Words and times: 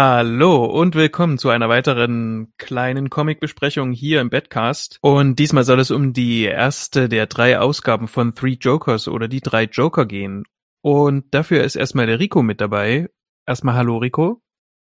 Hallo 0.00 0.64
und 0.64 0.94
willkommen 0.94 1.38
zu 1.38 1.48
einer 1.48 1.68
weiteren 1.68 2.52
kleinen 2.56 3.10
Comic-Besprechung 3.10 3.90
hier 3.90 4.20
im 4.20 4.30
Bedcast. 4.30 4.98
Und 5.00 5.40
diesmal 5.40 5.64
soll 5.64 5.80
es 5.80 5.90
um 5.90 6.12
die 6.12 6.44
erste 6.44 7.08
der 7.08 7.26
drei 7.26 7.58
Ausgaben 7.58 8.06
von 8.06 8.32
Three 8.32 8.56
Jokers 8.60 9.08
oder 9.08 9.26
die 9.26 9.40
drei 9.40 9.64
Joker 9.64 10.06
gehen. 10.06 10.44
Und 10.82 11.34
dafür 11.34 11.64
ist 11.64 11.74
erstmal 11.74 12.06
der 12.06 12.20
Rico 12.20 12.44
mit 12.44 12.60
dabei. 12.60 13.10
Erstmal 13.44 13.74
hallo 13.74 13.96
Rico. 13.96 14.40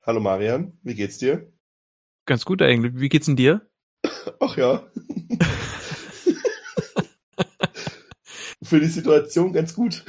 Hallo 0.06 0.20
Marian, 0.20 0.78
wie 0.84 0.94
geht's 0.94 1.18
dir? 1.18 1.52
Ganz 2.24 2.44
gut 2.44 2.62
eigentlich. 2.62 2.92
Wie 2.94 3.08
geht's 3.08 3.26
denn 3.26 3.34
dir? 3.34 3.68
Ach 4.38 4.56
ja. 4.56 4.88
Für 8.62 8.78
die 8.78 8.86
Situation 8.86 9.52
ganz 9.52 9.74
gut. 9.74 10.04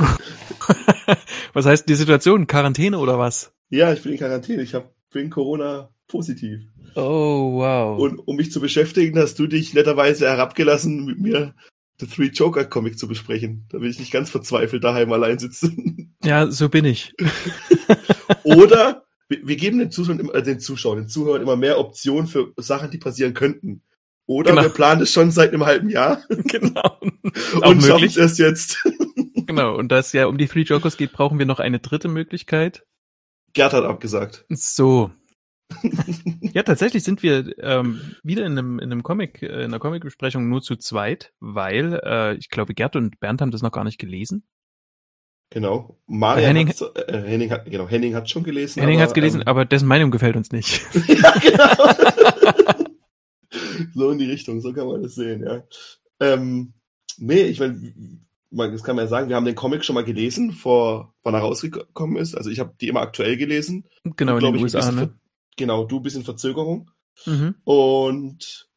was 1.52 1.66
heißt 1.66 1.86
die 1.86 1.94
Situation? 1.94 2.46
Quarantäne 2.46 2.98
oder 2.98 3.18
was? 3.18 3.52
Ja, 3.70 3.92
ich 3.92 4.02
bin 4.02 4.12
in 4.12 4.18
Quarantäne. 4.18 4.62
Ich 4.62 4.74
hab, 4.74 4.94
bin 5.10 5.30
Corona 5.30 5.90
positiv. 6.06 6.60
Oh, 6.94 7.54
wow. 7.54 7.98
Und 7.98 8.18
um 8.18 8.36
mich 8.36 8.50
zu 8.50 8.60
beschäftigen, 8.60 9.18
hast 9.18 9.38
du 9.38 9.46
dich 9.46 9.74
netterweise 9.74 10.26
herabgelassen, 10.26 11.04
mit 11.04 11.20
mir 11.20 11.54
The 12.00 12.06
Three 12.06 12.28
Joker 12.28 12.64
Comic 12.64 12.98
zu 12.98 13.08
besprechen. 13.08 13.66
Da 13.70 13.80
will 13.80 13.90
ich 13.90 13.98
nicht 13.98 14.12
ganz 14.12 14.30
verzweifelt 14.30 14.84
daheim 14.84 15.12
allein 15.12 15.38
sitzen. 15.38 16.14
Ja, 16.24 16.50
so 16.50 16.68
bin 16.68 16.84
ich. 16.84 17.14
Oder 18.42 19.04
wir, 19.28 19.56
geben 19.56 19.78
den 19.78 19.92
Zuschauern, 19.92 20.18
immer, 20.18 20.34
äh, 20.34 20.42
den 20.42 20.58
Zuschauern, 20.58 20.98
den 20.98 21.08
Zuhörern 21.08 21.40
immer 21.40 21.54
mehr 21.54 21.78
Optionen 21.78 22.26
für 22.26 22.52
Sachen, 22.56 22.90
die 22.90 22.98
passieren 22.98 23.34
könnten. 23.34 23.82
Oder 24.26 24.50
Genau. 24.50 24.62
wir 24.62 24.68
planen 24.70 25.02
es 25.02 25.12
schon 25.12 25.30
seit 25.30 25.52
einem 25.52 25.64
halben 25.64 25.88
Jahr 25.88 26.24
genau. 26.28 26.98
Und 27.62 27.82
schaffen 27.84 28.04
es 28.04 28.16
erst 28.16 28.40
jetzt. 28.40 28.84
Genau. 29.46 29.76
Und 29.76 29.92
da 29.92 29.98
es 29.98 30.12
ja 30.12 30.26
um 30.26 30.38
die 30.38 30.48
Three 30.48 30.62
Jokers 30.62 30.96
geht, 30.96 31.12
brauchen 31.12 31.38
wir 31.38 31.46
noch 31.46 31.60
eine 31.60 31.78
dritte 31.78 32.08
Möglichkeit. 32.08 32.84
Gerd 33.58 33.72
hat 33.72 33.84
abgesagt. 33.84 34.44
So. 34.50 35.10
ja, 36.54 36.62
tatsächlich 36.62 37.02
sind 37.02 37.24
wir 37.24 37.58
ähm, 37.58 38.14
wieder 38.22 38.46
in 38.46 38.52
einem, 38.52 38.78
in 38.78 38.92
einem 38.92 39.02
Comic, 39.02 39.42
äh, 39.42 39.46
in 39.46 39.64
einer 39.64 39.80
Comic-Besprechung 39.80 40.48
nur 40.48 40.62
zu 40.62 40.76
zweit, 40.76 41.32
weil 41.40 42.00
äh, 42.04 42.34
ich 42.36 42.50
glaube, 42.50 42.72
Gerd 42.74 42.94
und 42.94 43.18
Bernd 43.18 43.40
haben 43.42 43.50
das 43.50 43.60
noch 43.62 43.72
gar 43.72 43.82
nicht 43.82 43.98
gelesen. 43.98 44.44
Genau. 45.50 45.98
Marian 46.06 46.46
Henning- 46.46 46.68
hat's- 46.68 46.82
äh, 46.82 47.22
Henning 47.26 47.50
hat, 47.50 47.64
genau, 47.64 47.88
Henning 47.88 48.14
hat 48.14 48.30
schon 48.30 48.44
gelesen. 48.44 48.78
Henning 48.80 48.98
aber, 48.98 49.02
hat's 49.04 49.14
gelesen, 49.14 49.40
Ähm, 49.40 49.48
aber 49.48 49.64
dessen 49.64 49.88
Meinung 49.88 50.12
gefällt 50.12 50.36
uns 50.36 50.52
nicht. 50.52 50.80
ja, 51.08 51.32
genau. 51.32 51.92
so 53.94 54.10
in 54.10 54.18
die 54.18 54.30
Richtung, 54.30 54.60
so 54.60 54.72
kann 54.72 54.86
man 54.86 55.02
das 55.02 55.16
sehen, 55.16 55.42
ja. 55.42 55.64
Ähm, 56.20 56.74
nee, 57.16 57.42
ich 57.42 57.58
meine, 57.58 57.92
man, 58.50 58.72
das 58.72 58.82
kann 58.82 58.96
man 58.96 59.04
ja 59.04 59.08
sagen, 59.08 59.28
wir 59.28 59.36
haben 59.36 59.44
den 59.44 59.54
Comic 59.54 59.84
schon 59.84 59.94
mal 59.94 60.04
gelesen, 60.04 60.52
vor, 60.52 61.14
wann 61.22 61.34
er 61.34 61.40
rausgekommen 61.40 62.16
ist. 62.16 62.34
Also 62.34 62.50
ich 62.50 62.60
habe 62.60 62.74
die 62.80 62.88
immer 62.88 63.00
aktuell 63.00 63.36
gelesen. 63.36 63.86
genau, 64.16 64.34
in 64.34 64.38
Glaub 64.40 64.52
den 64.52 64.56
ich, 64.56 64.62
USA, 64.62 64.90
ne? 64.90 65.14
Genau, 65.56 65.84
du 65.84 66.00
bist 66.00 66.16
in 66.16 66.24
Verzögerung. 66.24 66.90
Mhm. 67.26 67.56
Und 67.64 68.68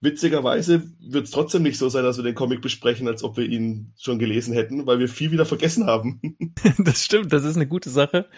witzigerweise 0.00 0.82
wird 1.00 1.26
es 1.26 1.30
trotzdem 1.30 1.62
nicht 1.62 1.78
so 1.78 1.88
sein, 1.88 2.04
dass 2.04 2.16
wir 2.16 2.24
den 2.24 2.34
Comic 2.34 2.60
besprechen, 2.60 3.06
als 3.06 3.22
ob 3.22 3.36
wir 3.36 3.44
ihn 3.44 3.92
schon 3.98 4.18
gelesen 4.18 4.54
hätten, 4.54 4.86
weil 4.86 4.98
wir 4.98 5.08
viel 5.08 5.30
wieder 5.30 5.46
vergessen 5.46 5.86
haben. 5.86 6.20
Das 6.78 7.04
stimmt, 7.04 7.32
das 7.32 7.44
ist 7.44 7.56
eine 7.56 7.68
gute 7.68 7.90
Sache. 7.90 8.28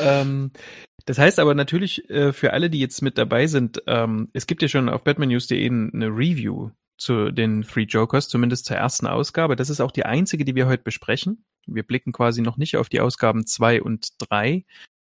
Ähm, 0.00 0.50
das 1.06 1.18
heißt 1.18 1.38
aber 1.38 1.54
natürlich 1.54 2.08
äh, 2.10 2.32
für 2.32 2.52
alle, 2.52 2.70
die 2.70 2.80
jetzt 2.80 3.02
mit 3.02 3.18
dabei 3.18 3.46
sind, 3.46 3.82
ähm, 3.86 4.28
es 4.32 4.46
gibt 4.46 4.62
ja 4.62 4.68
schon 4.68 4.88
auf 4.88 5.04
batmannews.de 5.04 5.66
eine 5.66 6.08
Review 6.08 6.70
zu 6.96 7.30
den 7.30 7.62
Three 7.62 7.84
Jokers, 7.84 8.28
zumindest 8.28 8.66
zur 8.66 8.76
ersten 8.76 9.06
Ausgabe. 9.06 9.56
Das 9.56 9.70
ist 9.70 9.80
auch 9.80 9.90
die 9.90 10.04
einzige, 10.04 10.44
die 10.44 10.54
wir 10.54 10.66
heute 10.66 10.82
besprechen. 10.82 11.44
Wir 11.66 11.82
blicken 11.82 12.12
quasi 12.12 12.42
noch 12.42 12.56
nicht 12.56 12.76
auf 12.76 12.88
die 12.88 13.00
Ausgaben 13.00 13.46
zwei 13.46 13.82
und 13.82 14.08
drei. 14.18 14.64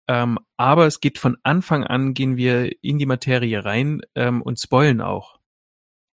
Ähm, 0.08 0.40
aber 0.58 0.86
es 0.86 1.00
geht 1.00 1.18
von 1.18 1.38
Anfang 1.44 1.84
an, 1.84 2.14
gehen 2.14 2.36
wir 2.36 2.84
in 2.84 3.00
die 3.00 3.06
Materie 3.06 3.64
rein 3.64 4.02
ähm, 4.16 4.42
und 4.42 4.60
spoilen 4.60 5.02
auch. 5.02 5.40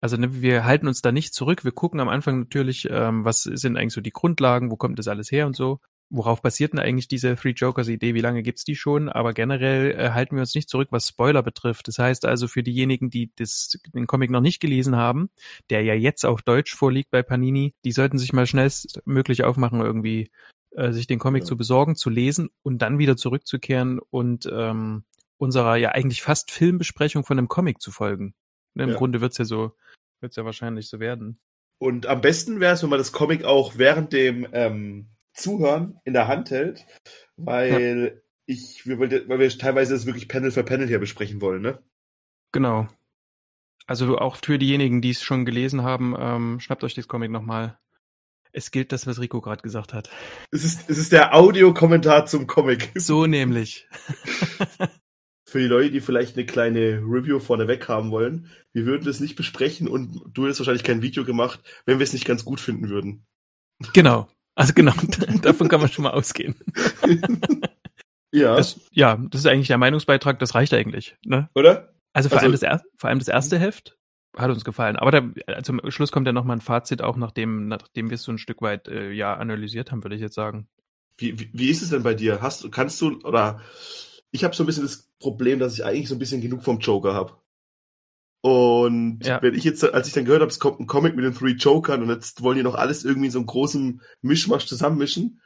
Also 0.00 0.16
ne, 0.16 0.42
wir 0.42 0.64
halten 0.64 0.86
uns 0.86 1.02
da 1.02 1.10
nicht 1.10 1.34
zurück. 1.34 1.64
Wir 1.64 1.72
gucken 1.72 2.00
am 2.00 2.08
Anfang 2.08 2.40
natürlich, 2.40 2.88
ähm, 2.90 3.24
was 3.24 3.42
sind 3.42 3.76
eigentlich 3.76 3.94
so 3.94 4.00
die 4.00 4.12
Grundlagen, 4.12 4.70
wo 4.70 4.76
kommt 4.76 4.98
das 4.98 5.08
alles 5.08 5.32
her 5.32 5.46
und 5.46 5.56
so. 5.56 5.80
Worauf 6.10 6.40
basiert 6.40 6.72
denn 6.72 6.78
eigentlich 6.80 7.08
diese 7.08 7.36
Three 7.36 7.50
Jokers 7.50 7.88
Idee? 7.88 8.14
Wie 8.14 8.22
lange 8.22 8.42
gibt's 8.42 8.64
die 8.64 8.76
schon? 8.76 9.10
Aber 9.10 9.34
generell 9.34 9.92
äh, 9.92 10.10
halten 10.10 10.36
wir 10.36 10.40
uns 10.40 10.54
nicht 10.54 10.68
zurück, 10.70 10.88
was 10.90 11.08
Spoiler 11.08 11.42
betrifft. 11.42 11.86
Das 11.86 11.98
heißt 11.98 12.24
also 12.24 12.48
für 12.48 12.62
diejenigen, 12.62 13.10
die 13.10 13.30
das, 13.36 13.78
den 13.94 14.06
Comic 14.06 14.30
noch 14.30 14.40
nicht 14.40 14.60
gelesen 14.60 14.96
haben, 14.96 15.28
der 15.68 15.82
ja 15.82 15.92
jetzt 15.94 16.24
auf 16.24 16.40
Deutsch 16.42 16.74
vorliegt 16.74 17.10
bei 17.10 17.22
Panini, 17.22 17.74
die 17.84 17.92
sollten 17.92 18.18
sich 18.18 18.32
mal 18.32 18.46
schnellstmöglich 18.46 19.44
aufmachen, 19.44 19.80
irgendwie 19.80 20.30
äh, 20.70 20.92
sich 20.92 21.06
den 21.06 21.18
Comic 21.18 21.42
Ja. 21.42 21.46
zu 21.48 21.56
besorgen, 21.58 21.94
zu 21.94 22.08
lesen 22.08 22.48
und 22.62 22.78
dann 22.78 22.98
wieder 22.98 23.16
zurückzukehren 23.18 23.98
und 24.10 24.48
ähm, 24.50 25.04
unserer 25.36 25.76
ja 25.76 25.90
eigentlich 25.90 26.22
fast 26.22 26.50
Filmbesprechung 26.50 27.24
von 27.24 27.36
einem 27.36 27.48
Comic 27.48 27.82
zu 27.82 27.90
folgen. 27.90 28.34
Ne, 28.74 28.84
Im 28.84 28.90
Ja. 28.90 28.96
Grunde 28.96 29.20
wird's 29.20 29.36
ja 29.38 29.44
so, 29.44 29.72
wird's 30.20 30.36
ja 30.36 30.44
wahrscheinlich 30.46 30.88
so 30.88 31.00
werden. 31.00 31.38
Und 31.78 32.06
am 32.06 32.22
besten 32.22 32.60
wäre 32.60 32.72
es, 32.74 32.82
wenn 32.82 32.90
man 32.90 32.98
das 32.98 33.12
Comic 33.12 33.44
auch 33.44 33.76
während 33.76 34.12
dem 34.12 34.46
ähm, 34.52 35.10
Zuhören 35.38 36.00
in 36.04 36.12
der 36.12 36.28
Hand 36.28 36.50
hält, 36.50 36.86
weil 37.36 38.22
ich, 38.46 38.86
wir, 38.86 38.98
weil 38.98 39.38
wir 39.38 39.48
teilweise 39.50 39.94
das 39.94 40.06
wirklich 40.06 40.28
Panel 40.28 40.50
für 40.50 40.64
Panel 40.64 40.88
hier 40.88 40.98
besprechen 40.98 41.40
wollen, 41.40 41.62
ne? 41.62 41.78
Genau. 42.52 42.88
Also 43.86 44.18
auch 44.18 44.36
für 44.36 44.58
diejenigen, 44.58 45.00
die 45.00 45.10
es 45.10 45.22
schon 45.22 45.44
gelesen 45.44 45.82
haben, 45.82 46.14
ähm, 46.18 46.60
schnappt 46.60 46.84
euch 46.84 46.94
das 46.94 47.08
Comic 47.08 47.30
nochmal. 47.30 47.78
Es 48.52 48.70
gilt 48.70 48.92
das, 48.92 49.06
was 49.06 49.20
Rico 49.20 49.40
gerade 49.40 49.62
gesagt 49.62 49.92
hat. 49.92 50.10
Es 50.50 50.64
ist, 50.64 50.90
es 50.90 50.98
ist 50.98 51.12
der 51.12 51.34
Audiokommentar 51.34 52.26
zum 52.26 52.46
Comic. 52.46 52.90
So 52.98 53.26
nämlich. 53.26 53.86
Für 55.46 55.60
die 55.60 55.66
Leute, 55.66 55.90
die 55.90 56.00
vielleicht 56.00 56.36
eine 56.36 56.44
kleine 56.44 57.00
Review 57.02 57.38
vorneweg 57.38 57.88
haben 57.88 58.10
wollen, 58.10 58.50
wir 58.74 58.84
würden 58.84 59.06
das 59.06 59.20
nicht 59.20 59.36
besprechen 59.36 59.88
und 59.88 60.20
du 60.34 60.44
hättest 60.44 60.60
wahrscheinlich 60.60 60.84
kein 60.84 61.00
Video 61.00 61.24
gemacht, 61.24 61.60
wenn 61.86 61.98
wir 61.98 62.04
es 62.04 62.12
nicht 62.12 62.26
ganz 62.26 62.44
gut 62.44 62.60
finden 62.60 62.90
würden. 62.90 63.26
Genau. 63.94 64.28
Also 64.58 64.72
genau, 64.74 64.92
davon 65.42 65.68
kann 65.68 65.80
man 65.80 65.88
schon 65.88 66.02
mal 66.02 66.10
ausgehen. 66.10 66.56
ja, 68.32 68.56
Das, 68.56 68.80
ja, 68.90 69.16
das 69.30 69.42
ist 69.42 69.46
eigentlich 69.46 69.68
der 69.68 69.78
Meinungsbeitrag, 69.78 70.38
das 70.40 70.54
reicht 70.56 70.74
eigentlich. 70.74 71.16
Ne? 71.24 71.48
oder? 71.54 71.92
Also 72.12 72.28
vor, 72.28 72.38
Also- 72.38 72.46
allem 72.46 72.52
das 72.52 72.62
er, 72.62 72.82
vor 72.96 73.08
allem 73.08 73.20
das 73.20 73.28
erste 73.28 73.56
Heft 73.58 73.96
hat 74.36 74.50
uns 74.50 74.64
gefallen. 74.64 74.96
Aber 74.96 75.10
da, 75.12 75.22
äh, 75.46 75.62
zum 75.62 75.80
Schluss 75.90 76.10
kommt 76.10 76.26
ja 76.26 76.32
nochmal 76.32 76.56
ein 76.56 76.60
Fazit, 76.60 77.02
auch 77.02 77.16
nachdem, 77.16 77.68
nachdem 77.68 78.10
wir 78.10 78.16
es 78.16 78.22
so 78.24 78.32
ein 78.32 78.38
Stück 78.38 78.60
weit 78.60 78.88
äh, 78.88 79.12
ja 79.12 79.34
analysiert 79.34 79.92
haben, 79.92 80.02
würde 80.02 80.16
ich 80.16 80.22
jetzt 80.22 80.34
sagen. 80.34 80.68
Wie, 81.16 81.38
wie, 81.38 81.50
wie 81.52 81.70
ist 81.70 81.82
es 81.82 81.90
denn 81.90 82.02
bei 82.02 82.14
dir? 82.14 82.42
Hast 82.42 82.62
du, 82.64 82.70
kannst 82.70 83.00
du, 83.00 83.20
oder 83.22 83.60
ich 84.32 84.42
habe 84.44 84.54
so 84.56 84.64
ein 84.64 84.66
bisschen 84.66 84.82
das 84.84 85.08
Problem, 85.20 85.58
dass 85.60 85.74
ich 85.74 85.84
eigentlich 85.84 86.08
so 86.08 86.14
ein 86.16 86.18
bisschen 86.20 86.40
genug 86.40 86.62
vom 86.64 86.78
Joker 86.80 87.14
habe. 87.14 87.34
Und 88.40 89.20
Ja. 89.24 89.42
wenn 89.42 89.54
ich 89.54 89.64
jetzt, 89.64 89.82
als 89.84 90.06
ich 90.06 90.12
dann 90.14 90.24
gehört 90.24 90.42
habe, 90.42 90.50
es 90.50 90.60
kommt 90.60 90.78
ein 90.80 90.86
Comic 90.86 91.16
mit 91.16 91.24
den 91.24 91.34
Three 91.34 91.52
Jokern 91.52 92.02
und 92.02 92.08
jetzt 92.10 92.42
wollen 92.42 92.56
die 92.56 92.62
noch 92.62 92.76
alles 92.76 93.04
irgendwie 93.04 93.26
in 93.26 93.32
so 93.32 93.38
einem 93.38 93.46
großen 93.46 94.00
Mischmasch 94.22 94.66
zusammenmischen, 94.66 95.40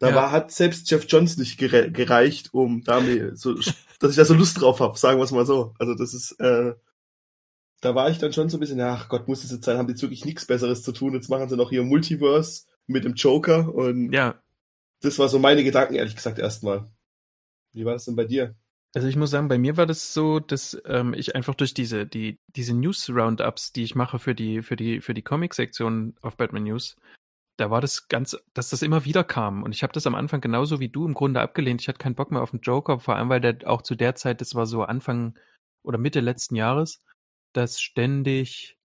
da 0.00 0.08
Ja. 0.10 0.14
war, 0.16 0.32
hat 0.32 0.50
selbst 0.50 0.90
Jeff 0.90 1.06
Johns 1.08 1.36
nicht 1.36 1.58
gere 1.58 1.90
gereicht, 1.90 2.52
um 2.52 2.82
da 2.82 3.00
mir 3.00 3.36
so, 3.36 3.54
dass 3.54 4.10
ich 4.10 4.16
da 4.16 4.24
so 4.24 4.34
Lust 4.34 4.60
drauf 4.60 4.80
habe, 4.80 4.98
sagen 4.98 5.18
wir 5.20 5.24
es 5.24 5.30
mal 5.30 5.46
so. 5.46 5.74
Also 5.78 5.94
das 5.94 6.14
ist, 6.14 6.32
äh, 6.40 6.74
da 7.80 7.94
war 7.94 8.10
ich 8.10 8.18
dann 8.18 8.32
schon 8.32 8.48
so 8.48 8.56
ein 8.56 8.60
bisschen, 8.60 8.80
ach 8.80 9.08
Gott, 9.08 9.28
muss 9.28 9.44
es 9.44 9.52
jetzt 9.52 9.64
sein, 9.64 9.78
haben 9.78 9.86
die 9.86 9.92
jetzt 9.92 10.02
wirklich 10.02 10.24
nichts 10.24 10.46
Besseres 10.46 10.82
zu 10.82 10.92
tun. 10.92 11.14
Jetzt 11.14 11.28
machen 11.30 11.48
sie 11.48 11.56
noch 11.56 11.70
hier 11.70 11.82
Multiverse 11.84 12.64
mit 12.86 13.04
dem 13.04 13.14
Joker 13.14 13.72
und 13.74 14.12
Ja, 14.12 14.42
das 15.00 15.18
war 15.18 15.28
so 15.28 15.38
meine 15.38 15.64
Gedanken, 15.64 15.94
ehrlich 15.94 16.16
gesagt, 16.16 16.38
erstmal. 16.38 16.90
Wie 17.72 17.84
war 17.84 17.92
das 17.92 18.04
denn 18.04 18.16
bei 18.16 18.24
dir? 18.24 18.54
Also 18.94 19.06
ich 19.06 19.16
muss 19.16 19.30
sagen, 19.30 19.48
bei 19.48 19.58
mir 19.58 19.76
war 19.76 19.86
das 19.86 20.12
so, 20.12 20.40
dass 20.40 20.80
ähm, 20.84 21.14
ich 21.14 21.36
einfach 21.36 21.54
durch 21.54 21.74
diese 21.74 22.06
die 22.06 22.40
diese 22.48 22.74
News 22.74 23.08
Roundups, 23.08 23.72
die 23.72 23.84
ich 23.84 23.94
mache 23.94 24.18
für 24.18 24.34
die 24.34 24.62
für 24.62 24.76
die 24.76 25.00
für 25.00 25.14
die 25.14 25.22
Comic 25.22 25.54
Sektion 25.54 26.16
auf 26.22 26.36
Batman 26.36 26.64
News, 26.64 26.96
da 27.56 27.70
war 27.70 27.80
das 27.80 28.08
ganz, 28.08 28.36
dass 28.54 28.70
das 28.70 28.82
immer 28.82 29.04
wieder 29.04 29.22
kam 29.22 29.62
und 29.62 29.74
ich 29.74 29.82
habe 29.82 29.92
das 29.92 30.06
am 30.06 30.14
Anfang 30.14 30.40
genauso 30.40 30.80
wie 30.80 30.88
du 30.88 31.06
im 31.06 31.14
Grunde 31.14 31.40
abgelehnt. 31.40 31.80
Ich 31.82 31.88
hatte 31.88 31.98
keinen 31.98 32.14
Bock 32.16 32.30
mehr 32.32 32.42
auf 32.42 32.50
den 32.50 32.60
Joker, 32.60 32.98
vor 33.00 33.16
allem 33.16 33.28
weil 33.28 33.40
der 33.40 33.58
auch 33.66 33.82
zu 33.82 33.94
der 33.94 34.16
Zeit, 34.16 34.40
das 34.40 34.54
war 34.54 34.66
so 34.66 34.82
Anfang 34.82 35.38
oder 35.82 35.98
Mitte 35.98 36.20
letzten 36.20 36.56
Jahres, 36.56 37.04
dass 37.52 37.80
ständig 37.80 38.78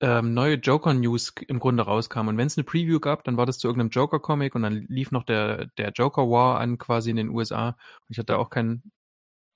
ähm, 0.00 0.34
neue 0.34 0.56
Joker-News 0.56 1.34
im 1.48 1.58
Grunde 1.58 1.84
rauskamen. 1.84 2.34
Und 2.34 2.38
wenn 2.38 2.46
es 2.46 2.58
eine 2.58 2.64
Preview 2.64 3.00
gab, 3.00 3.24
dann 3.24 3.36
war 3.36 3.46
das 3.46 3.58
zu 3.58 3.66
irgendeinem 3.68 3.90
Joker-Comic 3.90 4.54
und 4.54 4.62
dann 4.62 4.86
lief 4.88 5.10
noch 5.10 5.24
der, 5.24 5.66
der 5.78 5.90
Joker-War 5.90 6.60
an 6.60 6.78
quasi 6.78 7.10
in 7.10 7.16
den 7.16 7.30
USA. 7.30 7.68
Und 7.68 8.10
ich 8.10 8.18
hatte 8.18 8.38
auch 8.38 8.50
keinen, 8.50 8.92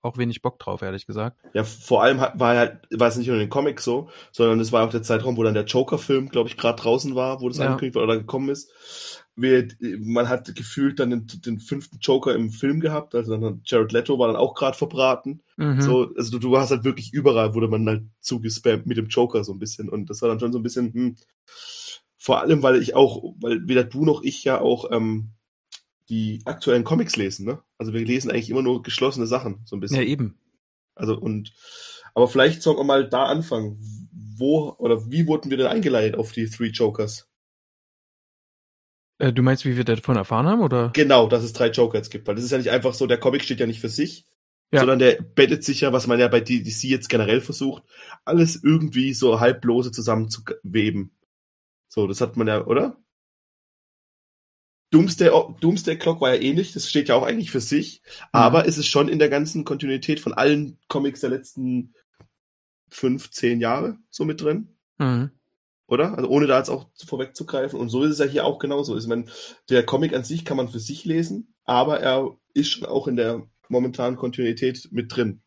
auch 0.03 0.19
wenig 0.19 0.43
Bock 0.43 0.59
drauf, 0.59 0.83
ehrlich 0.83 1.07
gesagt. 1.07 1.39
Ja, 1.53 1.65
vor 1.65 2.03
allem 2.03 2.19
war 2.19 2.57
halt, 2.57 2.79
war 2.91 3.09
es 3.09 3.17
nicht 3.17 3.27
nur 3.27 3.37
in 3.37 3.41
den 3.41 3.51
Comics 3.51 3.85
so, 3.85 4.09
sondern 4.33 4.61
es 4.61 4.73
war 4.73 4.85
auch 4.87 4.91
der 4.91 5.03
Zeitraum, 5.03 5.37
wo 5.37 5.43
dann 5.43 5.55
der 5.55 5.65
Joker-Film, 5.65 6.29
glaube 6.29 6.49
ich, 6.49 6.57
gerade 6.57 6.81
draußen 6.81 7.15
war, 7.15 7.41
wo 7.41 7.49
das 7.49 7.59
Ja. 7.59 7.67
angekündigt 7.67 7.97
war 7.97 8.05
oder 8.05 8.19
gekommen 8.19 8.49
ist. 8.49 8.73
Wir, 9.37 9.69
man 10.01 10.29
hat 10.29 10.55
gefühlt 10.55 10.99
dann 10.99 11.11
den, 11.11 11.27
den 11.27 11.61
fünften 11.61 11.99
Joker 12.01 12.35
im 12.35 12.51
Film 12.51 12.81
gehabt, 12.81 13.15
also 13.15 13.37
dann 13.37 13.63
Jared 13.65 13.93
Leto 13.93 14.19
war 14.19 14.27
dann 14.27 14.37
auch 14.37 14.55
gerade 14.55 14.77
verbraten. 14.77 15.43
Mhm. 15.57 15.81
So, 15.81 16.13
also 16.17 16.33
du, 16.33 16.39
du 16.39 16.59
hast 16.59 16.71
halt 16.71 16.85
wirklich 16.85 17.13
überall, 17.13 17.55
wurde 17.55 17.69
man 17.69 17.87
halt 17.87 18.03
zugespammt 18.21 18.87
mit 18.87 18.97
dem 18.97 19.07
Joker 19.09 19.45
so 19.45 19.53
ein 19.53 19.59
bisschen. 19.59 19.89
Und 19.89 20.11
das 20.11 20.21
war 20.21 20.29
dann 20.29 20.41
schon 20.41 20.53
so 20.53 20.59
ein 20.59 20.63
bisschen, 20.63 20.93
hm, 20.93 21.17
vor 22.19 22.41
allem, 22.41 22.63
weil 22.63 22.83
ich 22.83 22.95
auch, 22.95 23.35
weil 23.41 23.67
weder 23.67 23.85
du 23.85 24.05
noch 24.05 24.23
ich 24.23 24.45
ja 24.45 24.61
auch 24.61 24.91
ähm, 24.91 25.31
die 26.11 26.43
aktuellen 26.45 26.85
Comics 26.85 27.17
lesen, 27.17 27.47
ne? 27.47 27.63
Also 27.79 27.93
wir 27.95 28.05
lesen 28.05 28.31
eigentlich 28.31 28.51
immer 28.51 28.63
nur 28.63 28.83
geschlossene 28.83 29.27
Sachen, 29.27 29.63
so 29.65 29.77
ein 29.77 29.81
bisschen. 29.81 29.99
Ja, 29.99 30.03
eben. 30.03 30.39
Also 30.95 31.17
und 31.19 31.53
aber 32.15 32.29
vielleicht 32.29 32.63
sollten 32.63 32.81
wir 32.81 32.85
mal 32.85 33.09
da 33.09 33.25
anfangen. 33.27 33.79
Wo 34.37 34.75
oder 34.79 35.11
wie 35.11 35.27
wurden 35.27 35.51
wir 35.51 35.57
denn 35.57 35.67
eingeleitet 35.69 36.19
auf 36.19 36.33
die 36.33 36.49
Three 36.49 36.69
Jokers? 36.69 37.29
Äh, 39.19 39.33
du 39.33 39.43
meinst, 39.43 39.65
wie 39.65 39.77
wir 39.77 39.85
davon 39.85 40.17
erfahren 40.17 40.47
haben, 40.47 40.63
oder? 40.63 40.91
Genau, 40.95 41.27
dass 41.29 41.45
es 41.45 41.53
drei 41.53 41.69
Joker 41.71 41.99
jetzt 41.99 42.11
gibt, 42.11 42.27
weil 42.27 42.35
das 42.35 42.45
ist 42.45 42.51
ja 42.51 42.59
nicht 42.59 42.71
einfach 42.71 42.95
so, 42.95 43.07
der 43.07 43.19
Comic 43.21 43.45
steht 43.45 43.61
ja 43.61 43.67
nicht 43.67 43.81
für 43.81 43.89
sich, 43.91 44.27
Ja. 44.73 44.81
sondern 44.81 44.99
der 44.99 45.21
bettet 45.21 45.63
sich 45.63 45.83
ja, 45.83 45.93
was 45.93 46.07
man 46.07 46.19
ja 46.19 46.29
bei 46.29 46.41
DC 46.41 46.85
jetzt 46.85 47.09
generell 47.09 47.41
versucht, 47.41 47.83
alles 48.25 48.63
irgendwie 48.63 49.13
so 49.13 49.39
halblose 49.41 49.93
zusammenzuweben. 49.93 51.13
So, 51.89 52.07
das 52.07 52.21
hat 52.21 52.37
man 52.37 52.47
ja, 52.49 52.65
oder? 52.67 52.97
Doomsday, 54.91 55.31
Doomsday 55.61 55.97
Clock 55.97 56.21
war 56.21 56.35
ja 56.35 56.41
ähnlich, 56.41 56.73
das 56.73 56.89
steht 56.89 57.09
ja 57.09 57.15
auch 57.15 57.23
eigentlich 57.23 57.51
für 57.53 57.61
sich, 57.61 58.03
aber 58.33 58.67
es 58.67 58.77
ist 58.77 58.89
schon 58.89 59.09
in 59.09 59.19
der 59.21 59.29
ganzen 59.29 59.65
Kontinuität 59.65 60.19
von 60.19 60.33
allen 60.33 60.79
Comics 60.89 61.21
der 61.21 61.31
letzten 61.31 61.95
fünf, 62.89 63.31
zehn 63.31 63.61
Jahre 63.61 63.99
so 64.11 64.25
mit 64.25 64.41
drin 64.41 64.77
Mhm. 64.99 65.31
oder? 65.87 66.17
Also 66.19 66.29
ohne 66.29 66.47
da 66.47 66.59
jetzt 66.59 66.69
auch 66.69 66.91
vorwegzugreifen. 67.07 67.79
Und 67.79 67.89
so 67.89 68.03
ist 68.05 68.13
es 68.13 68.19
ja 68.19 68.27
hier 68.27 68.45
auch 68.45 68.59
genauso. 68.59 68.99
Ich 68.99 69.07
meine, 69.07 69.27
der 69.71 69.87
Comic 69.87 70.13
an 70.15 70.25
sich 70.25 70.45
kann 70.45 70.57
man 70.57 70.69
für 70.69 70.81
sich 70.81 71.05
lesen, 71.05 71.55
aber 71.65 72.01
er 72.01 72.37
ist 72.53 72.69
schon 72.71 72.87
auch 72.87 73.07
in 73.09 73.17
der 73.17 73.47
momentanen 73.69 74.17
Kontinuität 74.17 74.89
mit 74.91 75.15
drin. 75.15 75.41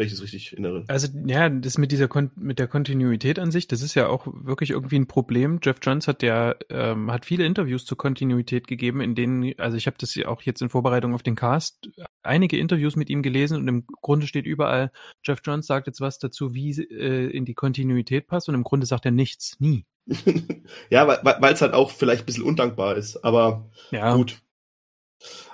Wenn 0.00 0.06
ich 0.06 0.14
das 0.14 0.22
richtig 0.22 0.52
erinnere. 0.52 0.84
Also 0.88 1.08
ja, 1.26 1.50
das 1.50 1.76
mit 1.76 1.92
dieser 1.92 2.08
Kon 2.08 2.30
mit 2.34 2.58
der 2.58 2.68
Kontinuität 2.68 3.38
an 3.38 3.50
sich, 3.50 3.68
das 3.68 3.82
ist 3.82 3.94
ja 3.94 4.08
auch 4.08 4.26
wirklich 4.26 4.70
irgendwie 4.70 4.98
ein 4.98 5.06
Problem. 5.06 5.60
Jeff 5.62 5.76
Johns 5.82 6.08
hat 6.08 6.22
ja 6.22 6.54
ähm, 6.70 7.12
hat 7.12 7.26
viele 7.26 7.44
Interviews 7.44 7.84
zur 7.84 7.98
Kontinuität 7.98 8.66
gegeben, 8.66 9.02
in 9.02 9.14
denen, 9.14 9.52
also 9.58 9.76
ich 9.76 9.86
habe 9.86 9.98
das 10.00 10.14
ja 10.14 10.28
auch 10.28 10.40
jetzt 10.40 10.62
in 10.62 10.70
Vorbereitung 10.70 11.12
auf 11.12 11.22
den 11.22 11.34
Cast, 11.34 11.90
einige 12.22 12.56
Interviews 12.56 12.96
mit 12.96 13.10
ihm 13.10 13.20
gelesen 13.20 13.58
und 13.58 13.68
im 13.68 13.84
Grunde 14.00 14.26
steht 14.26 14.46
überall, 14.46 14.90
Jeff 15.22 15.40
Johns 15.44 15.66
sagt 15.66 15.86
jetzt 15.86 16.00
was 16.00 16.18
dazu, 16.18 16.54
wie 16.54 16.70
äh, 16.70 17.28
in 17.28 17.44
die 17.44 17.52
Kontinuität 17.52 18.26
passt 18.26 18.48
und 18.48 18.54
im 18.54 18.64
Grunde 18.64 18.86
sagt 18.86 19.04
er 19.04 19.10
nichts, 19.10 19.60
nie. 19.60 19.84
ja, 20.88 21.06
weil 21.06 21.52
es 21.52 21.60
halt 21.60 21.74
auch 21.74 21.90
vielleicht 21.90 22.22
ein 22.22 22.26
bisschen 22.26 22.44
undankbar 22.44 22.96
ist, 22.96 23.22
aber 23.22 23.68
Ja, 23.90 24.16
gut. 24.16 24.40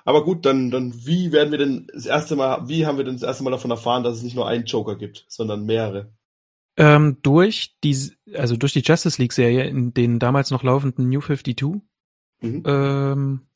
Aber 0.04 0.24
gut, 0.24 0.46
dann, 0.46 0.70
dann 0.70 0.92
wie 1.06 1.32
werden 1.32 1.50
wir 1.50 1.58
denn 1.58 1.88
das 1.92 2.06
erste 2.06 2.36
Mal, 2.36 2.68
wie 2.68 2.86
haben 2.86 2.98
wir 2.98 3.04
denn 3.04 3.14
das 3.14 3.22
erste 3.22 3.44
Mal 3.44 3.50
davon 3.50 3.70
erfahren, 3.70 4.04
dass 4.04 4.16
es 4.16 4.22
nicht 4.22 4.36
nur 4.36 4.46
einen 4.48 4.64
Joker 4.64 4.96
gibt, 4.96 5.24
sondern 5.28 5.64
mehrere? 5.64 6.12
Ähm, 6.76 7.18
durch 7.22 7.76
die, 7.82 7.96
also 8.34 8.56
durch 8.56 8.72
die 8.72 8.82
Justice 8.82 9.20
League 9.20 9.32
Serie 9.32 9.64
in 9.64 9.94
den 9.94 10.18
damals 10.18 10.50
noch 10.50 10.62
laufenden 10.62 11.08
New 11.08 11.20
52, 11.20 11.82
Mhm. 12.42 12.62
ähm, 12.66 13.46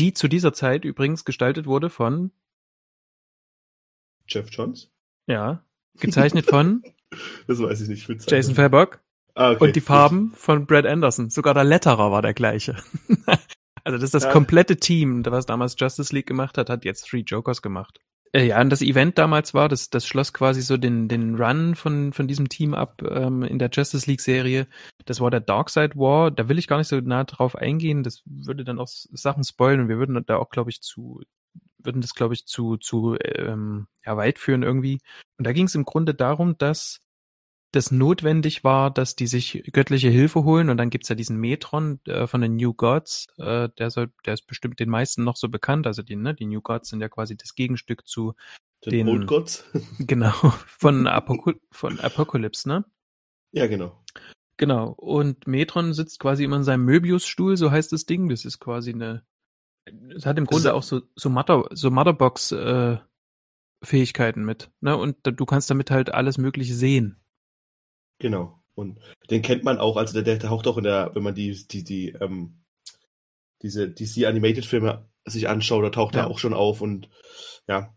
die 0.00 0.12
zu 0.12 0.26
dieser 0.26 0.52
Zeit 0.52 0.84
übrigens 0.84 1.24
gestaltet 1.24 1.66
wurde 1.66 1.88
von, 1.88 2.32
Jeff 4.26 4.48
Johns? 4.50 4.90
ja, 5.28 5.64
gezeichnet 6.00 6.46
von 6.46 6.82
Das 7.46 7.60
weiß 7.60 7.80
ich 7.82 7.88
nicht. 7.88 8.08
Ich 8.08 8.30
Jason. 8.30 8.54
Fairbock 8.54 9.00
ah, 9.34 9.52
okay, 9.52 9.64
und 9.64 9.76
die. 9.76 9.80
Farben 9.80 10.32
von 10.34 10.66
Brad 10.66 10.86
Anderson. 10.86 11.30
Sogar 11.30 11.54
der 11.54 11.64
Letterer 11.64 12.10
war 12.10 12.22
der 12.22 12.34
gleiche. 12.34 12.76
also 13.84 13.96
das 13.98 14.04
ist 14.04 14.14
das 14.14 14.24
Ja. 14.24 14.32
komplette 14.32 14.76
Team, 14.76 15.24
was 15.26 15.46
damals 15.46 15.76
Justice 15.78 16.14
League 16.14 16.26
gemacht 16.26 16.58
hat, 16.58 16.70
hat 16.70 16.84
jetzt 16.84 17.08
Three 17.08 17.20
Jokers 17.20 17.62
gemacht. 17.62 18.00
Äh, 18.32 18.48
ja, 18.48 18.60
und 18.60 18.70
das 18.70 18.82
Event 18.82 19.16
damals 19.16 19.54
war, 19.54 19.68
das, 19.68 19.90
das 19.90 20.06
schloss 20.06 20.32
quasi 20.32 20.60
so 20.60 20.76
den, 20.76 21.06
den 21.06 21.36
Run 21.36 21.76
von, 21.76 22.12
von 22.12 22.26
diesem 22.26 22.48
Team 22.48 22.74
ab 22.74 23.00
ähm, 23.08 23.44
in 23.44 23.60
der 23.60 23.70
Justice 23.72 24.10
League 24.10 24.20
Serie. 24.22 24.66
Das 25.04 25.20
war 25.20 25.30
der 25.30 25.40
Darkseid 25.40 25.96
War. 25.96 26.32
Da 26.32 26.48
will 26.48 26.58
ich 26.58 26.66
gar 26.66 26.78
nicht 26.78 26.88
so 26.88 27.00
nah 27.00 27.22
drauf 27.22 27.54
eingehen. 27.54 28.02
Das 28.02 28.22
würde 28.24 28.64
dann 28.64 28.80
auch 28.80 28.88
Sachen 28.88 29.44
spoilen 29.44 29.82
und 29.82 29.88
wir 29.88 29.98
würden 29.98 30.20
da 30.26 30.38
auch, 30.38 30.50
glaube 30.50 30.70
ich, 30.70 30.80
zu, 30.82 31.20
würden 31.78 32.00
das, 32.00 32.14
glaube 32.14 32.34
ich, 32.34 32.44
zu, 32.46 32.76
zu 32.76 33.16
ähm, 33.22 33.86
ja, 34.04 34.16
weit 34.16 34.40
führen 34.40 34.64
irgendwie. 34.64 34.98
Und 35.38 35.46
da 35.46 35.52
ging 35.52 35.66
es 35.66 35.76
im 35.76 35.84
Grunde 35.84 36.14
darum, 36.14 36.58
dass 36.58 37.03
das 37.74 37.90
notwendig 37.90 38.64
war, 38.64 38.90
dass 38.90 39.16
die 39.16 39.26
sich 39.26 39.62
göttliche 39.72 40.08
Hilfe 40.08 40.44
holen 40.44 40.70
und 40.70 40.76
dann 40.76 40.90
gibt's 40.90 41.08
ja 41.08 41.14
diesen 41.14 41.36
Metron 41.38 42.00
äh, 42.06 42.26
von 42.26 42.40
den 42.40 42.56
New 42.56 42.74
Gods, 42.74 43.26
äh, 43.38 43.68
der 43.78 43.90
soll, 43.90 44.12
der 44.26 44.34
ist 44.34 44.46
bestimmt 44.46 44.80
den 44.80 44.88
meisten 44.90 45.24
noch 45.24 45.36
so 45.36 45.48
bekannt, 45.48 45.86
also 45.86 46.02
die, 46.02 46.16
ne, 46.16 46.34
die 46.34 46.46
New 46.46 46.60
Gods 46.60 46.90
sind 46.90 47.00
ja 47.00 47.08
quasi 47.08 47.36
das 47.36 47.54
Gegenstück 47.54 48.06
zu, 48.06 48.34
Den, 48.84 48.90
den- 48.92 49.08
Old 49.08 49.26
Gods? 49.26 49.64
genau, 49.98 50.32
von, 50.66 51.06
Apoco 51.06 51.52
von 51.70 51.98
Apocalypse, 52.00 52.68
ne? 52.68 52.84
ja, 53.52 53.66
genau. 53.66 54.02
Genau. 54.56 54.90
Und 54.92 55.48
Metron 55.48 55.92
sitzt 55.94 56.20
quasi 56.20 56.44
immer 56.44 56.56
in 56.58 56.62
seinem 56.62 56.84
Möbiusstuhl, 56.84 57.56
so 57.56 57.72
heißt 57.72 57.90
das 57.92 58.06
Ding. 58.06 58.28
Das 58.28 58.44
ist 58.44 58.60
quasi 58.60 58.92
eine. 58.92 59.24
Es 60.14 60.26
hat 60.26 60.38
im 60.38 60.46
Grunde 60.46 60.74
auch 60.74 60.84
so, 60.84 61.02
so 61.16 61.28
Mother, 61.28 61.64
so 61.72 61.90
Motherbox 61.90 62.52
äh, 62.52 62.98
Fähigkeiten 63.82 64.44
mit. 64.44 64.70
Ne? 64.80 64.96
Und 64.96 65.16
da- 65.24 65.32
du 65.32 65.44
kannst 65.44 65.70
damit 65.70 65.90
halt 65.90 66.14
alles 66.14 66.38
Mögliche 66.38 66.74
sehen. 66.74 67.20
Genau. 68.18 68.60
Und 68.74 68.98
den 69.30 69.42
kennt 69.42 69.64
man 69.64 69.78
auch, 69.78 69.96
also 69.96 70.14
der, 70.14 70.22
der 70.22 70.38
taucht 70.48 70.66
auch 70.66 70.78
in 70.78 70.84
der, 70.84 71.14
wenn 71.14 71.22
man 71.22 71.34
die, 71.34 71.66
die, 71.68 71.84
die, 71.84 72.08
ähm, 72.20 72.64
diese 73.62 73.88
DC 73.88 74.26
Animated 74.26 74.64
Filme 74.66 75.08
sich 75.24 75.48
anschaut, 75.48 75.84
da 75.84 75.90
taucht 75.90 76.14
Ja. 76.14 76.22
er 76.22 76.26
auch 76.28 76.38
schon 76.38 76.54
auf 76.54 76.80
und 76.80 77.08
ja, 77.68 77.94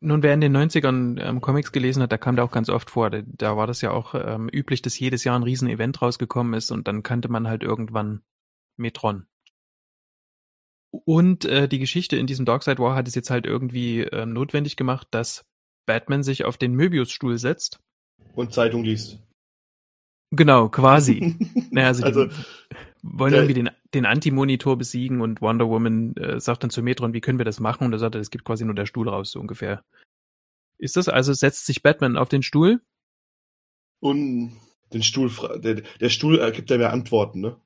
Nun, 0.00 0.22
wer 0.22 0.34
in 0.34 0.42
den 0.42 0.56
90ern 0.56 1.18
ähm, 1.20 1.40
Comics 1.40 1.72
gelesen 1.72 2.02
hat, 2.02 2.12
da 2.12 2.18
kam 2.18 2.36
der 2.36 2.44
auch 2.44 2.52
ganz 2.52 2.68
oft 2.68 2.90
vor. 2.90 3.10
Da, 3.10 3.22
da 3.24 3.56
war 3.56 3.66
das 3.66 3.80
ja 3.80 3.90
auch 3.90 4.14
ähm, 4.14 4.48
üblich, 4.52 4.82
dass 4.82 4.98
jedes 4.98 5.24
Jahr 5.24 5.36
ein 5.38 5.42
Riesen-Event 5.42 6.02
rausgekommen 6.02 6.52
ist 6.54 6.70
und 6.70 6.86
dann 6.86 7.02
kannte 7.02 7.28
man 7.28 7.48
halt 7.48 7.62
irgendwann 7.62 8.22
Metron. 8.76 9.26
Und 10.90 11.44
äh, 11.46 11.66
die 11.68 11.78
Geschichte 11.78 12.16
in 12.16 12.26
diesem 12.26 12.44
Darkseid 12.46 12.78
War 12.78 12.94
hat 12.94 13.08
es 13.08 13.14
jetzt 13.14 13.30
halt 13.30 13.46
irgendwie 13.46 14.02
ähm, 14.02 14.32
notwendig 14.34 14.76
gemacht, 14.76 15.08
dass 15.10 15.46
Batman 15.86 16.22
sich 16.22 16.44
auf 16.44 16.58
den 16.58 16.74
Möbiusstuhl 16.74 17.38
setzt. 17.38 17.80
und 18.34 18.52
Zeitung 18.52 18.84
liest. 18.84 19.18
Genau, 20.36 20.68
quasi. 20.68 21.36
naja, 21.70 21.88
also, 21.88 22.04
also, 22.04 22.26
wollen 23.02 23.34
irgendwie 23.34 23.54
den, 23.54 23.70
den 23.94 24.06
Anti-Monitor 24.06 24.76
besiegen 24.76 25.20
und 25.20 25.40
Wonder 25.40 25.68
Woman 25.68 26.16
äh, 26.16 26.40
sagt 26.40 26.62
dann 26.62 26.70
zu 26.70 26.82
Metron, 26.82 27.12
wie 27.12 27.20
können 27.20 27.38
wir 27.38 27.44
das 27.44 27.60
machen? 27.60 27.84
Und 27.84 27.92
er 27.92 27.98
sagt, 27.98 28.14
es 28.14 28.30
gibt 28.30 28.44
quasi 28.44 28.64
nur 28.64 28.74
der 28.74 28.86
Stuhl 28.86 29.08
raus, 29.08 29.30
so 29.30 29.40
ungefähr. 29.40 29.84
Ist 30.78 30.96
das 30.96 31.08
also, 31.08 31.32
setzt 31.32 31.66
sich 31.66 31.82
Batman 31.82 32.16
auf 32.16 32.28
den 32.28 32.42
Stuhl? 32.42 32.80
und 34.00 34.60
den 34.92 35.02
Stuhl, 35.02 35.30
der, 35.58 35.82
der 36.00 36.08
Stuhl 36.08 36.40
äh, 36.40 36.52
gibt 36.52 36.70
ja 36.70 36.78
mehr 36.78 36.92
Antworten, 36.92 37.40
ne? 37.40 37.56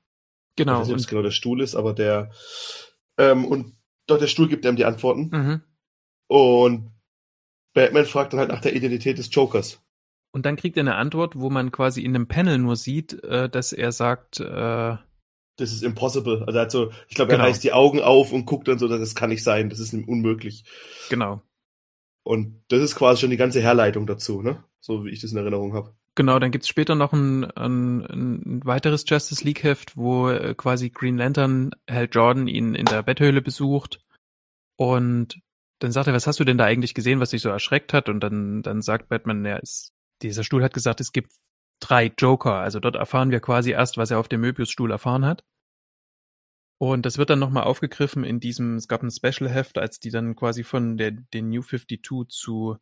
Ich 0.51 0.63
Genau. 0.63 0.79
weiß 0.79 0.87
nicht, 0.87 0.93
ob 0.93 0.99
es 0.99 1.07
genau 1.07 1.21
der 1.21 1.31
Stuhl 1.31 1.61
ist, 1.61 1.75
aber 1.75 1.93
der, 1.93 2.31
ähm, 3.17 3.45
und 3.45 3.75
doch 4.07 4.17
der 4.17 4.27
Stuhl 4.27 4.47
gibt 4.47 4.65
ihm 4.65 4.75
die 4.75 4.85
Antworten. 4.85 5.29
mhm. 5.31 5.61
Und 6.27 6.91
Batman 7.73 8.05
fragt 8.05 8.33
dann 8.33 8.39
halt 8.39 8.49
nach 8.49 8.61
der 8.61 8.75
Identität 8.75 9.17
des 9.17 9.33
Jokers. 9.33 9.81
Und 10.31 10.45
dann 10.45 10.55
kriegt 10.55 10.77
er 10.77 10.81
eine 10.81 10.95
Antwort, 10.95 11.37
wo 11.37 11.49
man 11.49 11.71
quasi 11.71 12.01
in 12.03 12.15
einem 12.15 12.27
Panel 12.27 12.57
nur 12.57 12.75
sieht, 12.75 13.23
äh, 13.23 13.49
dass 13.49 13.73
er 13.73 13.91
sagt, 13.91 14.39
äh, 14.39 14.95
Das 15.57 15.71
ist 15.73 15.83
impossible. 15.83 16.43
Also 16.47 16.57
er 16.57 16.63
hat 16.63 16.71
so, 16.71 16.91
ich 17.07 17.15
glaube, 17.15 17.31
er 17.31 17.37
Genau. 17.37 17.47
reißt 17.47 17.63
die 17.63 17.73
Augen 17.73 18.01
auf 18.01 18.31
und 18.31 18.45
guckt 18.45 18.67
dann 18.67 18.79
so, 18.79 18.87
das 18.87 19.15
kann 19.15 19.29
nicht 19.29 19.43
sein, 19.43 19.69
das 19.69 19.79
ist 19.79 19.93
unmöglich. 19.93 20.63
genau. 21.09 21.41
Und 22.23 22.63
das 22.67 22.81
ist 22.81 22.95
quasi 22.95 23.21
schon 23.21 23.31
die 23.31 23.37
ganze 23.37 23.61
Herleitung 23.61 24.05
dazu, 24.05 24.43
ne? 24.43 24.63
So 24.79 25.05
wie 25.05 25.09
ich 25.09 25.21
das 25.21 25.31
in 25.31 25.37
Erinnerung 25.37 25.73
habe. 25.73 25.95
Genau, 26.13 26.37
dann 26.37 26.51
gibt's 26.51 26.67
später 26.67 26.93
noch 26.93 27.13
ein, 27.13 27.45
ein, 27.51 28.01
ein 28.05 28.61
weiteres 28.65 29.05
Justice 29.07 29.43
League 29.43 29.63
Heft, 29.63 29.97
wo 29.97 30.29
äh, 30.29 30.53
quasi 30.55 30.89
Green 30.91 31.17
Lantern 31.17 31.71
Hal 31.89 32.09
Jordan 32.11 32.47
ihn 32.47 32.75
in 32.75 32.85
der 32.85 33.01
Betthöhle 33.01 33.41
besucht 33.41 34.01
und 34.77 35.41
dann 35.79 35.91
sagt 35.91 36.07
er, 36.07 36.13
was 36.13 36.27
hast 36.27 36.39
du 36.39 36.43
denn 36.43 36.59
da 36.59 36.65
eigentlich 36.65 36.93
gesehen, 36.93 37.19
was 37.19 37.31
dich 37.31 37.41
so 37.41 37.49
erschreckt 37.49 37.91
hat? 37.93 38.07
Und 38.07 38.19
dann, 38.19 38.61
dann 38.61 38.81
sagt 38.83 39.09
Batman, 39.09 39.43
ja, 39.45 39.57
es, 39.57 39.93
dieser 40.23 40.43
Stuhl 40.43 40.63
hat 40.63 40.73
gesagt, 40.73 41.01
es 41.01 41.11
gibt 41.11 41.31
drei 41.79 42.11
Joker. 42.17 42.55
Also 42.55 42.79
dort 42.79 42.95
erfahren 42.95 43.31
wir 43.31 43.39
quasi 43.39 43.71
erst, 43.71 43.97
was 43.97 44.11
er 44.11 44.19
auf 44.19 44.27
dem 44.27 44.41
Möbius-Stuhl 44.41 44.91
erfahren 44.91 45.25
hat. 45.25 45.43
Und 46.79 47.05
das 47.05 47.17
wird 47.17 47.29
dann 47.29 47.39
nochmal 47.39 47.63
aufgegriffen 47.63 48.23
in 48.23 48.39
diesem, 48.39 48.75
es 48.75 48.87
gab 48.87 49.03
ein 49.03 49.11
Special-Heft, 49.11 49.77
als 49.77 49.99
die 49.99 50.09
dann 50.09 50.35
quasi 50.35 50.63
von 50.63 50.97
der, 50.97 51.11
den 51.11 51.49
New 51.49 51.61
52 51.61 52.01
zu 52.29 52.77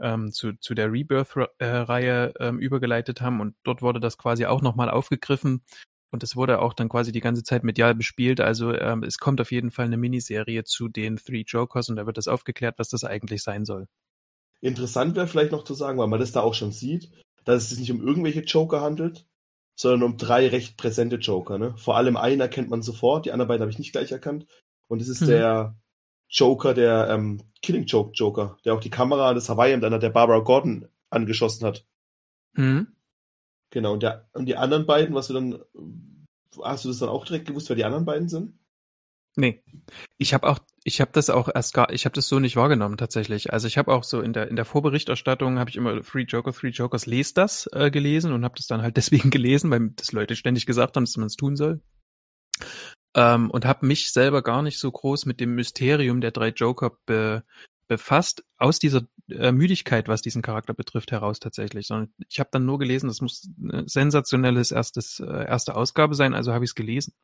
ähm, 0.00 0.32
zu, 0.32 0.54
zu 0.54 0.74
der 0.74 0.90
Rebirth-Reihe 0.92 2.34
ähm, 2.38 2.58
übergeleitet 2.58 3.20
haben 3.20 3.40
und 3.40 3.54
dort 3.62 3.82
wurde 3.82 4.00
das 4.00 4.18
quasi 4.18 4.46
auch 4.46 4.62
nochmal 4.62 4.90
aufgegriffen 4.90 5.62
und 6.10 6.22
es 6.22 6.36
wurde 6.36 6.60
auch 6.60 6.74
dann 6.74 6.88
quasi 6.88 7.12
die 7.12 7.20
ganze 7.20 7.42
Zeit 7.42 7.64
medial 7.64 7.94
bespielt. 7.94 8.40
Also 8.40 8.74
ähm, 8.74 9.02
es 9.02 9.18
kommt 9.18 9.40
auf 9.40 9.50
jeden 9.52 9.70
Fall 9.70 9.86
eine 9.86 9.96
Miniserie 9.96 10.64
zu 10.64 10.88
den 10.88 11.16
Three 11.16 11.44
Jokers 11.46 11.88
und 11.88 11.96
da 11.96 12.06
wird 12.06 12.18
das 12.18 12.28
aufgeklärt, 12.28 12.78
was 12.78 12.90
das 12.90 13.04
eigentlich 13.04 13.42
sein 13.42 13.64
soll. 13.64 13.88
Interessant 14.62 15.16
wäre 15.16 15.26
vielleicht 15.26 15.52
noch 15.52 15.64
zu 15.64 15.74
sagen, 15.74 15.98
weil 15.98 16.06
man 16.06 16.20
das 16.20 16.32
da 16.32 16.40
auch 16.40 16.54
schon 16.54 16.72
sieht, 16.72 17.10
dass 17.44 17.64
es 17.64 17.70
sich 17.70 17.80
nicht 17.80 17.90
um 17.92 18.06
irgendwelche 18.06 18.40
Joker 18.40 18.80
handelt, 18.80 19.26
sondern 19.74 20.04
um 20.04 20.16
drei 20.16 20.48
recht 20.48 20.76
präsente 20.76 21.16
Joker. 21.16 21.58
Ne? 21.58 21.74
Vor 21.76 21.96
allem 21.96 22.16
einen 22.16 22.40
erkennt 22.40 22.70
man 22.70 22.82
sofort, 22.82 23.26
die 23.26 23.32
anderen 23.32 23.48
beiden 23.48 23.62
habe 23.62 23.72
ich 23.72 23.78
nicht 23.78 23.92
gleich 23.92 24.12
erkannt. 24.12 24.46
Und 24.88 25.00
das 25.00 25.08
ist 25.08 25.22
Mhm. 25.22 25.26
der 25.26 25.76
Joker, 26.28 26.74
der 26.74 27.08
ähm, 27.10 27.42
Killing 27.60 27.84
Joke 27.86 28.12
Joker, 28.14 28.56
der 28.64 28.74
auch 28.74 28.80
die 28.80 28.90
Kamera 28.90 29.34
des 29.34 29.48
Hawaii 29.48 29.74
und 29.74 29.84
einer 29.84 29.98
der 29.98 30.10
Barbara 30.10 30.38
Gordon 30.38 30.88
angeschossen 31.10 31.66
hat. 31.66 31.84
Hm? 32.54 32.86
Genau, 33.70 33.94
und, 33.94 34.02
der, 34.02 34.28
und 34.32 34.46
die 34.46 34.56
anderen 34.56 34.86
beiden, 34.86 35.14
was 35.14 35.26
du 35.28 35.34
dann, 35.34 35.58
hast 36.62 36.84
du 36.84 36.88
das 36.88 36.98
dann 36.98 37.08
auch 37.08 37.24
direkt 37.24 37.46
gewusst, 37.48 37.68
wer 37.68 37.76
die 37.76 37.84
anderen 37.84 38.04
beiden 38.04 38.28
sind? 38.28 38.54
Nee. 39.34 39.62
Ich 40.18 40.34
habe 40.34 40.48
auch, 40.48 40.58
ich 40.84 41.00
habe 41.00 41.10
das 41.12 41.30
auch 41.30 41.48
erst 41.52 41.72
gar, 41.72 41.90
ich 41.92 42.04
habe 42.04 42.14
das 42.14 42.28
so 42.28 42.38
nicht 42.38 42.56
wahrgenommen 42.56 42.96
tatsächlich. 42.96 43.52
Also 43.52 43.66
ich 43.66 43.78
habe 43.78 43.92
auch 43.92 44.04
so 44.04 44.20
in 44.20 44.32
der 44.32 44.48
in 44.48 44.56
der 44.56 44.64
Vorberichterstattung 44.64 45.58
habe 45.58 45.70
ich 45.70 45.76
immer 45.76 46.02
Free 46.02 46.24
Joker, 46.24 46.52
Three 46.52 46.68
Jokers, 46.68 47.06
lest 47.06 47.38
das 47.38 47.68
äh, 47.72 47.90
gelesen 47.90 48.32
und 48.32 48.44
habe 48.44 48.54
das 48.56 48.66
dann 48.66 48.82
halt 48.82 48.96
deswegen 48.98 49.30
gelesen, 49.30 49.70
weil 49.70 49.90
das 49.96 50.12
Leute 50.12 50.36
ständig 50.36 50.66
gesagt 50.66 50.96
haben, 50.96 51.04
dass 51.04 51.16
man 51.16 51.26
es 51.26 51.36
tun 51.36 51.56
soll. 51.56 51.80
Ähm, 53.14 53.50
und 53.50 53.64
habe 53.64 53.86
mich 53.86 54.12
selber 54.12 54.42
gar 54.42 54.62
nicht 54.62 54.78
so 54.78 54.90
groß 54.90 55.26
mit 55.26 55.40
dem 55.40 55.54
Mysterium 55.54 56.20
der 56.20 56.30
drei 56.30 56.48
Joker 56.48 56.92
be, 57.06 57.44
befasst, 57.88 58.44
aus 58.56 58.78
dieser 58.78 59.02
äh, 59.28 59.52
Müdigkeit, 59.52 60.08
was 60.08 60.22
diesen 60.22 60.42
Charakter 60.42 60.74
betrifft, 60.74 61.12
heraus 61.12 61.40
tatsächlich. 61.40 61.86
Sondern 61.86 62.12
ich 62.28 62.40
habe 62.40 62.50
dann 62.52 62.64
nur 62.64 62.78
gelesen, 62.78 63.08
das 63.08 63.20
muss 63.20 63.48
ein 63.58 63.86
sensationelles 63.88 64.70
erstes 64.70 65.20
äh, 65.20 65.46
erste 65.46 65.74
Ausgabe 65.74 66.14
sein, 66.14 66.34
also 66.34 66.52
habe 66.52 66.64
ich 66.64 66.70
es 66.70 66.74
gelesen. 66.74 67.14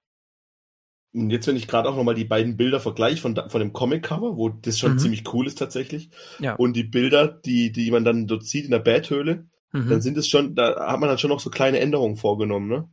Und 1.14 1.30
jetzt, 1.30 1.46
wenn 1.46 1.56
ich 1.56 1.66
gerade 1.68 1.88
auch 1.88 1.96
nochmal 1.96 2.14
die 2.14 2.24
beiden 2.26 2.56
Bilder 2.56 2.80
vergleiche 2.80 3.20
von, 3.22 3.34
von 3.48 3.60
dem 3.60 3.72
Comic-Cover, 3.72 4.36
wo 4.36 4.50
das 4.50 4.78
schon 4.78 4.92
Mhm. 4.92 4.98
ziemlich 4.98 5.32
cool 5.32 5.46
ist 5.46 5.58
tatsächlich, 5.58 6.10
Ja. 6.38 6.54
und 6.56 6.74
die 6.74 6.84
Bilder, 6.84 7.28
die, 7.28 7.72
die 7.72 7.90
man 7.90 8.04
dann 8.04 8.26
dort 8.26 8.44
sieht 8.44 8.66
in 8.66 8.70
der 8.70 8.78
Bathöhle, 8.80 9.46
Mhm. 9.72 9.88
dann 9.88 10.00
sind 10.02 10.16
es 10.18 10.28
schon, 10.28 10.54
da 10.54 10.86
hat 10.90 11.00
man 11.00 11.08
dann 11.08 11.18
schon 11.18 11.30
noch 11.30 11.40
so 11.40 11.50
kleine 11.50 11.78
Änderungen 11.80 12.16
vorgenommen, 12.16 12.68
ne? 12.68 12.88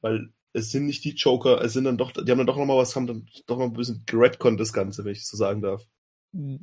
Weil 0.00 0.30
es 0.52 0.70
sind 0.70 0.86
nicht 0.86 1.04
die 1.04 1.14
Joker, 1.14 1.60
es 1.62 1.72
sind 1.74 1.84
dann 1.84 1.98
doch, 1.98 2.12
die 2.12 2.30
haben 2.30 2.38
dann 2.38 2.46
doch 2.46 2.56
nochmal 2.56 2.78
was, 2.78 2.96
haben 2.96 3.06
dann 3.06 3.26
doch 3.46 3.58
noch 3.58 3.66
ein 3.66 3.72
bisschen 3.72 4.04
geredconnt 4.06 4.58
das 4.58 4.72
Ganze, 4.72 5.04
wenn 5.04 5.12
ich 5.12 5.26
so 5.26 5.36
sagen 5.36 5.62
darf. 5.62 5.84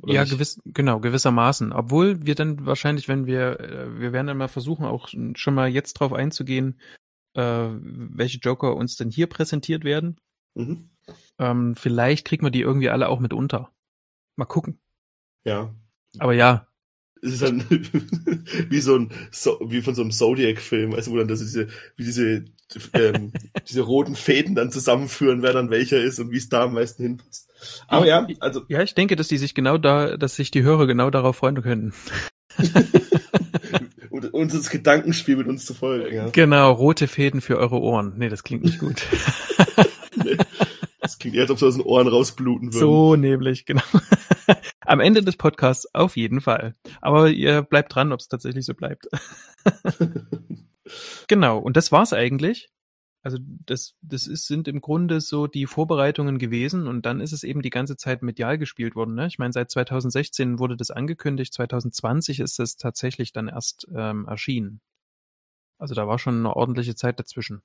oder 0.02 0.12
Ja, 0.12 0.20
nicht? 0.22 0.32
gewiss, 0.32 0.60
genau, 0.64 1.00
gewissermaßen. 1.00 1.72
Obwohl 1.72 2.24
wir 2.26 2.34
dann 2.34 2.64
wahrscheinlich, 2.66 3.08
wenn 3.08 3.26
wir, 3.26 3.60
äh, 3.60 3.98
wir 4.00 4.12
werden 4.12 4.26
dann 4.28 4.36
mal 4.38 4.48
versuchen, 4.48 4.84
auch 4.84 5.08
schon 5.34 5.54
mal 5.54 5.68
jetzt 5.68 5.94
drauf 5.94 6.12
einzugehen, 6.12 6.80
äh, 7.34 7.68
welche 7.70 8.38
Joker 8.38 8.76
uns 8.76 8.96
denn 8.96 9.10
hier 9.10 9.26
präsentiert 9.26 9.84
werden. 9.84 10.16
Mhm. 10.54 10.90
Ähm, 11.38 11.74
vielleicht 11.76 12.26
kriegen 12.26 12.46
wir 12.46 12.50
die 12.50 12.60
irgendwie 12.60 12.90
alle 12.90 13.08
auch 13.08 13.20
mit 13.20 13.32
unter. 13.32 13.70
Mal 14.36 14.46
gucken. 14.46 14.80
Ja. 15.44 15.74
Aber 16.18 16.32
ja, 16.32 16.66
Es 17.22 17.34
ist 17.34 17.42
dann 17.42 17.64
wie 18.68 18.80
so 18.80 18.96
ein, 18.96 19.10
so, 19.30 19.58
wie 19.64 19.82
von 19.82 19.94
so 19.94 20.02
einem 20.02 20.10
Zodiac-Film, 20.10 20.92
weißt 20.92 21.08
du, 21.08 21.12
wo 21.12 21.16
dann 21.16 21.28
das 21.28 21.40
diese, 21.40 21.68
wie 21.96 22.04
diese, 22.04 22.44
ähm, 22.92 23.32
diese 23.68 23.82
roten 23.82 24.14
Fäden 24.14 24.54
dann 24.54 24.70
zusammenführen, 24.70 25.42
wer 25.42 25.52
dann 25.52 25.70
welcher 25.70 26.00
ist 26.00 26.20
und 26.20 26.30
wie 26.30 26.38
es 26.38 26.48
da 26.48 26.64
am 26.64 26.74
meisten 26.74 27.02
hinpasst. 27.02 27.50
Aber 27.88 28.06
ja, 28.06 28.26
also, 28.40 28.62
ja, 28.68 28.82
ich 28.82 28.94
denke, 28.94 29.16
dass 29.16 29.28
die 29.28 29.38
sich 29.38 29.54
genau 29.54 29.78
da, 29.78 30.16
dass 30.16 30.36
sich 30.36 30.50
die 30.50 30.62
Hörer 30.62 30.86
genau 30.86 31.10
darauf 31.10 31.36
freuen 31.36 31.62
können. 31.62 31.92
und, 34.10 34.32
unser 34.32 34.70
Gedankenspiel 34.70 35.36
mit 35.36 35.46
uns 35.46 35.64
zu 35.64 35.74
folgen, 35.74 36.14
ja. 36.14 36.28
Genau, 36.30 36.72
rote 36.72 37.08
Fäden 37.08 37.40
für 37.40 37.58
eure 37.58 37.80
Ohren. 37.80 38.14
Nee, 38.16 38.28
das 38.28 38.44
klingt 38.44 38.64
nicht 38.64 38.78
gut. 38.78 39.02
Klingt 41.24 41.36
eher, 41.36 41.44
als 41.44 41.50
ob 41.52 41.58
sie 41.58 41.66
aus 41.66 41.76
den 41.76 41.86
Ohren 41.86 42.06
rausbluten 42.06 42.74
würden. 42.74 42.80
so 42.80 43.16
nämlich, 43.16 43.64
genau. 43.64 43.80
Am 44.80 45.00
Ende 45.00 45.22
des 45.22 45.38
Podcasts 45.38 45.86
auf 45.94 46.18
jeden 46.18 46.42
Fall. 46.42 46.74
Aber 47.00 47.30
ihr 47.30 47.62
bleibt 47.62 47.94
dran, 47.94 48.12
ob 48.12 48.20
es 48.20 48.28
tatsächlich 48.28 48.66
so 48.66 48.74
bleibt. 48.74 49.08
Genau, 51.28 51.58
und 51.60 51.78
das 51.78 51.92
war's 51.92 52.12
eigentlich. 52.12 52.68
Also 53.22 53.38
das, 53.40 53.94
das 54.02 54.26
ist, 54.26 54.46
sind 54.46 54.68
im 54.68 54.82
Grunde 54.82 55.22
so 55.22 55.46
die 55.46 55.64
Vorbereitungen 55.64 56.36
gewesen 56.36 56.86
und 56.86 57.06
dann 57.06 57.22
ist 57.22 57.32
es 57.32 57.42
eben 57.42 57.62
die 57.62 57.70
ganze 57.70 57.96
Zeit 57.96 58.20
medial 58.20 58.58
gespielt 58.58 58.94
worden. 58.94 59.14
Ne? 59.14 59.26
Ich 59.26 59.38
meine, 59.38 59.54
seit 59.54 59.70
2016 59.70 60.58
wurde 60.58 60.76
das 60.76 60.90
angekündigt, 60.90 61.54
2020 61.54 62.40
ist 62.40 62.60
es 62.60 62.76
tatsächlich 62.76 63.32
dann 63.32 63.48
erst 63.48 63.88
ähm, 63.96 64.26
erschienen. 64.26 64.82
Also 65.78 65.94
da 65.94 66.06
war 66.06 66.18
schon 66.18 66.40
eine 66.40 66.54
ordentliche 66.54 66.94
Zeit 66.94 67.18
dazwischen. 67.18 67.62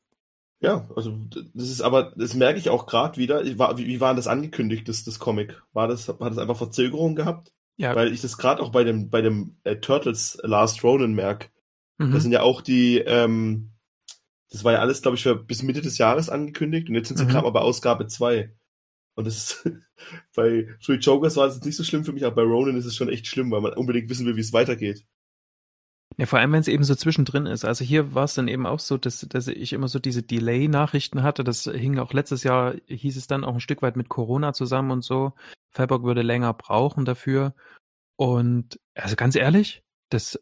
Ja, 0.62 0.90
also 0.96 1.18
das 1.54 1.70
ist 1.70 1.82
aber, 1.82 2.14
das 2.18 2.34
merke 2.34 2.60
ich 2.60 2.70
auch 2.70 2.86
gerade 2.86 3.18
wieder. 3.18 3.44
War, 3.58 3.78
wie, 3.78 3.88
wie 3.88 4.02
war 4.02 4.14
das 4.14 4.28
angekündigt, 4.28 4.90
das, 4.90 5.04
das 5.06 5.18
Comic? 5.20 5.62
War 5.72 5.88
das, 5.88 6.10
hat 6.10 6.20
das 6.20 6.38
einfach 6.38 6.58
Verzögerung 6.58 7.16
gehabt? 7.16 7.54
Ja, 7.78 7.96
Weil 7.96 8.12
ich 8.12 8.22
das 8.22 8.38
gerade 8.38 8.62
auch 8.62 8.72
bei 8.72 8.84
dem, 8.84 9.10
bei 9.10 9.22
dem 9.22 9.56
äh, 9.64 9.78
Turtles 9.78 10.38
Last 10.44 10.84
Ronin 10.84 11.14
merke. 11.14 11.48
mhm. 11.98 12.12
Das 12.12 12.24
sind 12.24 12.34
ja 12.34 12.42
auch 12.42 12.62
die, 12.62 12.98
ähm, 12.98 13.72
das 14.52 14.64
war 14.66 14.74
ja 14.74 14.80
alles, 14.80 15.02
glaube 15.02 15.16
ich, 15.16 15.24
für 15.24 15.36
bis 15.36 15.64
Mitte 15.64 15.82
des 15.82 15.98
Jahres 15.98 16.30
angekündigt 16.30 16.90
und 16.90 16.96
jetzt 16.96 17.08
sind 17.08 17.18
sie 17.18 17.24
Mhm. 17.26 17.30
gerade 17.30 17.44
mal 17.46 17.52
bei 17.52 17.62
Ausgabe 17.62 18.08
2. 18.08 18.54
Und 19.16 19.28
das 19.28 19.38
ist, 19.38 19.70
bei 20.36 20.68
Three 20.84 20.96
Jokers 20.96 21.38
war 21.38 21.48
es 21.48 21.56
jetzt 21.56 21.66
nicht 21.66 21.78
so 21.78 21.84
schlimm 21.86 22.04
für 22.04 22.12
mich, 22.14 22.26
aber 22.26 22.36
bei 22.36 22.42
Ronin 22.44 22.76
ist 22.76 22.86
es 22.86 22.96
schon 22.98 23.10
echt 23.10 23.28
schlimm, 23.28 23.50
weil 23.52 23.62
man 23.62 23.74
unbedingt 23.74 24.10
wissen 24.10 24.26
will, 24.26 24.36
wie 24.36 24.42
es 24.42 24.52
weitergeht. 24.54 25.06
Ja, 26.20 26.26
vor 26.26 26.38
allem, 26.40 26.52
wenn 26.52 26.60
es 26.60 26.68
eben 26.68 26.84
so 26.84 26.96
zwischendrin 26.96 27.46
ist. 27.46 27.64
Also 27.64 27.86
hier 27.86 28.14
war 28.14 28.26
es 28.26 28.34
dann 28.34 28.50
eben 28.50 28.66
auch 28.66 28.80
so, 28.80 28.98
dass, 28.98 29.22
dass 29.22 29.48
ich 29.48 29.72
immer 29.72 29.88
so 29.88 30.00
diese 30.00 30.22
Delay-Nachrichten 30.22 31.24
hatte. 31.24 31.46
Das 31.46 31.64
hing 31.64 31.98
auch 31.98 32.12
letztes 32.12 32.44
Jahr, 32.44 32.76
hieß 32.88 33.16
es 33.16 33.28
dann 33.28 33.46
auch 33.46 33.54
ein 33.54 33.62
Stück 33.62 33.82
weit 33.82 33.96
mit 33.96 34.10
Corona 34.10 34.52
zusammen 34.52 34.92
und 34.92 35.02
so. 35.02 35.32
Fellbock 35.72 36.04
würde 36.04 36.22
länger 36.22 36.54
brauchen 36.54 37.06
dafür. 37.06 37.56
Und 38.18 38.80
also 38.96 39.16
ganz 39.16 39.36
ehrlich, 39.38 39.82
das, 40.10 40.38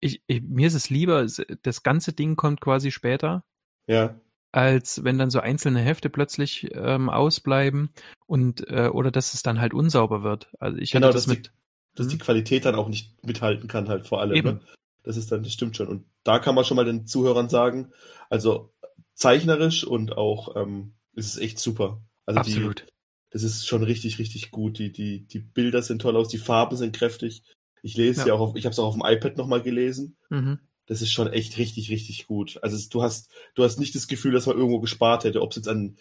ich, 0.00 0.22
ich, 0.26 0.42
mir 0.42 0.66
ist 0.66 0.74
es 0.74 0.90
lieber, 0.90 1.24
das 1.62 1.82
ganze 1.82 2.12
Ding 2.12 2.36
kommt 2.36 2.60
quasi 2.60 2.90
später, 2.90 3.42
Ja, 3.86 4.20
als 4.52 5.02
wenn 5.02 5.16
dann 5.18 5.30
so 5.30 5.40
einzelne 5.40 5.80
Hefte 5.80 6.10
plötzlich 6.10 6.68
ähm, 6.74 7.08
ausbleiben 7.08 7.88
und 8.26 8.68
äh, 8.68 8.88
oder 8.88 9.10
dass 9.10 9.32
es 9.32 9.42
dann 9.42 9.62
halt 9.62 9.72
unsauber 9.72 10.22
wird. 10.22 10.52
Also 10.60 10.76
ich 10.76 10.90
Genau, 10.90 11.06
das 11.06 11.24
dass 11.24 11.24
die- 11.24 11.30
mit. 11.38 11.52
dass 11.94 12.08
die 12.08 12.18
Qualität 12.18 12.66
dann 12.66 12.74
auch 12.74 12.88
nicht 12.88 13.24
mithalten 13.24 13.66
kann, 13.66 13.88
halt 13.88 14.06
vor 14.06 14.20
allem. 14.20 14.34
Eben. 14.36 14.48
Ne? 14.48 14.60
Das 15.02 15.16
ist 15.16 15.32
dann, 15.32 15.42
das 15.42 15.52
stimmt 15.52 15.76
schon. 15.76 15.88
Und 15.88 16.04
da 16.24 16.38
kann 16.38 16.54
man 16.54 16.64
schon 16.64 16.76
mal 16.76 16.84
den 16.84 17.06
Zuhörern 17.06 17.48
sagen, 17.48 17.92
also 18.30 18.72
zeichnerisch 19.14 19.84
und 19.84 20.16
auch 20.16 20.56
ähm, 20.56 20.94
ist 21.14 21.26
es 21.26 21.38
echt 21.38 21.58
super. 21.58 22.02
Also 22.26 22.40
Die, 22.42 22.54
Absolut. 22.54 22.86
das 23.30 23.42
ist 23.42 23.66
schon 23.66 23.82
richtig, 23.82 24.18
richtig 24.18 24.50
gut. 24.50 24.78
Die, 24.78 24.92
die, 24.92 25.26
die 25.26 25.40
Bilder 25.40 25.82
sind 25.82 26.02
toll 26.02 26.16
aus, 26.16 26.28
die 26.28 26.38
Farben 26.38 26.76
sind 26.76 26.96
kräftig. 26.96 27.42
Ich 27.82 27.96
lese 27.96 28.20
Ja. 28.22 28.26
ja, 28.28 28.34
auch 28.34 28.40
auf, 28.40 28.56
ich 28.56 28.64
habe 28.64 28.72
es 28.72 28.78
auch 28.78 28.86
auf 28.86 28.94
dem 28.94 29.04
iPad 29.04 29.36
nochmal 29.36 29.62
gelesen. 29.62 30.16
Mhm. 30.30 30.60
Das 30.86 31.02
ist 31.02 31.12
schon 31.12 31.32
echt 31.32 31.58
richtig, 31.58 31.90
richtig 31.90 32.26
gut. 32.26 32.58
Also 32.62 32.76
es, 32.76 32.88
du 32.88 33.02
hast, 33.02 33.30
du 33.54 33.64
hast 33.64 33.78
nicht 33.78 33.94
das 33.94 34.08
Gefühl, 34.08 34.32
dass 34.32 34.46
man 34.46 34.56
irgendwo 34.56 34.80
gespart 34.80 35.24
hätte, 35.24 35.40
ob 35.40 35.50
es 35.50 35.56
jetzt 35.56 35.68
an 35.68 35.96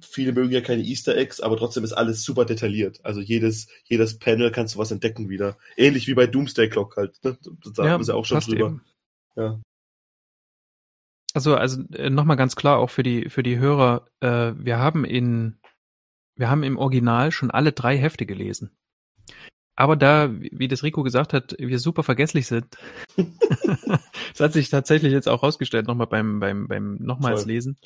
viele 0.00 0.32
mögen 0.32 0.52
ja 0.52 0.60
keine 0.60 0.82
Easter 0.82 1.16
Eggs, 1.16 1.40
aber 1.40 1.56
trotzdem 1.56 1.84
ist 1.84 1.92
alles 1.92 2.22
super 2.22 2.44
detailliert. 2.44 3.00
Also 3.04 3.20
jedes, 3.20 3.68
jedes 3.84 4.18
Panel 4.18 4.50
kannst 4.50 4.74
du 4.74 4.78
was 4.78 4.90
entdecken 4.90 5.28
wieder. 5.28 5.56
Ähnlich 5.76 6.06
wie 6.06 6.14
bei 6.14 6.26
Doomsday 6.26 6.68
Clock 6.68 6.96
halt. 6.96 7.22
Ne? 7.24 7.36
Da 7.74 7.88
haben 7.88 8.06
wir 8.06 8.12
ja 8.12 8.18
auch 8.18 8.24
schon 8.24 8.40
drüber. 8.40 8.66
eben. 8.66 8.84
Ja. 9.36 9.60
Also, 11.34 11.56
also 11.56 11.82
äh, 11.94 12.10
nochmal 12.10 12.36
ganz 12.36 12.54
klar 12.54 12.78
auch 12.78 12.90
für 12.90 13.02
die 13.02 13.28
für 13.28 13.42
die 13.42 13.58
Hörer, 13.58 14.06
äh, 14.20 14.52
wir 14.56 14.78
haben 14.78 15.04
in 15.04 15.58
wir 16.36 16.48
haben 16.48 16.62
im 16.62 16.78
Original 16.78 17.32
schon 17.32 17.50
alle 17.50 17.72
drei 17.72 17.96
Hefte 17.96 18.26
gelesen. 18.26 18.70
Aber 19.76 19.96
da, 19.96 20.30
wie 20.40 20.50
wie 20.52 20.68
das 20.68 20.84
Rico 20.84 21.02
gesagt 21.02 21.32
hat, 21.32 21.56
wir 21.58 21.78
super 21.80 22.04
vergesslich 22.04 22.46
sind. 22.46 22.76
das 23.16 24.40
hat 24.40 24.52
sich 24.52 24.70
tatsächlich 24.70 25.12
jetzt 25.12 25.28
auch 25.28 25.42
rausgestellt, 25.42 25.86
nochmal 25.86 26.06
beim, 26.06 26.38
beim, 26.38 26.68
beim 26.68 26.96
nochmals 26.96 27.42
Voll. 27.42 27.52
Lesen. 27.52 27.76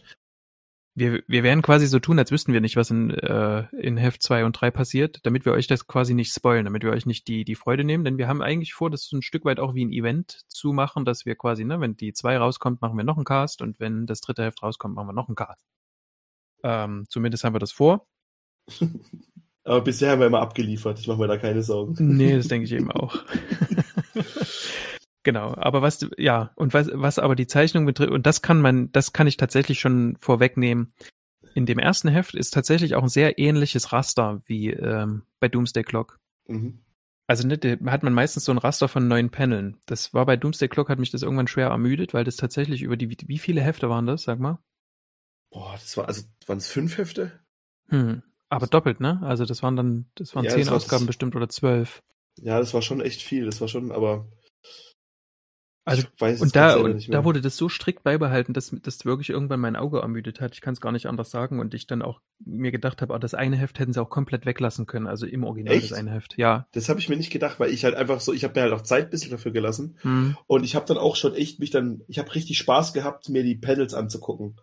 Wir, 0.98 1.22
wir 1.28 1.44
werden 1.44 1.62
quasi 1.62 1.86
so 1.86 2.00
tun, 2.00 2.18
als 2.18 2.32
wüssten 2.32 2.52
wir 2.52 2.60
nicht, 2.60 2.74
was 2.74 2.90
in, 2.90 3.10
äh, 3.10 3.66
in 3.76 3.96
Heft 3.96 4.20
2 4.20 4.44
und 4.44 4.52
3 4.54 4.72
passiert, 4.72 5.20
damit 5.22 5.44
wir 5.44 5.52
euch 5.52 5.68
das 5.68 5.86
quasi 5.86 6.12
nicht 6.12 6.34
spoilen, 6.34 6.64
damit 6.64 6.82
wir 6.82 6.90
euch 6.90 7.06
nicht 7.06 7.28
die, 7.28 7.44
die 7.44 7.54
Freude 7.54 7.84
nehmen, 7.84 8.02
denn 8.02 8.18
wir 8.18 8.26
haben 8.26 8.42
eigentlich 8.42 8.74
vor, 8.74 8.90
das 8.90 9.04
so 9.04 9.16
ein 9.16 9.22
Stück 9.22 9.44
weit 9.44 9.60
auch 9.60 9.74
wie 9.74 9.84
ein 9.84 9.92
Event 9.92 10.40
zu 10.48 10.72
machen, 10.72 11.04
dass 11.04 11.24
wir 11.24 11.36
quasi, 11.36 11.64
ne, 11.64 11.80
wenn 11.80 11.96
die 11.96 12.12
2 12.12 12.38
rauskommt, 12.38 12.82
machen 12.82 12.96
wir 12.96 13.04
noch 13.04 13.16
einen 13.16 13.24
Cast 13.24 13.62
und 13.62 13.78
wenn 13.78 14.06
das 14.06 14.20
dritte 14.20 14.42
Heft 14.42 14.60
rauskommt, 14.60 14.96
machen 14.96 15.06
wir 15.06 15.12
noch 15.12 15.28
einen 15.28 15.36
Cast. 15.36 15.64
Ähm, 16.64 17.06
zumindest 17.08 17.44
haben 17.44 17.54
wir 17.54 17.60
das 17.60 17.70
vor. 17.70 18.08
Aber 19.62 19.82
bisher 19.82 20.10
haben 20.10 20.20
wir 20.20 20.26
immer 20.26 20.40
abgeliefert. 20.40 20.98
Ich 20.98 21.06
mache 21.06 21.18
mir 21.18 21.28
da 21.28 21.36
keine 21.36 21.62
Sorgen. 21.62 21.94
Nee, 21.98 22.36
das 22.36 22.48
denke 22.48 22.64
ich 22.64 22.72
eben 22.72 22.90
auch. 22.90 23.22
genau, 25.22 25.54
aber 25.56 25.82
was, 25.82 26.06
ja, 26.16 26.52
und 26.56 26.74
was, 26.74 26.88
was 26.92 27.18
aber 27.18 27.34
die 27.36 27.46
Zeichnung 27.46 27.86
betrifft, 27.86 28.10
und 28.12 28.26
das 28.26 28.42
kann 28.42 28.60
man, 28.60 28.90
das 28.92 29.12
kann 29.12 29.26
ich 29.26 29.36
tatsächlich 29.36 29.80
schon 29.80 30.16
vorwegnehmen. 30.18 30.92
In 31.54 31.66
dem 31.66 31.78
ersten 31.78 32.08
Heft 32.08 32.34
ist 32.34 32.52
tatsächlich 32.54 32.94
auch 32.94 33.02
ein 33.02 33.08
sehr 33.08 33.38
ähnliches 33.38 33.92
Raster 33.92 34.42
wie 34.46 34.70
ähm, 34.70 35.22
bei 35.40 35.48
Doomsday 35.48 35.82
Clock. 35.82 36.18
Mhm. 36.46 36.80
Also 37.26 37.46
ne, 37.46 37.58
hat 37.86 38.02
man 38.02 38.14
meistens 38.14 38.44
so 38.44 38.52
ein 38.52 38.58
Raster 38.58 38.88
von 38.88 39.06
neun 39.06 39.30
Paneln. 39.30 39.76
Das 39.86 40.14
war 40.14 40.24
bei 40.24 40.36
Doomsday 40.36 40.68
Clock, 40.68 40.88
hat 40.88 40.98
mich 40.98 41.10
das 41.10 41.22
irgendwann 41.22 41.48
schwer 41.48 41.68
ermüdet, 41.68 42.14
weil 42.14 42.24
das 42.24 42.36
tatsächlich 42.36 42.82
über 42.82 42.96
die, 42.96 43.10
wie 43.26 43.38
viele 43.38 43.60
Hefte 43.60 43.90
waren 43.90 44.06
das, 44.06 44.22
sag 44.22 44.38
mal? 44.38 44.58
Boah, 45.50 45.72
das 45.72 45.96
war, 45.96 46.06
also, 46.08 46.22
waren 46.46 46.58
es 46.58 46.68
fünf 46.68 46.96
Hefte? 46.98 47.32
Hm. 47.88 48.22
Aber 48.50 48.66
doppelt, 48.66 49.00
ne? 49.00 49.20
Also 49.22 49.44
das 49.44 49.62
waren 49.62 49.76
dann, 49.76 50.06
das 50.14 50.34
waren 50.34 50.44
Ja, 50.44 50.50
zehn 50.52 50.64
das 50.64 50.70
Ausgaben 50.72 51.02
das- 51.02 51.08
bestimmt 51.08 51.36
oder 51.36 51.48
zwölf. 51.48 52.02
Ja, 52.40 52.58
das 52.58 52.72
war 52.72 52.82
schon 52.82 53.00
echt 53.00 53.22
viel. 53.22 53.44
Das 53.46 53.60
war 53.60 53.68
schon, 53.68 53.90
aber. 53.92 54.26
Also, 55.88 56.02
ich 56.02 56.20
weiß 56.20 56.36
es 56.36 56.42
Und 56.42 56.56
da, 56.56 56.76
und 56.76 57.12
da 57.12 57.24
wurde 57.24 57.40
das 57.40 57.56
so 57.56 57.68
strikt 57.68 58.02
beibehalten, 58.02 58.52
dass 58.52 58.74
das 58.82 59.04
wirklich 59.04 59.30
irgendwann 59.30 59.60
mein 59.60 59.76
Auge 59.76 60.00
ermüdet 60.00 60.40
hat. 60.40 60.54
Ich 60.54 60.60
kann 60.60 60.74
es 60.74 60.80
gar 60.80 60.92
nicht 60.92 61.06
anders 61.06 61.30
sagen. 61.30 61.60
Und 61.60 61.74
ich 61.74 61.86
dann 61.86 62.02
auch 62.02 62.20
mir 62.44 62.70
gedacht 62.70 63.02
habe, 63.02 63.14
ah, 63.14 63.18
das 63.18 63.34
eine 63.34 63.56
Heft 63.56 63.78
hätten 63.78 63.92
sie 63.92 64.00
auch 64.00 64.10
komplett 64.10 64.46
weglassen 64.46 64.86
können. 64.86 65.06
Also 65.06 65.26
im 65.26 65.44
Original 65.44 65.74
Echt? 65.74 65.90
das 65.90 65.98
eine 65.98 66.10
Heft. 66.10 66.36
Ja. 66.36 66.66
Das 66.72 66.88
habe 66.88 67.00
ich 67.00 67.08
mir 67.08 67.16
nicht 67.16 67.30
gedacht, 67.30 67.58
weil 67.60 67.70
ich 67.70 67.84
halt 67.84 67.94
einfach 67.94 68.20
so, 68.20 68.32
ich 68.32 68.44
habe 68.44 68.54
mir 68.54 68.62
halt 68.62 68.72
auch 68.72 68.82
Zeit 68.82 69.06
ein 69.06 69.10
bisschen 69.10 69.30
dafür 69.30 69.52
gelassen. 69.52 69.96
Hm. 70.02 70.36
Und 70.46 70.64
ich 70.64 70.74
habe 70.76 70.86
dann 70.86 70.98
auch 70.98 71.16
schon 71.16 71.34
echt 71.34 71.60
mich 71.60 71.70
dann, 71.70 72.02
ich 72.08 72.18
habe 72.18 72.34
richtig 72.34 72.58
Spaß 72.58 72.92
gehabt, 72.92 73.28
mir 73.28 73.42
die 73.42 73.56
Pedals 73.56 73.94
anzugucken. 73.94 74.56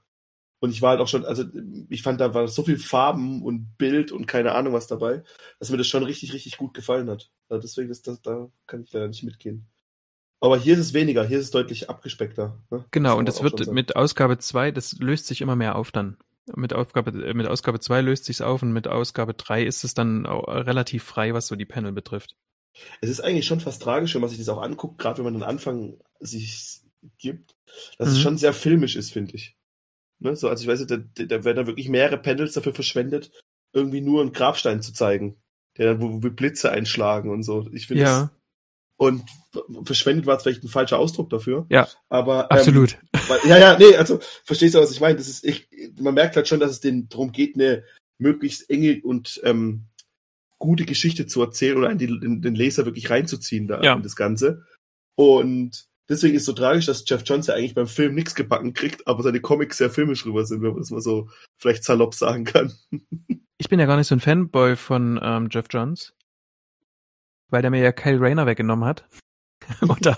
Und 0.59 0.71
ich 0.71 0.81
war 0.81 0.91
halt 0.91 1.01
auch 1.01 1.07
schon, 1.07 1.25
also 1.25 1.43
ich 1.89 2.01
fand, 2.01 2.19
da 2.19 2.33
war 2.33 2.47
so 2.47 2.63
viel 2.63 2.79
Farben 2.79 3.43
und 3.43 3.77
Bild 3.77 4.11
und 4.11 4.25
keine 4.25 4.53
Ahnung 4.53 4.73
was 4.73 4.87
dabei, 4.87 5.23
dass 5.59 5.69
mir 5.69 5.77
das 5.77 5.87
schon 5.87 6.03
richtig, 6.03 6.33
richtig 6.33 6.57
gut 6.57 6.73
gefallen 6.73 7.09
hat. 7.09 7.29
Also 7.49 7.61
deswegen 7.61 7.91
ist 7.91 8.07
das, 8.07 8.21
da 8.21 8.49
kann 8.65 8.81
ich 8.81 8.91
leider 8.91 9.07
nicht 9.07 9.23
mitgehen. 9.23 9.67
Aber 10.45 10.59
hier 10.59 10.75
ist 10.75 10.79
es 10.79 10.93
weniger, 10.93 11.25
hier 11.25 11.39
ist 11.39 11.45
es 11.45 11.51
deutlich 11.51 11.89
abgespeckter. 11.89 12.61
Ne? 12.69 12.85
Genau, 12.91 13.17
und 13.17 13.27
es 13.27 13.41
wird 13.41 13.65
mit 13.65 13.95
Ausgabe 13.95 14.37
2, 14.37 14.69
das 14.69 14.93
löst 14.99 15.25
sich 15.25 15.41
immer 15.41 15.55
mehr 15.55 15.75
auf 15.75 15.91
dann. 15.91 16.17
Mit 16.55 16.73
Aufgabe, 16.73 17.11
mit 17.33 17.47
Ausgabe 17.47 17.79
2 17.79 18.01
löst 18.01 18.25
sich's 18.25 18.41
auf 18.41 18.61
und 18.61 18.71
mit 18.71 18.87
Ausgabe 18.87 19.33
3 19.33 19.63
ist 19.63 19.83
es 19.83 19.95
dann 19.95 20.27
relativ 20.27 21.03
frei, 21.03 21.33
was 21.33 21.47
so 21.47 21.55
die 21.55 21.65
Panel 21.65 21.93
betrifft. 21.93 22.35
Es 23.01 23.09
ist 23.09 23.21
eigentlich 23.21 23.47
schon 23.47 23.59
fast 23.59 23.81
tragisch, 23.81 24.13
wenn 24.13 24.21
man 24.21 24.29
sich 24.29 24.37
das 24.37 24.49
auch 24.49 24.61
anguckt, 24.61 24.99
gerade 24.99 25.17
wenn 25.17 25.23
man 25.23 25.33
den 25.33 25.41
Anfang 25.41 25.97
sich 26.19 26.81
gibt, 27.17 27.55
dass 27.97 28.09
mhm. 28.09 28.13
es 28.13 28.21
schon 28.21 28.37
sehr 28.37 28.53
filmisch 28.53 28.95
ist, 28.95 29.11
finde 29.11 29.33
ich. 29.33 29.57
Ne? 30.19 30.35
So, 30.35 30.47
also 30.47 30.61
ich 30.61 30.67
weiß, 30.67 30.85
da, 30.85 30.97
da 30.97 31.43
werden 31.43 31.57
da 31.57 31.65
wirklich 31.65 31.89
mehrere 31.89 32.19
Panels 32.19 32.53
dafür 32.53 32.75
verschwendet, 32.75 33.31
irgendwie 33.73 34.01
nur 34.01 34.21
einen 34.21 34.31
Grabstein 34.31 34.83
zu 34.83 34.93
zeigen, 34.93 35.41
der 35.77 35.93
dann, 35.93 36.01
wo, 36.01 36.21
wo 36.21 36.29
Blitze 36.29 36.71
einschlagen 36.71 37.31
und 37.31 37.41
so. 37.41 37.67
Ich 37.71 37.87
finde 37.87 38.03
ja. 38.03 38.31
Und 38.97 39.23
verschwendet 39.83 40.25
war 40.25 40.39
vielleicht 40.39 40.63
ein 40.63 40.69
falscher 40.69 40.99
Ausdruck 40.99 41.29
dafür. 41.29 41.65
Ja. 41.69 41.87
Aber 42.09 42.43
ähm, 42.43 42.57
absolut. 42.57 42.97
Weil, 43.27 43.39
ja, 43.45 43.57
ja, 43.57 43.77
nee, 43.77 43.95
also 43.95 44.19
verstehst 44.43 44.75
du, 44.75 44.79
was 44.79 44.91
ich 44.91 45.01
meine? 45.01 45.17
Das 45.17 45.27
ist, 45.27 45.43
ich, 45.43 45.67
man 45.99 46.13
merkt 46.13 46.35
halt 46.35 46.47
schon, 46.47 46.59
dass 46.59 46.71
es 46.71 46.79
denen 46.79 47.09
darum 47.09 47.31
geht, 47.31 47.55
eine 47.55 47.83
möglichst 48.17 48.69
enge 48.69 49.01
und 49.03 49.41
ähm, 49.43 49.85
gute 50.57 50.85
Geschichte 50.85 51.27
zu 51.27 51.41
erzählen 51.41 51.77
oder 51.77 51.93
den, 51.93 52.41
den 52.41 52.55
Leser 52.55 52.85
wirklich 52.85 53.09
reinzuziehen 53.09 53.67
da 53.67 53.81
ja. 53.81 53.93
in 53.93 54.03
das 54.03 54.15
Ganze. 54.15 54.65
Und 55.15 55.87
deswegen 56.09 56.35
ist 56.35 56.43
es 56.43 56.45
so 56.45 56.53
tragisch, 56.53 56.85
dass 56.85 57.03
Jeff 57.07 57.23
Johns 57.25 57.47
ja 57.47 57.55
eigentlich 57.55 57.75
beim 57.75 57.87
Film 57.87 58.15
nichts 58.15 58.35
gebacken 58.35 58.73
kriegt, 58.73 59.07
aber 59.07 59.23
seine 59.23 59.41
Comics 59.41 59.77
sehr 59.77 59.89
filmisch 59.89 60.25
rüber 60.25 60.45
sind, 60.45 60.61
wenn 60.61 60.71
man 60.71 60.79
das 60.79 60.91
mal 60.91 61.01
so 61.01 61.29
vielleicht 61.57 61.83
salopp 61.83 62.13
sagen 62.13 62.45
kann. 62.45 62.73
Ich 63.57 63.69
bin 63.69 63.79
ja 63.79 63.85
gar 63.85 63.97
nicht 63.97 64.07
so 64.07 64.15
ein 64.15 64.21
Fanboy 64.21 64.75
von 64.75 65.19
ähm, 65.21 65.47
Jeff 65.51 65.65
Johns, 65.69 66.13
weil 67.49 67.61
der 67.61 67.71
mir 67.71 67.81
ja 67.81 67.91
Kyle 67.91 68.19
Rayner 68.19 68.45
weggenommen 68.45 68.85
hat. 68.85 69.07
oder, 69.81 70.17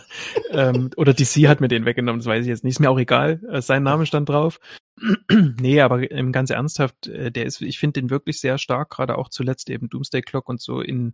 ähm, 0.52 0.90
oder 0.98 1.14
DC 1.14 1.48
hat 1.48 1.62
mir 1.62 1.68
den 1.68 1.86
weggenommen, 1.86 2.20
das 2.20 2.28
weiß 2.28 2.44
ich 2.44 2.50
jetzt 2.50 2.64
nicht. 2.64 2.74
Ist 2.74 2.80
mir 2.80 2.90
auch 2.90 3.00
egal. 3.00 3.42
Äh, 3.50 3.62
sein 3.62 3.84
Name 3.84 4.06
stand 4.06 4.30
drauf. 4.30 4.60
nee, 5.32 5.82
aber 5.82 6.10
im 6.10 6.32
ganz 6.32 6.50
ernsthaft, 6.50 7.08
äh, 7.08 7.32
der 7.32 7.46
ist, 7.46 7.62
ich 7.62 7.80
finde 7.80 8.02
den 8.02 8.10
wirklich 8.10 8.40
sehr 8.40 8.58
stark, 8.58 8.90
gerade 8.90 9.18
auch 9.18 9.30
zuletzt 9.30 9.70
eben 9.70 9.90
Doomsday 9.90 10.22
Clock 10.22 10.50
und 10.50 10.62
so 10.62 10.82
in, 10.82 11.14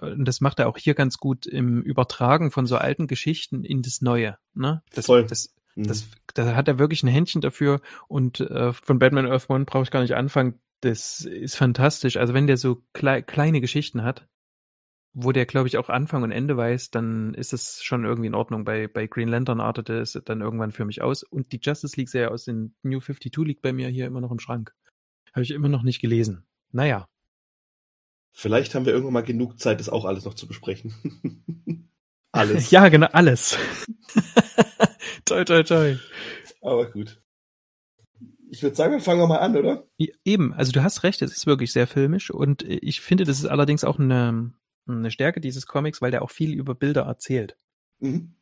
äh, 0.00 0.12
und 0.12 0.26
das 0.26 0.40
macht 0.40 0.58
er 0.58 0.68
auch 0.68 0.78
hier 0.78 0.94
ganz 0.94 1.18
gut 1.18 1.46
im 1.46 1.82
Übertragen 1.82 2.50
von 2.50 2.66
so 2.66 2.76
alten 2.76 3.06
Geschichten 3.06 3.64
in 3.64 3.82
das 3.82 4.02
Neue. 4.02 4.38
Ne? 4.54 4.82
Das, 4.94 5.06
Voll. 5.06 5.24
Das, 5.24 5.54
mhm. 5.74 5.84
das, 5.84 6.06
da 6.34 6.54
hat 6.54 6.68
er 6.68 6.78
wirklich 6.78 7.02
ein 7.02 7.08
Händchen 7.08 7.40
dafür 7.40 7.80
und 8.08 8.40
äh, 8.40 8.72
von 8.72 8.98
Batman 8.98 9.26
Earth 9.26 9.48
One 9.48 9.64
brauche 9.64 9.84
ich 9.84 9.90
gar 9.90 10.02
nicht 10.02 10.14
anfangen. 10.14 10.60
Das 10.80 11.22
ist 11.22 11.56
fantastisch. 11.56 12.18
Also 12.18 12.34
wenn 12.34 12.46
der 12.46 12.58
so 12.58 12.82
klei 12.92 13.22
kleine 13.22 13.62
Geschichten 13.62 14.02
hat, 14.02 14.28
wo 15.14 15.30
der, 15.30 15.46
glaube 15.46 15.68
ich, 15.68 15.78
auch 15.78 15.88
Anfang 15.88 16.24
und 16.24 16.32
Ende 16.32 16.56
weiß, 16.56 16.90
dann 16.90 17.34
ist 17.34 17.52
es 17.52 17.82
schon 17.84 18.04
irgendwie 18.04 18.26
in 18.26 18.34
Ordnung. 18.34 18.64
Bei, 18.64 18.88
bei 18.88 19.06
Green 19.06 19.28
Lantern 19.28 19.60
artete 19.60 19.98
es 20.00 20.20
dann 20.24 20.40
irgendwann 20.40 20.72
für 20.72 20.84
mich 20.84 21.02
aus. 21.02 21.22
Und 21.22 21.52
die 21.52 21.60
Justice 21.62 21.96
League 21.96 22.08
Serie 22.08 22.32
aus 22.32 22.44
den 22.44 22.74
New 22.82 23.00
52 23.00 23.46
liegt 23.46 23.62
bei 23.62 23.72
mir 23.72 23.88
hier 23.88 24.06
immer 24.06 24.20
noch 24.20 24.32
im 24.32 24.40
Schrank. 24.40 24.74
Habe 25.32 25.44
ich 25.44 25.52
immer 25.52 25.68
noch 25.68 25.84
nicht 25.84 26.00
gelesen. 26.00 26.44
Naja. 26.72 27.08
Vielleicht 28.32 28.74
haben 28.74 28.84
wir 28.84 28.92
irgendwann 28.92 29.12
mal 29.12 29.22
genug 29.22 29.60
Zeit, 29.60 29.78
das 29.78 29.88
auch 29.88 30.04
alles 30.04 30.24
noch 30.24 30.34
zu 30.34 30.48
besprechen. 30.48 30.92
alles. 32.32 32.72
ja, 32.72 32.88
genau, 32.88 33.06
alles. 33.12 33.56
toi, 35.24 35.44
toi, 35.44 35.62
toi. 35.62 35.96
Aber 36.60 36.90
gut. 36.90 37.22
Ich 38.50 38.62
würde 38.64 38.74
sagen, 38.74 38.92
wir 38.92 39.00
fangen 39.00 39.28
mal 39.28 39.38
an, 39.38 39.56
oder? 39.56 39.86
Eben, 40.24 40.52
also 40.54 40.72
du 40.72 40.82
hast 40.82 41.04
recht, 41.04 41.22
es 41.22 41.36
ist 41.36 41.46
wirklich 41.46 41.72
sehr 41.72 41.86
filmisch 41.86 42.30
und 42.32 42.62
ich 42.62 43.00
finde, 43.00 43.24
das 43.24 43.38
ist 43.38 43.46
allerdings 43.46 43.84
auch 43.84 43.98
eine, 43.98 44.52
eine 44.86 45.10
Stärke 45.10 45.40
dieses 45.40 45.66
Comics, 45.66 46.02
weil 46.02 46.10
der 46.10 46.22
auch 46.22 46.30
viel 46.30 46.54
über 46.54 46.74
Bilder 46.74 47.02
erzählt. 47.02 47.56
Mhm. 48.00 48.34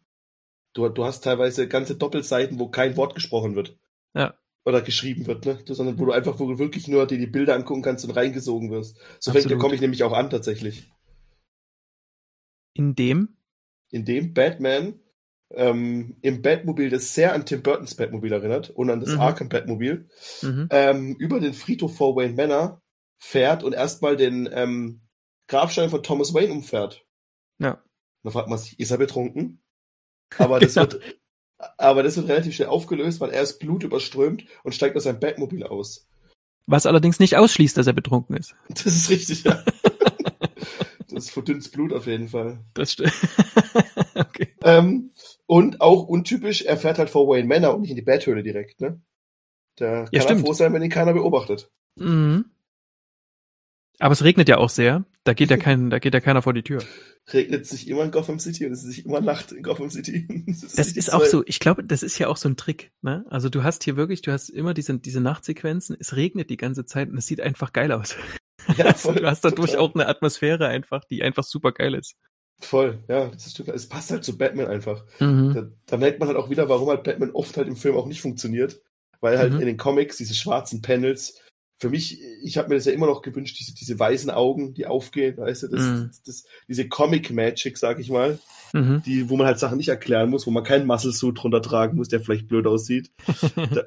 Du, 0.73 0.89
du 0.89 1.05
hast 1.05 1.23
teilweise 1.23 1.69
ganze 1.69 1.97
Doppelseiten, 1.97 2.59
wo 2.59 2.69
kein 2.69 2.97
Wort 2.97 3.15
gesprochen 3.15 3.55
wird. 3.55 3.79
Ja. 4.15 4.35
Oder 4.65 4.81
geschrieben 4.81 5.27
wird, 5.27 5.45
ne? 5.45 5.59
Sondern 5.67 5.99
wo 5.99 6.07
du 6.07 6.13
einfach 6.13 6.39
wo 6.39 6.49
du 6.49 6.59
wirklich 6.59 6.89
nur 6.89 7.07
dir 7.07 7.19
die 7.19 7.27
Bilder 7.27 7.55
angucken 7.55 7.83
kannst 7.83 8.05
und 8.05 8.13
reingesogen 8.13 8.71
wirst. 8.71 8.99
So 9.19 9.33
fängt 9.33 9.51
der 9.51 9.59
Comic 9.59 9.81
nämlich 9.81 10.05
auch 10.05 10.13
an, 10.13 10.31
tatsächlich. 10.31 10.91
In 12.73 12.95
dem? 12.95 13.37
In 13.91 14.05
dem 14.05 14.33
Batman 14.33 15.01
ähm, 15.55 16.17
im 16.23 16.43
Batmobil, 16.43 16.91
das 16.91 17.15
sehr 17.15 17.33
an 17.35 17.45
Tim 17.45 17.63
Burtons 17.63 17.95
Batmobil 17.95 18.33
erinnert 18.33 18.71
und 18.71 18.91
an 18.91 19.01
das 19.01 19.15
mhm. 19.15 19.21
Arkham 19.21 19.49
Batmobil, 19.49 20.09
mhm. 20.43 20.69
ähm, 20.71 21.17
über 21.19 21.41
den 21.41 21.55
Friedhof 21.55 21.97
vor 21.97 22.17
Wayne 22.17 22.35
Manor 22.35 22.81
fährt 23.19 23.63
und 23.63 23.73
erstmal 23.73 24.17
den 24.17 24.49
ähm, 24.53 25.02
Grabstein 25.53 25.91
von 25.91 26.03
Thomas 26.03 26.33
Wayne 26.33 26.51
umfährt. 26.51 27.05
Ja. 27.59 27.83
Da 28.23 28.31
fragt 28.31 28.49
man 28.49 28.59
sich, 28.59 28.81
ist 28.81 28.91
er 28.91 28.97
betrunken? 28.97 29.63
Aber 30.39 30.59
das 30.59 30.75
genau. 30.75 30.91
wird, 30.91 31.03
aber 31.77 32.03
das 32.03 32.17
wird 32.17 32.29
relativ 32.29 32.55
schnell 32.55 32.69
aufgelöst, 32.69 33.21
weil 33.21 33.31
er 33.31 33.43
ist 33.43 33.59
blutüberströmt 33.59 34.47
und 34.65 34.75
steigt 34.75 34.97
aus 34.97 35.05
seinem 35.05 35.21
Batmobil 35.21 35.65
aus. 35.65 36.09
Was 36.67 36.87
allerdings 36.87 37.19
nicht 37.19 37.37
ausschließt, 37.37 37.77
dass 37.77 37.87
er 37.87 37.93
betrunken 37.93 38.37
ist. 38.37 38.55
Das 38.69 38.87
ist 38.87 39.11
richtig, 39.11 39.45
ja. 39.45 39.63
das 41.11 41.29
verdünnt 41.29 41.71
Blut 41.71 41.93
auf 41.93 42.07
jeden 42.07 42.29
Fall. 42.29 42.65
Das 42.73 42.93
stimmt. 42.93 43.13
okay. 44.15 44.55
Ähm, 44.63 45.13
und 45.45 45.83
auch 45.83 46.05
untypisch, 46.05 46.63
er 46.63 46.79
fährt 46.79 46.99
halt 46.99 47.11
vor 47.11 47.29
Wayne 47.29 47.47
Manor 47.47 47.75
und 47.75 47.83
nicht 47.83 47.91
in 47.91 47.97
die 47.97 48.03
Bathöhle 48.03 48.43
direkt, 48.43 48.81
ne? 48.81 49.03
Da 49.77 50.07
ja, 50.13 50.25
kann 50.25 50.39
er 50.39 50.45
froh 50.45 50.55
sein, 50.55 50.73
wenn 50.73 50.83
ihn 50.83 50.89
keiner 50.89 51.13
beobachtet. 51.13 51.71
Mhm. 51.97 52.52
Aber 53.99 54.13
es 54.13 54.25
regnet 54.25 54.49
ja 54.49 54.59
auch 54.59 54.71
sehr. 54.71 55.05
Da 55.25 55.35
geht 55.35 55.51
ja 55.51 55.57
kein, 55.59 55.91
da 55.91 55.99
geht 55.99 56.15
ja 56.15 56.21
keiner 56.21 56.43
vor 56.43 56.53
die 56.53 56.63
Tür. 56.63 56.83
Regnet 57.33 57.67
sich 57.67 57.89
immer 57.89 58.05
in 58.05 58.11
Gotham 58.11 58.39
City 58.39 58.67
und 58.67 58.73
es 58.73 58.81
ist 58.83 58.89
nicht 58.89 59.07
immer 59.07 59.21
Nacht 59.21 59.53
in 59.53 59.63
Gotham 59.63 59.91
City. 59.91 60.27
das, 60.47 60.73
das 60.77 60.89
ist 60.93 61.13
auch 61.13 61.25
so, 61.25 61.45
ich 61.47 61.61
glaube, 61.61 61.85
das 61.85 62.03
ist 62.03 62.19
ja 62.19 62.29
auch 62.29 62.37
so 62.37 62.49
ein 62.49 62.57
Trick, 62.57 62.91
ne? 63.01 63.25
Also 63.31 63.49
du 63.49 63.63
hast 63.63 63.85
hier 63.85 63.97
wirklich, 63.97 64.23
du 64.23 64.33
hast 64.33 64.49
immer 64.49 64.75
diese, 64.75 64.99
diese 64.99 65.21
Nachtsequenzen, 65.21 65.97
es 65.99 66.17
regnet 66.17 66.51
die 66.51 66.57
ganze 66.57 66.85
Zeit 66.85 67.11
und 67.11 67.19
es 67.19 67.27
sieht 67.27 67.41
einfach 67.41 67.73
geil 67.73 67.93
aus. 67.93 68.17
Ja, 68.77 68.85
also 68.85 69.11
voll, 69.11 69.15
du 69.17 69.27
hast 69.27 69.45
dadurch 69.45 69.73
total. 69.73 69.85
auch 69.85 69.95
eine 69.97 70.07
Atmosphäre 70.07 70.69
einfach, 70.69 71.05
die 71.05 71.25
einfach 71.25 71.43
super 71.43 71.73
geil 71.73 71.95
ist. 71.95 72.15
Voll, 72.61 73.03
ja, 73.09 73.27
das 73.27 73.47
ist, 73.47 73.59
es 73.59 73.89
passt 73.89 74.13
halt 74.13 74.23
zu 74.23 74.39
Batman 74.39 74.69
einfach. 74.69 75.05
Mhm. 75.19 75.53
Da, 75.53 75.69
da, 75.87 75.97
merkt 75.97 76.21
man 76.21 76.29
halt 76.29 76.39
auch 76.39 76.49
wieder, 76.49 76.69
warum 76.69 76.89
halt 76.89 77.03
Batman 77.03 77.33
oft 77.33 77.57
halt 77.57 77.67
im 77.67 77.75
Film 77.75 77.97
auch 77.97 78.07
nicht 78.07 78.21
funktioniert. 78.21 78.81
Weil 79.21 79.39
halt 79.39 79.55
mhm. 79.55 79.61
in 79.61 79.67
den 79.67 79.77
Comics 79.77 80.17
diese 80.17 80.35
schwarzen 80.35 80.81
Panels 80.83 81.41
für 81.83 81.91
mich, 81.91 82.23
ich 82.45 82.59
habe 82.59 82.69
mir 82.69 82.77
das 82.77 82.85
ja 82.85 82.93
immer 82.93 83.07
noch 83.07 83.23
gewünscht, 83.23 83.59
diese, 83.59 83.75
diese 83.75 83.99
weißen 83.99 84.31
Augen, 84.31 84.73
die 84.73 84.87
aufgehen, 84.87 85.37
weißt 85.37 85.65
du, 85.65 85.67
das, 85.67 85.81
mm. 85.81 86.07
das, 86.07 86.23
das, 86.23 86.45
diese 86.69 86.89
Comic-Magic, 86.89 87.77
sag 87.77 87.99
ich 87.99 88.09
mal, 88.09 88.39
mhm. 88.73 89.03
die, 89.05 89.29
wo 89.29 89.37
man 89.37 89.49
halt 89.49 89.59
Sachen 89.59 89.79
nicht 89.79 89.89
erklären 89.89 90.31
muss, 90.31 90.47
wo 90.47 90.53
man 90.53 90.63
keinen 90.63 90.87
Muscle-Suit 90.87 91.43
drunter 91.43 91.61
tragen 91.61 91.97
muss, 91.97 92.07
der 92.07 92.21
vielleicht 92.21 92.47
blöd 92.47 92.69
aussieht. 92.69 93.11
da, 93.57 93.83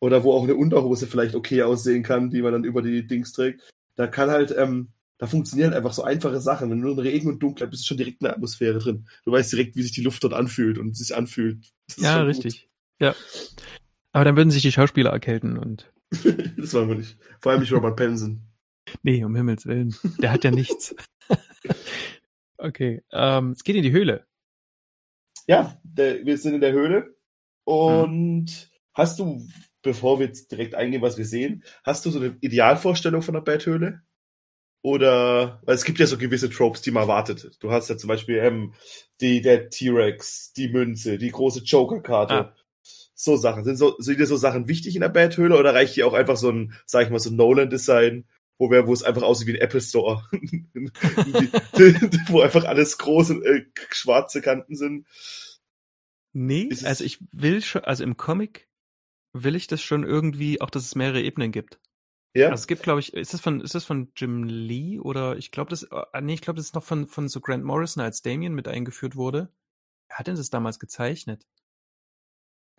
oder 0.00 0.24
wo 0.24 0.32
auch 0.32 0.42
eine 0.42 0.54
Unterhose 0.54 1.06
vielleicht 1.06 1.34
okay 1.34 1.62
aussehen 1.62 2.02
kann, 2.02 2.30
die 2.30 2.40
man 2.40 2.52
dann 2.52 2.64
über 2.64 2.80
die 2.80 3.06
Dings 3.06 3.34
trägt. 3.34 3.60
Da 3.94 4.06
kann 4.06 4.30
halt, 4.30 4.54
ähm, 4.56 4.88
da 5.18 5.26
funktionieren 5.26 5.74
einfach 5.74 5.92
so 5.92 6.02
einfache 6.02 6.40
Sachen. 6.40 6.70
Wenn 6.70 6.78
du 6.78 6.84
nur 6.84 6.94
in 6.94 7.00
Regen 7.00 7.28
und 7.28 7.42
Dunkelheit 7.42 7.70
bist, 7.70 7.82
ist 7.82 7.88
schon 7.88 7.98
direkt 7.98 8.24
eine 8.24 8.32
Atmosphäre 8.32 8.78
drin. 8.78 9.06
Du 9.26 9.32
weißt 9.32 9.52
direkt, 9.52 9.76
wie 9.76 9.82
sich 9.82 9.92
die 9.92 10.02
Luft 10.02 10.24
dort 10.24 10.32
anfühlt 10.32 10.78
und 10.78 10.96
sich 10.96 11.14
anfühlt. 11.14 11.58
Ja, 11.98 12.22
richtig. 12.22 12.70
Ja. 12.98 13.14
Aber 14.12 14.24
dann 14.24 14.36
würden 14.38 14.50
sich 14.50 14.62
die 14.62 14.72
Schauspieler 14.72 15.10
erkälten 15.10 15.58
und 15.58 15.92
das 16.56 16.74
wollen 16.74 16.88
wir 16.88 16.96
nicht. 16.96 17.18
Vor 17.40 17.52
allem 17.52 17.60
nicht 17.60 17.72
Robert 17.72 17.96
Pattinson. 17.96 18.42
Nee, 19.02 19.24
um 19.24 19.34
Himmels 19.34 19.66
Willen. 19.66 19.94
Der 20.18 20.32
hat 20.32 20.44
ja 20.44 20.50
nichts. 20.52 20.94
okay, 22.58 23.02
ähm, 23.12 23.52
es 23.52 23.64
geht 23.64 23.76
in 23.76 23.82
die 23.82 23.92
Höhle. 23.92 24.26
Ja, 25.46 25.78
der, 25.82 26.24
wir 26.24 26.38
sind 26.38 26.54
in 26.54 26.60
der 26.60 26.72
Höhle. 26.72 27.16
Und 27.64 28.50
hm. 28.50 28.68
hast 28.92 29.18
du, 29.18 29.46
bevor 29.82 30.18
wir 30.18 30.26
jetzt 30.26 30.50
direkt 30.52 30.74
eingehen, 30.74 31.02
was 31.02 31.18
wir 31.18 31.26
sehen, 31.26 31.64
hast 31.82 32.04
du 32.04 32.10
so 32.10 32.20
eine 32.20 32.36
Idealvorstellung 32.40 33.22
von 33.22 33.34
der 33.34 33.40
Betthöhle? 33.40 34.02
Oder, 34.82 35.62
weil 35.64 35.76
es 35.76 35.84
gibt 35.84 35.98
ja 35.98 36.06
so 36.06 36.18
gewisse 36.18 36.50
Tropes, 36.50 36.82
die 36.82 36.90
man 36.90 37.04
erwartet. 37.04 37.56
Du 37.60 37.70
hast 37.70 37.88
ja 37.88 37.96
zum 37.96 38.08
Beispiel 38.08 38.36
ähm, 38.36 38.74
die, 39.22 39.40
der 39.40 39.70
T-Rex, 39.70 40.52
die 40.52 40.68
Münze, 40.68 41.16
die 41.16 41.30
große 41.30 41.62
Joker-Karte. 41.64 42.34
Ah. 42.34 42.54
So 43.14 43.36
Sachen. 43.36 43.64
Sind, 43.64 43.76
so, 43.76 43.94
sind 43.98 44.18
dir 44.18 44.26
so 44.26 44.36
Sachen 44.36 44.68
wichtig 44.68 44.94
in 44.96 45.00
der 45.00 45.08
Bathöhle 45.08 45.56
oder 45.58 45.74
reicht 45.74 45.96
dir 45.96 46.06
auch 46.06 46.14
einfach 46.14 46.36
so 46.36 46.50
ein, 46.50 46.74
sag 46.86 47.04
ich 47.04 47.10
mal, 47.10 47.18
so 47.18 47.30
ein 47.30 47.36
Nolan-Design, 47.36 48.26
wo, 48.58 48.70
wir, 48.70 48.86
wo 48.86 48.92
es 48.92 49.02
einfach 49.02 49.22
aussieht 49.22 49.46
wie 49.46 49.54
ein 49.54 49.60
Apple 49.60 49.80
Store? 49.80 50.22
wo 52.28 52.40
einfach 52.40 52.64
alles 52.64 52.98
große, 52.98 53.34
äh, 53.44 53.64
schwarze 53.90 54.40
Kanten 54.40 54.76
sind. 54.76 55.06
Nee, 56.32 56.68
also 56.84 57.04
ich 57.04 57.18
will 57.30 57.62
schon, 57.62 57.84
also 57.84 58.02
im 58.02 58.16
Comic 58.16 58.68
will 59.32 59.54
ich 59.54 59.68
das 59.68 59.82
schon 59.82 60.04
irgendwie, 60.04 60.60
auch 60.60 60.70
dass 60.70 60.84
es 60.84 60.94
mehrere 60.96 61.22
Ebenen 61.22 61.52
gibt. 61.52 61.78
Ja. 62.34 62.46
Also 62.46 62.62
es 62.62 62.66
gibt, 62.66 62.82
glaube 62.82 62.98
ich, 62.98 63.14
ist 63.14 63.32
das 63.32 63.40
von, 63.40 63.60
ist 63.60 63.76
das 63.76 63.84
von 63.84 64.10
Jim 64.16 64.42
Lee 64.42 64.98
oder 64.98 65.36
ich 65.36 65.52
glaube, 65.52 65.70
das, 65.70 65.84
äh, 65.84 66.20
nee, 66.20 66.34
ich 66.34 66.40
glaube, 66.40 66.56
das 66.56 66.66
ist 66.66 66.74
noch 66.74 66.82
von, 66.82 67.06
von 67.06 67.28
so 67.28 67.40
Grant 67.40 67.64
Morrison, 67.64 68.02
als 68.02 68.22
Damien 68.22 68.54
mit 68.54 68.66
eingeführt 68.66 69.14
wurde. 69.14 69.52
Wer 70.08 70.18
hat 70.18 70.26
denn 70.26 70.34
das 70.34 70.50
damals 70.50 70.80
gezeichnet? 70.80 71.46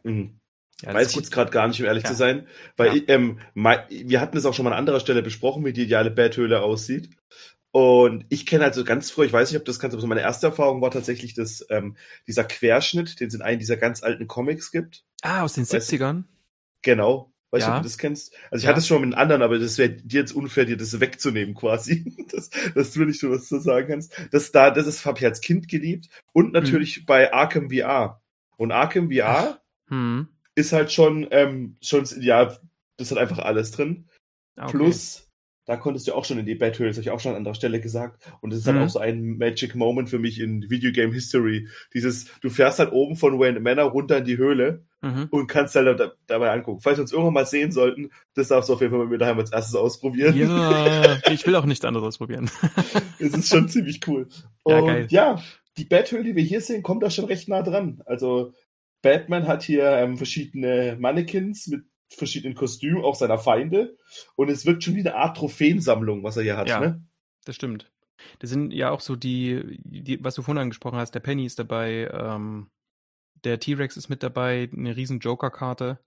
Mhm. 0.06 0.40
Ja, 0.82 0.94
Weiß 0.94 1.12
ich 1.12 1.16
jetzt 1.16 1.32
gerade 1.32 1.52
gar 1.52 1.68
nicht, 1.68 1.80
um 1.80 1.86
ehrlich 1.86 2.04
Ja. 2.04 2.10
zu 2.10 2.16
sein. 2.16 2.48
Weil 2.76 2.98
Ja. 2.98 3.04
ähm, 3.08 3.40
wir 3.90 4.20
hatten 4.22 4.38
es 4.38 4.46
auch 4.46 4.54
schon 4.54 4.66
mal 4.66 4.72
an 4.74 4.78
anderer 4.80 5.00
Stelle 5.00 5.22
besprochen, 5.24 5.64
wie 5.66 5.72
die 5.74 5.84
ideale 5.84 6.12
Betthöhle 6.12 6.62
aussieht. 6.62 7.10
Und 7.72 8.26
ich 8.30 8.46
kenne 8.46 8.64
also 8.66 8.84
ganz 8.86 9.12
früh, 9.12 9.26
ich 9.26 9.34
weiß 9.34 9.52
nicht, 9.52 9.60
ob 9.60 9.66
das 9.66 9.80
ganz, 9.80 9.94
aber 9.94 10.02
so 10.02 10.08
meine 10.08 10.22
erste 10.22 10.48
Erfahrung 10.48 10.82
war 10.82 10.92
tatsächlich 10.92 11.34
das, 11.34 11.66
ähm, 11.70 11.98
dieser 12.28 12.46
Querschnitt, 12.46 13.20
den 13.20 13.28
es 13.28 13.34
in 13.34 13.42
einem 13.42 13.60
dieser 13.60 13.76
ganz 13.78 14.02
alten 14.04 14.28
Comics 14.28 14.72
gibt. 14.72 15.04
Ah, 15.22 15.42
aus 15.44 15.54
den 15.54 15.64
Weißt 15.64 15.74
du- 15.74 15.78
70ern? 15.80 16.24
Genau. 16.82 17.32
Weißt 17.52 17.66
du, 17.68 17.70
Ja. 17.72 17.76
ob 17.78 17.84
du 17.84 17.88
das 17.88 17.98
kennst? 17.98 18.34
Also 18.52 18.62
ich 18.62 18.64
Ja. 18.64 18.70
hatte 18.70 18.80
es 18.80 18.88
schon 18.88 19.02
mit 19.02 19.12
den 19.12 19.14
anderen, 19.18 19.42
aber 19.42 19.60
das 19.60 19.78
wäre 19.78 19.90
dir 19.90 20.22
jetzt 20.22 20.34
unfair, 20.34 20.66
dir 20.66 20.78
das 20.78 21.00
wegzunehmen 21.00 21.56
quasi. 21.56 22.04
Das, 22.36 22.50
dass 22.74 22.92
du 22.92 23.06
nicht 23.06 23.20
so 23.22 23.30
was 23.32 23.48
zu 23.48 23.60
sagen 23.60 23.88
kannst. 23.88 24.14
Das 24.32 24.52
da, 24.52 24.72
das 24.72 24.88
ist, 24.88 25.06
habe 25.06 25.20
ich 25.20 25.26
als 25.26 25.40
Kind 25.42 25.70
geliebt. 25.70 26.08
Und 26.34 26.52
natürlich 26.52 27.02
Mhm. 27.02 27.06
bei 27.06 27.34
Arkham 27.34 27.70
VR. 27.70 28.22
Und 28.58 28.72
Arkham 28.74 29.10
VR 29.12 29.62
Hm. 29.90 30.28
ist 30.56 30.72
halt 30.74 30.92
schon, 30.92 31.28
ähm, 31.32 31.78
schon, 31.82 32.06
ja, 32.22 32.56
das 32.98 33.12
hat 33.12 33.18
einfach 33.18 33.40
alles 33.40 33.72
drin. 33.72 34.08
Ah, 34.58 34.66
Okay. 34.68 34.78
Plus, 34.78 35.22
da 35.68 35.76
konntest 35.78 36.08
du 36.08 36.14
auch 36.14 36.26
schon 36.26 36.38
in 36.38 36.46
die 36.46 36.54
Betthöhle, 36.56 36.90
das 36.90 36.98
habe 36.98 37.02
ich 37.04 37.10
auch 37.12 37.20
schon 37.20 37.32
an 37.32 37.38
anderer 37.38 37.56
Stelle 37.56 37.82
gesagt. 37.82 38.24
Und 38.42 38.52
das 38.52 38.60
ist 38.60 38.68
halt 38.68 38.78
Mhm. 38.78 38.84
auch 38.84 38.90
so 38.90 39.00
ein 39.00 39.38
Magic 39.38 39.74
Moment 39.76 40.10
für 40.10 40.20
mich 40.20 40.40
in 40.40 40.70
Videogame 40.70 41.12
History. 41.12 41.68
Dieses, 41.94 42.28
du 42.42 42.50
fährst 42.50 42.78
halt 42.80 42.92
oben 42.94 43.16
von 43.16 43.40
Wayne 43.40 43.60
Manor 43.60 43.90
runter 43.92 44.20
in 44.20 44.26
die 44.26 44.38
Höhle 44.38 44.86
Mhm. 45.02 45.28
und 45.32 45.48
kannst 45.48 45.76
halt 45.76 46.00
da, 46.00 46.14
dabei 46.28 46.52
angucken. 46.52 46.82
Falls 46.82 46.98
wir 46.98 47.02
uns 47.02 47.12
irgendwann 47.12 47.34
mal 47.34 47.46
sehen 47.48 47.72
sollten, 47.72 48.12
das 48.36 48.48
darfst 48.50 48.70
du 48.70 48.74
auf 48.74 48.82
jeden 48.82 48.92
Fall 48.94 49.02
bei 49.06 49.10
mir 49.12 49.18
daheim 49.18 49.40
als 49.40 49.52
erstes 49.52 49.76
ausprobieren. 49.76 50.38
Ja, 50.38 51.18
ich 51.32 51.46
will 51.48 51.56
auch 51.56 51.66
nichts 51.66 51.84
anderes 51.84 52.06
ausprobieren. 52.08 52.50
Es 53.20 53.34
ist 53.34 53.50
schon 53.50 53.68
ziemlich 53.68 54.02
cool. 54.08 54.28
Ja, 54.68 54.80
Und 54.80 54.88
geil. 54.88 55.08
ja, 55.10 55.42
die 55.78 55.86
Betthöhle, 55.86 56.24
die 56.24 56.36
wir 56.36 56.44
hier 56.44 56.62
sehen, 56.62 56.84
kommt 56.84 57.02
da 57.04 57.10
schon 57.10 57.26
recht 57.26 57.48
nah 57.50 57.62
dran. 57.64 58.02
Also 58.06 58.54
Batman 59.06 59.48
hat 59.48 59.62
hier 59.64 59.84
ähm, 59.92 60.18
verschiedene 60.18 60.98
Mannequins 61.00 61.68
mit 61.68 61.86
verschiedenen 62.10 62.56
Kostümen, 62.56 63.04
auch 63.04 63.16
seiner 63.16 63.38
Feinde. 63.38 63.98
Und 64.36 64.50
es 64.50 64.66
wirkt 64.66 64.84
schon 64.84 64.96
wie 64.96 65.02
eine 65.02 65.16
Art 65.16 65.38
Trophäensammlung, 65.38 66.24
was 66.24 66.38
er 66.38 66.44
hier 66.44 66.58
hat. 66.58 66.68
Ja. 66.68 66.80
Ne? 66.80 67.06
Das 67.46 67.56
stimmt. 67.56 67.92
Das 68.40 68.50
sind 68.50 68.74
ja 68.74 68.90
auch 68.90 69.02
so 69.02 69.16
die, 69.16 69.80
die, 69.84 70.24
was 70.24 70.34
du 70.36 70.42
vorhin 70.42 70.62
angesprochen 70.62 70.98
hast, 70.98 71.12
der 71.12 71.20
Penny 71.20 71.46
ist 71.46 71.60
dabei, 71.60 72.10
ähm, 72.12 72.72
der 73.44 73.60
T-Rex 73.60 73.96
ist 73.98 74.10
mit 74.10 74.24
dabei, 74.24 74.70
eine 74.76 74.96
riesen 74.96 75.20
Joker-Karte. 75.20 76.00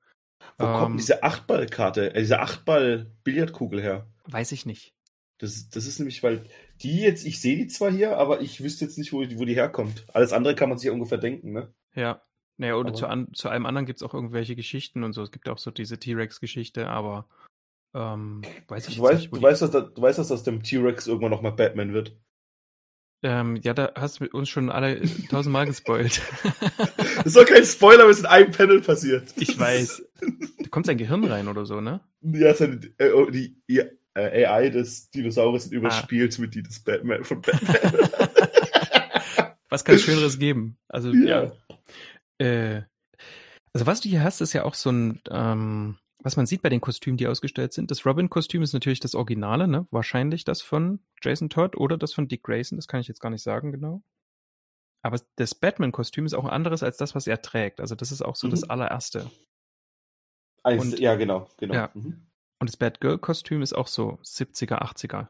Wo 0.59 0.67
kommt 0.67 0.93
Ähm, 0.93 0.97
diese 0.97 1.23
Achtballkarte, 1.23 2.15
äh, 2.15 2.21
diese 2.21 2.41
Achtball-Billardkugel 2.41 3.81
her? 3.81 4.09
Weiß 4.25 4.53
ich 4.53 4.67
nicht. 4.67 4.95
Das, 5.39 5.69
das 5.71 5.87
ist 5.87 6.01
nämlich, 6.01 6.23
weil 6.25 6.45
die 6.83 7.01
jetzt, 7.01 7.25
ich 7.25 7.41
sehe 7.41 7.57
die 7.57 7.69
zwar 7.69 7.93
hier, 7.93 8.17
aber 8.19 8.41
ich 8.41 8.63
wüsste 8.63 8.85
jetzt 8.85 8.99
nicht, 8.99 9.13
wo, 9.13 9.23
die- 9.25 9.39
wo 9.39 9.45
die 9.45 9.55
herkommt. 9.55 10.05
Alles 10.13 10.33
andere 10.33 10.55
kann 10.57 10.69
man 10.69 10.79
sich 10.79 10.91
ungefähr 10.91 11.19
denken, 11.19 11.53
ne? 11.53 11.73
Ja. 11.95 12.23
Naja, 12.59 12.75
oder 12.75 12.89
Aber- 12.91 12.99
zu, 12.99 13.07
an, 13.07 13.29
zu 13.35 13.49
allem 13.49 13.67
anderen 13.67 13.87
gibt 13.87 14.01
es 14.01 14.03
auch 14.03 14.15
irgendwelche 14.15 14.57
Geschichten 14.57 15.05
und 15.05 15.13
so. 15.13 15.23
Es 15.23 15.31
gibt 15.31 15.49
auch 15.49 15.59
so 15.59 15.71
diese 15.71 15.99
T-Rex-Geschichte, 15.99 16.89
aber 16.89 17.27
ähm, 17.95 18.43
weiß 18.67 18.89
ich 18.89 18.97
Du 18.97 19.03
weißt, 19.03 19.21
nicht, 19.23 19.35
du 19.35 19.41
weißt, 19.41 19.63
dass, 19.63 19.71
da- 19.71 19.81
du 19.83 20.03
weißt, 20.03 20.19
dass 20.19 20.31
aus 20.33 20.43
dem 20.43 20.63
T-Rex 20.63 21.07
irgendwann 21.07 21.31
nochmal 21.31 21.53
Batman 21.53 21.93
wird. 21.95 22.17
ähm, 23.23 23.57
ja, 23.63 23.75
da 23.75 23.93
hast 23.97 24.21
du 24.21 24.27
uns 24.27 24.49
schon 24.49 24.71
alle 24.71 25.01
tausendmal 25.31 25.67
gespoilt. 25.67 26.21
Das 27.17 27.27
ist 27.27 27.37
doch 27.37 27.47
kein 27.47 27.65
Spoiler, 27.65 28.03
aber 28.03 28.11
es 28.11 28.21
in 28.21 28.27
einem 28.27 28.51
Panel 28.51 28.81
passiert. 28.81 29.33
ich 29.37 29.59
weiß. 29.59 30.03
Da 30.59 30.69
kommt 30.71 30.85
sein 30.87 30.99
Gehirn 30.99 31.25
rein 31.25 31.49
oder 31.49 31.65
so, 31.65 31.81
ne? 31.81 32.01
Ja, 32.21 32.53
seine, 32.53 32.81
äh, 32.99 33.13
oh, 33.13 33.31
die 33.31 33.57
äh, 33.69 34.45
AI 34.45 34.69
des 34.69 35.11
Dinosauriers 35.11 35.71
Ah. 35.71 35.75
überspielt 35.75 36.39
mit 36.41 36.55
die 36.57 36.63
des 36.63 36.81
Batman 36.81 37.25
von 37.25 37.41
Batman. 37.41 38.09
Was 39.71 39.85
kann 39.85 39.95
es 39.95 40.03
Schöneres 40.03 40.39
geben? 40.39 40.77
Also, 40.89 41.13
ja. 41.13 41.45
Ja. 41.45 41.53
Äh, 42.39 42.83
also, 43.73 43.87
was 43.87 44.01
du 44.01 44.09
hier 44.09 44.23
hast, 44.23 44.41
ist 44.41 44.53
ja 44.53 44.65
auch 44.65 44.75
so 44.75 44.91
ein, 44.91 45.21
ähm, 45.31 45.99
was 46.23 46.37
man 46.37 46.47
sieht 46.47 46.63
bei 46.63 46.69
den 46.69 46.81
Kostümen, 46.81 47.17
die 47.17 47.27
ausgestellt 47.29 47.73
sind. 47.73 47.91
Das 47.91 48.05
Robin-Kostüm 48.07 48.63
ist 48.63 48.73
natürlich 48.73 49.01
das 49.01 49.15
Originale, 49.15 49.69
ne? 49.69 49.87
Wahrscheinlich 49.91 50.45
das 50.45 50.63
von 50.63 51.01
Jason 51.23 51.49
Todd 51.51 51.77
oder 51.77 51.97
das 51.97 52.13
von 52.13 52.27
Dick 52.29 52.43
Grayson, 52.43 52.77
das 52.77 52.89
kann 52.89 53.01
ich 53.01 53.09
jetzt 53.09 53.21
gar 53.21 53.31
nicht 53.31 53.43
sagen 53.43 53.71
genau. 53.73 54.03
Aber 55.05 55.21
das 55.37 55.55
Batman-Kostüm 55.55 56.27
ist 56.27 56.35
auch 56.35 56.45
ein 56.45 56.51
anderes 56.51 56.83
als 56.83 56.97
das, 56.97 57.15
was 57.15 57.27
er 57.29 57.41
trägt. 57.41 57.81
Also, 57.81 57.95
das 57.95 58.11
ist 58.11 58.23
auch 58.23 58.35
so 58.37 58.49
Mhm. 58.49 58.51
das 58.53 58.65
allererste. 58.65 59.31
Und- 60.65 60.99
ja, 60.99 61.15
genau, 61.15 61.49
genau. 61.57 61.75
Ja. 61.75 61.91
Mhm. 61.95 62.27
Und 62.61 62.69
das 62.69 62.77
Batgirl-Kostüm 62.77 63.63
ist 63.63 63.73
auch 63.75 63.87
so 63.87 64.19
70er, 64.23 64.83
80er. 64.83 65.29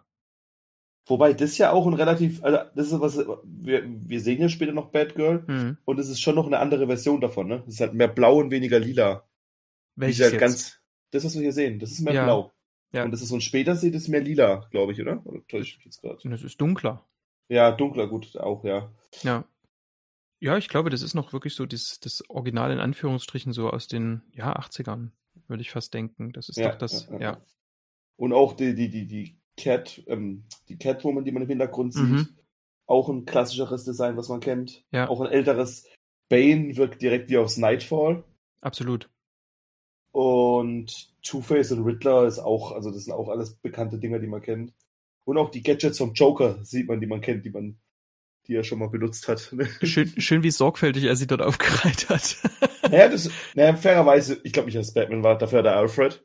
Wobei 1.08 1.32
das 1.32 1.56
ja 1.58 1.72
auch 1.72 1.86
ein 1.86 1.94
relativ, 1.94 2.44
also 2.44 2.58
das 2.74 2.92
ist 2.92 3.00
was, 3.00 3.18
wir, 3.44 3.82
wir 3.86 4.20
sehen 4.20 4.40
ja 4.40 4.48
später 4.48 4.72
noch 4.72 4.90
Batgirl 4.90 5.44
Mhm. 5.46 5.78
und 5.84 5.98
es 5.98 6.08
ist 6.08 6.20
schon 6.20 6.34
noch 6.34 6.46
eine 6.46 6.58
andere 6.58 6.86
Version 6.86 7.20
davon, 7.20 7.48
ne? 7.48 7.62
Es 7.66 7.74
ist 7.74 7.80
halt 7.80 7.94
mehr 7.94 8.08
blau 8.08 8.36
und 8.38 8.50
weniger 8.50 8.78
lila. 8.78 9.26
Welches 9.96 10.20
halt 10.24 10.32
jetzt? 10.34 10.40
ganz, 10.40 10.80
das, 11.10 11.24
was 11.24 11.34
wir 11.34 11.42
hier 11.42 11.52
sehen, 11.52 11.78
das 11.78 11.90
ist 11.92 12.00
mehr 12.00 12.14
Ja. 12.14 12.24
blau. 12.24 12.52
Ja. 12.92 13.04
Und 13.04 13.10
das 13.10 13.20
ist 13.22 13.28
so 13.28 13.36
ein 13.36 13.40
später 13.40 13.74
sieht 13.76 13.94
es 13.94 14.08
mehr 14.08 14.20
lila, 14.20 14.66
glaube 14.70 14.92
ich, 14.92 15.00
oder? 15.00 15.24
Oder 15.26 15.46
täusche 15.46 15.76
ich 15.78 15.84
jetzt 15.84 16.00
gerade? 16.00 16.18
Und 16.24 16.32
es 16.32 16.42
ist 16.42 16.60
dunkler. 16.60 17.04
Ja, 17.48 17.72
dunkler, 17.72 18.06
gut, 18.06 18.36
auch, 18.36 18.64
ja. 18.64 18.92
Ja. 19.22 19.44
Ja, 20.40 20.56
ich 20.56 20.68
glaube, 20.68 20.90
das 20.90 21.02
ist 21.02 21.14
noch 21.14 21.32
wirklich 21.32 21.54
so 21.54 21.66
das, 21.66 21.98
das 22.00 22.22
Original 22.30 22.70
in 22.70 22.78
Anführungsstrichen 22.78 23.52
so 23.52 23.70
aus 23.70 23.88
den 23.88 24.22
ja, 24.32 24.54
80ern, 24.56 25.10
würde 25.48 25.62
ich 25.62 25.70
fast 25.70 25.92
denken. 25.94 26.32
Das 26.32 26.48
ist 26.48 26.58
Ja, 26.58 26.68
doch 26.70 26.78
das, 26.78 27.08
ja, 27.08 27.14
ja. 27.14 27.20
ja. 27.20 27.40
Und 28.16 28.32
auch 28.32 28.52
die, 28.54 28.74
die, 28.74 28.88
die, 28.88 29.06
die 29.06 29.37
Cat, 29.58 30.02
ähm, 30.06 30.44
die 30.68 30.78
Catwoman, 30.78 31.24
die 31.24 31.32
man 31.32 31.42
im 31.42 31.48
Hintergrund 31.48 31.92
sieht, 31.94 32.04
Mhm. 32.04 32.28
auch 32.86 33.08
ein 33.08 33.24
klassischeres 33.26 33.84
Design, 33.84 34.16
was 34.16 34.28
man 34.28 34.40
kennt. 34.40 34.84
Ja. 34.92 35.08
Auch 35.08 35.20
ein 35.20 35.30
älteres. 35.30 35.84
Bane 36.30 36.76
wirkt 36.76 37.02
direkt 37.02 37.28
wie 37.30 37.38
aus 37.38 37.56
Nightfall. 37.58 38.24
Absolut. 38.60 39.10
Und 40.12 41.12
Two-Face 41.22 41.72
und 41.72 41.84
Riddler 41.84 42.26
ist 42.26 42.38
auch, 42.38 42.72
also 42.72 42.90
das 42.90 43.04
sind 43.04 43.12
auch 43.12 43.28
alles 43.28 43.54
bekannte 43.56 43.98
Dinge, 43.98 44.20
die 44.20 44.26
man 44.26 44.42
kennt. 44.42 44.72
Und 45.24 45.36
auch 45.36 45.50
die 45.50 45.62
Gadgets 45.62 45.98
vom 45.98 46.14
Joker 46.14 46.64
sieht 46.64 46.88
man, 46.88 47.00
die 47.00 47.06
man 47.06 47.20
kennt, 47.20 47.44
die 47.44 47.50
man, 47.50 47.78
die 48.46 48.54
er 48.54 48.64
schon 48.64 48.78
mal 48.78 48.88
benutzt 48.88 49.28
hat. 49.28 49.54
Schön, 49.82 50.08
schön 50.20 50.42
wie 50.42 50.50
sorgfältig 50.50 51.04
er 51.04 51.16
sie 51.16 51.26
dort 51.26 51.42
aufgereiht 51.42 52.08
hat. 52.08 52.36
naja, 52.90 53.08
das, 53.10 53.30
naja, 53.54 53.76
fairerweise, 53.76 54.40
ich 54.42 54.52
glaube 54.54 54.66
nicht, 54.66 54.78
dass 54.78 54.94
Batman 54.94 55.22
war, 55.22 55.36
dafür 55.36 55.58
hat 55.58 55.66
er 55.66 55.76
Alfred. 55.76 56.24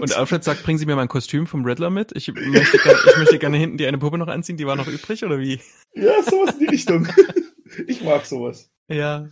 Und 0.00 0.16
Alfred 0.16 0.44
sagt, 0.44 0.62
bringen 0.62 0.78
Sie 0.78 0.86
mir 0.86 0.96
mein 0.96 1.08
Kostüm 1.08 1.46
vom 1.46 1.64
Riddler 1.64 1.90
mit. 1.90 2.12
Ich 2.14 2.28
möchte, 2.32 2.78
gerne, 2.78 2.98
ich 3.06 3.16
möchte 3.16 3.38
gerne 3.38 3.56
hinten 3.56 3.76
die 3.76 3.86
eine 3.86 3.98
Puppe 3.98 4.18
noch 4.18 4.28
anziehen, 4.28 4.56
die 4.56 4.66
war 4.66 4.76
noch 4.76 4.86
übrig, 4.86 5.24
oder 5.24 5.38
wie? 5.38 5.60
ja, 5.94 6.22
sowas 6.22 6.54
in 6.54 6.60
die 6.60 6.66
Richtung. 6.66 7.08
ich 7.86 8.02
mag 8.02 8.24
sowas. 8.26 8.70
Ja. 8.88 9.28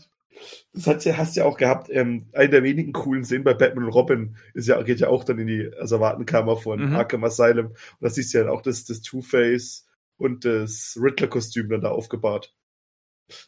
Das 0.72 0.86
hat 0.86 1.04
ja, 1.04 1.16
hast 1.16 1.36
ja 1.36 1.44
auch 1.44 1.56
gehabt, 1.56 1.88
ähm, 1.90 2.26
einen 2.32 2.50
der 2.50 2.62
wenigen 2.62 2.92
coolen 2.92 3.24
Szenen 3.24 3.44
bei 3.44 3.54
Batman 3.54 3.84
und 3.84 3.90
Robin 3.90 4.36
ist 4.52 4.68
ja, 4.68 4.82
geht 4.82 5.00
ja 5.00 5.08
auch 5.08 5.24
dann 5.24 5.38
in 5.38 5.46
die 5.46 5.70
Asservatenkammer 5.80 6.56
von 6.56 6.90
Mhm. 6.90 6.96
Arkham 6.96 7.24
Asylum. 7.24 7.66
Und 7.68 7.76
da 8.00 8.10
siehst 8.10 8.34
du 8.34 8.38
ja 8.38 8.50
auch 8.50 8.62
das, 8.62 8.84
das 8.84 9.00
Two-Face 9.00 9.86
und 10.18 10.44
das 10.44 10.98
Riddler-Kostüm 11.00 11.68
dann 11.68 11.80
da 11.80 11.90
aufgebahrt. 11.90 12.54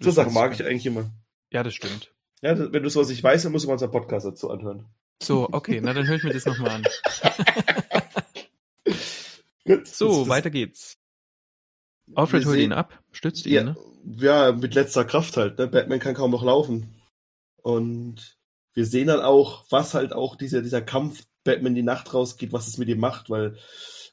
So 0.01 0.11
Sachen 0.11 0.33
mag 0.33 0.55
ich 0.55 0.65
eigentlich 0.65 0.87
immer. 0.87 1.11
Ja, 1.51 1.63
das 1.63 1.75
stimmt. 1.75 2.15
Ja, 2.43 2.73
wenn 2.73 2.83
du 2.83 2.89
sowas 2.89 3.09
nicht 3.09 3.23
weißt, 3.23 3.45
dann 3.45 3.53
musst 3.53 3.65
du 3.65 3.69
mal 3.69 3.75
unseren 3.75 3.91
Podcast 3.91 4.25
dazu 4.25 4.51
anhören. 4.51 4.87
So, 5.23 5.49
okay, 5.53 5.81
na 5.83 5.93
dann 5.95 6.07
höre 6.07 6.17
ich 6.17 6.23
mir 6.25 6.33
das 6.33 6.47
nochmal 6.47 6.71
an. 6.77 6.85
Gut, 9.67 9.87
So, 9.87 10.21
das- 10.21 10.29
weiter 10.29 10.51
geht's. 10.51 10.97
Alfred 12.15 12.47
holt 12.47 12.59
ihn 12.59 12.73
ab, 12.73 13.03
stützt 13.13 13.45
ihn, 13.45 13.53
Ja, 13.53 13.63
ne? 13.65 13.77
ja, 14.17 14.53
mit 14.53 14.75
letzter 14.75 15.05
Kraft 15.05 15.37
halt. 15.37 15.59
Ne? 15.59 15.67
Batman 15.67 15.99
kann 16.01 16.15
kaum 16.15 16.31
noch 16.31 16.43
laufen. 16.43 16.95
Und 17.63 18.39
wir 18.73 18.87
sehen 18.87 19.09
dann 19.09 19.21
auch, 19.21 19.67
was 19.71 19.93
halt 19.93 20.15
auch 20.15 20.35
dieser, 20.37 20.63
dieser 20.63 20.81
Kampf 20.81 21.25
Batman 21.45 21.75
die 21.75 21.83
Nacht 21.83 22.15
rausgeht, 22.15 22.53
was 22.53 22.67
es 22.67 22.79
mit 22.79 22.89
ihm 22.89 22.99
macht, 23.01 23.29
weil 23.29 23.59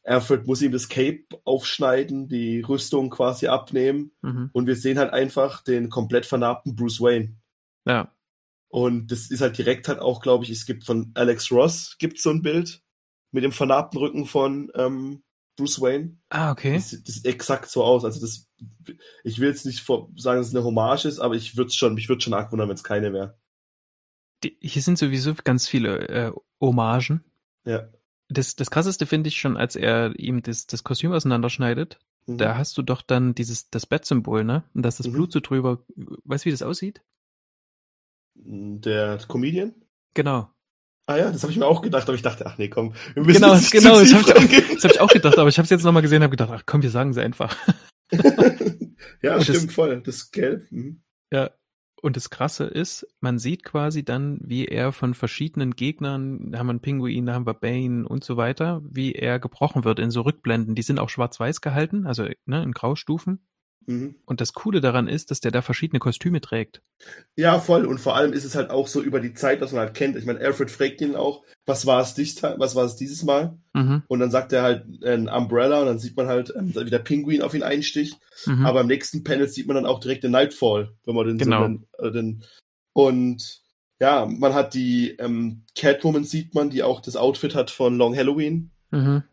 Alfred 0.03 0.45
muss 0.45 0.61
ihm 0.61 0.73
das 0.73 0.89
Cape 0.89 1.23
aufschneiden, 1.45 2.27
die 2.27 2.59
Rüstung 2.61 3.09
quasi 3.09 3.47
abnehmen. 3.47 4.11
Mhm. 4.21 4.49
Und 4.51 4.67
wir 4.67 4.75
sehen 4.75 4.99
halt 4.99 5.13
einfach 5.13 5.63
den 5.63 5.89
komplett 5.89 6.25
vernarbten 6.25 6.75
Bruce 6.75 6.99
Wayne. 6.99 7.35
Ja. 7.85 8.11
Und 8.75 9.07
das 9.09 9.31
ist 9.31 9.39
halt 9.39 9.57
direkt 9.57 9.87
halt 9.87 9.99
auch, 9.99 10.19
glaube 10.21 10.43
ich, 10.43 10.49
es 10.49 10.65
gibt 10.65 10.83
von 10.83 11.11
Alex 11.13 11.49
Ross 11.49 11.95
gibt 11.97 12.19
so 12.19 12.29
ein 12.29 12.41
Bild 12.41 12.81
mit 13.31 13.45
dem 13.45 13.53
vernarbten 13.53 13.97
Rücken 13.97 14.25
von 14.25 14.69
ähm, 14.75 15.23
Bruce 15.57 15.79
Wayne. 15.79 16.17
Ah, 16.27 16.51
okay. 16.51 16.73
Das, 16.73 16.89
sieht- 16.89 17.07
das 17.07 17.15
sieht 17.15 17.25
exakt 17.25 17.69
so 17.69 17.85
aus. 17.85 18.03
Also 18.03 18.19
das, 18.19 18.49
ich 19.23 19.39
will 19.39 19.47
jetzt 19.47 19.65
nicht 19.65 19.79
vor, 19.79 20.11
sagen, 20.17 20.41
dass 20.41 20.49
es 20.49 20.53
eine 20.55 20.65
Hommage 20.65 21.05
ist, 21.05 21.19
aber 21.19 21.35
ich 21.35 21.55
würde 21.55 21.71
schon, 21.71 21.93
mich 21.93 22.09
würde 22.09 22.21
schon 22.21 22.33
arg 22.33 22.51
wundern, 22.51 22.67
wenn 22.67 22.75
es 22.75 22.83
keine 22.83 23.13
wäre. 23.13 23.39
Hier 24.59 24.81
sind 24.81 24.97
sowieso 24.97 25.33
ganz 25.35 25.69
viele 25.69 26.09
äh, 26.09 26.31
Hommagen. 26.59 27.23
Ja. 27.65 27.87
Das, 28.27 28.57
das 28.57 28.69
krasseste 28.71 29.05
finde 29.05 29.29
ich 29.29 29.39
schon, 29.39 29.55
als 29.55 29.77
er 29.77 30.19
ihm 30.19 30.43
das, 30.43 30.67
das 30.67 30.83
Kostüm 30.83 31.13
auseinanderschneidet. 31.13 31.97
Mhm. 32.27 32.39
Da 32.39 32.57
hast 32.57 32.77
du 32.77 32.81
doch 32.81 33.01
dann 33.01 33.35
dieses, 33.35 33.69
das 33.69 33.85
Bat-Symbol, 33.85 34.43
ne? 34.43 34.65
Und 34.73 34.81
da 34.83 34.89
ist 34.89 34.99
das 34.99 35.07
Mhm. 35.07 35.13
Blut 35.13 35.31
so 35.31 35.39
drüber. 35.39 35.81
Weißt 36.25 36.43
du, 36.43 36.47
wie 36.47 36.51
das 36.51 36.61
aussieht? 36.61 37.01
Der 38.35 39.17
Comedian? 39.27 39.73
Genau. 40.13 40.49
Ah 41.07 41.17
ja, 41.17 41.31
das 41.31 41.43
habe 41.43 41.51
ich 41.51 41.57
mir 41.59 41.65
auch 41.67 41.81
gedacht, 41.81 42.07
aber 42.07 42.15
ich 42.15 42.21
dachte, 42.23 42.45
ach 42.47 42.57
nee, 42.57 42.67
komm. 42.69 42.93
Wir 43.13 43.23
müssen 43.23 43.41
Genau, 43.41 43.55
nicht 43.55 43.71
genau, 43.71 43.99
das 43.99 44.09
tief 44.09 44.27
hab 44.27 44.41
ich. 44.43 44.73
Das 44.75 44.83
habe 44.83 44.93
ich 44.93 44.99
auch 45.01 45.09
gedacht, 45.11 45.37
aber 45.37 45.49
ich 45.49 45.57
habe 45.57 45.63
es 45.65 45.69
jetzt 45.69 45.83
nochmal 45.83 46.01
gesehen 46.01 46.17
und 46.17 46.23
habe 46.23 46.31
gedacht, 46.35 46.51
ach 46.53 46.63
komm, 46.65 46.81
wir 46.81 46.89
sagen 46.89 47.13
sie 47.13 47.21
einfach. 47.21 47.55
ja, 49.21 49.35
Das- 49.35 49.43
stimmt 49.45 49.71
voll. 49.71 50.01
Das 50.01 50.31
Gelb. 50.31 50.71
Mhm. 50.71 51.01
Ja. 51.31 51.51
Und 52.01 52.17
das 52.17 52.29
Krasse 52.29 52.65
ist, 52.65 53.07
man 53.19 53.39
sieht 53.39 53.63
quasi 53.63 54.05
dann, 54.05 54.37
wie 54.43 54.65
er 54.67 54.91
von 54.91 55.15
verschiedenen 55.15 55.75
Gegnern, 55.75 56.51
da 56.51 56.59
haben 56.59 56.67
wir 56.67 56.71
einen 56.71 56.79
Pinguin, 56.81 57.25
da 57.25 57.33
haben 57.33 57.47
wir 57.47 57.55
Bane 57.55 58.07
und 58.07 58.23
so 58.23 58.37
weiter, 58.37 58.83
wie 58.87 59.13
er 59.13 59.39
gebrochen 59.39 59.83
wird 59.85 59.97
in 59.97 60.11
so 60.11 60.21
Rückblenden. 60.21 60.75
Die 60.75 60.83
sind 60.83 60.99
auch 60.99 61.09
schwarz-weiß 61.09 61.61
gehalten, 61.61 62.05
also 62.05 62.27
ne, 62.45 62.61
in 62.61 62.73
Graustufen. 62.73 63.47
Mhm. 63.87 64.15
Und 64.25 64.41
das 64.41 64.53
Coole 64.53 64.81
daran 64.81 65.07
ist, 65.07 65.31
dass 65.31 65.39
der 65.39 65.51
da 65.51 65.61
verschiedene 65.61 65.99
Kostüme 65.99 66.41
trägt. 66.41 66.81
Ja, 67.35 67.59
voll. 67.59 67.85
Und 67.85 67.99
vor 67.99 68.15
allem 68.15 68.33
ist 68.33 68.45
es 68.45 68.55
halt 68.55 68.69
auch 68.69 68.87
so 68.87 69.01
über 69.01 69.19
die 69.19 69.33
Zeit, 69.33 69.61
was 69.61 69.71
man 69.71 69.81
halt 69.81 69.93
kennt. 69.93 70.15
Ich 70.15 70.25
meine, 70.25 70.39
Alfred 70.39 70.71
fragt 70.71 71.01
ihn 71.01 71.15
auch, 71.15 71.43
was 71.65 71.85
war 71.85 72.01
es 72.01 72.13
dies, 72.13 72.41
was 72.41 72.75
war 72.75 72.85
es 72.85 72.95
dieses 72.95 73.23
Mal? 73.23 73.57
Mhm. 73.73 74.03
Und 74.07 74.19
dann 74.19 74.31
sagt 74.31 74.53
er 74.53 74.63
halt 74.63 75.03
ein 75.03 75.29
Umbrella 75.29 75.79
und 75.81 75.87
dann 75.87 75.99
sieht 75.99 76.17
man 76.17 76.27
halt, 76.27 76.53
ähm, 76.55 76.73
wie 76.75 76.89
der 76.89 76.99
Pinguin 76.99 77.41
auf 77.41 77.53
ihn 77.53 77.63
einsticht. 77.63 78.17
Mhm. 78.45 78.65
Aber 78.65 78.81
im 78.81 78.87
nächsten 78.87 79.23
Panel 79.23 79.47
sieht 79.47 79.67
man 79.67 79.75
dann 79.75 79.85
auch 79.85 79.99
direkt 79.99 80.23
den 80.23 80.31
Nightfall, 80.31 80.93
wenn 81.05 81.15
man 81.15 81.27
den 81.27 81.37
Genau. 81.37 81.61
so 81.61 81.67
den, 81.67 81.87
äh, 81.99 82.11
den 82.11 82.43
und 82.93 83.61
ja, 83.99 84.25
man 84.25 84.53
hat 84.53 84.73
die 84.73 85.11
ähm, 85.19 85.63
Catwoman 85.75 86.23
sieht 86.23 86.53
man, 86.53 86.69
die 86.69 86.83
auch 86.83 87.01
das 87.01 87.15
Outfit 87.15 87.55
hat 87.55 87.71
von 87.71 87.97
Long 87.97 88.15
Halloween. 88.15 88.71
Mhm. 88.91 89.23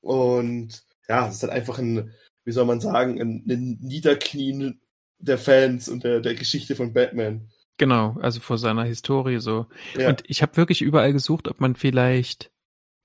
Und 0.00 0.82
ja, 1.08 1.28
es 1.28 1.36
ist 1.36 1.42
halt 1.42 1.52
einfach 1.52 1.78
ein, 1.78 2.12
wie 2.50 2.52
soll 2.52 2.66
man 2.66 2.80
sagen, 2.80 3.20
ein, 3.20 3.44
ein 3.48 3.78
Niederknien 3.80 4.80
der 5.20 5.38
Fans 5.38 5.88
und 5.88 6.02
der, 6.02 6.18
der 6.18 6.34
Geschichte 6.34 6.74
von 6.74 6.92
Batman. 6.92 7.48
Genau, 7.78 8.16
also 8.20 8.40
vor 8.40 8.58
seiner 8.58 8.82
Historie 8.82 9.38
so. 9.38 9.66
Ja. 9.96 10.08
Und 10.08 10.24
ich 10.26 10.42
habe 10.42 10.56
wirklich 10.56 10.82
überall 10.82 11.12
gesucht, 11.12 11.46
ob 11.46 11.60
man 11.60 11.76
vielleicht, 11.76 12.50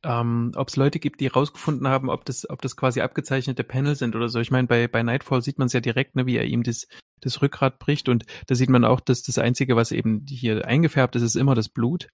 ähm, 0.04 0.52
ob 0.56 0.70
es 0.70 0.78
Leute 0.78 0.98
gibt, 0.98 1.20
die 1.22 1.28
rausgefunden 1.28 1.88
haben, 1.88 2.10
ob 2.10 2.26
das, 2.26 2.50
ob 2.50 2.60
das 2.64 2.76
quasi 2.76 3.02
abgezeichnete 3.02 3.64
Panel 3.64 3.96
sind 3.96 4.16
oder 4.16 4.30
so. 4.30 4.40
Ich 4.40 4.50
meine, 4.50 4.68
bei, 4.68 4.88
bei 4.88 5.04
Nightfall 5.04 5.44
sieht 5.44 5.60
man 5.60 5.68
es 5.68 5.74
ja 5.74 5.80
direkt, 5.80 6.16
ne, 6.16 6.26
wie 6.26 6.38
er 6.38 6.46
ihm 6.46 6.64
das, 6.64 6.88
das 7.22 7.44
Rückgrat 7.44 7.78
bricht 7.78 8.10
und 8.10 8.26
da 8.48 8.56
sieht 8.56 8.72
man 8.72 8.84
auch, 8.84 9.00
dass 9.00 9.22
das 9.22 9.38
Einzige, 9.38 9.76
was 9.76 9.92
eben 9.92 10.26
hier 10.28 10.66
eingefärbt 10.66 11.16
ist, 11.16 11.22
ist 11.22 11.36
immer 11.36 11.54
das 11.54 11.70
Blut. 11.70 12.08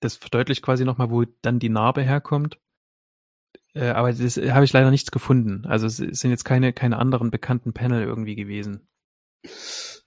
Das 0.00 0.16
verdeutlicht 0.16 0.60
quasi 0.60 0.84
nochmal, 0.84 1.10
wo 1.10 1.24
dann 1.40 1.58
die 1.58 1.70
Narbe 1.70 2.02
herkommt. 2.02 2.58
Äh, 3.76 3.90
aber 3.90 4.12
das 4.12 4.36
habe 4.36 4.64
ich 4.64 4.72
leider 4.72 4.90
nichts 4.90 5.10
gefunden. 5.10 5.66
Also 5.66 5.86
es 5.86 5.96
sind 5.98 6.30
jetzt 6.30 6.44
keine, 6.44 6.72
keine 6.72 6.98
anderen 6.98 7.30
bekannten 7.30 7.72
Panel 7.72 8.02
irgendwie 8.02 8.34
gewesen. 8.34 8.88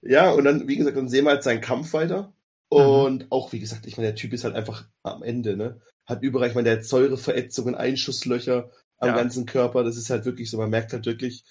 Ja, 0.01 0.31
und 0.31 0.43
dann, 0.45 0.67
wie 0.67 0.77
gesagt, 0.77 0.97
dann 0.97 1.09
sehen 1.09 1.25
wir 1.25 1.31
halt 1.31 1.43
seinen 1.43 1.61
Kampf 1.61 1.93
weiter. 1.93 2.33
Mhm. 2.71 2.77
Und 2.77 3.31
auch, 3.31 3.51
wie 3.51 3.59
gesagt, 3.59 3.85
ich 3.85 3.97
meine, 3.97 4.07
der 4.09 4.15
Typ 4.15 4.33
ist 4.33 4.43
halt 4.43 4.55
einfach 4.55 4.85
am 5.03 5.23
Ende, 5.23 5.55
ne? 5.55 5.81
Hat 6.05 6.23
überall, 6.23 6.49
ich 6.49 6.55
meine, 6.55 6.69
der 6.69 6.77
hat 6.77 6.85
Säureverätzungen, 6.85 7.75
Einschusslöcher 7.75 8.71
am 8.97 9.09
Ja. 9.09 9.15
ganzen 9.15 9.45
Körper. 9.45 9.83
Das 9.83 9.97
ist 9.97 10.09
halt 10.09 10.25
wirklich 10.25 10.49
so, 10.49 10.57
man 10.57 10.69
merkt 10.69 10.93
halt 10.93 11.05
wirklich, 11.05 11.43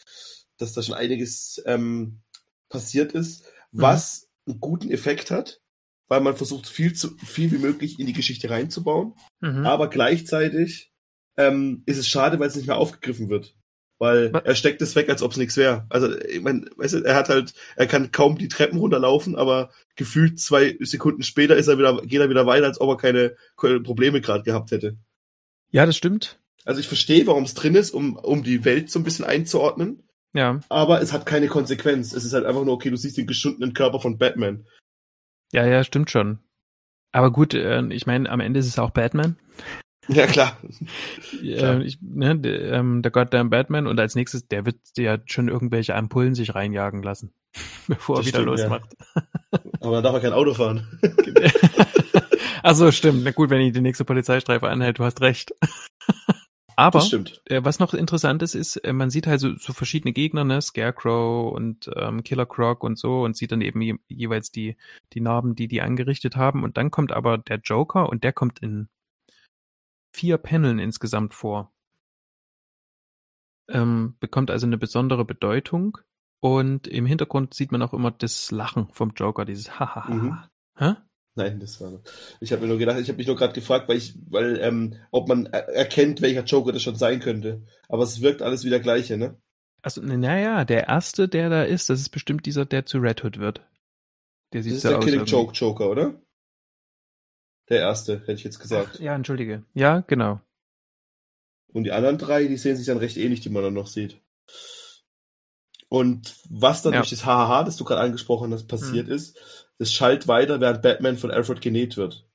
dass 0.58 0.72
da 0.72 0.82
schon 0.82 0.94
einiges 0.94 1.62
ähm, 1.66 2.20
passiert 2.68 3.12
ist, 3.12 3.44
Mhm. 3.70 3.82
was 3.82 4.28
einen 4.46 4.60
guten 4.60 4.90
Effekt 4.90 5.30
hat, 5.30 5.60
weil 6.08 6.20
man 6.20 6.36
versucht, 6.36 6.68
viel 6.68 6.94
zu 6.94 7.16
viel 7.18 7.52
wie 7.52 7.58
möglich 7.58 7.98
in 8.00 8.06
die 8.06 8.12
Geschichte 8.12 8.50
reinzubauen. 8.50 9.14
Mhm. 9.40 9.66
Aber 9.66 9.88
gleichzeitig 9.88 10.90
ähm, 11.38 11.82
ist 11.86 11.96
es 11.96 12.08
schade, 12.08 12.38
weil 12.38 12.48
es 12.48 12.56
nicht 12.56 12.66
mehr 12.66 12.76
aufgegriffen 12.76 13.30
wird. 13.30 13.54
Weil 14.00 14.30
er 14.44 14.54
steckt 14.54 14.80
es 14.80 14.94
weg, 14.94 15.08
als 15.08 15.22
ob 15.22 15.32
es 15.32 15.38
nichts 15.38 15.56
wäre. 15.56 15.86
Also, 15.88 16.16
ich 16.20 16.40
mein, 16.40 16.70
weißt 16.76 16.94
du, 16.94 16.98
er 16.98 17.16
hat 17.16 17.28
halt, 17.30 17.54
er 17.74 17.86
kann 17.88 18.12
kaum 18.12 18.38
die 18.38 18.46
Treppen 18.46 18.78
runterlaufen, 18.78 19.34
aber 19.34 19.70
gefühlt 19.96 20.38
zwei 20.38 20.76
Sekunden 20.80 21.22
später 21.24 21.56
ist 21.56 21.66
er 21.66 21.78
wieder, 21.78 22.00
geht 22.02 22.20
er 22.20 22.30
wieder 22.30 22.46
weiter, 22.46 22.66
als 22.66 22.80
ob 22.80 22.90
er 22.90 22.96
keine, 22.96 23.36
keine 23.56 23.80
Probleme 23.80 24.20
gerade 24.20 24.44
gehabt 24.44 24.70
hätte. 24.70 24.98
Ja, 25.70 25.84
das 25.84 25.96
stimmt. 25.96 26.38
Also 26.64 26.80
ich 26.80 26.86
verstehe, 26.86 27.26
warum 27.26 27.42
es 27.44 27.54
drin 27.54 27.74
ist, 27.74 27.90
um, 27.90 28.16
um 28.16 28.44
die 28.44 28.64
Welt 28.64 28.88
so 28.90 29.00
ein 29.00 29.04
bisschen 29.04 29.24
einzuordnen, 29.24 30.04
Ja. 30.32 30.60
aber 30.68 31.00
es 31.02 31.12
hat 31.12 31.26
keine 31.26 31.48
Konsequenz. 31.48 32.12
Es 32.12 32.24
ist 32.24 32.34
halt 32.34 32.44
einfach 32.44 32.64
nur, 32.64 32.74
okay, 32.74 32.90
du 32.90 32.96
siehst 32.96 33.16
den 33.16 33.26
geschundenen 33.26 33.74
Körper 33.74 33.98
von 33.98 34.16
Batman. 34.18 34.64
Ja, 35.50 35.66
ja, 35.66 35.82
stimmt 35.82 36.10
schon. 36.10 36.38
Aber 37.10 37.32
gut, 37.32 37.54
äh, 37.54 37.82
ich 37.88 38.06
meine, 38.06 38.30
am 38.30 38.38
Ende 38.40 38.60
ist 38.60 38.66
es 38.66 38.78
auch 38.78 38.90
Batman. 38.90 39.36
Ja, 40.14 40.26
klar. 40.26 40.56
Klar. 41.40 41.80
Äh, 41.80 41.82
ich, 41.82 41.98
ne, 42.00 42.38
der, 42.38 42.72
ähm, 42.72 43.02
der 43.02 43.10
Goddamn 43.10 43.50
Batman 43.50 43.86
und 43.86 44.00
als 44.00 44.14
nächstes, 44.14 44.48
der 44.48 44.64
wird 44.64 44.76
ja 44.96 45.18
schon 45.26 45.48
irgendwelche 45.48 45.94
Ampullen 45.94 46.34
sich 46.34 46.54
reinjagen 46.54 47.02
lassen, 47.02 47.32
bevor 47.86 48.16
Das 48.16 48.26
er 48.26 48.28
wieder 48.28 48.54
stimmt, 48.54 48.58
ja. 48.58 48.64
losmacht. 48.68 48.96
Aber 49.80 49.92
dann 49.96 50.04
darf 50.04 50.14
er 50.14 50.20
kein 50.20 50.32
Auto 50.32 50.54
fahren. 50.54 50.86
Ach 52.62 52.74
so, 52.74 52.90
stimmt. 52.90 53.22
Na 53.24 53.30
gut, 53.32 53.50
wenn 53.50 53.60
ihn 53.60 53.72
die 53.72 53.80
nächste 53.80 54.04
Polizeistreife 54.04 54.68
anhält, 54.68 54.98
du 54.98 55.04
hast 55.04 55.20
recht. 55.20 55.54
Aber 56.78 57.04
äh, 57.46 57.64
was 57.64 57.80
noch 57.80 57.92
interessant 57.92 58.40
ist, 58.42 58.54
ist, 58.54 58.76
äh, 58.76 58.92
man 58.92 59.10
sieht 59.10 59.26
halt 59.26 59.40
so, 59.40 59.56
so 59.56 59.72
verschiedene 59.72 60.12
Gegner, 60.12 60.44
ne, 60.44 60.62
Scarecrow 60.62 61.52
und 61.52 61.90
ähm, 61.96 62.22
Killer 62.22 62.46
Croc 62.46 62.84
und 62.84 62.96
so 62.96 63.24
und 63.24 63.36
sieht 63.36 63.50
dann 63.50 63.62
eben 63.62 63.80
je, 63.80 63.96
jeweils 64.06 64.52
die, 64.52 64.76
die 65.12 65.20
Narben, 65.20 65.56
die 65.56 65.66
die 65.66 65.82
angerichtet 65.82 66.36
haben. 66.36 66.62
Und 66.62 66.76
dann 66.76 66.92
kommt 66.92 67.12
aber 67.12 67.36
der 67.36 67.58
Joker 67.58 68.08
und 68.08 68.22
der 68.22 68.32
kommt 68.32 68.60
in 68.60 68.88
vier 70.18 70.38
Paneln 70.38 70.80
insgesamt 70.80 71.32
vor. 71.32 71.72
Ähm, 73.70 74.16
bekommt 74.18 74.50
also 74.50 74.66
eine 74.66 74.78
besondere 74.78 75.24
Bedeutung. 75.24 75.98
Und 76.40 76.86
im 76.88 77.06
Hintergrund 77.06 77.54
sieht 77.54 77.72
man 77.72 77.82
auch 77.82 77.92
immer 77.92 78.10
das 78.10 78.50
Lachen 78.50 78.88
vom 78.92 79.12
Joker, 79.14 79.44
dieses 79.44 79.78
Hahaha. 79.78 80.14
Mhm. 80.14 80.38
Hä? 80.76 80.94
Nein, 81.36 81.60
das 81.60 81.80
war. 81.80 82.00
Ich 82.40 82.50
habe 82.52 82.62
mir 82.62 82.68
nur 82.68 82.78
gedacht, 82.78 82.98
ich 82.98 83.08
habe 83.08 83.18
mich 83.18 83.26
nur 83.28 83.36
gerade 83.36 83.52
gefragt, 83.52 83.88
weil 83.88 83.96
ich, 83.96 84.18
weil 84.28 84.58
ähm, 84.60 84.96
ob 85.12 85.28
man 85.28 85.46
er 85.46 85.68
erkennt, 85.68 86.20
welcher 86.20 86.42
Joker 86.44 86.72
das 86.72 86.82
schon 86.82 86.96
sein 86.96 87.20
könnte. 87.20 87.64
Aber 87.88 88.02
es 88.02 88.20
wirkt 88.20 88.42
alles 88.42 88.64
wie 88.64 88.70
der 88.70 88.80
gleiche, 88.80 89.16
ne? 89.16 89.40
Also, 89.82 90.02
naja, 90.02 90.64
der 90.64 90.88
erste, 90.88 91.28
der 91.28 91.48
da 91.48 91.62
ist, 91.62 91.90
das 91.90 92.00
ist 92.00 92.10
bestimmt 92.10 92.44
dieser, 92.46 92.66
der 92.66 92.86
zu 92.86 92.98
Red 92.98 93.22
Hood 93.22 93.38
wird. 93.38 93.58
Der 94.52 94.60
Das 94.60 94.64
sieht 94.64 94.74
ist 94.74 94.82
so 94.82 94.88
der 94.88 94.98
aus. 94.98 95.04
Killing. 95.04 95.24
Joke 95.26 95.52
Joker, 95.52 95.90
oder? 95.90 96.20
Der 97.68 97.80
erste, 97.80 98.20
hätte 98.20 98.32
ich 98.32 98.44
jetzt 98.44 98.60
gesagt. 98.60 98.92
Ach, 98.94 99.00
ja, 99.00 99.14
entschuldige. 99.14 99.64
Ja, 99.74 100.00
genau. 100.00 100.40
Und 101.72 101.84
die 101.84 101.92
anderen 101.92 102.16
drei, 102.18 102.46
die 102.46 102.56
sehen 102.56 102.76
sich 102.76 102.86
dann 102.86 102.96
recht 102.98 103.16
ähnlich, 103.16 103.40
die 103.40 103.50
man 103.50 103.62
dann 103.62 103.74
noch 103.74 103.86
sieht. 103.88 104.20
Und 105.88 106.36
was 106.48 106.82
dann 106.82 106.92
Ja. 106.94 107.00
durch 107.00 107.10
das 107.10 107.24
Hahaha, 107.24 107.64
das 107.64 107.76
du 107.76 107.84
gerade 107.84 108.00
angesprochen 108.02 108.52
hast, 108.52 108.66
passiert 108.68 109.06
Mhm. 109.08 109.12
ist, 109.12 109.38
das 109.78 109.92
schallt 109.92 110.28
weiter, 110.28 110.60
während 110.60 110.82
Batman 110.82 111.16
von 111.18 111.30
Alfred 111.30 111.60
genäht 111.60 111.96
wird. 111.96 112.26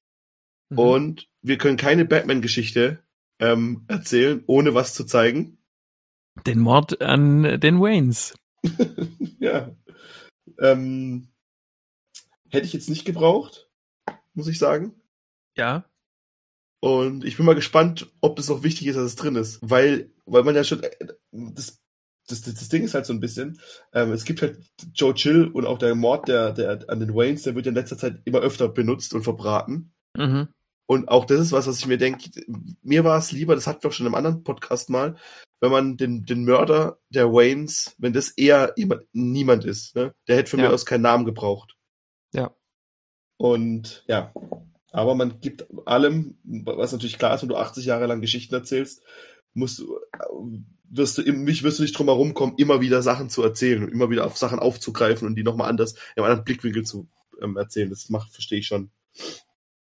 Mhm. 0.69 0.79
Und 0.79 1.29
wir 1.41 1.57
können 1.57 1.77
keine 1.77 2.05
Batman-Geschichte 2.05 3.03
ähm, 3.39 3.85
erzählen, 3.87 4.43
ohne 4.47 4.73
was 4.73 4.93
zu 4.93 5.03
zeigen. 5.05 5.57
Den 6.45 6.59
Mord 6.59 7.01
an 7.01 7.43
äh, 7.45 7.59
den 7.59 7.79
Waynes. 7.81 8.35
ja. 9.39 9.75
Ähm, 10.59 11.27
hätte 12.49 12.65
ich 12.65 12.73
jetzt 12.73 12.89
nicht 12.89 13.05
gebraucht, 13.05 13.69
muss 14.33 14.47
ich 14.47 14.57
sagen. 14.59 14.95
Ja. 15.55 15.85
Und 16.81 17.23
ich 17.23 17.37
bin 17.37 17.45
mal 17.45 17.55
gespannt, 17.55 18.11
ob 18.19 18.39
es 18.39 18.49
auch 18.49 18.63
wichtig 18.63 18.87
ist, 18.87 18.95
dass 18.95 19.05
es 19.05 19.15
drin 19.15 19.35
ist. 19.35 19.59
Weil, 19.61 20.11
weil 20.25 20.43
man 20.43 20.55
ja 20.55 20.63
schon, 20.63 20.83
äh, 20.83 20.91
das, 21.31 21.81
das, 22.27 22.41
das, 22.41 22.69
Ding 22.69 22.83
ist 22.83 22.93
halt 22.93 23.05
so 23.05 23.13
ein 23.13 23.19
bisschen, 23.19 23.59
ähm, 23.93 24.11
es 24.11 24.25
gibt 24.25 24.41
halt 24.41 24.59
Joe 24.93 25.13
Chill 25.13 25.47
und 25.47 25.65
auch 25.65 25.77
der 25.77 25.95
Mord 25.95 26.27
der, 26.27 26.51
der 26.51 26.89
an 26.89 26.99
den 26.99 27.15
Waynes, 27.15 27.43
der 27.43 27.55
wird 27.55 27.65
ja 27.65 27.69
in 27.69 27.75
letzter 27.75 27.97
Zeit 27.97 28.21
immer 28.25 28.39
öfter 28.39 28.67
benutzt 28.67 29.13
und 29.13 29.23
verbraten. 29.23 29.93
Mhm. 30.17 30.49
Und 30.85 31.07
auch 31.07 31.25
das 31.25 31.39
ist 31.39 31.51
was, 31.53 31.67
was 31.67 31.79
ich 31.79 31.87
mir 31.87 31.97
denke, 31.97 32.29
mir 32.81 33.03
war 33.03 33.17
es 33.17 33.31
lieber, 33.31 33.55
das 33.55 33.67
hatten 33.67 33.83
wir 33.83 33.89
auch 33.89 33.93
schon 33.93 34.07
im 34.07 34.15
anderen 34.15 34.43
Podcast 34.43 34.89
mal, 34.89 35.15
wenn 35.61 35.71
man 35.71 35.95
den, 35.95 36.25
den 36.25 36.43
Mörder 36.43 36.99
der 37.09 37.31
Waynes, 37.31 37.95
wenn 37.97 38.11
das 38.11 38.29
eher 38.31 38.73
jemand, 38.75 39.03
niemand 39.13 39.63
ist, 39.63 39.95
ne? 39.95 40.13
Der 40.27 40.35
hätte 40.35 40.49
von 40.49 40.59
Ja. 40.59 40.67
mir 40.67 40.73
aus 40.73 40.85
keinen 40.85 41.03
Namen 41.03 41.23
gebraucht. 41.23 41.77
Ja. 42.33 42.53
Und 43.37 44.03
ja, 44.07 44.33
aber 44.93 45.15
man 45.15 45.41
gibt 45.41 45.65
allem, 45.85 46.37
was 46.43 46.91
natürlich 46.93 47.17
klar 47.17 47.35
ist, 47.35 47.41
wenn 47.41 47.49
du 47.49 47.57
80 47.57 47.85
Jahre 47.85 48.05
lang 48.05 48.21
Geschichten 48.21 48.53
erzählst, 48.55 49.01
musst 49.53 49.79
du, 49.79 49.99
wirst 50.89 51.17
du, 51.17 51.21
im- 51.23 51.43
mich 51.43 51.63
wirst 51.63 51.79
du 51.79 51.83
nicht 51.83 51.97
drum 51.97 52.07
herum 52.07 52.33
kommen, 52.33 52.53
immer 52.57 52.79
wieder 52.79 53.01
Sachen 53.01 53.29
zu 53.29 53.43
erzählen 53.43 53.87
immer 53.89 54.09
wieder 54.09 54.25
auf 54.25 54.37
Sachen 54.37 54.59
aufzugreifen 54.59 55.27
und 55.27 55.35
die 55.35 55.43
nochmal 55.43 55.69
anders, 55.69 55.95
einem 56.15 56.25
anderen 56.25 56.45
Blickwinkel 56.45 56.83
zu 56.85 57.07
ähm, 57.41 57.57
erzählen. 57.57 57.89
Das 57.89 58.09
macht, 58.09 58.31
verstehe 58.31 58.59
ich 58.59 58.67
schon. 58.67 58.91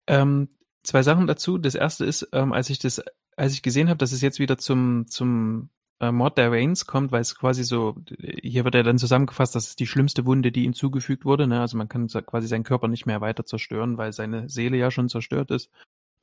Ähm, 0.07 0.49
zwei 0.83 1.03
Sachen 1.03 1.27
dazu. 1.27 1.57
Das 1.57 1.75
erste 1.75 2.05
ist, 2.05 2.27
ähm, 2.31 2.53
als 2.53 2.69
ich 2.69 2.79
das, 2.79 3.01
als 3.35 3.53
ich 3.53 3.61
gesehen 3.61 3.89
habe, 3.89 3.97
dass 3.97 4.11
es 4.13 4.21
jetzt 4.21 4.39
wieder 4.39 4.57
zum, 4.57 5.05
zum 5.07 5.69
äh, 6.01 6.11
Mord 6.11 6.37
der 6.37 6.51
Waynes 6.51 6.85
kommt, 6.85 7.11
weil 7.11 7.21
es 7.21 7.37
quasi 7.37 7.63
so, 7.63 7.95
hier 8.19 8.65
wird 8.65 8.75
ja 8.75 8.83
dann 8.83 8.97
zusammengefasst, 8.97 9.55
das 9.55 9.67
ist 9.67 9.79
die 9.79 9.87
schlimmste 9.87 10.25
Wunde, 10.25 10.51
die 10.51 10.65
ihm 10.65 10.73
zugefügt 10.73 11.23
wurde. 11.25 11.47
Ne? 11.47 11.61
Also 11.61 11.77
man 11.77 11.87
kann 11.87 12.07
quasi 12.07 12.47
seinen 12.47 12.63
Körper 12.63 12.87
nicht 12.87 13.05
mehr 13.05 13.21
weiter 13.21 13.45
zerstören, 13.45 13.97
weil 13.97 14.11
seine 14.11 14.49
Seele 14.49 14.77
ja 14.77 14.91
schon 14.91 15.09
zerstört 15.09 15.51
ist 15.51 15.69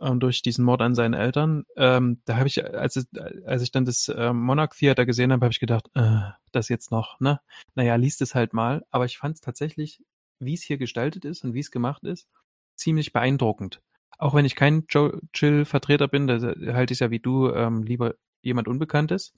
ähm, 0.00 0.20
durch 0.20 0.42
diesen 0.42 0.64
Mord 0.64 0.82
an 0.82 0.94
seinen 0.94 1.14
Eltern. 1.14 1.64
Ähm, 1.76 2.20
da 2.24 2.36
habe 2.36 2.48
ich, 2.48 2.64
als, 2.64 2.96
es, 2.96 3.06
als 3.46 3.62
ich 3.62 3.70
dann 3.70 3.84
das 3.84 4.08
äh, 4.08 4.32
Monarch 4.32 4.74
Theater 4.76 5.06
gesehen 5.06 5.32
habe, 5.32 5.44
habe 5.44 5.52
ich 5.52 5.60
gedacht, 5.60 5.88
äh, 5.94 6.20
das 6.52 6.68
jetzt 6.68 6.90
noch, 6.90 7.20
ne? 7.20 7.40
Naja, 7.74 7.96
liest 7.96 8.22
es 8.22 8.34
halt 8.34 8.52
mal. 8.52 8.84
Aber 8.90 9.04
ich 9.04 9.18
fand 9.18 9.36
es 9.36 9.40
tatsächlich, 9.40 10.02
wie 10.38 10.54
es 10.54 10.62
hier 10.62 10.78
gestaltet 10.78 11.24
ist 11.24 11.44
und 11.44 11.54
wie 11.54 11.60
es 11.60 11.70
gemacht 11.70 12.04
ist, 12.04 12.28
ziemlich 12.76 13.12
beeindruckend. 13.12 13.80
Auch 14.18 14.34
wenn 14.34 14.44
ich 14.44 14.56
kein 14.56 14.86
Chill-Vertreter 14.88 16.08
bin, 16.08 16.26
da 16.26 16.38
halte 16.74 16.92
ich 16.92 17.00
ja 17.00 17.10
wie 17.10 17.20
du 17.20 17.50
ähm, 17.50 17.82
lieber 17.82 18.14
jemand 18.42 18.66
Unbekanntes. 18.66 19.32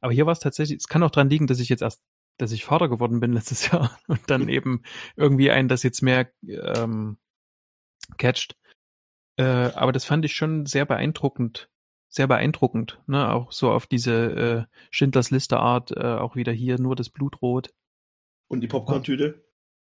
Aber 0.00 0.12
hier 0.12 0.26
war 0.26 0.32
es 0.32 0.40
tatsächlich, 0.40 0.78
es 0.78 0.88
kann 0.88 1.02
auch 1.02 1.10
dran 1.10 1.30
liegen, 1.30 1.46
dass 1.46 1.60
ich 1.60 1.68
jetzt 1.68 1.82
erst 1.82 2.02
dass 2.38 2.52
ich 2.52 2.64
Vater 2.64 2.88
geworden 2.88 3.20
bin 3.20 3.32
letztes 3.34 3.70
Jahr 3.70 3.98
und 4.06 4.20
dann 4.28 4.48
eben 4.48 4.82
irgendwie 5.16 5.50
einen 5.50 5.68
das 5.68 5.82
jetzt 5.82 6.02
mehr 6.02 6.30
ähm, 6.46 7.18
catcht. 8.16 8.56
Äh, 9.36 9.42
aber 9.42 9.92
das 9.92 10.04
fand 10.04 10.24
ich 10.24 10.34
schon 10.34 10.64
sehr 10.66 10.86
beeindruckend, 10.86 11.68
sehr 12.08 12.26
beeindruckend, 12.26 13.00
ne? 13.06 13.32
Auch 13.32 13.52
so 13.52 13.70
auf 13.70 13.86
diese 13.86 14.66
äh, 14.68 14.76
Schindlers 14.90 15.30
Liste 15.30 15.58
Art, 15.58 15.90
äh, 15.92 16.00
auch 16.00 16.36
wieder 16.36 16.52
hier 16.52 16.80
nur 16.80 16.96
das 16.96 17.10
Blutrot. 17.10 17.74
Und 18.48 18.62
die 18.62 18.68
Popcorn-Tüte? 18.68 19.44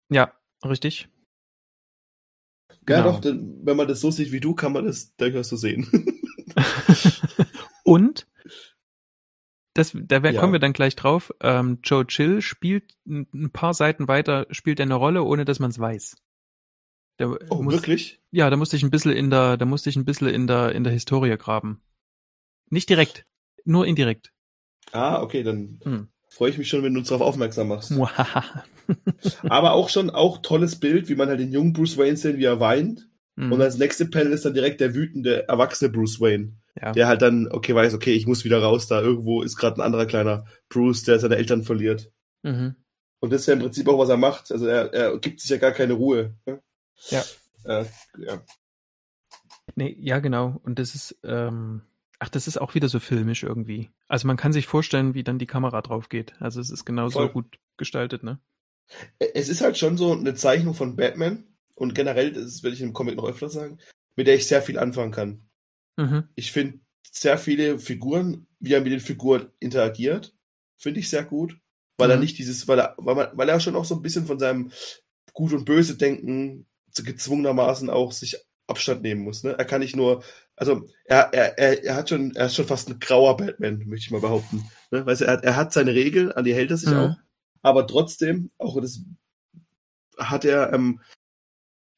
Ja, 0.09 0.33
richtig. 0.65 1.07
Ja, 2.87 3.01
Genau. 3.01 3.11
doch, 3.11 3.21
denn, 3.21 3.59
wenn 3.63 3.77
man 3.77 3.87
das 3.87 4.01
so 4.01 4.11
sieht 4.11 4.31
wie 4.31 4.39
du, 4.39 4.55
kann 4.55 4.73
man 4.73 4.85
das 4.85 5.15
durchaus 5.15 5.49
so 5.49 5.55
sehen. 5.55 5.87
Und 7.83 8.27
das, 9.73 9.95
da 9.95 10.23
wär- 10.23 10.32
Ja. 10.32 10.41
kommen 10.41 10.53
wir 10.53 10.60
dann 10.60 10.73
gleich 10.73 10.95
drauf. 10.95 11.34
Ähm, 11.41 11.79
Joe 11.84 12.05
Chill 12.08 12.41
spielt 12.41 12.95
ein 13.05 13.51
paar 13.51 13.73
Seiten 13.73 14.08
weiter, 14.08 14.47
spielt 14.51 14.79
er 14.79 14.86
eine 14.86 14.95
Rolle, 14.95 15.23
ohne 15.23 15.45
dass 15.45 15.60
man 15.60 15.69
es 15.71 15.79
weiß. 15.79 16.15
Da 17.17 17.36
oh, 17.49 17.62
muss, 17.62 17.73
wirklich? 17.73 18.21
Ja, 18.32 18.49
da 18.49 18.55
musste 18.55 18.77
ich 18.77 18.84
ein 18.84 18.91
bisschen 18.91 19.12
in 19.12 19.29
der, 19.29 19.58
da 19.58 19.65
musste 19.65 19.89
ich 19.89 19.95
ein 19.95 20.05
bisschen 20.05 20.27
in 20.29 20.47
der, 20.47 20.71
in 20.73 20.84
der 20.84 20.93
Historie 20.93 21.36
graben. 21.38 21.82
Nicht 22.69 22.89
direkt, 22.89 23.25
nur 23.65 23.86
indirekt. 23.86 24.32
Ah, 24.91 25.21
okay, 25.21 25.43
dann 25.43 25.79
Hm. 25.84 26.08
freue 26.29 26.49
ich 26.51 26.58
mich 26.58 26.69
schon, 26.69 26.82
wenn 26.84 26.93
du 26.93 26.99
uns 26.99 27.10
darauf 27.10 27.27
aufmerksam 27.27 27.67
machst. 27.67 27.91
Aber 29.43 29.73
auch 29.73 29.89
schon, 29.89 30.10
auch 30.10 30.39
tolles 30.41 30.79
Bild, 30.79 31.10
wie 31.10 31.15
man 31.15 31.27
halt 31.29 31.39
den 31.39 31.51
jungen 31.51 31.73
Bruce 31.73 31.97
Wayne 31.97 32.17
sieht, 32.17 32.38
wie 32.38 32.45
er 32.45 32.60
weint. 32.60 33.08
Hm. 33.38 33.51
Und 33.51 33.62
als 33.62 33.77
nächste 33.77 34.05
Panel 34.05 34.32
ist 34.34 34.45
dann 34.45 34.53
direkt 34.53 34.79
der 34.82 34.95
wütende, 34.95 35.47
erwachsene 35.47 35.91
Bruce 35.91 36.19
Wayne. 36.19 36.53
Ja. 36.79 36.91
Der 36.91 37.08
halt 37.08 37.21
dann, 37.21 37.47
okay, 37.51 37.75
weiß, 37.75 37.93
okay, 37.93 38.13
ich 38.13 38.27
muss 38.27 38.45
wieder 38.45 38.62
raus, 38.62 38.88
da 38.88 39.01
irgendwo 39.01 39.41
ist 39.41 39.58
gerade 39.58 39.77
ein 39.77 39.86
anderer 39.86 40.05
kleiner 40.05 40.45
Bruce, 40.69 41.03
der 41.03 41.19
seine 41.19 41.38
Eltern 41.38 41.63
verliert. 41.63 42.12
Mhm. 42.43 42.75
Und 43.19 43.34
das 43.34 43.41
ist 43.41 43.47
ja 43.47 43.53
im 43.53 43.60
Prinzip 43.60 43.88
auch, 43.88 43.99
was 43.99 44.10
er 44.10 44.17
macht. 44.17 44.51
Also 44.51 44.65
er, 44.65 44.93
er 44.93 45.17
gibt 45.19 45.41
sich 45.41 45.49
ja 45.49 45.58
gar 45.58 45.71
keine 45.71 45.93
Ruhe. 45.93 46.36
ne? 46.45 46.62
Ja. 47.10 47.23
Äh, 47.65 47.86
ja. 48.17 48.41
Nee, 49.75 49.95
ja, 49.99 50.19
genau. 50.19 50.60
Und 50.63 50.79
das 50.79 50.95
ist, 50.95 51.17
ähm, 51.23 51.82
ach, 52.19 52.29
das 52.29 52.47
ist 52.47 52.60
auch 52.60 52.75
wieder 52.75 52.88
so 52.88 52.99
filmisch 52.99 53.43
irgendwie. 53.43 53.89
Also 54.08 54.27
man 54.27 54.38
kann 54.38 54.53
sich 54.53 54.67
vorstellen, 54.67 55.13
wie 55.13 55.23
dann 55.23 55.39
die 55.39 55.47
Kamera 55.47 55.82
drauf 55.82 56.10
geht. 56.10 56.34
Also 56.41 56.62
es 56.62 56.69
ist 56.69 56.86
genauso 56.86 57.19
Voll. 57.19 57.29
gut 57.29 57.60
gestaltet, 57.77 58.23
ne? 58.23 58.39
Es 59.19 59.49
ist 59.49 59.62
halt 59.62 59.77
schon 59.77 59.97
so 59.97 60.13
eine 60.13 60.34
Zeichnung 60.34 60.73
von 60.73 60.95
Batman 60.95 61.43
und 61.75 61.93
generell, 61.93 62.34
das 62.34 62.63
werde 62.63 62.75
ich 62.75 62.82
im 62.82 62.93
Comic 62.93 63.17
noch 63.17 63.27
öfter 63.27 63.49
sagen, 63.49 63.77
mit 64.15 64.27
der 64.27 64.36
ich 64.36 64.47
sehr 64.47 64.62
viel 64.62 64.79
anfangen 64.79 65.12
kann. 65.12 65.48
Mhm. 65.99 66.23
Ich 66.35 66.51
finde 66.51 66.79
sehr 67.12 67.38
viele 67.38 67.79
Figuren, 67.79 68.47
wie 68.59 68.73
er 68.73 68.81
mit 68.81 68.91
den 68.91 68.99
Figuren 68.99 69.47
interagiert, 69.59 70.33
finde 70.77 70.99
ich 71.01 71.09
sehr 71.09 71.23
gut, 71.25 71.57
weil 71.97 72.09
er 72.09 72.15
Mhm. 72.17 72.21
nicht 72.23 72.38
dieses, 72.38 72.67
weil 72.67 72.79
er, 72.79 72.95
weil, 72.97 73.15
man, 73.15 73.27
weil 73.33 73.49
er 73.49 73.59
schon 73.59 73.75
auch 73.75 73.85
so 73.85 73.95
ein 73.95 74.01
bisschen 74.01 74.25
von 74.25 74.39
seinem 74.39 74.71
Gut 75.33 75.53
und 75.53 75.65
Böse 75.65 75.95
Denken 75.97 76.65
gezwungenermaßen 76.95 77.89
auch 77.89 78.12
sich 78.12 78.38
Abstand 78.67 79.01
nehmen 79.01 79.21
muss. 79.23 79.43
Ne? 79.43 79.55
Er 79.57 79.65
kann 79.65 79.81
nicht 79.81 79.95
nur, 79.95 80.23
also 80.55 80.88
er, 81.05 81.33
er, 81.33 81.57
er, 81.57 81.83
er 81.83 81.95
hat 81.95 82.09
schon, 82.09 82.35
er 82.35 82.45
ist 82.47 82.55
schon 82.55 82.67
fast 82.67 82.89
ein 82.89 82.99
grauer 82.99 83.35
Batman, 83.38 83.79
möchte 83.88 84.05
ich 84.05 84.12
mal 84.12 84.21
behaupten. 84.21 84.69
Ne? 84.91 85.05
Weißt 85.05 85.21
du, 85.21 85.25
er, 85.25 85.33
hat- 85.33 85.43
er 85.43 85.55
hat 85.55 85.73
seine 85.73 85.93
Regeln, 85.93 86.31
an 86.31 86.45
die 86.45 86.53
hält 86.53 86.71
er 86.71 86.77
sich 86.77 86.91
Mhm. 86.91 86.97
auch, 86.97 87.17
aber 87.62 87.88
trotzdem, 87.88 88.51
auch 88.57 88.79
das 88.79 89.01
hat 90.17 90.45
er, 90.45 90.71
ähm, 90.73 91.01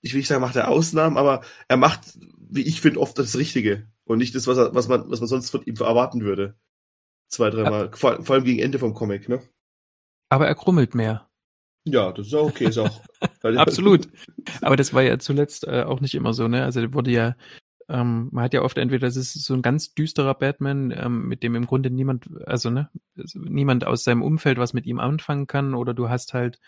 ich 0.01 0.13
will 0.13 0.19
nicht 0.19 0.27
sagen, 0.27 0.41
macht 0.41 0.55
er 0.55 0.69
Ausnahmen, 0.69 1.17
aber 1.17 1.43
er 1.67 1.77
macht, 1.77 2.01
wie 2.49 2.63
ich 2.63 2.81
finde, 2.81 2.99
oft 2.99 3.17
das 3.19 3.37
Richtige 3.37 3.87
und 4.05 4.17
nicht 4.17 4.35
das, 4.35 4.47
was, 4.47 4.57
er, 4.57 4.73
was, 4.75 4.87
man, 4.87 5.09
was 5.09 5.19
man 5.19 5.27
sonst 5.27 5.49
von 5.49 5.63
ihm 5.63 5.75
erwarten 5.75 6.21
würde. 6.21 6.55
Zwei, 7.27 7.49
dreimal. 7.49 7.91
Vor, 7.93 8.23
vor 8.23 8.35
allem 8.35 8.43
gegen 8.43 8.59
Ende 8.59 8.79
vom 8.79 8.93
Comic, 8.93 9.29
ne? 9.29 9.41
Aber 10.29 10.47
er 10.47 10.55
krummelt 10.55 10.95
mehr. 10.95 11.29
Ja, 11.85 12.11
das 12.11 12.27
ist 12.27 12.33
auch 12.33 12.49
okay, 12.49 12.65
ist 12.65 12.77
auch. 12.77 13.01
Absolut. 13.43 14.07
Aber 14.61 14.75
das 14.75 14.93
war 14.93 15.01
ja 15.01 15.17
zuletzt 15.17 15.65
äh, 15.65 15.83
auch 15.83 15.99
nicht 15.99 16.13
immer 16.13 16.33
so, 16.33 16.47
ne? 16.47 16.63
Also 16.63 16.93
wurde 16.93 17.11
ja, 17.11 17.35
ähm, 17.89 18.29
man 18.31 18.43
hat 18.43 18.53
ja 18.53 18.61
oft 18.61 18.77
entweder 18.77 19.07
das 19.07 19.17
ist 19.17 19.33
so 19.33 19.53
ein 19.53 19.61
ganz 19.61 19.93
düsterer 19.93 20.35
Batman, 20.35 20.91
ähm, 20.91 21.27
mit 21.27 21.41
dem 21.43 21.55
im 21.55 21.65
Grunde 21.65 21.89
niemand, 21.89 22.29
also 22.45 22.69
ne, 22.69 22.89
also 23.17 23.39
niemand 23.39 23.85
aus 23.85 24.03
seinem 24.03 24.21
Umfeld 24.21 24.57
was 24.57 24.73
mit 24.73 24.85
ihm 24.85 24.99
anfangen 24.99 25.47
kann, 25.47 25.73
oder 25.73 25.93
du 25.93 26.09
hast 26.09 26.33
halt 26.33 26.59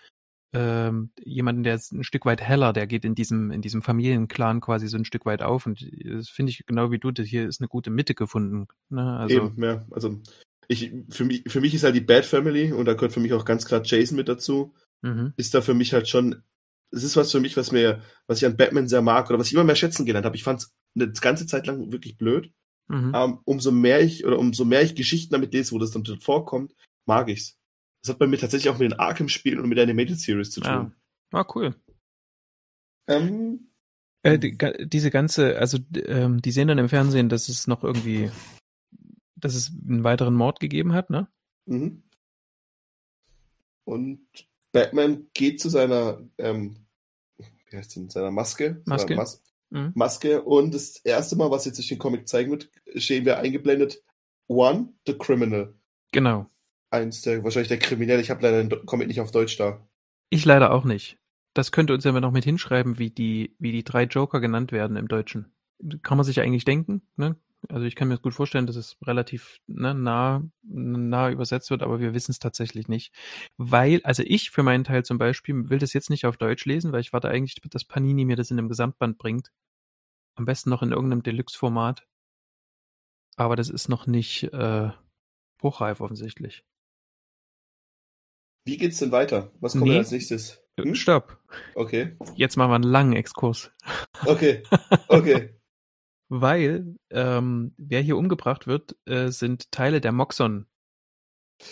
ähm, 0.54 1.10
jemanden, 1.24 1.64
der 1.64 1.76
ist 1.76 1.92
ein 1.92 2.04
Stück 2.04 2.26
weit 2.26 2.42
heller, 2.42 2.74
der 2.74 2.86
geht 2.88 3.06
in 3.06 3.16
diesem, 3.16 3.52
in 3.52 3.62
diesem 3.62 3.82
Familienclan 3.82 4.62
quasi 4.62 4.88
so 4.88 4.98
ein 4.98 5.06
Stück 5.06 5.26
weit 5.26 5.42
auf. 5.42 5.66
Und 5.66 5.86
das 6.04 6.30
finde 6.30 6.52
ich 6.52 6.66
genau 6.66 6.92
wie 6.92 7.00
du, 7.00 7.12
das 7.12 7.28
hier 7.28 7.48
ist 7.48 7.60
eine 7.60 7.68
gute 7.68 7.90
Mitte 7.90 8.14
gefunden. 8.14 8.68
Ne? 8.90 9.18
Also, 9.18 9.36
Eben, 9.36 9.64
ja. 9.64 9.86
Also 9.92 10.22
ich, 10.68 10.92
für 11.10 11.26
mich, 11.26 11.44
für 11.48 11.60
mich 11.60 11.74
ist 11.74 11.84
halt 11.84 11.96
die 11.96 12.02
Bad 12.02 12.26
Family 12.26 12.72
und 12.72 12.86
da 12.86 12.94
gehört 12.94 13.14
für 13.14 13.20
mich 13.20 13.34
auch 13.34 13.46
ganz 13.46 13.66
klar 13.66 13.82
Jason 13.84 14.16
mit 14.16 14.30
dazu. 14.30 14.74
mhm. 15.02 15.34
Ist 15.38 15.54
da 15.54 15.62
für 15.62 15.74
mich 15.74 15.94
halt 15.94 16.08
schon, 16.08 16.44
es 16.92 17.04
ist 17.04 17.18
was 17.18 17.32
für 17.32 17.40
mich, 17.40 17.58
was 17.58 17.72
mir, 17.72 18.02
was 18.28 18.38
ich 18.38 18.46
an 18.46 18.56
Batman 18.58 18.88
sehr 18.88 19.02
mag 19.02 19.30
oder 19.30 19.40
was 19.40 19.48
ich 19.48 19.54
immer 19.54 19.64
mehr 19.64 19.76
schätzen 19.76 20.06
gelernt 20.06 20.26
habe. 20.26 20.36
Ich 20.36 20.44
fand 20.44 20.62
es 20.62 20.74
eine 20.96 21.12
ganze 21.12 21.48
Zeit 21.48 21.66
lang 21.66 21.92
wirklich 21.92 22.18
blöd. 22.18 22.52
Mhm. 22.90 23.12
Ähm, 23.16 23.40
umso 23.46 23.72
mehr 23.72 24.02
ich 24.02 24.26
oder 24.26 24.38
umso 24.38 24.66
mehr 24.66 24.84
ich 24.84 24.94
Geschichten 24.94 25.34
damit 25.34 25.54
lese, 25.54 25.72
wo 25.72 25.80
das 25.80 25.92
dann 25.92 26.06
vorkommt, 26.20 26.74
mag 27.06 27.30
ich's. 27.30 27.58
Das 28.04 28.10
hat 28.12 28.20
bei 28.20 28.28
mir 28.28 28.38
tatsächlich 28.38 28.70
auch 28.70 28.78
mit 28.78 28.92
den 28.92 29.00
Arkham-Spielen 29.00 29.60
und 29.60 29.70
mit 29.70 29.78
der 29.78 29.84
Animated 29.86 30.20
Series 30.20 30.52
zu 30.52 30.62
Ja. 30.62 30.84
tun. 30.84 30.94
Ah, 31.32 31.46
cool. 31.56 31.74
Ähm, 33.08 33.70
Äh, 34.24 34.40
die, 34.40 34.58
diese 34.88 35.10
ganze, 35.10 35.58
also 35.58 35.80
ähm, 35.96 36.42
die 36.42 36.52
sehen 36.52 36.68
dann 36.70 36.78
im 36.78 36.88
Fernsehen, 36.90 37.28
dass 37.30 37.50
es 37.50 37.68
noch 37.68 37.84
irgendwie, 37.84 38.30
dass 39.36 39.56
es 39.56 39.70
einen 39.72 40.04
weiteren 40.04 40.34
Mord 40.34 40.60
gegeben 40.60 40.94
hat, 40.94 41.10
ne? 41.10 41.28
mhm. 41.66 42.04
Und 43.86 44.26
Batman 44.72 45.28
geht 45.34 45.60
zu 45.60 45.68
seiner, 45.70 46.22
ähm, 46.38 46.78
wie 47.70 47.76
heißt 47.78 47.96
denn, 47.98 48.10
seiner 48.10 48.32
Maske? 48.32 48.82
Maske. 48.86 49.10
Seiner 49.10 49.22
Mas 49.22 49.44
Mhm. 49.72 49.92
Maske. 49.96 50.44
Und 50.44 50.74
das 50.76 50.98
erste 50.98 51.36
Mal, 51.36 51.50
was 51.50 51.66
jetzt 51.66 51.78
durch 51.80 51.88
den 51.88 51.98
Comic 51.98 52.28
zeigen 52.30 52.52
wird, 52.52 52.70
stehen 52.96 53.26
wir 53.26 53.40
eingeblendet. 53.40 54.04
One, 54.48 54.94
the 55.08 55.18
criminal. 55.18 55.74
Genau. 56.12 56.48
Eins 56.94 57.24
der, 57.24 57.44
wahrscheinlich 57.44 57.70
der 57.70 57.80
Kriminelle. 57.80 58.22
Ich 58.22 58.30
habe 58.30 58.44
leider 58.44 58.64
den 58.64 58.86
Comic 58.86 59.08
nicht 59.08 59.20
auf 59.20 59.32
Deutsch 59.32 59.58
da. 59.58 59.84
Ich 60.30 60.46
leider 60.46 60.72
auch 60.72 60.84
nicht. 60.84 61.18
Das 61.56 61.72
könnte 61.72 61.94
uns 61.94 62.04
ja 62.04 62.12
mal 62.12 62.22
noch 62.22 62.32
mit 62.32 62.44
hinschreiben, 62.44 63.00
wie 63.00 63.10
die, 63.10 63.56
wie 63.58 63.72
die 63.72 63.84
drei 63.84 64.04
Joker 64.04 64.40
genannt 64.40 64.72
werden 64.72 64.96
im 64.96 65.08
Deutschen. 65.08 65.52
Kann 66.04 66.18
man 66.18 66.26
sich 66.26 66.40
eigentlich 66.40 66.66
denken, 66.66 67.02
ne? 67.16 67.36
Also 67.70 67.86
ich 67.86 67.96
kann 67.96 68.10
mir 68.10 68.16
das 68.16 68.22
gut 68.22 68.34
vorstellen, 68.34 68.68
dass 68.68 68.76
es 68.76 68.98
relativ 69.04 69.60
ne, 69.68 69.96
nah, 69.96 70.44
nah 70.64 71.30
übersetzt 71.30 71.72
wird, 71.72 71.82
aber 71.82 72.00
wir 72.00 72.14
wissen 72.14 72.32
es 72.32 72.40
tatsächlich 72.40 72.88
nicht. 72.90 73.14
Weil, 73.58 74.02
also 74.04 74.22
ich 74.26 74.52
für 74.52 74.64
meinen 74.64 74.84
Teil 74.84 75.04
zum 75.04 75.18
Beispiel 75.18 75.70
will 75.70 75.80
das 75.80 75.94
jetzt 75.94 76.10
nicht 76.10 76.26
auf 76.26 76.38
Deutsch 76.38 76.66
lesen, 76.66 76.92
weil 76.92 77.00
ich 77.00 77.14
warte 77.14 77.30
eigentlich, 77.30 77.56
dass 77.56 77.86
Panini 77.86 78.26
mir 78.26 78.36
das 78.36 78.52
in 78.52 78.60
einem 78.60 78.70
Gesamtband 78.70 79.18
bringt. 79.18 79.52
Am 80.36 80.46
besten 80.46 80.70
noch 80.70 80.84
in 80.84 80.92
irgendeinem 80.92 81.24
Deluxe-Format. 81.24 82.06
Aber 83.36 83.56
das 83.56 83.70
ist 83.70 83.88
noch 83.88 84.08
nicht 84.08 84.44
äh, 84.52 84.90
hochreif 85.62 86.02
offensichtlich. 86.02 86.64
Wie 88.66 88.78
geht's 88.78 89.00
denn 89.00 89.12
weiter? 89.12 89.52
Was 89.60 89.74
kommt 89.74 89.86
Nee. 89.86 89.90
denn 89.92 90.00
als 90.00 90.12
nächstes? 90.12 90.62
Hm? 90.80 90.96
Stopp. 90.96 91.38
Okay. 91.76 92.18
Jetzt 92.36 92.56
machen 92.58 92.72
wir 92.72 92.76
einen 92.76 92.84
langen 92.84 93.14
Exkurs. 93.14 93.72
Okay. 94.26 94.64
Okay. 95.08 95.54
Weil 96.30 96.96
ähm, 97.12 97.74
wer 97.78 98.02
hier 98.02 98.18
umgebracht 98.18 98.66
wird, 98.66 98.96
äh, 99.06 99.30
sind 99.30 99.72
Teile 99.72 100.02
der 100.02 100.12
Moxon 100.12 100.66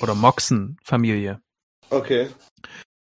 oder 0.02 0.14
Moxen-Familie. 0.14 1.42
Okay. 1.90 2.30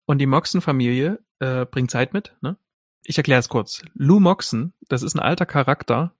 Und 0.06 0.18
die 0.18 0.26
Moxen-Familie 0.26 1.24
äh, 1.38 1.64
bringt 1.64 1.90
Zeit 1.90 2.12
mit. 2.12 2.36
Ne? 2.42 2.58
Ich 3.04 3.16
erkläre 3.16 3.40
es 3.40 3.48
kurz. 3.48 3.82
Lou 3.94 4.20
Moxon, 4.20 4.74
das 4.88 5.02
ist 5.02 5.14
ein 5.14 5.20
alter 5.20 5.46
Charakter, 5.46 6.14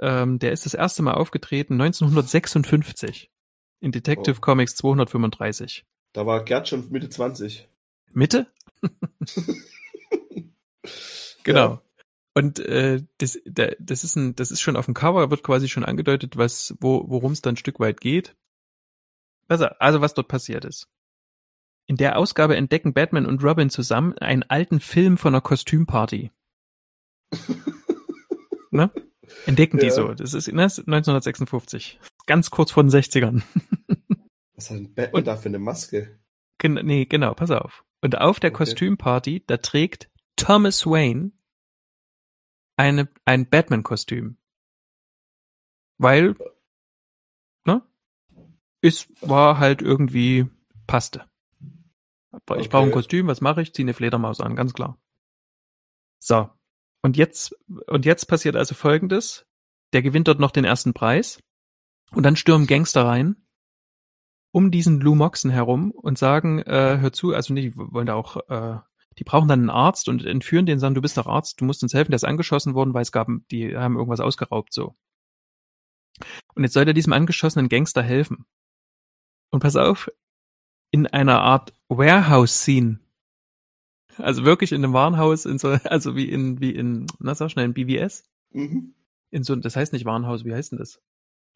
ähm, 0.00 0.38
der 0.38 0.52
ist 0.52 0.64
das 0.64 0.72
erste 0.74 1.02
Mal 1.02 1.14
aufgetreten 1.14 1.74
1956 1.74 3.30
in 3.80 3.92
Detective 3.92 4.36
Oh. 4.38 4.40
Comics 4.40 4.74
235. 4.76 5.84
Da 6.12 6.26
war 6.26 6.44
Gerd 6.44 6.68
schon 6.68 6.90
Mitte 6.90 7.08
20. 7.08 7.68
Mitte? 8.12 8.46
Genau. 11.44 11.68
Ja. 11.70 11.82
Und 12.34 12.58
äh, 12.60 13.02
das, 13.16 13.38
da, 13.46 13.68
das 13.78 14.04
ist 14.04 14.16
ein, 14.16 14.36
das 14.36 14.50
ist 14.50 14.60
schon 14.60 14.76
auf 14.76 14.84
dem 14.84 14.92
Cover, 14.92 15.30
wird 15.30 15.42
quasi 15.42 15.66
schon 15.66 15.84
angedeutet, 15.84 16.36
was, 16.36 16.74
wo, 16.78 17.04
worum 17.08 17.32
es 17.32 17.40
dann 17.40 17.54
ein 17.54 17.56
Stück 17.56 17.80
weit 17.80 18.02
geht. 18.02 18.36
Also, 19.48 19.64
also 19.78 20.02
was 20.02 20.12
dort 20.12 20.28
passiert 20.28 20.66
ist. 20.66 20.88
In 21.86 21.96
der 21.96 22.18
Ausgabe 22.18 22.54
entdecken 22.54 22.92
Batman 22.92 23.24
und 23.24 23.42
Robin 23.42 23.70
zusammen 23.70 24.16
einen 24.18 24.42
alten 24.42 24.78
Film 24.78 25.16
von 25.16 25.34
einer 25.34 25.40
Kostümparty. 25.40 26.30
ne? 28.70 28.92
Entdecken 29.46 29.78
die 29.78 29.86
Ja. 29.86 29.92
so. 29.92 30.12
Das 30.12 30.34
ist 30.34 30.52
ne, 30.52 30.66
ist 30.66 30.80
1956. 30.80 31.98
Ganz 32.26 32.50
kurz 32.50 32.72
vor 32.72 32.84
den 32.84 32.90
60ern. 32.90 33.42
Was 34.58 34.70
hat 34.70 34.78
denn 34.78 34.92
Batman 34.92 35.20
Und- 35.20 35.26
da 35.28 35.36
für 35.36 35.48
eine 35.48 35.60
Maske? 35.60 36.18
Gen 36.58 36.74
nee, 36.84 37.04
genau, 37.04 37.32
pass 37.34 37.52
auf. 37.52 37.84
Und 38.00 38.18
auf 38.18 38.40
der 38.40 38.50
Okay. 38.50 38.58
Kostümparty, 38.58 39.44
da 39.46 39.58
trägt 39.58 40.10
Thomas 40.34 40.84
Wayne 40.84 41.30
eine, 42.76 43.08
ein 43.24 43.48
Batman-Kostüm. 43.48 44.36
Weil, 45.98 46.34
ne? 47.64 47.86
Es 48.80 49.08
war 49.20 49.58
halt 49.60 49.80
irgendwie, 49.80 50.48
passte. 50.88 51.24
Ich 52.32 52.40
Okay. 52.50 52.68
brauche 52.68 52.86
ein 52.86 52.92
Kostüm, 52.92 53.28
was 53.28 53.40
mache 53.40 53.62
ich? 53.62 53.72
Ziehe 53.74 53.84
eine 53.84 53.94
Fledermaus 53.94 54.40
an, 54.40 54.56
ganz 54.56 54.74
klar. 54.74 55.00
So. 56.18 56.50
Und 57.02 57.16
jetzt, 57.16 57.56
und 57.86 58.04
jetzt 58.04 58.26
passiert 58.26 58.56
also 58.56 58.74
folgendes. 58.74 59.46
Der 59.92 60.02
gewinnt 60.02 60.26
dort 60.26 60.40
noch 60.40 60.50
den 60.50 60.64
ersten 60.64 60.94
Preis. 60.94 61.40
Und 62.10 62.24
dann 62.24 62.34
stürmen 62.34 62.66
Gangster 62.66 63.04
rein 63.04 63.36
um 64.50 64.70
diesen 64.70 65.00
Lou 65.00 65.14
Moxon 65.14 65.50
herum 65.50 65.90
und 65.90 66.18
sagen, 66.18 66.60
äh, 66.60 66.98
hör 67.00 67.12
zu, 67.12 67.34
also 67.34 67.54
die 67.54 67.76
wollen 67.76 68.06
da 68.06 68.14
auch, 68.14 68.36
äh, 68.48 68.78
die 69.18 69.24
brauchen 69.24 69.48
dann 69.48 69.60
einen 69.60 69.70
Arzt 69.70 70.08
und 70.08 70.24
entführen 70.24 70.66
den, 70.66 70.78
sagen, 70.78 70.94
du 70.94 71.02
bist 71.02 71.18
doch 71.18 71.26
Arzt, 71.26 71.60
du 71.60 71.64
musst 71.64 71.82
uns 71.82 71.94
helfen, 71.94 72.12
der 72.12 72.16
ist 72.16 72.24
angeschossen 72.24 72.74
worden, 72.74 72.94
weil 72.94 73.02
es 73.02 73.12
gab, 73.12 73.28
die 73.50 73.76
haben 73.76 73.96
irgendwas 73.96 74.20
ausgeraubt, 74.20 74.72
so. 74.72 74.94
Und 76.54 76.64
jetzt 76.64 76.72
soll 76.72 76.86
er 76.86 76.94
diesem 76.94 77.12
angeschossenen 77.12 77.68
Gangster 77.68 78.02
helfen. 78.02 78.46
Und 79.50 79.60
pass 79.60 79.76
auf, 79.76 80.10
in 80.90 81.06
einer 81.06 81.40
Art 81.40 81.72
Warehouse-Scene. 81.88 82.98
Also 84.16 84.44
wirklich 84.44 84.72
in 84.72 84.82
einem 84.82 84.92
Warenhaus, 84.92 85.46
in 85.46 85.58
so, 85.58 85.68
also 85.84 86.16
wie 86.16 86.28
in, 86.28 86.60
wie 86.60 86.70
in, 86.70 87.06
na 87.20 87.34
sag 87.34 87.50
schnell, 87.50 87.66
in 87.66 87.74
BWS. 87.74 88.24
Mhm. 88.50 88.94
In 89.30 89.44
so, 89.44 89.54
das 89.56 89.76
heißt 89.76 89.92
nicht 89.92 90.04
Warenhaus, 90.04 90.44
wie 90.44 90.54
heißt 90.54 90.72
denn 90.72 90.78
das? 90.78 91.00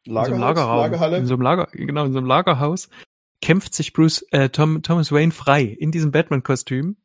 In 0.05 0.13
so 0.13 0.15
Lagerhaus, 0.15 0.33
einem 0.33 0.41
Lagerraum, 0.41 0.79
Lagerhalle. 0.79 1.17
in 1.19 1.27
so 1.27 1.35
einem 1.35 1.43
Lager, 1.43 1.69
genau, 1.73 2.05
in 2.05 2.13
so 2.13 2.19
einem 2.19 2.27
Lagerhaus 2.27 2.89
kämpft 3.41 3.75
sich 3.75 3.93
Bruce, 3.93 4.25
äh, 4.31 4.49
Tom, 4.49 4.83
Thomas 4.83 5.13
Wayne 5.13 5.33
frei 5.33 5.65
in 5.65 5.91
diesem 5.91 6.13
Batman-Kostüm. 6.13 6.97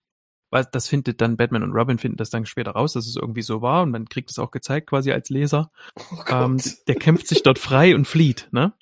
Weil 0.50 0.66
das 0.72 0.88
findet 0.88 1.20
dann 1.20 1.36
Batman 1.36 1.62
und 1.62 1.74
Robin 1.74 1.98
finden 1.98 2.16
das 2.16 2.30
dann 2.30 2.46
später 2.46 2.72
raus, 2.72 2.94
dass 2.94 3.06
es 3.06 3.18
irgendwie 3.18 3.42
so 3.42 3.62
war 3.62 3.84
und 3.84 3.92
man 3.92 4.08
kriegt 4.08 4.30
es 4.30 4.40
auch 4.40 4.52
gezeigt 4.52 4.88
quasi 4.88 5.12
als 5.12 5.30
Leser. 5.30 5.72
oh. 5.96 6.24
Ähm, 6.30 6.58
der 6.88 6.96
kämpft 6.96 7.28
sich 7.28 7.44
dort 7.44 7.60
frei 7.60 7.94
und 7.94 8.08
flieht, 8.08 8.48
ne? 8.52 8.74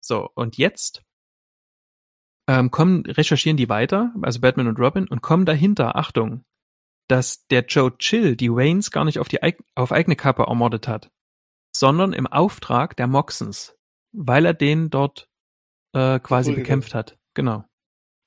So, 0.00 0.28
und 0.34 0.58
jetzt 0.58 1.04
ähm, 2.48 2.72
kommen, 2.72 3.06
recherchieren 3.06 3.56
die 3.56 3.68
weiter, 3.68 4.12
also 4.22 4.40
Batman 4.40 4.66
und 4.66 4.80
Robin, 4.80 5.06
und 5.06 5.22
kommen 5.22 5.46
dahinter, 5.46 5.94
Achtung, 5.94 6.44
dass 7.08 7.46
der 7.46 7.64
Joe 7.66 7.96
Chill 7.96 8.36
die 8.36 8.50
Waynes 8.50 8.90
gar 8.90 9.04
nicht 9.04 9.18
auf 9.20 9.28
die 9.28 9.38
auf 9.76 9.92
eigene 9.92 10.16
Kappe 10.16 10.42
ermordet 10.42 10.88
hat, 10.88 11.10
sondern 11.74 12.12
im 12.12 12.26
Auftrag 12.26 12.96
der 12.96 13.06
Moxons, 13.06 13.76
weil 14.12 14.46
er 14.46 14.54
den 14.54 14.90
dort 14.90 15.28
äh, 15.92 16.18
quasi 16.20 16.50
Verprügelt 16.50 16.56
bekämpft 16.56 16.94
hat. 16.94 17.18
Genau. 17.34 17.64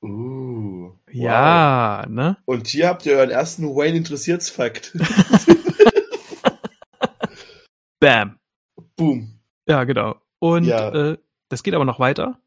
Uh, 0.03 0.91
wow. 0.91 0.97
Ja, 1.11 2.05
ne? 2.07 2.37
Und 2.45 2.67
hier 2.67 2.87
habt 2.87 3.05
ihr 3.05 3.17
euren 3.17 3.31
ersten 3.31 3.63
Wayne 3.75 3.97
interessiert's 3.97 4.49
Fakt. 4.49 4.95
Bam. 7.99 8.39
Boom. 8.95 9.39
Ja, 9.67 9.83
genau. 9.85 10.21
Und 10.39 10.65
Ja. 10.65 10.89
äh, 10.93 11.17
das 11.49 11.63
geht 11.63 11.73
aber 11.73 11.85
noch 11.85 11.99
weiter. 11.99 12.39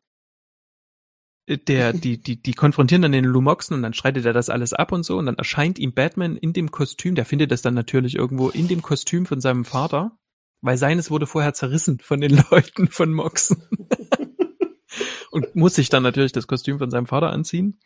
Äh, 1.47 1.59
Der, 1.59 1.93
die, 1.93 2.23
die, 2.23 2.41
die 2.41 2.53
konfrontieren 2.55 3.03
dann 3.03 3.13
den 3.13 3.25
Lumoxen 3.25 3.75
und 3.75 3.83
dann 3.83 3.95
streitet 3.95 4.25
er 4.27 4.33
das 4.33 4.49
alles 4.49 4.73
ab 4.73 4.93
und 4.93 5.03
so 5.03 5.19
und 5.19 5.27
dann 5.27 5.35
erscheint 5.37 5.79
ihm 5.79 5.93
Batman 5.93 6.37
in 6.37 6.53
dem 6.53 6.71
Kostüm, 6.71 7.15
der 7.17 7.25
findet 7.25 7.51
das 7.51 7.63
dann 7.63 7.75
natürlich 7.75 8.15
irgendwo 8.15 8.49
in 8.51 8.69
dem 8.69 8.81
Kostüm 8.83 9.27
von 9.27 9.41
seinem 9.41 9.65
Vater, 9.65 10.17
weil 10.61 10.77
seines 10.77 11.11
wurde 11.11 11.27
vorher 11.27 11.55
zerrissen 11.55 11.99
von 12.01 12.21
den 12.21 12.37
Leuten 12.51 12.89
von 12.89 13.13
Moxen. 13.13 13.63
und 15.31 15.55
muss 15.55 15.75
sich 15.75 15.89
dann 15.89 16.03
natürlich 16.03 16.33
das 16.33 16.47
Kostüm 16.47 16.79
von 16.79 16.91
seinem 16.91 17.07
Vater 17.07 17.31
anziehen 17.31 17.81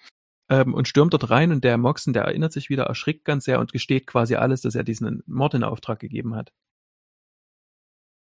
ähm, 0.48 0.74
und 0.74 0.88
stürmt 0.88 1.12
dort 1.12 1.30
rein 1.30 1.52
und 1.52 1.64
der 1.64 1.78
Moxen, 1.78 2.12
der 2.12 2.24
erinnert 2.24 2.52
sich 2.52 2.70
wieder, 2.70 2.84
erschrickt 2.84 3.24
ganz 3.24 3.44
sehr 3.44 3.60
und 3.60 3.72
gesteht 3.72 4.06
quasi 4.06 4.36
alles, 4.36 4.62
dass 4.62 4.74
er 4.74 4.84
diesen 4.84 5.22
Mord 5.26 5.54
in 5.54 5.64
Auftrag 5.64 5.98
gegeben 6.00 6.34
hat. 6.34 6.52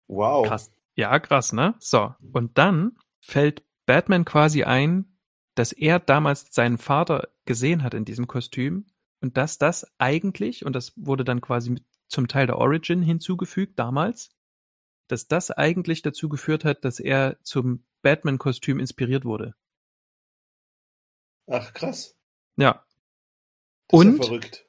Wow. 0.07 0.47
Krass. 0.47 0.73
Ja, 0.95 1.19
krass, 1.19 1.53
ne? 1.53 1.75
So. 1.79 2.15
Und 2.33 2.59
dann 2.59 2.97
fällt 3.21 3.63
Batman 3.87 4.25
quasi 4.25 4.65
ein, 4.65 5.19
dass 5.55 5.73
er 5.73 5.99
damals 5.99 6.49
seinen 6.51 6.79
Vater 6.79 7.29
gesehen 7.45 7.83
hat 7.83 7.95
in 7.95 8.05
diesem 8.05 8.27
Kostüm 8.27 8.87
und 9.21 9.37
dass 9.37 9.59
das 9.59 9.87
eigentlich, 9.99 10.65
und 10.65 10.75
das 10.75 10.93
wurde 10.97 11.25
dann 11.25 11.41
quasi 11.41 11.71
mit 11.71 11.85
zum 12.09 12.29
Teil 12.29 12.47
der 12.47 12.59
Origin 12.59 13.03
hinzugefügt 13.03 13.79
damals, 13.79 14.31
dass 15.09 15.29
das 15.29 15.51
eigentlich 15.51 16.03
dazu 16.03 16.29
geführt 16.29 16.65
hat, 16.65 16.85
dass 16.85 17.01
er 17.01 17.39
zum 17.43 17.85
Batman-Kostüm 18.03 18.81
inspiriert 18.81 19.25
wurde. 19.25 19.55
Ach, 21.47 21.73
krass. 21.73 22.17
Ja. 22.57 22.85
Das 23.89 24.01
Und? 24.01 24.19
ja 24.19 24.25
verrückt. 24.25 24.67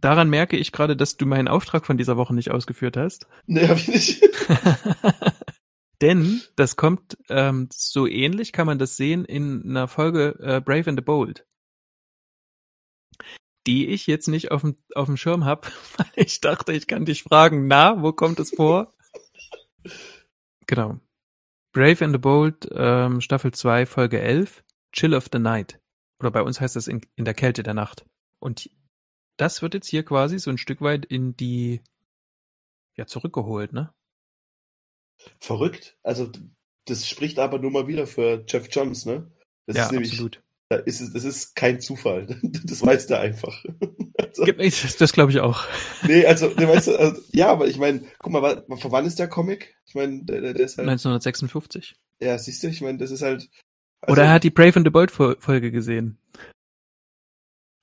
Daran 0.00 0.30
merke 0.30 0.56
ich 0.56 0.72
gerade, 0.72 0.96
dass 0.96 1.16
du 1.16 1.26
meinen 1.26 1.46
Auftrag 1.46 1.86
von 1.86 1.96
dieser 1.96 2.16
Woche 2.16 2.34
nicht 2.34 2.50
ausgeführt 2.50 2.96
hast. 2.96 3.28
Nee, 3.46 3.68
hab 3.68 3.76
ich 3.76 3.88
nicht. 3.88 4.22
Denn 6.02 6.42
das 6.56 6.74
kommt 6.74 7.16
ähm, 7.28 7.68
so 7.70 8.08
ähnlich, 8.08 8.52
kann 8.52 8.66
man 8.66 8.80
das 8.80 8.96
sehen 8.96 9.24
in 9.24 9.62
einer 9.64 9.86
Folge 9.86 10.36
äh, 10.40 10.60
Brave 10.60 10.90
and 10.90 10.98
the 10.98 11.04
Bold, 11.04 11.46
die 13.66 13.88
ich 13.88 14.06
jetzt 14.06 14.28
nicht 14.28 14.50
auf 14.50 14.62
dem, 14.62 14.76
auf 14.94 15.06
dem 15.06 15.16
Schirm 15.16 15.44
habe, 15.44 15.68
weil 15.96 16.06
ich 16.16 16.40
dachte, 16.40 16.72
ich 16.72 16.86
kann 16.86 17.04
dich 17.04 17.22
fragen, 17.22 17.66
na, 17.66 18.02
wo 18.02 18.12
kommt 18.12 18.40
es 18.40 18.50
vor? 18.50 18.92
genau. 20.66 21.00
Brave 21.72 22.04
and 22.04 22.14
the 22.14 22.18
Bold, 22.18 22.68
ähm, 22.72 23.20
Staffel 23.20 23.52
2, 23.52 23.86
Folge 23.86 24.20
11, 24.20 24.62
Chill 24.92 25.14
of 25.14 25.28
the 25.32 25.38
Night. 25.38 25.80
Oder 26.20 26.30
bei 26.30 26.42
uns 26.42 26.60
heißt 26.60 26.76
das 26.76 26.86
in, 26.86 27.00
in 27.16 27.24
der 27.24 27.34
Kälte 27.34 27.62
der 27.62 27.74
Nacht. 27.74 28.04
Und 28.38 28.70
das 29.38 29.62
wird 29.62 29.74
jetzt 29.74 29.88
hier 29.88 30.04
quasi 30.04 30.38
so 30.38 30.50
ein 30.50 30.58
Stück 30.58 30.82
weit 30.82 31.06
in 31.06 31.36
die, 31.36 31.80
ja, 32.94 33.06
zurückgeholt, 33.06 33.72
ne? 33.72 33.92
Verrückt. 35.38 35.96
Also, 36.02 36.30
das 36.84 37.08
spricht 37.08 37.38
aber 37.38 37.58
nur 37.58 37.70
mal 37.70 37.86
wieder 37.86 38.06
für 38.06 38.44
Jeff 38.46 38.68
Johns, 38.70 39.06
ne? 39.06 39.30
Das 39.66 39.76
ja, 39.76 39.84
ist 39.84 39.92
nämlich, 39.92 40.12
absolut. 40.12 40.42
Da 40.72 40.78
ist 40.78 41.00
es, 41.00 41.12
das 41.12 41.24
ist 41.24 41.54
kein 41.54 41.80
Zufall. 41.80 42.26
Das 42.64 42.84
weiß 42.84 43.06
der 43.06 43.20
einfach. 43.20 43.62
Also, 44.18 44.44
Das, 44.46 44.96
das 44.96 45.12
glaube 45.12 45.30
ich 45.32 45.40
auch. 45.40 45.64
nee, 46.06 46.24
also, 46.26 46.48
nee, 46.56 46.66
weißt 46.66 46.88
du, 46.88 46.96
also, 46.98 47.20
ja, 47.32 47.48
aber 47.50 47.66
ich 47.68 47.78
meine, 47.78 48.02
guck 48.18 48.32
mal, 48.32 48.64
von 48.76 48.90
wann 48.92 49.04
ist 49.06 49.18
der 49.18 49.28
Comic? 49.28 49.74
Ich 49.86 49.94
meine, 49.94 50.24
der, 50.24 50.40
der 50.40 50.56
ist 50.56 50.78
halt, 50.78 50.88
1956. 50.88 51.94
ja, 52.20 52.38
siehst 52.38 52.62
du, 52.62 52.68
ich 52.68 52.80
meine, 52.80 52.98
das 52.98 53.10
ist 53.10 53.22
halt, 53.22 53.48
Oder 54.06 54.24
er 54.24 54.32
hat 54.32 54.44
die 54.44 54.50
Brave 54.50 54.76
and 54.76 54.86
the 54.86 54.90
Bold 54.90 55.10
Fol- 55.10 55.36
Folge 55.38 55.70
gesehen. 55.70 56.18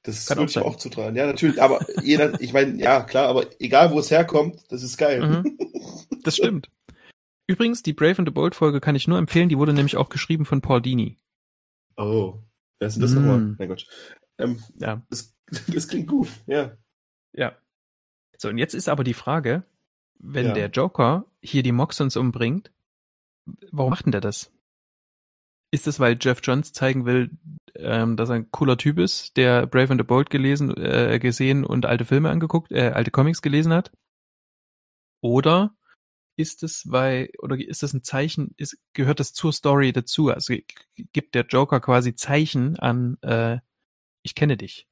das 0.04 0.26
kann 0.28 0.38
würde 0.38 0.46
auch 0.48 0.50
ich 0.50 0.58
auch 0.60 0.76
zutrauen. 0.78 1.16
Ja, 1.16 1.26
natürlich, 1.28 1.62
aber 1.62 1.80
jeder, 2.04 2.40
ich 2.42 2.54
meine, 2.54 2.82
ja, 2.82 3.02
klar, 3.02 3.28
aber 3.28 3.46
egal, 3.60 3.92
wo 3.92 4.00
es 4.00 4.10
herkommt, 4.12 4.64
das 4.70 4.82
ist 4.84 4.98
geil. 4.98 5.22
Mhm. 5.44 5.58
Das 6.24 6.36
stimmt. 6.38 6.70
Übrigens, 7.48 7.82
die 7.84 7.94
Brave 7.94 8.20
and 8.20 8.28
the 8.28 8.34
Bold 8.34 8.56
Folge 8.56 8.80
kann 8.82 8.96
ich 8.96 9.08
nur 9.08 9.18
empfehlen. 9.18 9.50
Die 9.50 9.58
wurde 9.58 9.74
nämlich 9.74 9.98
auch 9.98 10.10
geschrieben 10.10 10.46
von 10.46 10.62
Paul 10.62 10.82
Dini. 10.82 11.18
Oh, 11.98 12.36
wer 12.80 12.88
ist 12.88 12.95
denn 12.95 13.01
das 13.01 13.11
Mm. 13.11 13.15
nochmal? 13.15 13.55
Mein 13.57 13.67
Gott. 13.69 13.88
Ähm, 14.38 14.63
Ja. 14.80 15.01
das, 15.09 15.36
das 15.67 15.88
klingt 15.88 16.07
gut, 16.07 16.30
ja. 16.47 16.77
Ja. 17.34 17.55
So, 18.38 18.49
und 18.49 18.57
jetzt 18.57 18.73
ist 18.73 18.89
aber 18.89 19.03
die 19.03 19.13
Frage, 19.13 19.63
wenn 20.19 20.47
Ja. 20.47 20.53
der 20.53 20.69
Joker 20.69 21.25
hier 21.41 21.63
die 21.63 21.71
Moxons 21.73 22.15
umbringt, 22.17 22.71
warum 23.71 23.91
macht 23.91 24.05
denn 24.05 24.11
der 24.11 24.21
das? 24.21 24.51
Ist 25.71 25.88
es, 25.88 25.99
weil 25.99 26.17
Jeff 26.19 26.39
Johns 26.41 26.73
zeigen 26.73 27.05
will, 27.05 27.30
ähm, 27.75 28.17
dass 28.17 28.30
er 28.30 28.36
ein 28.36 28.49
cooler 28.51 28.77
Typ 28.77 28.97
ist, 28.97 29.38
der 29.38 29.67
Brave 29.67 29.91
and 29.91 30.01
the 30.01 30.05
Bold 30.07 30.30
gelesen, 30.32 30.75
äh, 30.77 31.19
gesehen 31.19 31.63
und 31.63 31.86
alte 31.86 32.05
Filme 32.05 32.30
angeguckt, 32.32 32.71
äh, 32.71 32.89
alte 32.89 33.11
Comics 33.11 33.41
gelesen 33.41 33.71
hat? 33.73 33.91
Oder 35.21 35.75
ist 36.40 36.64
es, 36.64 36.90
weil, 36.92 37.32
oder 37.40 37.58
ist 37.60 37.84
das 37.84 37.94
ein 37.94 38.04
Zeichen, 38.04 38.54
ist, 38.58 38.78
gehört 38.94 39.20
das 39.20 39.34
zur 39.34 39.54
Story 39.54 39.92
dazu? 39.94 40.30
Also 40.30 40.56
gibt 41.14 41.36
der 41.36 41.46
Joker 41.48 41.82
quasi 41.82 42.16
Zeichen 42.16 42.78
an, 42.80 43.18
äh, 43.22 43.60
ich 44.24 44.36
kenne 44.36 44.58
dich. 44.58 44.88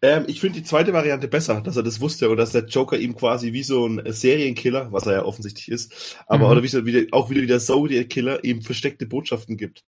Ähm, 0.00 0.24
ich 0.26 0.40
finde 0.40 0.58
die 0.60 0.64
zweite 0.64 0.92
Variante 0.92 1.28
besser, 1.28 1.60
dass 1.60 1.76
er 1.76 1.82
das 1.82 2.00
wusste 2.00 2.28
und 2.30 2.36
dass 2.36 2.52
der 2.52 2.64
Joker 2.66 2.98
ihm 2.98 3.14
quasi 3.14 3.52
wie 3.52 3.62
so 3.62 3.86
ein 3.86 4.02
Serienkiller, 4.12 4.92
was 4.92 5.06
er 5.06 5.12
ja 5.14 5.24
offensichtlich 5.24 5.68
ist, 5.68 6.16
aber 6.26 6.48
Mhm. 6.48 6.50
oder 6.50 6.62
wie, 6.62 6.68
so- 6.68 6.84
wie 6.86 6.92
der, 6.92 7.06
auch 7.12 7.30
wieder 7.30 7.42
wie 7.42 7.46
der 7.46 7.60
Zodiac-Killer 7.60 8.44
ihm 8.44 8.62
versteckte 8.62 9.06
Botschaften 9.06 9.56
gibt. 9.56 9.84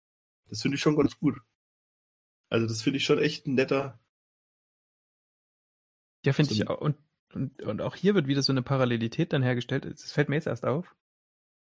Das 0.50 0.62
finde 0.62 0.76
ich 0.76 0.82
schon 0.82 0.96
ganz 0.96 1.18
gut. 1.18 1.36
Also 2.48 2.66
das 2.66 2.80
finde 2.80 2.96
ich 2.96 3.04
schon 3.04 3.18
echt 3.18 3.46
ein 3.46 3.54
netter. 3.54 4.00
Ja, 6.24 6.32
finde 6.32 6.50
So 6.50 6.54
ich 6.54 6.66
auch. 6.68 6.80
Und, 6.80 6.96
und, 7.36 7.62
und 7.62 7.80
auch 7.82 7.96
hier 7.96 8.14
wird 8.14 8.26
wieder 8.26 8.42
so 8.42 8.52
eine 8.52 8.62
Parallelität 8.62 9.32
dann 9.32 9.42
hergestellt. 9.42 9.84
Das 9.84 10.12
fällt 10.12 10.28
mir 10.28 10.36
jetzt 10.36 10.46
erst 10.46 10.64
auf. 10.64 10.94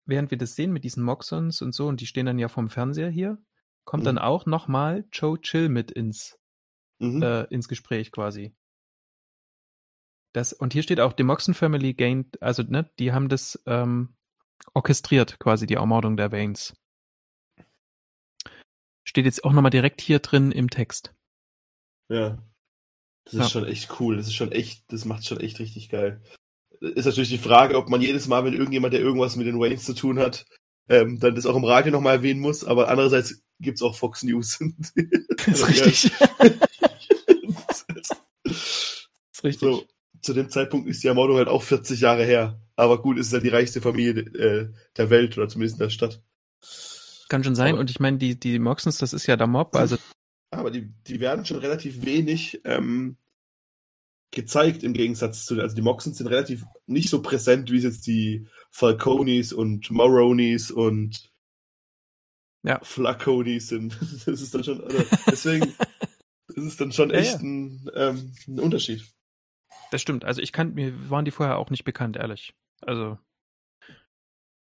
Während 0.05 0.31
wir 0.31 0.37
das 0.37 0.55
sehen 0.55 0.73
mit 0.73 0.83
diesen 0.83 1.03
Moxons 1.03 1.61
und 1.61 1.73
so, 1.73 1.87
und 1.87 2.01
die 2.01 2.07
stehen 2.07 2.25
dann 2.25 2.39
ja 2.39 2.49
vom 2.49 2.69
Fernseher 2.69 3.09
hier, 3.09 3.37
kommt 3.85 4.03
Mhm. 4.03 4.05
dann 4.07 4.17
auch 4.17 4.45
nochmal 4.45 5.05
Joe 5.11 5.39
Chill 5.39 5.69
mit 5.69 5.91
ins, 5.91 6.37
Mhm. 6.99 7.21
äh, 7.23 7.43
ins 7.45 7.67
Gespräch 7.67 8.11
quasi. 8.11 8.53
Das, 10.33 10.51
und 10.51 10.73
hier 10.73 10.83
steht 10.83 10.99
auch, 10.99 11.13
die 11.13 11.23
Moxon 11.23 11.53
Family 11.53 11.93
gained, 11.93 12.41
also 12.41 12.63
ne, 12.63 12.89
die 12.99 13.11
haben 13.13 13.29
das 13.29 13.61
ähm, 13.67 14.15
orchestriert, 14.73 15.39
quasi 15.39 15.67
die 15.67 15.75
Ermordung 15.75 16.17
der 16.17 16.31
Waynes. 16.31 16.75
Steht 19.05 19.25
jetzt 19.25 19.43
auch 19.43 19.53
nochmal 19.53 19.69
direkt 19.69 20.01
hier 20.01 20.19
drin 20.19 20.51
im 20.51 20.69
Text. 20.69 21.13
Ja. 22.09 22.37
Das 23.25 23.33
ist 23.33 23.39
Ja. 23.39 23.49
schon 23.49 23.65
echt 23.65 23.99
cool. 23.99 24.17
Das 24.17 24.27
ist 24.27 24.35
schon 24.35 24.51
echt, 24.51 24.83
das 24.89 25.05
macht 25.05 25.25
schon 25.25 25.39
echt 25.39 25.59
richtig 25.59 25.89
geil. 25.89 26.21
Ist 26.81 27.05
natürlich 27.05 27.29
die 27.29 27.37
Frage, 27.37 27.77
ob 27.77 27.89
man 27.89 28.01
jedes 28.01 28.27
Mal, 28.27 28.43
wenn 28.43 28.53
irgendjemand, 28.53 28.93
der 28.93 29.01
irgendwas 29.01 29.35
mit 29.37 29.47
den 29.47 29.59
Waynes 29.59 29.83
zu 29.85 29.93
tun 29.93 30.19
hat, 30.19 30.45
ähm, 30.89 31.19
dann 31.19 31.35
das 31.35 31.45
auch 31.45 31.55
im 31.55 31.63
Radio 31.63 31.91
nochmal 31.93 32.17
erwähnen 32.17 32.41
muss. 32.41 32.65
Aber 32.65 32.89
andererseits 32.89 33.41
gibt's 33.59 33.81
auch 33.81 33.95
Fox 33.95 34.23
News. 34.23 34.59
Das 35.45 35.59
ist 35.59 35.67
richtig. 35.67 36.11
das 37.63 37.85
ist 39.31 39.43
richtig. 39.43 39.59
So, 39.59 39.85
zu 40.21 40.33
dem 40.33 40.49
Zeitpunkt 40.49 40.87
ist 40.87 41.03
die 41.03 41.07
Ermordung 41.07 41.37
halt 41.37 41.47
auch 41.49 41.63
40 41.63 41.99
Jahre 41.99 42.23
her. 42.25 42.61
Aber 42.75 43.01
gut, 43.01 43.19
es 43.19 43.27
ist 43.27 43.33
ja 43.33 43.39
die 43.39 43.49
reichste 43.49 43.81
Familie 43.81 44.21
äh, 44.21 44.69
der 44.97 45.09
Welt 45.09 45.37
oder 45.37 45.47
zumindest 45.47 45.79
in 45.79 45.83
der 45.85 45.89
Stadt. 45.89 46.21
Kann 47.29 47.43
schon 47.43 47.55
sein. 47.55 47.73
Aber, 47.73 47.79
und 47.81 47.89
ich 47.89 47.99
meine, 47.99 48.17
die, 48.17 48.39
die 48.39 48.59
Moxons, 48.59 48.97
das 48.97 49.13
ist 49.13 49.27
ja 49.27 49.35
der 49.35 49.47
Mob. 49.47 49.75
Also 49.75 49.97
aber 50.55 50.71
die, 50.71 50.91
die 51.07 51.19
werden 51.19 51.45
schon 51.45 51.57
relativ 51.57 52.05
wenig 52.05 52.61
ähm, 52.65 53.17
gezeigt 54.31 54.83
im 54.83 54.93
Gegensatz 54.93 55.45
zu, 55.45 55.59
also 55.61 55.75
die 55.75 55.81
Moxons 55.81 56.17
sind 56.17 56.27
relativ 56.27 56.65
nicht 56.87 57.09
so 57.09 57.21
präsent, 57.21 57.71
wie 57.71 57.77
es 57.77 57.83
jetzt 57.83 58.07
die 58.07 58.47
Falconis 58.71 59.53
und 59.53 59.91
Moronis 59.91 60.71
und 60.71 61.31
ja. 62.63 62.79
Flaconis 62.81 63.67
sind. 63.67 63.97
Das 64.25 64.41
ist 64.41 64.53
dann 64.55 64.63
schon, 64.63 64.83
also 64.83 65.03
deswegen, 65.27 65.73
das 66.47 66.57
ist 66.65 66.81
dann 66.81 66.91
schon 66.91 67.11
echt 67.11 67.33
ja, 67.33 67.37
ja. 67.37 67.43
Ein, 67.43 67.91
ähm, 67.95 68.33
ein 68.47 68.59
Unterschied. 68.59 69.03
Das 69.91 70.01
stimmt. 70.01 70.25
Also 70.25 70.41
ich 70.41 70.51
kann, 70.51 70.73
mir 70.73 71.09
waren 71.09 71.25
die 71.25 71.31
vorher 71.31 71.57
auch 71.57 71.69
nicht 71.69 71.83
bekannt, 71.83 72.17
ehrlich. 72.17 72.55
Also, 72.81 73.19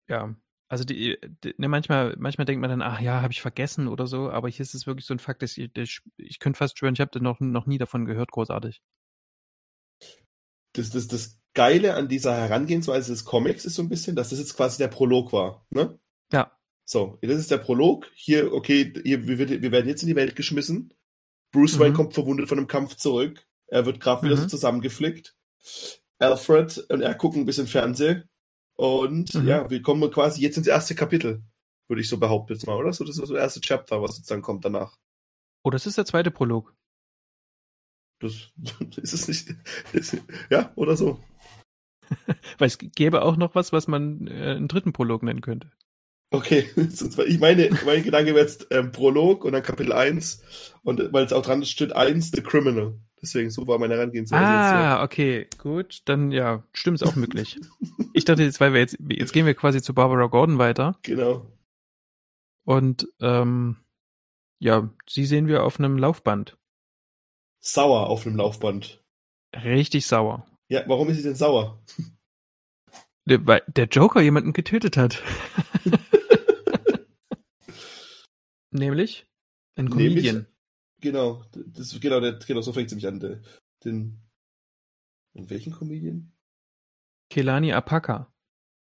ja. 0.08 0.34
Also 0.70 0.84
die, 0.84 1.18
die 1.44 1.54
ne, 1.58 1.68
manchmal, 1.68 2.14
manchmal 2.18 2.44
denkt 2.46 2.60
man 2.60 2.70
dann, 2.70 2.80
ach 2.80 3.00
ja, 3.00 3.20
habe 3.20 3.32
ich 3.32 3.42
vergessen 3.42 3.88
oder 3.88 4.06
so, 4.06 4.30
aber 4.30 4.48
hier 4.48 4.62
ist 4.62 4.74
es 4.74 4.86
wirklich 4.86 5.04
so 5.04 5.12
ein 5.12 5.18
Fakt, 5.18 5.42
dass 5.42 5.58
ich, 5.58 5.76
ich, 5.76 6.00
ich 6.16 6.38
könnte 6.38 6.58
fast 6.58 6.78
schwören, 6.78 6.94
ich 6.94 7.00
habe 7.00 7.22
noch, 7.22 7.40
noch 7.40 7.66
nie 7.66 7.78
davon 7.78 8.06
gehört, 8.06 8.30
großartig 8.30 8.80
das, 10.72 10.90
das, 10.90 11.08
das 11.08 11.38
Geile 11.54 11.94
an 11.94 12.08
dieser 12.08 12.36
Herangehensweise 12.36 13.12
des 13.12 13.24
Comics 13.24 13.64
ist 13.64 13.74
so 13.74 13.82
ein 13.82 13.88
bisschen, 13.88 14.14
dass 14.16 14.30
das 14.30 14.38
jetzt 14.38 14.56
quasi 14.56 14.78
der 14.78 14.88
Prolog 14.88 15.32
war. 15.32 15.66
Ne? 15.70 15.98
Ja. 16.32 16.52
So, 16.84 17.18
das 17.22 17.38
ist 17.38 17.50
der 17.50 17.58
Prolog. 17.58 18.10
Hier, 18.14 18.52
okay, 18.52 18.92
hier, 19.04 19.26
wir, 19.26 19.38
wir 19.38 19.72
werden 19.72 19.88
jetzt 19.88 20.02
in 20.02 20.08
die 20.08 20.16
Welt 20.16 20.36
geschmissen. 20.36 20.94
Bruce 21.52 21.78
Wayne 21.78 21.90
mhm. 21.90 21.96
kommt 21.96 22.14
verwundet 22.14 22.48
von 22.48 22.58
einem 22.58 22.68
Kampf 22.68 22.96
zurück. 22.96 23.46
Er 23.66 23.86
wird 23.86 24.00
gerade 24.00 24.22
wieder 24.22 24.36
mhm. 24.36 24.42
so 24.42 24.46
zusammengeflickt. 24.46 25.36
Alfred 26.18 26.78
und 26.88 27.00
er 27.00 27.14
gucken 27.14 27.42
ein 27.42 27.46
bisschen 27.46 27.66
Fernsehen. 27.66 28.28
Und 28.80 29.34
mhm. 29.34 29.46
ja, 29.46 29.68
wir 29.68 29.82
kommen 29.82 30.10
quasi 30.10 30.40
jetzt 30.40 30.56
ins 30.56 30.66
erste 30.66 30.94
Kapitel, 30.94 31.42
würde 31.86 32.00
ich 32.00 32.08
so 32.08 32.16
behaupten 32.16 32.54
jetzt 32.54 32.66
mal, 32.66 32.76
oder? 32.76 32.94
So, 32.94 33.04
das 33.04 33.18
ist 33.18 33.28
das 33.28 33.38
erste 33.38 33.60
Chapter, 33.60 34.00
was 34.00 34.16
sozusagen 34.16 34.40
kommt 34.40 34.64
danach. 34.64 34.96
Oh, 35.62 35.68
das 35.68 35.84
ist 35.84 35.98
der 35.98 36.06
zweite 36.06 36.30
Prolog. 36.30 36.74
Das, 38.20 38.50
ist 38.96 39.12
es 39.12 39.28
nicht. 39.28 39.54
Ist, 39.92 40.16
ja, 40.48 40.72
oder 40.76 40.96
so. 40.96 41.22
Weil 42.56 42.68
es 42.68 42.78
gäbe 42.78 43.20
auch 43.20 43.36
noch 43.36 43.54
was, 43.54 43.70
was 43.70 43.86
man 43.86 44.26
äh, 44.28 44.52
einen 44.52 44.68
dritten 44.68 44.94
Prolog 44.94 45.24
nennen 45.24 45.42
könnte. 45.42 45.70
Okay, 46.30 46.70
ich 47.26 47.38
meine, 47.38 47.68
mein 47.84 48.02
Gedanke 48.02 48.34
wäre 48.34 48.46
jetzt 48.46 48.68
ähm, 48.70 48.92
Prolog 48.92 49.44
und 49.44 49.52
dann 49.52 49.62
Kapitel 49.62 49.92
1 49.92 50.42
und 50.84 51.12
weil 51.12 51.26
es 51.26 51.34
auch 51.34 51.42
dran 51.42 51.66
steht 51.66 51.92
1, 51.92 52.30
The 52.30 52.40
Criminal. 52.40 52.98
Deswegen, 53.22 53.50
so 53.50 53.66
war 53.66 53.78
meine 53.78 53.94
Herangehensweise. 53.94 54.42
Ah, 54.42 54.92
jetzt, 54.94 55.04
okay, 55.04 55.46
gut, 55.58 56.02
dann 56.06 56.32
ja, 56.32 56.62
stimmt 56.72 57.02
es 57.02 57.06
auch 57.06 57.16
möglich. 57.16 57.60
ich 58.14 58.24
dachte 58.24 58.42
jetzt, 58.42 58.60
weil 58.60 58.72
wir 58.72 58.80
jetzt, 58.80 58.96
jetzt 59.10 59.32
gehen 59.32 59.46
wir 59.46 59.54
quasi 59.54 59.82
zu 59.82 59.92
Barbara 59.92 60.26
Gordon 60.26 60.58
weiter. 60.58 60.98
Genau. 61.02 61.46
Und 62.64 63.08
ähm, 63.20 63.76
ja, 64.58 64.90
sie 65.08 65.26
sehen 65.26 65.48
wir 65.48 65.64
auf 65.64 65.78
einem 65.78 65.98
Laufband 65.98 66.56
sauer 67.60 68.08
auf 68.08 68.26
einem 68.26 68.36
Laufband. 68.36 69.02
Richtig 69.54 70.06
sauer. 70.06 70.46
Ja, 70.68 70.84
warum 70.86 71.08
ist 71.08 71.18
sie 71.18 71.22
denn 71.22 71.34
sauer? 71.34 71.82
Der, 73.26 73.46
weil 73.46 73.62
der 73.66 73.86
Joker 73.86 74.20
jemanden 74.20 74.52
getötet 74.52 74.96
hat. 74.96 75.22
Nämlich 78.70 79.26
ein 79.76 79.90
Comedian. 79.90 80.34
Nämlich, 80.36 80.46
genau, 81.00 81.44
das, 81.52 81.98
genau, 82.00 82.20
der, 82.20 82.34
genau, 82.34 82.60
so 82.60 82.72
fängt 82.72 82.90
sie 82.90 82.96
mich 82.96 83.06
an. 83.06 83.20
Der, 83.20 83.40
den, 83.84 84.20
in 85.34 85.50
welchen 85.50 85.72
Comedian? 85.72 86.32
Kelani 87.30 87.72
Apaka. 87.72 88.32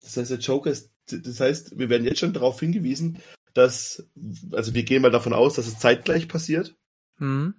Das 0.01 0.17
heißt, 0.17 0.31
der 0.31 0.39
Joker 0.39 0.71
ist, 0.71 0.93
das 1.07 1.41
heißt, 1.41 1.79
wir 1.79 1.89
werden 1.89 2.07
jetzt 2.07 2.21
schon 2.21 2.33
darauf 2.33 2.61
hingewiesen, 2.61 3.19
dass, 3.53 4.09
also 4.53 4.75
wir 4.75 4.85
gehen 4.85 5.03
mal 5.03 5.11
davon 5.11 5.33
aus, 5.33 5.55
dass 5.55 5.67
es 5.67 5.79
zeitgleich 5.79 6.29
passiert. 6.29 6.77
Mhm 7.19 7.55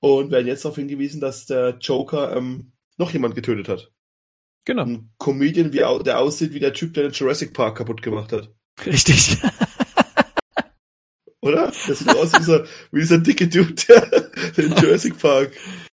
und 0.00 0.30
werden 0.30 0.46
jetzt 0.46 0.64
darauf 0.64 0.76
hingewiesen, 0.76 1.20
dass 1.20 1.46
der 1.46 1.78
Joker 1.80 2.36
ähm, 2.36 2.72
noch 2.96 3.12
jemand 3.12 3.34
getötet 3.34 3.68
hat. 3.68 3.92
Genau. 4.64 4.82
Ein 4.82 5.10
Comedian, 5.18 5.72
wie, 5.72 5.78
der 6.04 6.18
aussieht 6.18 6.52
wie 6.52 6.60
der 6.60 6.72
Typ, 6.72 6.94
der 6.94 7.04
den 7.04 7.12
Jurassic 7.12 7.52
Park 7.52 7.78
kaputt 7.78 8.02
gemacht 8.02 8.32
hat. 8.32 8.52
Richtig. 8.84 9.38
Oder? 11.46 11.72
Das 11.86 11.98
sieht 12.00 12.08
aus 12.08 12.32
wie 12.32 12.38
dieser, 12.38 12.64
wie 12.90 13.00
dieser 13.00 13.18
dicke 13.18 13.48
Dude, 13.48 13.74
der 13.74 14.30
den 14.56 14.72
Jurassic 14.76 15.18
Park. 15.18 15.52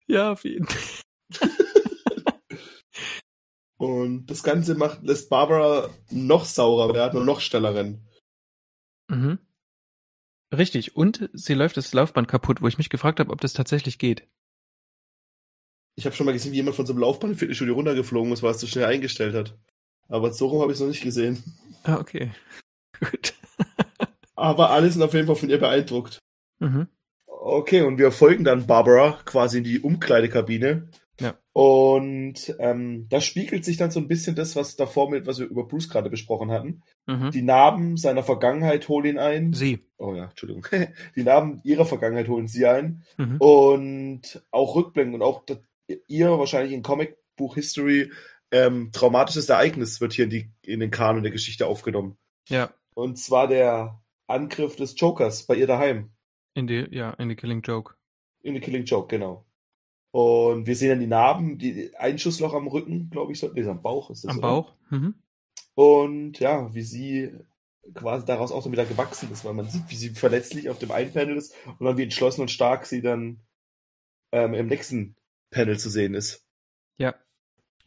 Ja, 0.07 0.32
auf 0.32 0.44
jeden 0.44 0.66
Fall. 0.66 1.51
Und 3.76 4.26
das 4.26 4.42
Ganze 4.42 4.74
macht, 4.74 5.03
lässt 5.03 5.30
Barbara 5.30 5.88
noch 6.11 6.44
saurer 6.44 6.94
werden 6.94 7.18
und 7.18 7.26
noch 7.26 7.40
schneller 7.40 7.74
rennen. 7.74 8.07
Mhm. 9.09 9.38
Richtig. 10.55 10.96
Und 10.96 11.30
sie 11.32 11.55
läuft 11.55 11.76
das 11.76 11.92
Laufband 11.94 12.28
kaputt, 12.28 12.61
wo 12.61 12.68
ich 12.68 12.78
mich 12.78 12.90
gefragt 12.90 13.20
habe, 13.20 13.32
ob 13.32 13.40
das 13.40 13.55
tatsächlich 13.55 13.98
geht. 13.98 14.28
Ich 15.96 16.05
habe 16.05 16.14
schon 16.14 16.26
mal 16.26 16.32
gesehen, 16.32 16.53
wie 16.53 16.57
jemand 16.57 16.76
von 16.76 16.86
so 16.86 16.92
einem 16.92 17.01
Laufband 17.01 17.32
im 17.32 17.38
Fitnessstudio 17.38 17.74
runtergeflogen 17.74 18.32
ist, 18.32 18.42
weil 18.42 18.53
es 18.53 18.61
so 18.61 18.66
schnell 18.66 18.84
eingestellt 18.84 19.34
hat. 19.34 19.59
Aber 20.09 20.32
so 20.32 20.48
rum 20.48 20.61
habe 20.61 20.72
ich 20.72 20.76
es 20.76 20.80
noch 20.80 20.88
nicht 20.88 21.03
gesehen. 21.03 21.42
Ah, 21.82 21.96
okay. 21.96 22.32
Gut. 23.01 23.34
Aber 24.41 24.70
alle 24.70 24.91
sind 24.91 25.03
auf 25.03 25.14
jeden 25.14 25.26
Fall 25.26 25.36
von 25.36 25.51
ihr 25.51 25.59
beeindruckt. 25.59 26.18
Mhm. 26.59 26.88
Okay, 27.26 27.82
und 27.82 27.99
wir 27.99 28.12
folgen 28.12 28.45
dann 28.45 28.66
Barbara 28.66 29.18
quasi 29.24 29.59
in 29.59 29.64
die 29.64 29.80
Umkleidekabine. 29.80 30.88
Ja. 31.20 31.34
Und 31.53 32.55
ähm, 32.59 33.07
da 33.11 33.20
spiegelt 33.20 33.64
sich 33.64 33.76
dann 33.76 33.91
so 33.91 34.01
ein 34.01 34.09
bisschen 34.09 34.34
das, 34.34 34.57
was 34.57 34.76
davor 34.76 35.11
mit, 35.11 35.26
was 35.26 35.38
wir 35.38 35.47
über 35.47 35.66
Bruce 35.66 35.88
gerade 35.88 36.09
besprochen 36.09 36.51
hatten. 36.51 36.82
Mhm. 37.07 37.30
Die 37.30 37.43
Narben 37.43 37.97
seiner 37.97 38.22
Vergangenheit 38.22 38.88
holen 38.88 39.07
ihn 39.07 39.18
ein. 39.18 39.53
Sie. 39.53 39.86
Oh 39.99 40.14
ja, 40.14 40.24
Entschuldigung. 40.24 40.66
Die 41.16 41.22
Narben 41.22 41.61
ihrer 41.64 41.84
Vergangenheit 41.84 42.28
holen 42.28 42.49
sie 42.49 42.66
ein. 42.66 43.05
Mhm. 43.18 43.36
Und 43.38 44.43
auch 44.51 44.74
Rückblenden 44.74 45.14
und 45.14 45.22
auch 45.22 45.45
ihr 46.07 46.30
wahrscheinlich 46.30 46.72
in 46.72 46.82
Comicbuch 46.82 47.55
History 47.55 48.11
ähm, 48.51 48.91
traumatisches 48.93 49.49
Ereignis 49.49 50.01
wird 50.01 50.12
hier 50.12 50.24
in, 50.24 50.30
die, 50.30 50.51
in 50.64 50.80
den 50.80 50.91
Kanon 50.91 51.22
der 51.22 51.32
Geschichte 51.32 51.66
aufgenommen. 51.66 52.16
Ja. 52.49 52.70
Und 52.95 53.18
zwar 53.18 53.47
der 53.49 54.01
Angriff 54.31 54.76
des 54.76 54.95
Jokers 54.99 55.47
bei 55.47 55.57
ihr 55.57 55.66
daheim. 55.66 56.11
In 56.55 56.66
die, 56.66 56.87
ja, 56.91 57.11
in 57.12 57.28
die 57.28 57.37
Killing 57.37 57.62
Joke. 57.62 57.95
In 58.43 58.55
die 58.55 58.61
Killing 58.61 58.85
Joke, 58.85 59.09
genau. 59.09 59.45
Und 60.12 60.66
wir 60.66 60.74
sehen 60.74 60.91
dann 60.91 61.01
die 61.01 61.07
Narben, 61.07 61.59
die 61.59 61.95
Einschussloch 61.97 62.55
am 62.55 62.66
Rücken, 62.66 63.11
glaube 63.11 63.33
ich, 63.33 63.43
nee, 63.43 63.64
am 63.64 63.83
Bauch 63.83 64.11
ist 64.11 64.24
das. 64.24 64.31
Am 64.31 64.39
oder? 64.39 64.49
Bauch. 64.49 64.74
Mhm. 64.91 65.14
Und 65.74 66.41
ja, 66.41 66.74
wie 66.74 66.83
sie 66.83 67.33
quasi 67.95 68.26
daraus 68.26 68.53
auch 68.53 68.62
so 68.62 68.72
wieder 68.72 68.85
gewachsen 68.85 69.31
ist, 69.33 69.45
weil 69.45 69.55
man 69.55 69.68
sieht, 69.68 69.89
wie 69.89 69.95
sie 69.97 70.11
verletzlich 70.11 70.68
auf 70.68 70.78
dem 70.78 70.91
einen 70.91 71.12
Panel 71.12 71.37
ist 71.37 71.55
und 71.66 71.87
dann 71.87 71.97
wie 71.97 72.03
entschlossen 72.03 72.43
und 72.43 72.51
stark 72.51 72.87
sie 72.87 73.03
dann 73.03 73.41
ähm, 74.33 74.55
im 74.55 74.66
nächsten 74.66 75.16
Panel 75.51 75.78
zu 75.78 75.91
sehen 75.91 76.14
ist. 76.14 76.45
Ja. 76.99 77.14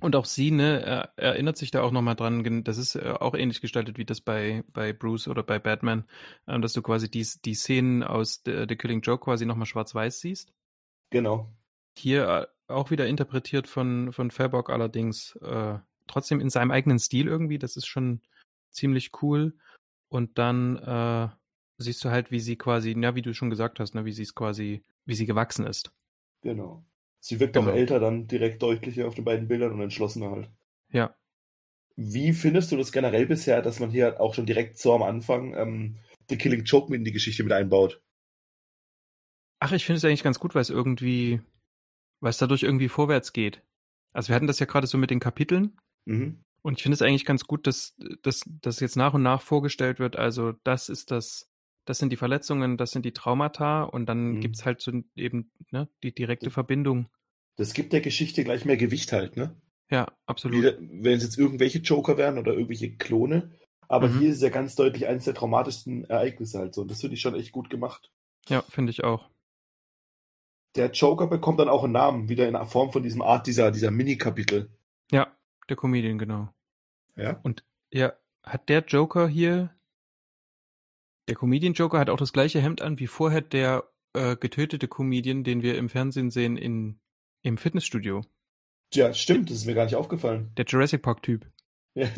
Und 0.04 0.18
auch 0.18 0.26
sie, 0.26 0.52
ne, 0.52 0.82
er, 0.82 1.14
erinnert 1.16 1.56
sich 1.56 1.72
da 1.72 1.82
auch 1.82 1.92
nochmal 1.92 2.18
dran, 2.18 2.66
das 2.66 2.78
ist 2.78 2.96
äh, 2.96 3.16
auch 3.22 3.36
ähnlich 3.36 3.62
gestaltet 3.62 3.98
wie 3.98 4.04
das 4.04 4.20
bei, 4.20 4.66
bei 4.74 4.92
Bruce 4.92 5.30
oder 5.30 5.44
bei 5.44 5.60
Batman, 5.60 6.04
äh, 6.46 6.60
dass 6.60 6.74
du 6.74 6.82
quasi 6.82 7.10
die, 7.10 7.26
die 7.46 7.54
Szenen 7.54 8.04
aus 8.04 8.42
The, 8.46 8.66
The 8.68 8.76
Killing 8.76 9.00
Joke 9.00 9.24
quasi 9.24 9.46
nochmal 9.46 9.66
schwarz-weiß 9.66 10.20
siehst. 10.20 10.52
Genau. 11.10 11.50
Hier 11.98 12.28
äh, 12.28 12.48
auch 12.68 12.92
wieder 12.92 13.08
interpretiert 13.08 13.66
von, 13.66 14.12
von 14.12 14.30
Fairbock 14.30 14.72
allerdings 14.72 15.38
äh, 15.38 15.80
trotzdem 16.08 16.42
in 16.42 16.50
seinem 16.50 16.72
eigenen 16.72 17.00
Stil 17.00 17.30
irgendwie. 17.30 17.58
Das 17.58 17.78
ist 17.78 17.88
schon 17.88 18.20
ziemlich 18.72 19.12
cool. 19.22 19.56
Und 20.10 20.38
dann 20.38 20.80
äh, 20.80 21.30
siehst 21.78 22.04
du 22.04 22.10
halt, 22.10 22.30
wie 22.30 22.42
sie 22.42 22.58
quasi, 22.58 22.94
ja, 23.00 23.16
wie 23.16 23.22
du 23.22 23.34
schon 23.34 23.50
gesagt 23.50 23.80
hast, 23.80 23.96
ne, 23.96 24.04
wie 24.04 24.12
sie 24.12 24.24
es 24.24 24.36
quasi, 24.36 24.84
wie 25.06 25.16
sie 25.16 25.26
gewachsen 25.26 25.66
ist. 25.66 25.94
Genau. 26.42 26.84
Sie 27.24 27.40
wirkt 27.40 27.54
genau. 27.54 27.72
auch 27.72 27.76
älter 27.76 28.00
dann 28.00 28.28
direkt 28.28 28.62
deutlicher 28.62 29.08
auf 29.08 29.16
den 29.16 29.24
beiden 29.24 29.48
Bildern 29.48 29.72
und 29.72 29.82
entschlossener 29.82 30.32
halt. 30.32 30.50
Ja. 30.92 31.16
Wie 31.96 32.34
findest 32.34 32.72
du 32.72 32.78
das 32.78 32.92
generell 32.92 33.26
bisher, 33.28 33.62
dass 33.62 33.80
man 33.80 33.92
hier 33.92 34.20
auch 34.20 34.34
schon 34.34 34.46
direkt 34.46 34.78
so 34.78 34.94
am 34.94 35.04
Anfang 35.04 35.54
ähm, 35.56 35.98
The 36.30 36.38
Killing 36.38 36.64
Joke 36.64 36.92
mit 36.92 37.00
in 37.00 37.06
die 37.06 37.12
Geschichte 37.12 37.44
mit 37.44 37.54
einbaut? 37.54 38.02
Ach, 39.60 39.72
ich 39.72 39.86
finde 39.86 39.98
es 39.98 40.06
eigentlich 40.06 40.24
ganz 40.24 40.40
gut, 40.40 40.56
weil 40.56 40.64
es 40.64 40.70
irgendwie 40.70 41.40
weil 42.24 42.30
es 42.30 42.38
dadurch 42.38 42.64
irgendwie 42.64 42.88
vorwärts 42.88 43.34
geht. 43.34 43.62
Also 44.14 44.30
wir 44.30 44.36
hatten 44.36 44.48
das 44.48 44.60
ja 44.60 44.66
gerade 44.66 44.88
so 44.88 44.98
mit 44.98 45.12
den 45.12 45.20
Kapiteln. 45.20 45.78
Mhm. 46.06 46.42
Und 46.62 46.78
ich 46.78 46.84
finde 46.84 46.94
es 46.94 47.02
eigentlich 47.02 47.26
ganz 47.26 47.44
gut, 47.44 47.68
dass, 47.68 47.98
dass 48.22 48.46
das 48.62 48.80
jetzt 48.80 48.96
nach 48.96 49.14
und 49.14 49.24
nach 49.24 49.42
vorgestellt 49.42 50.00
wird. 50.00 50.16
Also 50.16 50.54
das 50.64 50.88
ist 50.88 51.12
das, 51.12 51.52
das 51.86 51.98
sind 51.98 52.12
die 52.12 52.18
Verletzungen, 52.18 52.78
das 52.78 52.92
sind 52.92 53.06
die 53.06 53.14
Traumata 53.14 53.84
und 53.84 54.08
dann 54.08 54.34
mhm. 54.34 54.42
gibt 54.42 54.56
es 54.56 54.66
halt 54.66 54.82
so 54.82 54.92
eben 55.16 55.52
ne, 55.72 55.88
die 56.04 56.14
direkte 56.14 56.46
das, 56.46 56.54
Verbindung. 56.54 57.10
Das 57.56 57.74
gibt 57.74 57.94
der 57.94 58.02
Geschichte 58.02 58.44
gleich 58.44 58.66
mehr 58.66 58.78
Gewicht 58.78 59.12
halt, 59.12 59.38
ne? 59.38 59.56
Ja, 59.90 60.08
absolut. 60.26 60.78
Wenn 60.80 61.18
es 61.18 61.24
jetzt 61.24 61.38
irgendwelche 61.38 61.80
Joker 61.80 62.18
wären 62.18 62.38
oder 62.38 62.54
irgendwelche 62.54 62.96
Klone, 62.96 63.52
Aber 63.90 64.08
Mhm. 64.08 64.20
hier 64.20 64.30
ist 64.30 64.38
es 64.38 64.42
ja 64.42 64.50
ganz 64.50 64.76
deutlich 64.76 65.08
eines 65.08 65.26
der 65.26 65.36
traumatischsten 65.36 66.06
Ereignisse 66.06 66.58
halt 66.58 66.74
so. 66.74 66.82
Und 66.82 66.90
das 66.90 67.02
finde 67.02 67.16
ich 67.16 67.22
schon 67.22 67.36
echt 67.36 67.52
gut 67.52 67.70
gemacht. 67.70 68.12
Ja, 68.48 68.64
finde 68.64 68.90
ich 68.92 69.04
auch. 69.04 69.30
Der 70.76 70.90
Joker 70.90 71.28
bekommt 71.28 71.60
dann 71.60 71.70
auch 71.70 71.84
einen 71.84 71.94
Namen, 71.94 72.30
wieder 72.30 72.48
in 72.48 72.58
Form 72.66 72.92
von 72.92 73.04
diesem 73.04 73.22
Art 73.22 73.46
dieser, 73.46 73.70
dieser 73.72 73.92
Mini-Kapitel. 73.92 74.72
Ja, 75.12 75.28
der 75.70 75.76
Comedian, 75.76 76.18
genau. 76.18 76.50
Ja? 77.16 77.40
Ja, 77.92 78.14
hat 78.42 78.70
der 78.70 78.84
Joker 78.84 79.28
hier, 79.28 79.70
der 81.28 81.36
Comedian 81.36 81.74
Joker 81.74 82.00
hat 82.00 82.10
auch 82.10 82.18
das 82.18 82.34
gleiche 82.34 82.62
Hemd 82.62 82.82
an 82.82 83.00
wie 83.00 83.08
vorher 83.08 83.42
der 83.42 83.90
äh, 84.14 84.36
getötete 84.36 84.88
Comedian, 84.88 85.44
den 85.44 85.62
wir 85.62 85.78
im 85.78 85.90
Fernsehen 85.90 86.32
sehen 86.32 86.58
in, 86.58 87.00
im 87.42 87.58
Fitnessstudio. 87.58 88.22
Ja, 88.94 89.14
stimmt, 89.14 89.50
das 89.50 89.58
ist 89.58 89.66
mir 89.66 89.74
gar 89.74 89.86
nicht 89.86 89.96
aufgefallen. 89.96 90.52
Der 90.56 90.66
Jurassic 90.66 91.02
Park 91.02 91.24
Typ. 91.24 91.50
Ja. 91.96 92.08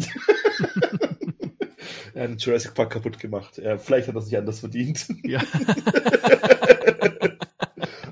er 2.14 2.24
hat 2.24 2.30
den 2.30 2.38
Jurassic 2.38 2.74
Park 2.74 2.92
kaputt 2.92 3.20
gemacht. 3.20 3.58
Ja, 3.58 3.78
vielleicht 3.78 4.08
hat 4.08 4.16
er 4.16 4.22
sich 4.22 4.38
anders 4.38 4.60
verdient. 4.60 5.08
Ja. 5.24 5.42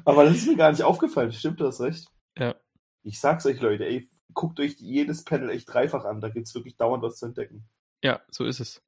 Aber 0.06 0.26
das 0.26 0.38
ist 0.38 0.48
mir 0.48 0.58
gar 0.58 0.72
nicht 0.72 0.84
aufgefallen. 0.84 1.32
Stimmt, 1.32 1.60
du 1.60 1.66
hast 1.66 1.82
recht. 1.82 2.08
Ja. 2.38 2.56
Ich 3.04 3.20
sag's 3.20 3.46
euch, 3.46 3.60
Leute, 3.60 3.86
ey, 3.86 4.10
guckt 4.34 4.60
euch 4.60 4.76
jedes 4.80 5.24
Panel 5.24 5.50
echt 5.50 5.74
dreifach 5.74 6.06
an. 6.06 6.22
Da 6.22 6.30
gibt's 6.30 6.56
wirklich 6.56 6.78
dauernd 6.78 7.04
was 7.04 7.18
zu 7.18 7.26
entdecken. 7.26 7.68
Ja, 8.04 8.22
so 8.30 8.46
ist 8.46 8.60
es. 8.60 8.82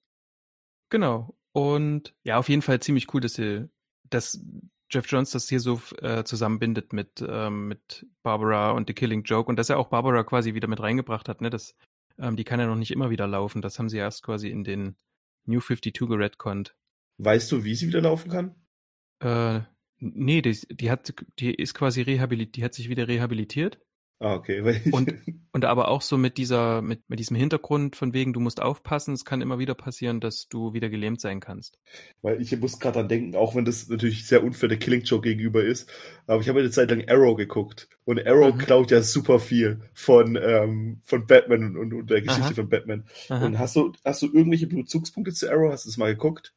Genau. 0.90 1.36
Und 1.56 2.14
ja, 2.26 2.38
auf 2.38 2.50
jeden 2.50 2.62
Fall 2.62 2.82
ziemlich 2.82 3.14
cool, 3.14 3.22
dass, 3.22 3.36
sie, 3.36 3.70
dass 4.10 4.44
Jeff 4.92 5.10
Jones 5.10 5.32
das 5.32 5.48
hier 5.48 5.62
so 5.62 5.82
äh, 6.02 6.26
zusammenbindet 6.26 6.92
mit, 6.92 7.24
ähm, 7.26 7.70
mit 7.70 8.06
Barbara 8.24 8.72
und 8.72 8.90
The 8.90 8.94
Killing 8.94 9.24
Joke 9.24 9.48
und 9.48 9.56
dass 9.56 9.70
er 9.70 9.80
auch 9.80 9.88
Barbara 9.88 10.26
quasi 10.26 10.54
wieder 10.54 10.68
mit 10.68 10.82
reingebracht 10.82 11.30
hat. 11.30 11.40
Ne? 11.40 11.50
Das, 11.50 11.74
ähm, 12.18 12.36
die 12.36 12.44
kann 12.44 12.60
ja 12.60 12.68
noch 12.68 12.76
nicht 12.76 12.92
immer 12.92 13.10
wieder 13.10 13.26
laufen. 13.26 13.62
Das 13.62 13.80
haben 13.80 13.88
sie 13.88 13.98
erst 13.98 14.22
quasi 14.22 14.50
in 14.50 14.66
den 14.66 14.98
New 15.46 15.62
52 15.62 15.94
geredconnt. 16.10 16.76
Weißt 17.20 17.50
du, 17.54 17.64
wie 17.64 17.76
sie 17.76 17.88
wieder 17.88 18.02
laufen 18.02 18.30
kann? 18.30 18.56
Äh, 19.22 19.62
nee, 20.00 20.42
die, 20.42 20.60
die 20.70 20.92
hat, 20.92 21.14
die 21.40 21.54
ist 21.56 21.74
quasi 21.74 22.02
rehabilitiert, 22.02 22.58
die 22.58 22.64
hat 22.66 22.74
sich 22.74 22.90
wieder 22.90 23.08
rehabilitiert. 23.08 23.80
Ah, 24.20 24.36
okay. 24.36 24.62
Und- 24.92 25.14
Und 25.52 25.66
aber 25.66 25.90
auch 25.90 26.02
so 26.02 26.18
mit 26.18 26.38
dieser, 26.38 26.82
mit, 26.82 27.02
mit 27.10 27.20
diesem 27.20 27.36
Hintergrund 27.36 27.96
von 27.98 28.14
wegen, 28.14 28.32
du 28.34 28.40
musst 28.40 28.62
aufpassen, 28.62 29.14
es 29.14 29.26
kann 29.26 29.42
immer 29.42 29.60
wieder 29.60 29.74
passieren, 29.74 30.20
dass 30.22 30.48
du 30.48 30.74
wieder 30.74 30.90
gelähmt 30.90 31.20
sein 31.22 31.40
kannst. 31.42 31.78
weil 32.22 32.42
ich 32.42 32.58
muss 32.60 32.80
gerade 32.80 33.00
dran 33.00 33.08
denken, 33.10 33.36
auch 33.36 33.56
wenn 33.56 33.66
das 33.66 33.88
natürlich 33.90 34.26
sehr 34.28 34.44
unfair 34.44 34.70
der 34.70 34.80
Killing 34.80 35.04
Joke 35.04 35.28
gegenüber 35.28 35.64
ist, 35.64 35.90
aber 36.28 36.42
ich 36.42 36.50
habe 36.50 36.60
eine 36.60 36.72
Zeit 36.72 36.92
lang 36.92 37.08
Arrow 37.10 37.36
geguckt 37.38 37.90
und 38.06 38.26
Arrow 38.26 38.54
Mhm. 38.54 38.58
klaut 38.60 38.92
ja 38.92 39.02
super 39.02 39.40
viel 39.40 39.82
von, 39.94 40.38
ähm, 40.42 41.02
von 41.04 41.26
Batman 41.26 41.76
und, 41.78 41.94
und 41.94 42.10
der 42.10 42.22
Geschichte 42.22 42.44
Aha. 42.48 42.54
von 42.56 42.70
Batman. 42.70 43.06
Aha. 43.30 43.46
Und 43.46 43.60
hast 43.60 43.76
du, 43.76 43.92
hast 44.04 44.22
du 44.22 44.28
irgendwelche 44.28 44.68
Bezugspunkte 44.68 45.34
zu 45.34 45.50
Arrow? 45.52 45.72
Hast 45.72 45.86
du 45.86 45.90
es 45.90 45.98
mal 45.98 46.14
geguckt? 46.14 46.54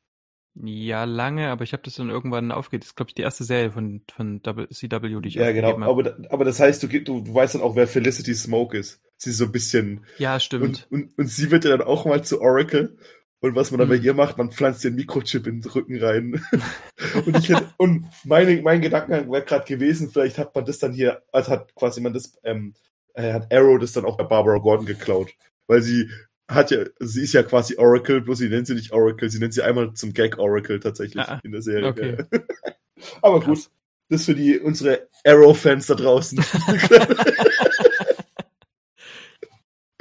Ja, 0.55 1.05
lange, 1.05 1.51
aber 1.51 1.63
ich 1.63 1.73
habe 1.73 1.83
das 1.85 1.95
dann 1.95 2.11
irgendwann 2.11 2.51
aufgeht. 2.51 2.83
Das 2.83 2.89
ist, 2.91 2.97
glaube 2.97 3.11
ich, 3.11 3.15
die 3.15 3.23
erste 3.23 3.45
Serie 3.45 3.71
von, 3.71 4.03
von 4.13 4.41
CW, 4.43 5.21
die 5.21 5.29
ich 5.29 5.35
Ja, 5.35 5.53
genau. 5.53 5.69
aufgegeben 5.69 5.85
hab. 5.85 5.91
Aber, 5.91 6.33
aber 6.33 6.45
das 6.45 6.59
heißt, 6.59 6.83
du, 6.83 6.89
du, 6.89 7.21
du 7.21 7.35
weißt 7.35 7.55
dann 7.55 7.63
auch, 7.63 7.77
wer 7.77 7.87
Felicity 7.87 8.35
Smoke 8.35 8.77
ist. 8.77 9.01
Sie 9.17 9.31
ist 9.31 9.39
so 9.39 9.45
ein 9.45 9.53
bisschen. 9.53 10.05
Ja, 10.19 10.41
stimmt. 10.41 10.65
Und, 10.65 10.87
und, 10.91 11.19
und 11.19 11.27
sie 11.29 11.51
wird 11.51 11.65
ja 11.65 11.77
dann 11.77 11.87
auch 11.87 12.07
mal 12.07 12.25
zu 12.25 12.41
Oracle. 12.41 12.97
Und 13.41 13.55
was 13.55 13.71
man 13.71 13.79
dann 13.79 13.89
bei 13.89 13.99
Mhm. 13.99 14.05
ihr 14.05 14.15
macht, 14.15 14.37
man 14.37 14.51
pflanzt 14.51 14.83
den 14.83 14.97
Mikrochip 14.97 15.47
in 15.47 15.61
den 15.61 15.71
Rücken 15.71 16.03
rein. 16.03 16.43
und 17.27 17.37
ich 17.39 17.49
hätte, 17.51 17.73
und 17.77 18.07
meine, 18.25 18.61
mein 18.63 18.81
Gedankengang 18.81 19.31
wäre 19.31 19.45
gerade 19.45 19.65
gewesen, 19.65 20.11
vielleicht 20.11 20.39
hat 20.39 20.55
man 20.57 20.65
das 20.65 20.79
dann 20.79 20.93
hier, 20.93 21.23
also 21.31 21.53
hat 21.53 21.73
quasi 21.77 22.01
man 22.01 22.13
das, 22.15 22.33
ähm, 22.43 22.75
äh, 23.15 23.33
hat 23.33 23.53
Arrow 23.55 23.79
das 23.79 23.93
dann 23.93 24.05
auch 24.05 24.17
bei 24.17 24.25
Barbara 24.25 24.59
Gordon 24.59 24.87
geklaut. 24.87 25.31
Weil 25.69 25.83
sie 25.83 26.11
hat 26.49 26.71
ja, 26.71 26.85
sie 26.99 27.23
ist 27.23 27.35
ja 27.35 27.43
quasi 27.43 27.77
Oracle, 27.77 28.23
bloß 28.23 28.39
sie 28.39 28.49
nennt 28.49 28.67
sie 28.67 28.75
nicht 28.75 28.93
Oracle, 28.93 29.29
sie 29.31 29.39
nennt 29.39 29.53
sie 29.55 29.63
einmal 29.63 29.93
zum 29.95 30.15
Gag 30.15 30.39
Oracle 30.39 30.81
tatsächlich 30.81 31.23
Ah, 31.23 31.41
in 31.45 31.53
der 31.53 31.63
Serie. 31.63 31.89
okay. 31.89 32.17
Aber 33.23 33.41
gut, 33.41 33.57
Krass. 33.57 33.71
das 34.09 34.25
für 34.25 34.35
die 34.35 34.59
unsere 34.59 35.09
Arrow-Fans 35.25 35.87
da 35.87 35.95
draußen. 35.95 36.43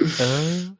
Äh, 0.00 0.70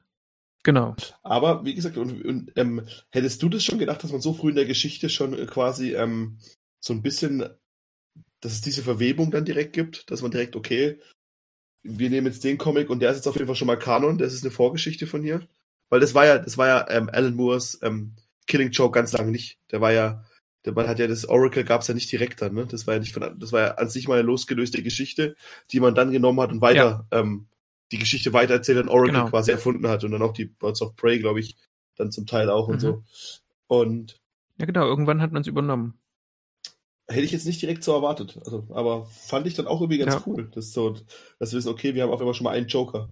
genau. 0.63 0.95
Aber 1.23 1.65
wie 1.65 1.75
gesagt, 1.75 1.97
und, 1.99 2.25
und, 2.25 2.53
ähm, 2.57 2.87
hättest 3.11 3.43
du 3.43 3.49
das 3.49 3.65
schon 3.65 3.79
gedacht, 3.79 4.03
dass 4.03 4.13
man 4.13 4.21
so 4.21 4.33
früh 4.33 4.51
in 4.51 4.57
der 4.57 4.65
Geschichte 4.67 5.09
schon 5.09 5.35
äh, 5.37 5.47
quasi 5.47 5.95
ähm, 5.95 6.39
so 6.81 6.93
ein 6.93 7.03
bisschen, 7.03 7.41
dass 8.41 8.53
es 8.53 8.61
diese 8.61 8.83
Verwebung 8.83 9.31
dann 9.31 9.45
direkt 9.45 9.73
gibt, 9.73 10.11
dass 10.11 10.23
man 10.23 10.31
direkt, 10.31 10.57
okay, 10.57 11.01
wir 11.83 12.11
nehmen 12.11 12.27
jetzt 12.29 12.45
den 12.45 12.59
Comic 12.59 12.91
und 12.91 13.01
der 13.01 13.11
ist 13.11 13.17
jetzt 13.17 13.27
auf 13.29 13.35
jeden 13.35 13.47
Fall 13.47 13.57
schon 13.57 13.67
mal 13.67 13.79
Kanon, 13.79 14.19
das 14.19 14.33
ist 14.35 14.45
eine 14.45 14.51
Vorgeschichte 14.53 15.07
von 15.07 15.23
hier. 15.23 15.47
Weil 15.91 16.01
das 16.01 16.15
war 16.15 16.27
ja, 16.27 16.39
das 16.39 16.59
war 16.59 16.69
ja 16.69 16.87
ähm, 16.91 17.09
Alan 17.13 17.35
Moores 17.35 17.79
ähm, 17.83 18.15
Killing 18.47 18.71
Joke 18.71 18.95
ganz 18.95 19.13
lange 19.13 19.31
nicht. 19.31 19.59
Der 19.71 19.81
war 19.81 19.93
ja, 19.93 20.25
der 20.65 20.73
man 20.73 20.87
hat 20.89 20.99
ja 20.99 21.07
das 21.07 21.27
Oracle 21.29 21.65
gab's 21.65 21.89
ja 21.89 21.95
nicht 21.95 22.11
direkt 22.13 22.43
dann, 22.43 22.55
ne? 22.55 22.67
Das 22.67 22.87
war 22.87 22.95
ja 22.95 23.01
nicht 23.01 23.13
von, 23.15 23.39
das 23.39 23.53
war 23.53 23.61
ja 23.61 23.75
an 23.75 23.89
sich 23.89 24.09
mal 24.09 24.15
eine 24.19 24.27
losgelöste 24.27 24.83
Geschichte, 24.83 25.37
die 25.71 25.81
man 25.81 25.95
dann 25.95 26.11
genommen 26.11 26.41
hat 26.41 26.51
und 26.53 26.61
weiter 26.61 27.07
ähm, 27.11 27.47
die 27.93 27.99
Geschichte 27.99 28.33
weitererzählt 28.35 28.79
und 28.79 28.89
Oracle 28.89 29.13
Genau. 29.13 29.31
quasi 29.31 29.51
erfunden 29.51 29.89
hat 29.89 30.05
und 30.05 30.11
dann 30.11 30.23
auch 30.23 30.33
die 30.35 30.45
Birds 30.47 30.83
of 30.83 30.95
Prey, 30.97 31.19
glaube 31.19 31.41
ich, 31.41 31.57
dann 31.97 32.13
zum 32.13 32.27
Teil 32.27 32.51
auch 32.51 32.69
und 32.69 32.77
Mhm. 32.77 32.81
so. 32.81 33.03
Und 33.67 34.21
Ja, 34.59 34.67
genau, 34.67 34.87
irgendwann 34.87 35.23
hat 35.23 35.33
man 35.33 35.43
es 35.43 35.49
übernommen. 35.49 35.95
hätte 37.11 37.23
ich 37.23 37.33
jetzt 37.33 37.47
nicht 37.47 37.63
direkt 37.63 37.83
so 37.85 37.93
erwartet. 37.93 38.39
Also, 38.45 38.67
aber 38.71 39.07
fand 39.07 39.47
ich 39.47 39.55
dann 39.55 39.67
auch 39.67 39.81
irgendwie 39.81 39.99
ganz 39.99 40.13
Ja. 40.15 40.23
cool. 40.27 40.51
Das 40.55 40.67
ist 40.67 40.75
so, 40.75 40.91
dass 41.39 41.53
wir 41.53 41.57
wissen, 41.59 41.71
okay, 41.71 41.95
wir 41.95 42.03
haben 42.03 42.11
auf 42.11 42.21
einmal 42.21 42.35
schon 42.35 42.45
mal 42.45 42.51
einen 42.51 42.67
Joker. 42.69 43.09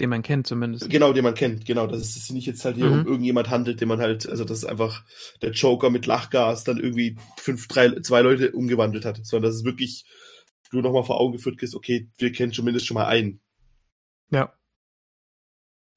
Den 0.00 0.10
man 0.10 0.22
kennt 0.22 0.46
zumindest. 0.46 0.90
Genau, 0.90 1.12
den 1.14 1.24
man 1.24 1.34
kennt, 1.34 1.64
genau. 1.64 1.86
Dass 1.86 2.00
es 2.00 2.14
sich 2.14 2.30
nicht 2.30 2.46
jetzt 2.46 2.64
halt 2.64 2.76
hier 2.76 2.86
Mhm. 2.86 3.00
um 3.00 3.06
irgendjemand 3.06 3.48
handelt, 3.48 3.80
den 3.80 3.88
man 3.88 4.00
halt, 4.00 4.28
also 4.28 4.44
das 4.44 4.58
ist 4.58 4.64
einfach 4.66 5.04
der 5.40 5.52
Joker 5.52 5.88
mit 5.88 6.04
Lachgas 6.06 6.64
dann 6.64 6.78
irgendwie 6.78 7.16
fünf, 7.38 7.66
drei, 7.66 8.00
zwei 8.00 8.20
Leute 8.20 8.52
umgewandelt 8.52 9.06
hat, 9.06 9.24
sondern 9.24 9.50
dass 9.50 9.56
es 9.58 9.64
wirklich 9.64 10.04
du 10.70 10.80
nochmal 10.80 11.04
vor 11.04 11.20
Augen 11.20 11.32
geführt 11.32 11.58
kriegst, 11.58 11.74
okay, 11.74 12.10
wir 12.18 12.32
kennen 12.32 12.52
zumindest 12.52 12.86
schon 12.86 12.96
mal 12.96 13.06
einen. 13.06 13.40
Ja. 14.30 14.52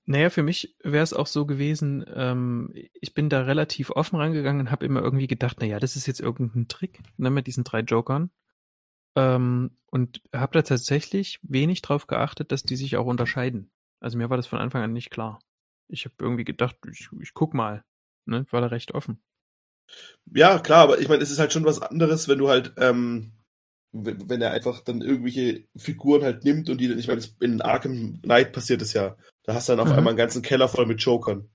Naja, 0.06 0.30
für 0.30 0.44
mich 0.44 0.76
wäre 0.84 1.04
es 1.04 1.14
auch 1.14 1.28
so 1.28 1.46
gewesen, 1.46 2.04
ähm, 2.14 2.74
ich 3.00 3.14
bin 3.14 3.30
da 3.30 3.42
relativ 3.42 3.92
offen 3.92 4.16
rangegangen 4.16 4.62
und 4.62 4.72
habe 4.72 4.86
immer 4.86 5.02
irgendwie 5.02 5.28
gedacht, 5.28 5.60
naja, 5.60 5.80
das 5.80 5.96
ist 5.96 6.08
jetzt 6.08 6.20
irgendein 6.20 6.68
Trick 6.68 7.02
ne, 7.18 7.30
mit 7.30 7.48
diesen 7.48 7.64
drei 7.64 7.82
Jokern. 7.82 8.32
Ähm, 9.16 9.72
und 9.88 10.22
habe 10.34 10.54
da 10.54 10.62
tatsächlich 10.62 11.40
wenig 11.42 11.82
drauf 11.82 12.08
geachtet, 12.08 12.52
dass 12.52 12.64
die 12.64 12.76
sich 12.76 12.96
auch 12.98 13.08
unterscheiden. 13.08 13.72
Also 14.00 14.18
mir 14.18 14.30
war 14.30 14.38
das 14.38 14.48
von 14.48 14.60
Anfang 14.60 14.82
an 14.84 14.94
nicht 14.94 15.10
klar. 15.12 15.40
Ich 15.88 16.06
habe 16.06 16.16
irgendwie 16.20 16.46
gedacht, 16.46 16.76
ich, 16.92 17.10
ich 17.22 17.34
guck 17.34 17.54
mal. 17.54 17.84
Ne? 18.26 18.44
Ich 18.46 18.54
war 18.54 18.62
da 18.62 18.68
recht 18.68 18.94
offen. 18.94 19.22
Ja, 20.34 20.60
klar, 20.60 20.84
aber 20.84 21.00
ich 21.00 21.08
meine, 21.10 21.24
es 21.24 21.32
ist 21.32 21.40
halt 21.40 21.52
schon 21.52 21.66
was 21.66 21.82
anderes, 21.82 22.28
wenn 22.28 22.38
du 22.38 22.50
halt, 22.50 22.74
ähm, 22.78 23.32
wenn, 23.92 24.30
wenn 24.30 24.42
er 24.42 24.52
einfach 24.52 24.82
dann 24.82 25.02
irgendwelche 25.02 25.66
Figuren 25.76 26.22
halt 26.24 26.44
nimmt 26.44 26.70
und 26.70 26.80
die 26.80 26.88
dann, 26.88 27.00
ich 27.00 27.08
meine, 27.08 27.20
das- 27.22 27.36
in 27.40 27.62
Arkham 27.62 28.22
Knight 28.22 28.54
passiert 28.54 28.82
es 28.82 28.94
ja. 28.94 29.18
Da 29.44 29.56
hast 29.56 29.68
du 29.68 29.74
dann 29.74 29.80
auf 29.80 29.88
Mhm. 29.88 29.94
einmal 29.96 30.12
einen 30.12 30.18
ganzen 30.18 30.44
Keller 30.44 30.68
voll 30.70 30.86
mit 30.86 31.02
Jokern. 31.02 31.50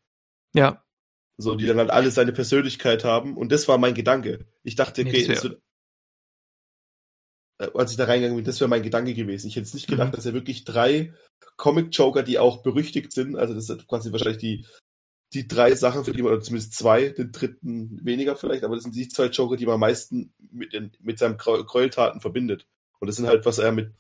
Ja, 0.55 0.83
So, 1.37 1.55
die 1.57 1.67
dann 1.67 1.79
halt 1.79 1.91
alle 1.91 2.11
seine 2.13 2.33
Persönlichkeit 2.33 3.05
haben. 3.05 3.37
Und 3.37 3.51
das 3.53 3.67
war 3.69 3.79
mein 3.79 3.95
Gedanke. 3.95 4.47
Ich 4.63 4.77
dachte, 4.77 5.03
Nee, 5.03 5.11
okay, 5.11 5.27
das 5.27 5.37
das 5.37 5.45
wird, 5.45 5.55
äh, 5.55 5.61
als 7.59 7.91
ich 7.93 7.97
da 7.97 8.05
reingegangen 8.05 8.37
bin, 8.37 8.45
das 8.45 8.61
wäre 8.61 8.69
mein 8.69 8.83
Gedanke 8.83 9.15
gewesen. 9.15 9.47
Ich 9.49 9.57
hätte 9.57 9.65
jetzt 9.67 9.75
nicht 9.75 9.87
gedacht, 9.89 10.13
Mhm. 10.13 10.17
dass 10.17 10.27
er 10.27 10.35
wirklich 10.35 10.65
drei 10.65 11.13
Comic-Joker, 11.57 12.23
die 12.23 12.39
auch 12.39 12.63
berüchtigt 12.63 13.13
sind, 13.13 13.37
also 13.37 13.55
das 13.55 13.67
sind 13.67 13.87
quasi 13.87 14.11
wahrscheinlich 14.13 14.39
die, 14.39 14.67
die 15.33 15.47
drei 15.49 15.75
Sachen, 15.75 16.05
für 16.05 16.13
die 16.13 16.23
man, 16.23 16.33
oder 16.33 16.41
zumindest 16.43 16.75
zwei, 16.75 17.09
den 17.11 17.33
dritten 17.33 18.05
weniger 18.05 18.37
vielleicht, 18.37 18.65
aber 18.65 18.75
das 18.75 18.85
sind 18.85 18.95
die 18.95 19.09
zwei 19.09 19.27
Joker, 19.27 19.57
die 19.57 19.67
man 19.67 19.75
am 19.75 19.81
meisten 19.81 20.33
mit, 20.51 20.73
den, 20.73 20.93
mit 21.01 21.19
seinen 21.19 21.37
Gräu- 21.37 21.63
Gräueltaten 21.65 22.21
verbindet. 22.21 22.67
Und 23.01 23.07
das 23.09 23.17
sind 23.17 23.27
halt, 23.27 23.45
was 23.47 23.59
er 23.59 23.73
mit 23.73 23.93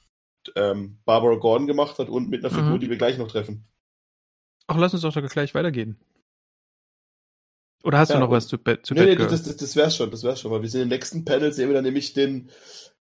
ähm, 0.56 0.98
Barbara 1.04 1.36
Gordon 1.36 1.66
gemacht 1.66 1.98
hat 1.98 2.08
und 2.08 2.28
mit 2.28 2.44
einer 2.44 2.54
Figur, 2.54 2.76
Mhm. 2.76 2.80
die 2.80 2.90
wir 2.90 2.98
gleich 2.98 3.18
noch 3.18 3.30
treffen. 3.30 3.66
Ach, 4.66 4.76
lass 4.76 4.94
uns 4.94 5.02
doch 5.02 5.14
gleich 5.30 5.54
weitergehen. 5.54 5.96
Oder 7.82 7.98
hast 7.98 8.08
Ja, 8.10 8.16
du 8.16 8.20
noch 8.20 8.30
was 8.30 8.48
zu, 8.48 8.56
zu 8.56 8.94
Nee, 8.94 9.00
nee, 9.00 9.06
Batgirl? 9.14 9.28
das, 9.28 9.42
das, 9.42 9.56
das 9.56 9.76
wär's 9.76 9.96
schon, 9.96 10.10
das 10.10 10.22
wär's 10.22 10.40
schon, 10.40 10.50
weil 10.50 10.62
wir 10.62 10.68
sehen 10.68 10.82
im 10.82 10.88
nächsten 10.88 11.24
Panel, 11.24 11.52
sehen 11.52 11.68
wir 11.68 11.74
dann 11.74 11.84
nämlich 11.84 12.14
den 12.14 12.50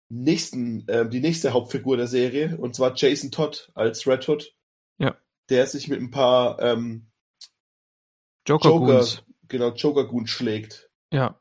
nächsten, 0.09 0.85
ähm, 0.89 1.09
die 1.09 1.19
nächste 1.19 1.53
Hauptfigur 1.53 1.97
der 1.97 2.07
Serie, 2.07 2.57
und 2.57 2.75
zwar 2.75 2.93
Jason 2.95 3.31
Todd 3.31 3.71
als 3.75 4.07
Red 4.07 4.27
Hood. 4.27 4.55
Ja. 4.99 5.15
Der 5.49 5.67
sich 5.67 5.87
mit 5.87 5.99
ein 5.99 6.11
paar 6.11 6.59
ähm, 6.61 7.07
Joker, 8.47 8.69
Joker, 8.69 8.85
Goons. 8.93 9.23
genau, 9.47 9.69
Joker-Goons 9.73 10.29
schlägt. 10.29 10.89
Ja, 11.13 11.39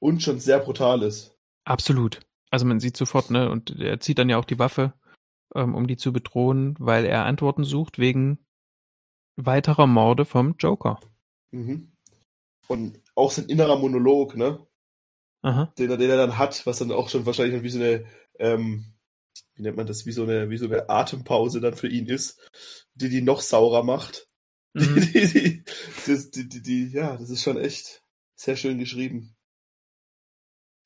Und 0.00 0.22
schon 0.22 0.38
sehr 0.40 0.58
brutal 0.60 1.02
ist. 1.02 1.36
absolut. 1.64 2.20
Also 2.50 2.66
man 2.66 2.78
sieht 2.78 2.96
sofort, 2.96 3.30
ne, 3.30 3.50
und 3.50 3.80
er 3.80 3.98
zieht 3.98 4.18
dann 4.18 4.28
ja 4.28 4.38
auch 4.38 4.44
die 4.44 4.60
Waffe, 4.60 4.92
ähm, 5.56 5.74
um 5.74 5.88
die 5.88 5.96
zu 5.96 6.12
bedrohen, 6.12 6.76
weil 6.78 7.04
er 7.04 7.24
Antworten 7.24 7.64
sucht 7.64 7.98
wegen 7.98 8.38
weiterer 9.36 9.88
Morde 9.88 10.24
vom 10.24 10.54
Joker. 10.58 11.00
Mhm. 11.50 11.92
Und 12.68 13.00
auch 13.16 13.32
sein 13.32 13.46
innerer 13.48 13.76
Monolog, 13.78 14.36
ne? 14.36 14.64
Aha. 15.44 15.70
Den 15.78 15.90
er, 15.90 15.98
den 15.98 16.08
er 16.08 16.16
dann 16.16 16.38
hat, 16.38 16.64
was 16.64 16.78
dann 16.78 16.90
auch 16.90 17.10
schon 17.10 17.26
wahrscheinlich 17.26 17.62
wie 17.62 17.68
so 17.68 17.78
eine, 17.78 18.06
ähm, 18.38 18.86
wie 19.54 19.62
nennt 19.62 19.76
man 19.76 19.86
das, 19.86 20.06
wie 20.06 20.12
so 20.12 20.22
eine, 20.22 20.48
wie 20.48 20.56
so 20.56 20.64
eine 20.64 20.88
Atempause 20.88 21.60
dann 21.60 21.74
für 21.74 21.86
ihn 21.86 22.06
ist, 22.06 22.40
die 22.94 23.10
die 23.10 23.20
noch 23.20 23.42
saurer 23.42 23.82
macht. 23.84 24.26
Mhm. 24.72 24.94
Die, 25.12 25.12
die, 25.12 25.26
die, 25.26 25.64
das, 26.06 26.30
die, 26.30 26.48
die, 26.48 26.62
die, 26.62 26.88
ja, 26.88 27.16
das 27.16 27.30
ist 27.30 27.44
schon 27.44 27.58
echt 27.58 28.02
sehr 28.34 28.56
schön 28.56 28.78
geschrieben. 28.78 29.36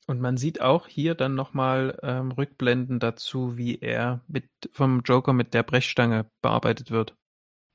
Und 0.07 0.21
man 0.21 0.37
sieht 0.37 0.61
auch 0.61 0.89
hier 0.89 1.15
dann 1.15 1.35
nochmal 1.35 1.99
ähm, 2.03 2.33
Rückblenden 2.33 2.99
dazu, 2.99 3.57
wie 3.57 3.79
er 3.79 4.23
mit 4.27 4.45
vom 4.73 5.01
Joker 5.01 5.33
mit 5.33 5.55
der 5.55 5.63
Brechstange 5.63 6.31
bearbeitet 6.43 6.91
wird. 6.91 7.15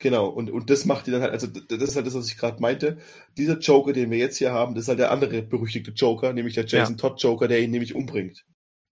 Genau, 0.03 0.27
und, 0.27 0.51
und 0.51 0.69
das 0.69 0.83
macht 0.83 1.07
die 1.07 1.11
dann 1.11 1.21
halt, 1.21 1.31
also 1.31 1.47
das 1.47 1.81
ist 1.81 1.95
halt 1.95 2.05
das, 2.05 2.13
was 2.13 2.27
ich 2.27 2.35
gerade 2.35 2.59
meinte. 2.59 2.97
Dieser 3.37 3.57
Joker, 3.57 3.93
den 3.93 4.11
wir 4.11 4.17
jetzt 4.17 4.35
hier 4.35 4.51
haben, 4.51 4.75
das 4.75 4.83
ist 4.83 4.87
halt 4.89 4.99
der 4.99 5.11
andere 5.11 5.41
berüchtigte 5.41 5.91
Joker, 5.91 6.33
nämlich 6.33 6.55
der 6.55 6.65
Jason 6.65 6.97
Todd 6.97 7.21
Joker, 7.21 7.47
der 7.47 7.61
ihn 7.61 7.71
nämlich 7.71 7.95
umbringt. 7.95 8.43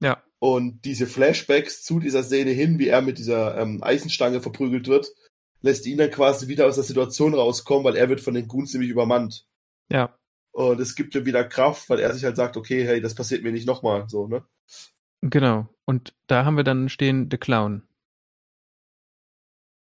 Ja, 0.01 0.23
Und 0.39 0.85
diese 0.85 1.07
Flashbacks 1.07 1.83
zu 1.83 1.99
dieser 1.99 2.23
Szene 2.23 2.51
hin, 2.51 2.79
wie 2.79 2.87
er 2.87 3.01
mit 3.01 3.17
dieser 3.17 3.57
ähm, 3.57 3.83
Eisenstange 3.83 4.39
verprügelt 4.39 4.87
wird, 4.87 5.11
lässt 5.59 5.85
ihn 5.85 5.97
dann 5.97 6.11
quasi 6.11 6.47
wieder 6.47 6.65
aus 6.65 6.75
der 6.75 6.85
Situation 6.85 7.33
rauskommen, 7.33 7.83
weil 7.83 7.97
er 7.97 8.07
wird 8.07 8.21
von 8.21 8.33
den 8.33 8.47
Goons 8.47 8.71
nämlich 8.71 8.89
übermannt. 8.89 9.45
ja, 9.91 10.17
Und 10.53 10.79
es 10.79 10.95
gibt 10.95 11.13
ihm 11.13 11.25
wieder 11.25 11.43
Kraft, 11.43 11.89
weil 11.89 11.99
er 11.99 12.13
sich 12.13 12.23
halt 12.23 12.37
sagt, 12.37 12.55
okay, 12.55 12.85
hey, 12.85 13.01
das 13.01 13.15
passiert 13.15 13.43
mir 13.43 13.51
nicht 13.51 13.67
nochmal, 13.67 14.07
so, 14.07 14.27
ne? 14.27 14.45
genau. 15.19 15.67
Und 15.83 16.13
da 16.27 16.45
haben 16.45 16.55
wir 16.55 16.63
dann 16.63 16.87
stehen 16.87 17.27
The 17.29 17.37
Clown. 17.37 17.83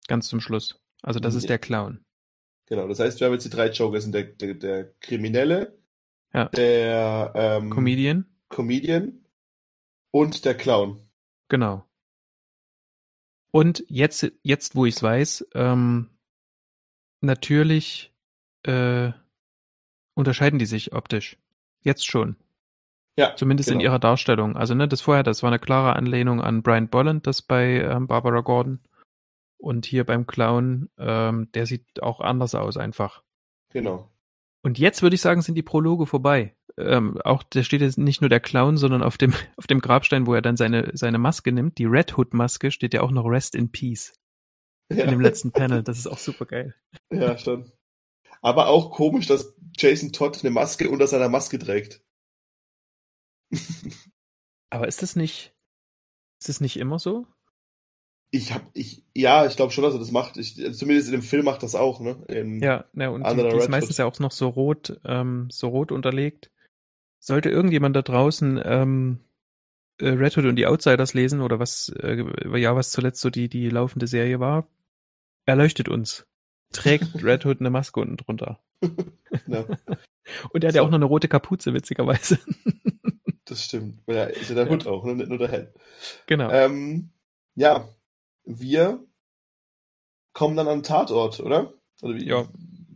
Ganz 0.09 0.28
zum 0.28 0.41
Schluss. 0.41 0.82
Also 1.03 1.19
das 1.19 1.35
ist 1.35 1.43
Ja. 1.43 1.49
der 1.49 1.59
Clown. 1.59 2.03
Genau, 2.65 2.87
das 2.87 2.99
heißt, 2.99 3.19
wir 3.19 3.27
haben 3.27 3.33
jetzt 3.33 3.43
die 3.45 3.49
drei 3.49 3.69
Joker, 3.69 3.99
sind 4.01 4.15
der, 4.15 4.23
der, 4.23 4.53
der 4.55 4.93
Kriminelle, 5.01 5.77
Ja. 6.33 6.45
der 6.49 7.33
ähm, 7.35 7.69
Comedian. 7.69 8.25
Comedian 8.49 9.25
und 10.11 10.45
der 10.45 10.55
Clown. 10.55 10.99
Genau. 11.49 11.85
Und 13.51 13.83
jetzt, 13.87 14.31
jetzt 14.41 14.75
wo 14.75 14.85
ich 14.85 14.95
es 14.95 15.03
weiß, 15.03 15.47
ähm, 15.53 16.09
natürlich 17.21 18.13
äh, 18.63 19.11
unterscheiden 20.15 20.57
die 20.57 20.65
sich 20.65 20.93
optisch. 20.93 21.37
Jetzt 21.81 22.07
schon. 22.07 22.37
Ja, 23.15 23.35
Zumindest 23.35 23.69
in 23.69 23.77
genau. 23.77 23.91
ihrer 23.91 23.99
Darstellung. 23.99 24.55
Also 24.57 24.73
ne, 24.73 24.87
das 24.87 25.01
vorher, 25.01 25.21
das 25.21 25.43
war 25.43 25.51
eine 25.51 25.59
klare 25.59 25.95
Anlehnung 25.95 26.41
an 26.41 26.63
Brian 26.63 26.87
Bolland, 26.89 27.27
das 27.27 27.43
bei 27.43 27.81
ähm, 27.81 28.07
Barbara 28.07 28.39
Gordon. 28.39 28.79
Und 29.64 29.86
hier 29.86 30.03
beim 30.03 30.28
Clown, 30.28 30.89
ähm, 30.97 31.49
der 31.53 31.66
sieht 31.66 32.03
auch 32.03 32.20
anders 32.20 32.53
aus 32.53 32.76
einfach. 32.76 33.24
Genau. 33.70 34.11
Und 34.61 34.78
jetzt 34.78 35.01
würde 35.01 35.16
ich 35.16 35.22
sagen, 35.22 35.41
sind 35.41 35.55
die 35.55 35.64
Prologe 35.64 36.05
vorbei. 36.05 36.53
Ähm, 36.78 37.18
auch 37.24 37.43
da 37.43 37.64
steht 37.64 37.80
jetzt 37.80 37.97
nicht 37.97 38.20
nur 38.20 38.30
der 38.30 38.41
Clown, 38.41 38.76
sondern 38.76 39.01
auf 39.01 39.18
dem 39.18 39.34
auf 39.57 39.66
dem 39.66 39.80
Grabstein, 39.80 40.28
wo 40.28 40.34
er 40.34 40.41
dann 40.41 40.57
seine 40.57 40.91
seine 40.95 41.18
Maske 41.18 41.53
nimmt, 41.53 41.78
die 41.78 41.86
Red 41.86 42.18
Hood 42.18 42.34
Maske, 42.34 42.72
steht 42.72 42.93
ja 42.93 43.01
auch 43.01 43.11
noch 43.11 43.24
Rest 43.24 43.55
in 43.55 43.72
Peace 43.72 44.14
Ja, 44.91 45.05
in 45.05 45.11
dem 45.11 45.22
letzten 45.22 45.53
Panel. 45.53 45.82
Das 45.82 45.97
ist 45.97 46.07
auch 46.07 46.18
super 46.18 46.45
geil. 46.45 46.76
ja 47.09 47.38
schon. 47.38 47.72
Aber 48.41 48.68
auch 48.68 48.91
komisch, 48.91 49.28
dass 49.28 49.55
Jason 49.78 50.11
Todd 50.11 50.39
eine 50.41 50.51
Maske 50.51 50.89
unter 50.89 51.07
seiner 51.07 51.30
Maske 51.30 51.57
trägt. 51.57 52.01
Aber 54.70 54.89
ist 54.89 55.01
das 55.01 55.16
nicht 55.16 55.55
ist 56.41 56.49
das 56.49 56.59
nicht 56.59 56.76
immer 56.76 56.99
so? 56.99 57.26
Ich 58.36 58.51
hab, 58.51 58.63
ich, 58.73 59.03
ja, 59.13 59.45
ich 59.45 59.55
glaube 59.55 59.71
schon, 59.71 59.84
dass 59.84 59.93
er 59.93 59.99
das 59.99 60.09
macht. 60.09 60.38
Ich, 60.38 60.55
zumindest 60.75 61.07
in 61.07 61.11
dem 61.11 61.21
Film 61.21 61.45
macht 61.45 61.61
das 61.61 61.75
auch, 61.75 61.99
ne? 61.99 62.17
In, 62.29 62.63
Ja, 62.63 62.86
ja 62.93 63.09
und 63.09 63.23
die, 63.29 63.36
die 63.36 63.57
ist 63.57 63.69
meistens 63.69 63.97
ja 63.97 64.05
auch 64.05 64.17
noch 64.17 64.31
so 64.31 64.47
rot, 64.49 64.99
ähm, 65.05 65.49
so 65.51 65.67
rot 65.67 65.91
unterlegt. 65.91 66.49
Sollte 67.19 67.51
irgendjemand 67.51 67.95
da 67.95 68.01
draußen 68.01 68.59
ähm, 68.65 69.19
äh, 70.01 70.07
Red 70.07 70.36
Hood 70.36 70.45
und 70.45 70.55
die 70.55 70.65
Outsiders 70.65 71.13
lesen 71.13 71.41
oder 71.41 71.59
was, 71.59 71.89
äh, 71.89 72.25
ja, 72.57 72.75
was 72.75 72.89
zuletzt 72.89 73.21
so 73.21 73.29
die, 73.29 73.49
die 73.49 73.69
laufende 73.69 74.07
Serie 74.07 74.39
war, 74.39 74.67
erleuchtet 75.45 75.88
uns. 75.88 76.25
Trägt 76.71 77.05
Red 77.23 77.45
Hood 77.45 77.59
eine 77.59 77.69
Maske 77.69 77.99
unten 77.99 78.17
drunter. 78.17 78.59
Ja, 79.47 79.65
Und 80.51 80.63
er 80.63 80.69
hat 80.69 80.75
ja 80.75 80.81
So. 80.81 80.88
auch 80.88 80.89
noch 80.89 80.97
eine 80.97 81.05
rote 81.05 81.27
Kapuze, 81.27 81.73
witzigerweise. 81.73 82.39
das 83.45 83.63
stimmt. 83.65 83.99
Ja, 84.07 84.23
ist 84.25 84.49
ja 84.49 84.55
der 84.55 84.69
Hut 84.69 84.88
auch, 84.88 85.03
ne? 85.05 85.15
nicht 85.15 85.29
nur 85.29 85.38
der 85.39 85.49
Helm. 85.49 85.67
genau. 86.27 86.51
Ähm, 86.51 87.09
ja, 87.55 87.89
wir 88.45 89.05
kommen 90.33 90.55
dann 90.57 90.67
an 90.67 90.79
den 90.79 90.83
Tatort, 90.83 91.39
oder? 91.39 91.73
oder 92.01 92.15
wie, 92.15 92.25
Ja. 92.27 92.47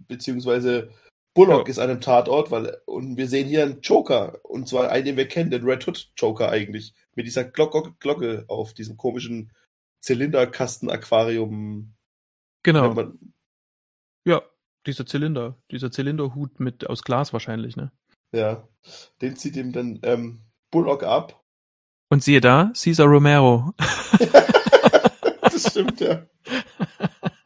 Beziehungsweise 0.07 0.89
Bullock 1.33 1.67
Ja. 1.67 1.71
ist 1.71 1.79
an 1.79 1.89
einem 1.89 2.01
Tatort, 2.01 2.49
weil 2.51 2.77
und 2.85 3.17
wir 3.17 3.27
sehen 3.27 3.47
hier 3.47 3.63
einen 3.63 3.81
Joker 3.81 4.39
und 4.43 4.67
zwar 4.67 4.89
einen, 4.89 5.05
den 5.05 5.17
wir 5.17 5.27
kennen, 5.27 5.51
den 5.51 5.63
Red 5.65 5.87
Hood 5.87 6.11
Joker 6.17 6.49
eigentlich, 6.49 6.93
mit 7.13 7.25
dieser 7.27 7.43
Glocke, 7.43 7.93
Glocke 7.99 8.45
auf 8.47 8.73
diesem 8.73 8.97
komischen 8.97 9.51
Zylinderkasten-Aquarium. 10.01 11.93
genau. 12.63 12.93
man- 12.93 13.33
Ja, 14.25 14.41
dieser 14.85 15.05
Zylinder, 15.05 15.57
dieser 15.71 15.91
Zylinderhut 15.91 16.59
mit 16.59 16.87
aus 16.89 17.03
Glas 17.03 17.33
wahrscheinlich, 17.33 17.75
ne? 17.75 17.91
Ja, 18.33 18.67
den 19.21 19.35
zieht 19.35 19.55
ihm 19.55 19.71
dann 19.71 19.99
ähm, 20.03 20.41
Bullock 20.71 21.03
ab. 21.03 21.43
Und 22.09 22.23
siehe 22.23 22.41
da, 22.41 22.71
Cesar 22.73 23.07
Romero. 23.07 23.73
das 25.63 25.71
stimmt 25.71 25.99
ja. 25.99 26.25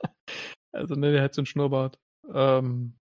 Also, 0.74 0.95
ne, 0.95 1.12
der 1.12 1.22
hat 1.22 1.34
so 1.34 1.41
einen 1.41 1.47
Schnurrbart. 1.47 1.99
Ähm, 2.34 2.97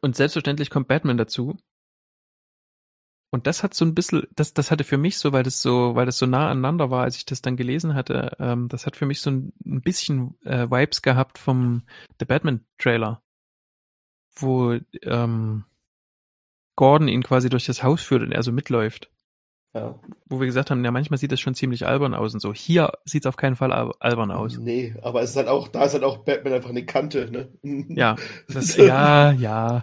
und 0.00 0.16
selbstverständlich 0.16 0.70
kommt 0.70 0.88
Batman 0.88 1.18
dazu. 1.18 1.58
Und 3.30 3.46
das 3.46 3.62
hat 3.62 3.72
so 3.74 3.84
ein 3.84 3.94
bisschen, 3.94 4.26
das, 4.34 4.52
das 4.52 4.70
hatte 4.70 4.84
für 4.84 4.98
mich 4.98 5.18
so, 5.18 5.32
weil 5.32 5.42
das 5.42 5.62
so, 5.62 5.94
weil 5.94 6.06
das 6.06 6.18
so 6.18 6.26
nah 6.26 6.50
aneinander 6.50 6.90
war, 6.90 7.04
als 7.04 7.16
ich 7.16 7.24
das 7.24 7.40
dann 7.40 7.56
gelesen 7.56 7.94
hatte, 7.94 8.36
ähm, 8.38 8.68
das 8.68 8.86
hat 8.86 8.96
für 8.96 9.06
mich 9.06 9.20
so 9.20 9.30
ein, 9.30 9.52
ein 9.64 9.80
bisschen 9.80 10.38
äh, 10.44 10.70
Vibes 10.70 11.00
gehabt 11.00 11.38
vom 11.38 11.82
The 12.18 12.26
Batman 12.26 12.64
Trailer, 12.78 13.22
wo 14.36 14.78
ähm, 15.02 15.64
Gordon 16.76 17.08
ihn 17.08 17.22
quasi 17.22 17.48
durch 17.48 17.66
das 17.66 17.82
Haus 17.82 18.02
führt 18.02 18.22
und 18.22 18.32
er 18.32 18.42
so 18.42 18.52
mitläuft. 18.52 19.11
Ja. 19.74 19.98
Wo 20.26 20.38
wir 20.40 20.46
gesagt 20.46 20.70
haben, 20.70 20.84
ja, 20.84 20.90
manchmal 20.90 21.18
sieht 21.18 21.32
das 21.32 21.40
schon 21.40 21.54
ziemlich 21.54 21.86
albern 21.86 22.14
aus 22.14 22.34
und 22.34 22.40
so. 22.40 22.52
Hier 22.52 22.92
sieht 23.04 23.24
es 23.24 23.28
auf 23.28 23.36
keinen 23.36 23.56
Fall 23.56 23.72
al- 23.72 23.92
albern 24.00 24.30
aus. 24.30 24.58
Nee, 24.58 24.94
aber 25.02 25.22
es 25.22 25.30
ist 25.30 25.36
halt 25.36 25.48
auch, 25.48 25.68
da 25.68 25.84
ist 25.84 25.94
halt 25.94 26.04
auch 26.04 26.18
Batman 26.18 26.52
einfach 26.54 26.70
eine 26.70 26.84
Kante, 26.84 27.30
ne? 27.30 27.48
Ja, 27.88 28.16
das, 28.48 28.76
ja, 28.76 29.32
ja. 29.32 29.82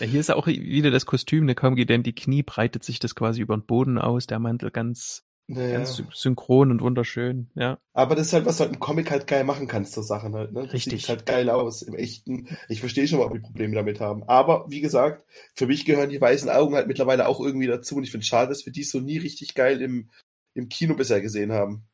Hier 0.00 0.20
ist 0.20 0.30
auch 0.30 0.46
wieder 0.46 0.90
das 0.90 1.06
Kostüm, 1.06 1.44
ne, 1.46 1.54
kaum 1.54 1.74
geht 1.74 1.90
denn 1.90 2.02
die 2.02 2.14
Knie, 2.14 2.42
breitet 2.42 2.84
sich 2.84 2.98
das 3.00 3.14
quasi 3.14 3.40
über 3.40 3.56
den 3.56 3.66
Boden 3.66 3.98
aus, 3.98 4.26
der 4.26 4.38
Mantel 4.38 4.70
ganz, 4.70 5.24
Naja. 5.50 5.78
ganz 5.78 5.96
sy- 5.96 6.04
synchron 6.12 6.70
und 6.70 6.82
wunderschön, 6.82 7.48
ja. 7.54 7.78
Aber 7.94 8.14
das 8.14 8.26
ist 8.26 8.32
halt, 8.34 8.44
was 8.44 8.58
du 8.58 8.64
halt 8.64 8.74
im 8.74 8.80
Comic 8.80 9.10
halt 9.10 9.26
geil 9.26 9.44
machen 9.44 9.66
kannst, 9.66 9.94
so 9.94 10.02
Sachen 10.02 10.34
halt, 10.34 10.52
ne? 10.52 10.64
Das 10.64 10.74
Richtig. 10.74 11.00
Sieht 11.00 11.08
halt 11.08 11.24
geil 11.24 11.48
aus. 11.48 11.80
Im 11.80 11.94
echten. 11.94 12.58
Ich 12.68 12.80
verstehe 12.80 13.08
schon, 13.08 13.18
warum 13.18 13.32
die 13.32 13.40
Probleme 13.40 13.74
damit 13.74 13.98
haben. 13.98 14.24
Aber, 14.24 14.66
wie 14.68 14.82
gesagt, 14.82 15.26
für 15.54 15.66
mich 15.66 15.86
gehören 15.86 16.10
die 16.10 16.20
weißen 16.20 16.50
Augen 16.50 16.74
halt 16.74 16.86
mittlerweile 16.86 17.26
auch 17.26 17.40
irgendwie 17.40 17.66
dazu. 17.66 17.96
Und 17.96 18.04
ich 18.04 18.10
finde 18.10 18.22
es 18.24 18.28
schade, 18.28 18.50
dass 18.50 18.66
wir 18.66 18.72
die 18.74 18.82
so 18.84 19.00
nie 19.00 19.16
richtig 19.16 19.54
geil 19.54 19.80
im, 19.80 20.10
im 20.52 20.68
Kino 20.68 20.94
bisher 20.94 21.22
gesehen 21.22 21.52
haben. 21.52 21.86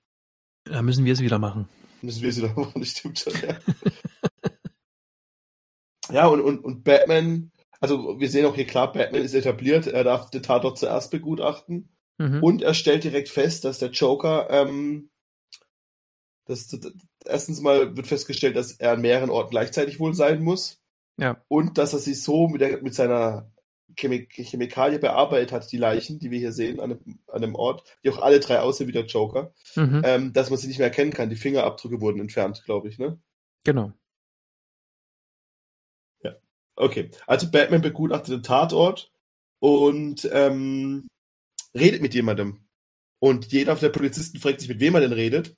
Da 0.64 0.82
müssen 0.82 1.04
wir 1.04 1.12
es 1.12 1.20
wieder 1.20 1.38
machen. 1.38 1.68
Müssen 2.02 2.22
wir 2.22 2.32
sie 2.32 2.42
doch 2.42 2.56
machen, 2.56 2.80
das 2.80 2.88
stimmt 2.88 3.20
schon, 3.20 3.34
ja. 3.34 3.56
ja, 6.10 6.26
und, 6.26 6.40
und, 6.40 6.58
und 6.64 6.84
Batman, 6.84 7.50
also 7.80 8.18
wir 8.18 8.28
sehen 8.28 8.46
auch 8.46 8.54
hier 8.54 8.66
klar, 8.66 8.92
Batman 8.92 9.22
ist 9.22 9.34
etabliert, 9.34 9.86
er 9.86 10.04
darf 10.04 10.30
den 10.30 10.42
Tatort 10.42 10.78
zuerst 10.78 11.10
begutachten. 11.10 11.88
Mhm. 12.18 12.42
Und 12.42 12.62
er 12.62 12.74
stellt 12.74 13.04
direkt 13.04 13.28
fest, 13.28 13.64
dass 13.64 13.78
der 13.78 13.90
Joker, 13.90 14.48
ähm, 14.50 15.10
das, 16.46 16.68
das, 16.68 16.92
erstens 17.24 17.60
mal 17.60 17.96
wird 17.96 18.06
festgestellt, 18.06 18.56
dass 18.56 18.72
er 18.72 18.92
an 18.92 19.00
mehreren 19.00 19.30
Orten 19.30 19.50
gleichzeitig 19.50 19.98
wohl 19.98 20.14
sein 20.14 20.42
muss. 20.42 20.80
Ja. 21.16 21.42
Und 21.48 21.78
dass 21.78 21.92
er 21.92 21.98
sie 21.98 22.14
so 22.14 22.48
mit, 22.48 22.60
der, 22.60 22.82
mit 22.82 22.94
seiner 22.94 23.50
Chemik 23.96 24.32
Chemikalie 24.32 24.98
bearbeitet 24.98 25.52
hat, 25.52 25.70
die 25.70 25.76
Leichen, 25.76 26.18
die 26.18 26.30
wir 26.30 26.38
hier 26.38 26.52
sehen, 26.52 26.80
an 26.80 26.92
einem, 26.92 27.18
an 27.28 27.44
einem 27.44 27.54
Ort, 27.54 27.84
die 28.02 28.10
auch 28.10 28.20
alle 28.20 28.40
drei 28.40 28.60
aussehen 28.60 28.88
wie 28.88 28.92
der 28.92 29.06
Joker, 29.06 29.52
Mhm. 29.76 30.02
ähm, 30.04 30.32
dass 30.32 30.50
man 30.50 30.58
sie 30.58 30.66
nicht 30.66 30.78
mehr 30.78 30.88
erkennen 30.88 31.12
kann. 31.12 31.30
Die 31.30 31.36
Fingerabdrücke 31.36 32.00
wurden 32.00 32.20
entfernt, 32.20 32.62
glaube 32.64 32.88
ich, 32.88 32.98
ne? 32.98 33.18
Genau. 33.64 33.92
Okay, 36.76 37.10
also 37.26 37.50
Batman 37.50 37.82
begutachtet 37.82 38.34
den 38.34 38.42
Tatort 38.42 39.12
und 39.60 40.28
ähm, 40.32 41.06
redet 41.76 42.02
mit 42.02 42.14
jemandem. 42.14 42.60
Und 43.20 43.46
jeder 43.52 43.74
der 43.76 43.88
Polizisten 43.88 44.38
fragt 44.38 44.60
sich, 44.60 44.68
mit 44.68 44.80
wem 44.80 44.94
er 44.94 45.00
denn 45.00 45.12
redet. 45.12 45.56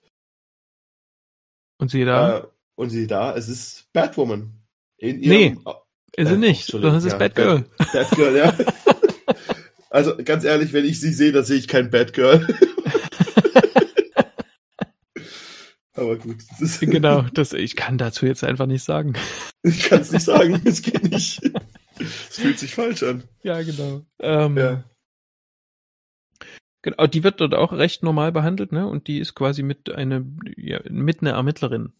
Und 1.78 1.90
siehe 1.90 2.06
da, 2.06 2.38
Äh, 2.38 2.46
und 2.76 2.90
sie 2.90 3.06
da, 3.06 3.34
es 3.36 3.48
ist 3.48 3.92
Batwoman. 3.92 4.62
In 4.98 5.20
Nee, 5.20 5.46
ihrem, 5.48 5.64
ist 6.16 6.26
äh, 6.26 6.26
sie 6.26 6.36
nicht, 6.38 6.64
sondern 6.66 6.94
es 6.94 7.04
ist 7.04 7.12
ja, 7.12 7.18
Batgirl. 7.18 7.64
Bat- 7.76 7.92
Batgirl, 7.92 8.36
ja. 8.36 8.56
also 9.90 10.16
ganz 10.24 10.44
ehrlich, 10.44 10.72
wenn 10.72 10.84
ich 10.86 11.00
sie 11.00 11.12
sehe, 11.12 11.32
dann 11.32 11.44
sehe 11.44 11.58
ich 11.58 11.68
kein 11.68 11.90
Batgirl. 11.90 12.46
Aber 15.94 16.16
gut, 16.16 16.36
das 16.50 16.60
ist, 16.60 16.80
genau, 16.80 17.22
das, 17.34 17.52
ich 17.54 17.74
kann 17.74 17.96
dazu 17.98 18.26
jetzt 18.26 18.44
einfach 18.44 18.66
nicht 18.66 18.84
sagen. 18.84 19.14
ich 19.62 19.84
kann 19.84 20.00
es 20.02 20.12
nicht 20.12 20.24
sagen, 20.24 20.60
es 20.64 20.82
geht 20.82 21.10
nicht. 21.10 21.40
Es 21.98 22.36
fühlt 22.38 22.58
sich 22.58 22.74
falsch 22.74 23.02
an. 23.02 23.24
Ja, 23.42 23.62
genau. 23.62 24.02
Ähm, 24.20 24.56
Ja. 24.58 24.84
Genau, 26.86 27.08
die 27.08 27.24
wird 27.24 27.40
dort 27.40 27.52
auch 27.52 27.72
recht 27.72 28.04
normal 28.04 28.30
behandelt, 28.30 28.70
ne? 28.70 28.86
Und 28.86 29.08
die 29.08 29.18
ist 29.18 29.34
quasi 29.34 29.64
mit 29.64 29.90
eine, 29.90 30.24
ja, 30.56 30.78
mit 30.88 31.20
einer 31.20 31.32
Ermittlerin. 31.32 31.92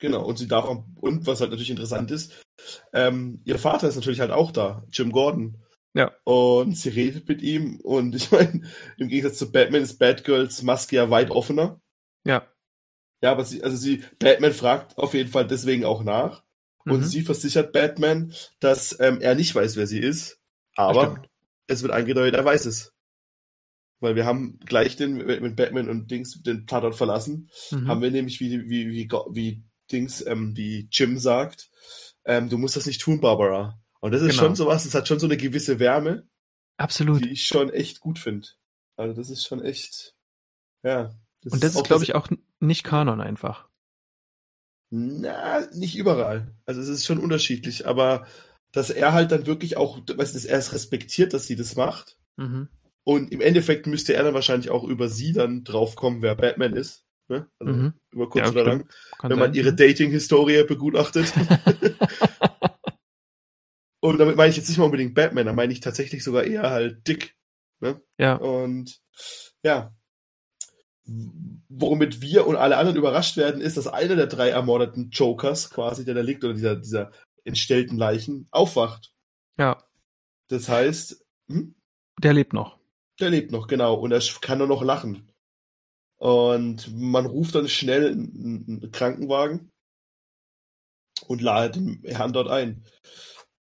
Genau, 0.00 0.24
und 0.24 0.36
sie 0.36 0.48
darf 0.48 0.68
und 0.68 1.28
was 1.28 1.40
halt 1.40 1.50
natürlich 1.50 1.70
interessant 1.70 2.10
ist, 2.10 2.42
ähm, 2.92 3.40
ihr 3.44 3.56
Vater 3.56 3.86
ist 3.86 3.94
natürlich 3.94 4.18
halt 4.18 4.32
auch 4.32 4.50
da, 4.50 4.84
Jim 4.90 5.12
Gordon. 5.12 5.62
Ja. 5.94 6.10
Und 6.24 6.76
sie 6.76 6.88
redet 6.88 7.28
mit 7.28 7.40
ihm 7.40 7.78
und 7.84 8.16
ich 8.16 8.30
meine, 8.32 8.62
im 8.98 9.06
Gegensatz 9.06 9.38
zu 9.38 9.52
Batman 9.52 9.82
ist 9.82 10.00
Batgirls 10.00 10.64
Maske 10.64 10.96
ja 10.96 11.08
weit 11.08 11.30
offener. 11.30 11.80
Ja. 12.24 12.48
Ja, 13.22 13.30
aber 13.30 13.44
sie, 13.44 13.62
also 13.62 13.76
sie, 13.76 14.02
Batman 14.18 14.52
fragt 14.52 14.98
auf 14.98 15.14
jeden 15.14 15.30
Fall 15.30 15.46
deswegen 15.46 15.84
auch 15.84 16.02
nach. 16.02 16.42
Und 16.84 16.98
Mhm. 16.98 17.04
sie 17.04 17.22
versichert 17.22 17.72
Batman, 17.72 18.32
dass 18.58 18.98
ähm, 18.98 19.20
er 19.20 19.36
nicht 19.36 19.54
weiß, 19.54 19.76
wer 19.76 19.86
sie 19.86 20.00
ist. 20.00 20.40
Aber 20.74 21.22
es 21.68 21.82
wird 21.82 21.92
angedeutet, 21.92 22.34
er 22.34 22.44
weiß 22.44 22.66
es. 22.66 22.92
Weil 24.00 24.14
wir 24.14 24.26
haben 24.26 24.58
gleich 24.66 24.96
den, 24.96 25.14
mit 25.16 25.56
Batman 25.56 25.88
und 25.88 26.10
Dings 26.10 26.42
den 26.42 26.66
Tatort 26.66 26.94
verlassen, 26.96 27.50
Mhm. 27.70 27.88
haben 27.88 28.02
wir 28.02 28.10
nämlich, 28.10 28.40
wie, 28.40 28.68
wie, 28.68 28.88
wie, 28.90 29.08
wie 29.30 29.64
Dings, 29.90 30.24
ähm, 30.26 30.56
wie 30.56 30.88
Jim 30.92 31.18
sagt, 31.18 31.70
ähm, 32.24 32.48
du 32.50 32.58
musst 32.58 32.76
das 32.76 32.86
nicht 32.86 33.00
tun, 33.00 33.20
Barbara. 33.20 33.80
Und 34.00 34.12
das 34.12 34.20
ist 34.22 34.30
Genau. 34.32 34.42
schon 34.42 34.56
sowas, 34.56 34.84
das 34.84 34.94
hat 34.94 35.08
schon 35.08 35.18
so 35.18 35.26
eine 35.26 35.36
gewisse 35.36 35.78
Wärme, 35.78 36.28
Absolut. 36.76 37.24
die 37.24 37.30
ich 37.30 37.46
schon 37.46 37.70
echt 37.70 38.00
gut 38.00 38.18
finde. 38.18 38.48
Also 38.96 39.14
das 39.14 39.30
ist 39.30 39.46
schon 39.46 39.62
echt, 39.64 40.14
ja. 40.82 41.14
Und 41.50 41.62
das 41.62 41.72
ist, 41.72 41.76
auch 41.76 41.84
glaube 41.84 42.04
ich, 42.04 42.14
auch 42.14 42.28
nicht 42.60 42.84
Kanon 42.84 43.20
einfach. 43.20 43.68
Na, 44.90 45.66
nicht 45.74 45.96
überall. 45.96 46.54
Also 46.64 46.80
es 46.80 46.88
ist 46.88 47.04
schon 47.06 47.18
unterschiedlich, 47.18 47.86
aber 47.86 48.26
dass 48.72 48.90
er 48.90 49.12
halt 49.12 49.32
dann 49.32 49.46
wirklich 49.46 49.76
auch, 49.76 49.98
weißt 49.98 50.08
du, 50.34 50.38
dass 50.38 50.44
er 50.44 50.58
es 50.58 50.72
respektiert, 50.72 51.32
dass 51.32 51.46
sie 51.46 51.56
das 51.56 51.76
macht. 51.76 52.18
Mhm. 52.36 52.68
Und 53.06 53.30
im 53.30 53.40
Endeffekt 53.40 53.86
müsste 53.86 54.14
er 54.14 54.24
dann 54.24 54.34
wahrscheinlich 54.34 54.70
auch 54.70 54.82
über 54.82 55.08
sie 55.08 55.32
dann 55.32 55.62
draufkommen, 55.62 56.22
wer 56.22 56.34
Batman 56.34 56.74
ist. 56.74 57.04
Ne? 57.28 57.48
Also 57.60 57.72
Mhm. 57.72 57.92
über 58.10 58.28
kurz 58.28 58.46
Ja, 58.46 58.50
oder 58.50 58.64
lang. 58.64 58.88
Kann 59.18 59.30
wenn 59.30 59.38
man 59.38 59.54
sein. 59.54 59.54
ihre 59.54 59.74
Dating-Historie 59.74 60.64
begutachtet. 60.64 61.32
Und 64.00 64.18
damit 64.18 64.36
meine 64.36 64.50
ich 64.50 64.56
jetzt 64.56 64.68
nicht 64.68 64.78
mal 64.78 64.84
unbedingt 64.84 65.14
Batman, 65.14 65.46
da 65.46 65.52
meine 65.52 65.72
ich 65.72 65.80
tatsächlich 65.80 66.22
sogar 66.22 66.44
eher 66.44 66.70
halt 66.70 67.06
Dick. 67.08 67.34
ja, 68.18 68.36
Und 68.36 69.00
ja, 69.64 69.94
womit 71.68 72.20
wir 72.20 72.46
und 72.46 72.56
alle 72.56 72.76
anderen 72.76 72.98
überrascht 72.98 73.36
werden, 73.36 73.60
ist, 73.60 73.76
dass 73.76 73.86
einer 73.86 74.16
der 74.16 74.26
drei 74.26 74.50
ermordeten 74.50 75.10
Jokers 75.10 75.70
quasi, 75.70 76.04
der 76.04 76.14
da 76.14 76.20
liegt, 76.20 76.44
oder 76.44 76.54
dieser, 76.54 76.76
dieser 76.76 77.12
entstellten 77.44 77.96
Leichen, 77.96 78.48
aufwacht. 78.50 79.12
ja, 79.58 79.82
Das 80.48 80.68
heißt, 80.68 81.24
hm, 81.48 81.74
der 82.20 82.32
lebt 82.32 82.52
noch. 82.52 82.78
Der 83.20 83.30
lebt 83.30 83.50
noch, 83.52 83.66
genau, 83.66 83.94
und 83.94 84.12
er 84.12 84.20
kann 84.40 84.58
nur 84.58 84.66
noch 84.66 84.82
lachen. 84.82 85.28
Und 86.18 86.90
man 86.96 87.26
ruft 87.26 87.54
dann 87.54 87.68
schnell 87.68 88.12
einen, 88.12 88.88
Krankenwagen 88.92 89.70
und 91.26 91.42
ladet 91.42 91.76
den 91.76 92.02
Herrn 92.04 92.32
dort 92.32 92.48
ein. 92.48 92.84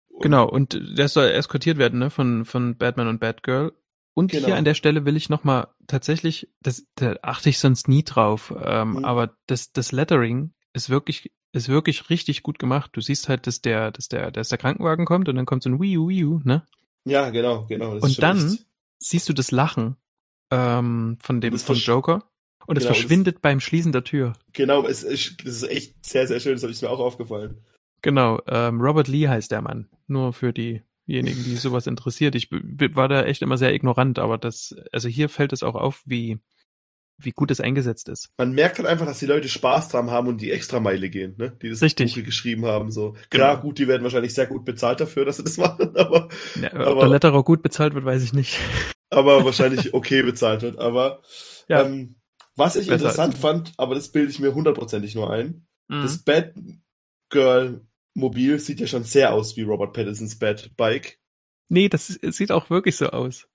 Und- 0.09 0.23
Genau, 0.23 0.49
und 0.49 0.79
der 0.97 1.09
soll 1.09 1.29
eskortiert 1.31 1.79
werden, 1.79 1.99
ne, 1.99 2.11
von, 2.11 2.45
von 2.45 2.77
Batman 2.77 3.09
und 3.09 3.21
Batgirl. 3.21 3.73
Und 4.15 4.33
Genau. 4.33 4.47
hier 4.47 4.57
an 4.57 4.65
der 4.65 4.75
Stelle 4.75 5.05
will 5.05 5.17
ich 5.17 5.29
nochmal 5.31 5.69
tatsächlich, 5.87 6.49
das, 6.63 6.85
da 6.97 7.17
achte 7.23 7.49
ich 7.49 7.59
sonst 7.59 7.89
nie 7.89 8.03
drauf, 8.05 8.53
ähm, 8.63 8.93
Mhm. 8.93 9.05
aber 9.05 9.37
das, 9.47 9.73
das 9.73 9.93
Lettering 9.93 10.53
ist 10.73 10.91
wirklich, 10.91 11.33
ist 11.53 11.69
wirklich 11.69 12.11
richtig 12.11 12.43
gut 12.43 12.59
gemacht. 12.59 12.91
Du 12.95 13.01
siehst 13.01 13.29
halt, 13.29 13.47
dass 13.47 13.61
der, 13.61 13.91
dass 13.93 14.09
der, 14.09 14.31
dass 14.31 14.49
der 14.49 14.59
Krankenwagen 14.59 15.05
kommt 15.07 15.29
und 15.29 15.37
dann 15.37 15.47
kommt 15.47 15.63
so 15.63 15.71
ein 15.71 15.81
Wii 15.81 15.99
U, 15.99 16.09
Wii 16.09 16.25
U, 16.25 16.41
ne? 16.45 16.67
Ja, 17.05 17.31
genau, 17.31 17.67
genau. 17.67 17.93
Und 17.97 18.23
dann 18.23 18.59
siehst 19.03 19.29
du 19.29 19.33
das 19.33 19.51
Lachen 19.51 19.97
ähm, 20.51 21.19
von 21.21 21.41
dem 21.41 21.53
Das 21.53 21.63
von 21.63 21.77
Joker 21.77 22.25
und 22.67 22.77
es 22.77 22.83
Genau, 22.85 22.89
das- 22.91 22.99
verschwindet 22.99 23.43
beim 23.43 23.61
Schließen 23.61 23.93
der 23.93 24.05
Tür. 24.05 24.35
Genau, 24.53 24.87
es 24.87 25.03
ist, 25.03 25.39
das 25.45 25.57
ist 25.57 25.63
echt 25.65 26.05
sehr, 26.07 26.27
sehr 26.27 26.41
schön, 26.41 26.53
das 26.53 26.63
habe 26.63 26.73
ich 26.73 26.81
mir 26.83 26.91
auch 26.91 27.01
aufgefallen. 27.01 27.65
Genau, 28.03 28.41
ähm, 28.47 28.81
Robert 28.81 29.09
Lee 29.09 29.29
heißt 29.29 29.51
der 29.51 29.61
Mann. 29.63 29.89
Nur 30.07 30.33
für 30.33 30.53
diejenigen, 30.53 31.45
die 31.45 31.57
sowas 31.57 31.87
interessiert. 31.87 32.35
Ich 32.35 32.49
war 32.51 33.09
da 33.09 33.25
echt 33.25 33.43
immer 33.43 33.59
sehr 33.59 33.75
ignorant, 33.75 34.19
aber 34.19 34.39
das, 34.39 34.75
also 34.93 35.09
hier 35.09 35.29
fällt 35.29 35.53
es 35.53 35.63
auch 35.63 35.75
auf, 35.75 36.03
wie, 36.07 36.39
wie 37.23 37.33
gut 37.33 37.51
es 37.51 37.61
eingesetzt 37.61 38.09
ist. 38.09 38.29
Man 38.39 38.53
merkt 38.53 38.79
halt 38.79 38.89
einfach, 38.89 39.07
dass 39.07 39.19
die 39.19 39.27
Leute 39.27 39.49
Spaß 39.49 39.89
dran 39.89 40.11
haben 40.11 40.29
und 40.29 40.41
die 40.41 40.51
Extrameile 40.51 41.11
gehen, 41.11 41.35
ne? 41.39 41.57
Die 41.63 41.69
das 41.69 41.83
Richtig. 41.83 42.15
Buch 42.15 42.25
geschrieben 42.25 42.67
haben. 42.67 42.91
So. 42.91 43.17
Klar, 43.31 43.57
Genau. 43.57 43.63
gut, 43.63 43.79
die 43.79 43.89
werden 43.89 44.03
wahrscheinlich 44.03 44.35
sehr 44.35 44.47
gut 44.47 44.65
bezahlt 44.65 45.01
dafür, 45.01 45.25
dass 45.25 45.37
sie 45.39 45.45
das 45.45 45.57
machen, 45.59 45.97
aber, 45.97 46.29
Ja, 46.61 46.73
Aber- 46.73 46.93
ob 46.95 47.01
der 47.01 47.09
Letterer 47.09 47.43
gut 47.45 47.63
bezahlt 47.63 47.95
wird, 47.95 48.05
weiß 48.05 48.23
ich 48.23 48.33
nicht. 48.33 48.59
aber 49.11 49.45
wahrscheinlich 49.45 49.93
okay 49.95 50.23
bezahlt 50.23 50.63
wird. 50.63 50.79
Aber 50.79 51.23
Ja. 51.69 51.83
ähm, 51.83 52.17
was 52.57 52.77
ich 52.77 52.89
interessant 52.89 53.37
fand, 53.39 53.73
aber 53.77 53.95
das 53.95 54.11
bilde 54.13 54.31
ich 54.31 54.39
mir 54.39 54.55
hundertprozentig 54.55 55.15
nur 55.15 55.31
ein, 55.31 55.67
Mhm. 55.89 56.03
das 56.03 56.19
Batgirl-Mobil 57.33 58.59
sieht 58.59 58.81
ja 58.81 58.87
schon 58.87 59.05
sehr 59.05 59.33
aus 59.33 59.57
wie 59.57 59.63
Robert 59.63 59.93
Pattinsons 59.93 60.39
Bat-Bike. 60.39 61.19
Nee, 61.69 61.89
das 61.89 62.07
sieht 62.09 62.51
auch 62.53 62.71
wirklich 62.71 62.97
so 62.97 63.07
aus. 63.09 63.47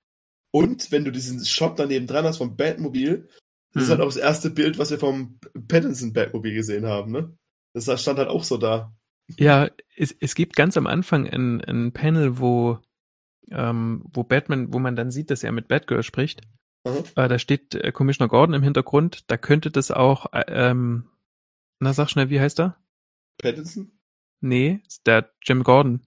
Und 0.51 0.91
wenn 0.91 1.03
du 1.03 1.11
diesen 1.11 1.43
Shot 1.45 1.77
daneben 1.79 2.07
dran 2.07 2.23
hast 2.25 2.37
vom 2.37 2.55
Batmobil, 2.55 3.27
das 3.75 3.83
ist 3.83 3.89
Mhm. 3.89 3.91
halt 3.91 4.01
auch 4.01 4.07
das 4.07 4.17
erste 4.17 4.49
Bild, 4.49 4.79
was 4.79 4.89
wir 4.89 4.97
vom 4.97 5.39
Pattinson 5.67 6.13
Batmobil 6.13 6.55
gesehen 6.55 6.87
haben, 6.87 7.11
ne? 7.11 7.37
Das 7.73 7.85
stand 8.01 8.17
halt 8.17 8.29
auch 8.29 8.43
so 8.43 8.57
da. 8.57 8.95
Ja, 9.37 9.69
es, 9.95 10.15
es 10.19 10.33
gibt 10.33 10.55
ganz 10.55 10.77
am 10.77 10.87
Anfang 10.87 11.27
ein, 11.27 11.61
ein 11.61 11.91
Panel, 11.91 12.39
wo, 12.39 12.79
ähm, 13.51 14.03
wo 14.13 14.23
Batman, 14.23 14.73
wo 14.73 14.79
man 14.79 14.95
dann 14.95 15.11
sieht, 15.11 15.29
dass 15.29 15.43
er 15.43 15.51
mit 15.51 15.67
Batgirl 15.67 16.03
spricht. 16.03 16.41
Aha. 16.85 17.03
Äh, 17.15 17.27
da 17.27 17.37
steht 17.37 17.75
äh, 17.75 17.91
Commissioner 17.91 18.29
Gordon 18.29 18.55
im 18.55 18.63
Hintergrund. 18.63 19.29
Da 19.29 19.37
könnte 19.37 19.71
das 19.71 19.91
auch, 19.91 20.31
äh, 20.33 20.45
ähm, 20.47 21.09
na 21.79 21.93
sag 21.93 22.09
schnell, 22.09 22.29
wie 22.29 22.39
heißt 22.39 22.59
er? 22.59 22.77
Pattinson? 23.39 23.91
Nee, 24.41 24.81
der 25.05 25.31
Jim 25.41 25.63
Gordon. 25.63 26.01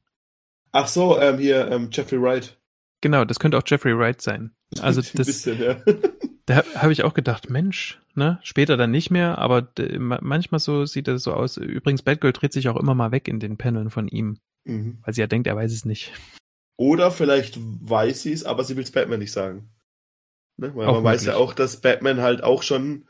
Ach 0.72 0.86
so, 0.86 1.18
ähm, 1.20 1.38
hier, 1.38 1.70
ähm, 1.70 1.88
Jeffrey 1.92 2.20
Wright. 2.22 2.58
Genau, 3.00 3.24
das 3.24 3.38
könnte 3.40 3.58
auch 3.58 3.62
Jeffrey 3.66 3.96
Wright 3.98 4.22
sein. 4.22 4.54
Also 4.80 5.00
Ein 5.00 5.06
das, 5.14 5.26
bisschen, 5.26 5.60
ja. 5.60 5.82
da 6.48 6.64
habe 6.74 6.92
ich 6.92 7.04
auch 7.04 7.12
gedacht, 7.12 7.50
Mensch, 7.50 8.00
ne, 8.14 8.38
später 8.42 8.78
dann 8.78 8.90
nicht 8.90 9.10
mehr, 9.10 9.36
aber 9.36 9.68
manchmal 9.98 10.60
so 10.60 10.86
sieht 10.86 11.06
das 11.06 11.22
so 11.22 11.34
aus. 11.34 11.58
Übrigens, 11.58 12.02
Batgirl 12.02 12.32
dreht 12.32 12.54
sich 12.54 12.70
auch 12.70 12.76
immer 12.76 12.94
mal 12.94 13.12
weg 13.12 13.28
in 13.28 13.38
den 13.38 13.58
Paneln 13.58 13.90
von 13.90 14.08
ihm, 14.08 14.38
mhm. 14.64 14.98
weil 15.04 15.12
sie 15.12 15.20
ja 15.20 15.26
denkt, 15.26 15.46
er 15.46 15.56
weiß 15.56 15.70
es 15.70 15.84
nicht. 15.84 16.10
Oder 16.78 17.10
vielleicht 17.10 17.58
weiß 17.60 18.22
sie 18.22 18.32
es, 18.32 18.44
aber 18.44 18.64
sie 18.64 18.76
will 18.76 18.84
es 18.84 18.92
Batman 18.92 19.18
nicht 19.18 19.32
sagen. 19.32 19.68
Ne? 20.56 20.74
Weil 20.74 20.86
Auch 20.86 20.94
man 20.94 21.04
weiß 21.04 21.26
ja 21.26 21.32
möglich. 21.32 21.48
auch, 21.48 21.52
dass 21.52 21.82
Batman 21.82 22.22
halt 22.22 22.42
auch 22.42 22.62
schon, 22.62 23.06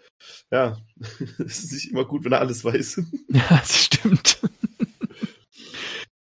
ja, 0.51 0.77
es 1.39 1.63
ist 1.63 1.73
nicht 1.73 1.91
immer 1.93 2.07
gut, 2.07 2.25
wenn 2.25 2.33
er 2.33 2.41
alles 2.41 2.65
weiß. 2.65 3.03
Ja, 3.29 3.45
das 3.51 3.85
stimmt. 3.85 4.41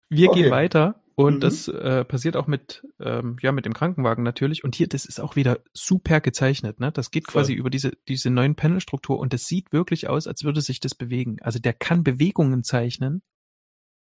Wir 0.09 0.29
Okay. 0.31 0.41
gehen 0.43 0.51
weiter 0.51 1.01
und 1.15 1.35
Mhm. 1.35 1.39
das 1.39 1.67
äh, 1.69 2.03
passiert 2.05 2.35
auch 2.35 2.45
mit, 2.47 2.85
ähm, 2.99 3.37
ja, 3.41 3.51
mit 3.51 3.65
dem 3.65 3.73
Krankenwagen 3.73 4.23
natürlich. 4.23 4.63
Und 4.63 4.75
hier, 4.75 4.87
das 4.87 5.05
ist 5.05 5.19
auch 5.21 5.35
wieder 5.35 5.59
super 5.73 6.19
gezeichnet, 6.21 6.79
ne? 6.79 6.91
Das 6.91 7.09
geht 7.11 7.25
Voll. 7.25 7.41
quasi 7.43 7.53
über 7.53 7.69
diese, 7.69 7.93
diese 8.07 8.29
neuen 8.29 8.55
Panelstruktur 8.55 9.17
und 9.19 9.31
das 9.33 9.45
sieht 9.45 9.71
wirklich 9.71 10.09
aus, 10.09 10.27
als 10.27 10.43
würde 10.43 10.61
sich 10.61 10.79
das 10.81 10.93
bewegen. 10.95 11.37
Also 11.41 11.59
der 11.59 11.73
kann 11.73 12.03
Bewegungen 12.03 12.63
zeichnen. 12.63 13.21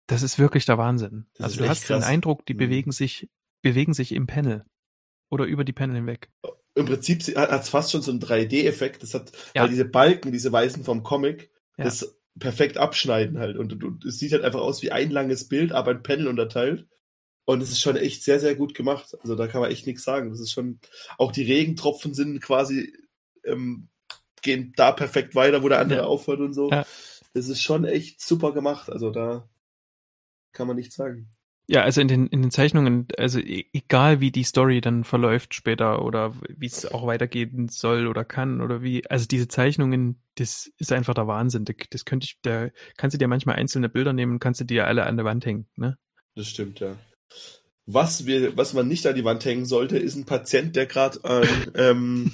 Das 0.07 0.22
ist 0.22 0.38
wirklich 0.38 0.66
der 0.66 0.76
Wahnsinn. 0.76 1.26
Das 1.34 1.44
also 1.53 1.62
du 1.62 1.68
hast 1.68 1.88
den 1.88 1.96
krass. 1.98 2.05
Eindruck, 2.07 2.44
die 2.46 2.55
Mhm. 2.55 2.59
bewegen 2.59 2.92
sich, 2.92 3.28
bewegen 3.62 3.94
sich 3.94 4.12
im 4.12 4.26
Panel. 4.26 4.64
Oder 5.30 5.44
über 5.44 5.64
die 5.64 5.72
Panel 5.72 5.96
hinweg. 5.96 6.28
Im 6.74 6.86
Prinzip 6.86 7.22
hat 7.36 7.62
es 7.62 7.68
fast 7.68 7.92
schon 7.92 8.03
so 8.03 8.11
einen 8.11 8.20
3D-Effekt. 8.20 9.03
Das 9.03 9.14
hat, 9.14 9.30
Ja. 9.55 9.62
weil 9.62 9.68
diese 9.70 9.84
Balken, 9.84 10.32
diese 10.32 10.51
weißen 10.53 10.82
vom 10.84 11.03
Comic, 11.05 11.51
Ja. 11.78 11.84
das 11.84 12.20
perfekt 12.41 12.76
abschneiden 12.76 13.38
halt. 13.38 13.57
Und, 13.57 13.84
und 13.84 14.05
es 14.05 14.18
sieht 14.18 14.32
halt 14.32 14.43
einfach 14.43 14.61
aus 14.61 14.82
wie 14.82 14.91
ein 14.91 15.11
langes 15.11 15.47
Bild, 15.47 15.70
aber 15.70 15.93
ein 15.93 16.03
Panel 16.03 16.26
unterteilt. 16.26 16.88
Und 17.45 17.62
es 17.62 17.70
ist 17.70 17.80
schon 17.80 17.97
echt 17.97 18.22
sehr, 18.24 18.41
sehr 18.41 18.55
gut 18.57 18.74
gemacht. 18.74 19.16
Also 19.22 19.36
da 19.36 19.47
kann 19.47 19.61
man 19.61 19.70
echt 19.70 19.86
nichts 19.86 20.03
sagen. 20.03 20.30
Das 20.30 20.41
ist 20.41 20.53
schon, 20.53 20.80
auch 21.18 21.32
die 21.32 21.45
Regentropfen 21.45 22.14
sind 22.14 22.41
quasi, 22.41 22.93
ähm, 23.45 23.88
gehen 24.43 24.72
da 24.76 24.93
perfekt 24.93 25.34
weiter, 25.34 25.62
wo 25.62 25.68
der 25.68 25.80
andere 25.80 26.01
Ja. 26.01 26.07
aufhört 26.07 26.41
und 26.41 26.53
so. 26.55 26.70
Ja. 26.70 26.84
Das 27.32 27.49
ist 27.49 27.62
schon 27.62 27.84
echt 27.84 28.20
super 28.20 28.53
gemacht. 28.53 28.91
Also 28.91 29.11
da 29.11 29.49
kann 30.53 30.66
man 30.66 30.76
nichts 30.76 30.97
sagen. 30.97 31.28
Ja, 31.73 31.83
also 31.83 32.01
in 32.01 32.09
den, 32.09 32.27
in 32.27 32.43
den 32.43 32.51
Zeichnungen, 32.51 33.07
also 33.16 33.39
e- 33.39 33.66
egal 33.73 34.18
wie 34.21 34.33
die 34.33 34.43
Story 34.43 34.81
dann 34.81 35.05
verläuft 35.05 35.55
später 35.55 36.05
oder 36.05 36.35
wie 36.49 36.66
es 36.66 36.85
auch 36.85 37.07
weitergehen 37.07 37.68
soll 37.68 38.09
oder 38.09 38.25
kann 38.25 38.61
oder 38.61 38.83
wie, 38.83 39.09
also 39.09 39.27
diese 39.27 39.47
Zeichnungen, 39.47 40.21
das 40.35 40.68
ist 40.79 40.91
einfach 40.91 41.14
der 41.14 41.29
Wahnsinn. 41.29 41.64
Das- 41.64 41.77
Das 41.91 42.05
könnte 42.05 42.25
ich, 42.25 42.39
da 42.43 42.71
kannst 42.97 43.14
du 43.14 43.18
dir 43.18 43.29
manchmal 43.29 43.55
einzelne 43.55 43.89
Bilder 43.89 44.12
nehmen 44.12 44.33
und 44.33 44.39
kannst 44.41 44.61
du 44.61 44.64
dir 44.64 44.89
alle 44.89 45.07
an 45.07 45.16
der 45.16 45.25
Wand 45.25 45.47
hängen, 45.47 45.68
ne? 45.77 45.97
Das 46.35 46.49
stimmt, 46.49 46.81
ja. 46.81 46.97
Was 47.87 48.27
wir, 48.27 48.57
was 48.57 48.73
man 48.75 48.89
nicht 48.89 49.07
an 49.07 49.14
die 49.14 49.25
Wand 49.25 49.45
hängen 49.45 49.64
sollte, 49.64 49.97
ist 49.97 50.16
ein 50.16 50.25
Patient, 50.27 50.75
der 50.75 50.87
gerade 50.87 51.21
ähm, 51.77 52.33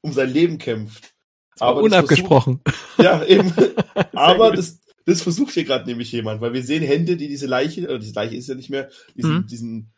um 0.00 0.12
sein 0.12 0.30
Leben 0.30 0.58
kämpft. 0.58 1.12
Aber 1.58 1.80
unabgesprochen. 1.82 2.60
Versucht, 2.64 2.98
ja, 3.02 3.24
eben. 3.24 3.52
Aber 4.12 4.52
das, 4.52 4.78
das 5.06 5.22
versucht 5.22 5.54
hier 5.54 5.64
gerade 5.64 5.86
nämlich 5.86 6.12
jemand, 6.12 6.40
weil 6.40 6.52
wir 6.52 6.62
sehen 6.62 6.82
Hände, 6.82 7.16
die 7.16 7.28
diese 7.28 7.46
Leiche, 7.46 7.84
oder 7.84 7.98
diese 7.98 8.14
Leiche 8.14 8.36
ist 8.36 8.48
ja 8.48 8.54
nicht 8.54 8.70
mehr, 8.70 8.90
diesen, 9.16 9.38
Mhm. 9.38 9.46
diesen, 9.46 9.92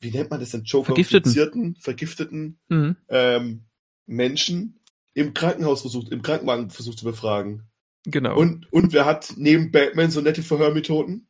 wie 0.00 0.10
nennt 0.10 0.30
man 0.30 0.40
das 0.40 0.50
denn, 0.50 0.64
Joker, 0.64 0.94
Vergifteten. 0.94 1.76
vergifteten 1.78 2.58
Mhm. 2.68 2.96
ähm, 3.08 3.64
Menschen 4.06 4.80
im 5.14 5.34
Krankenhaus 5.34 5.82
versucht, 5.82 6.10
im 6.10 6.22
Krankenwagen 6.22 6.70
versucht 6.70 6.98
zu 6.98 7.04
befragen. 7.04 7.68
Genau. 8.04 8.36
Und, 8.36 8.72
und 8.72 8.92
wer 8.92 9.04
hat 9.04 9.34
neben 9.36 9.70
Batman 9.70 10.10
so 10.10 10.20
nette 10.20 10.42
Verhörmethoden? 10.42 11.28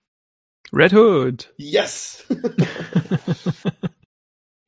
Red 0.72 0.94
Hood. 0.94 1.52
Yes! 1.56 2.24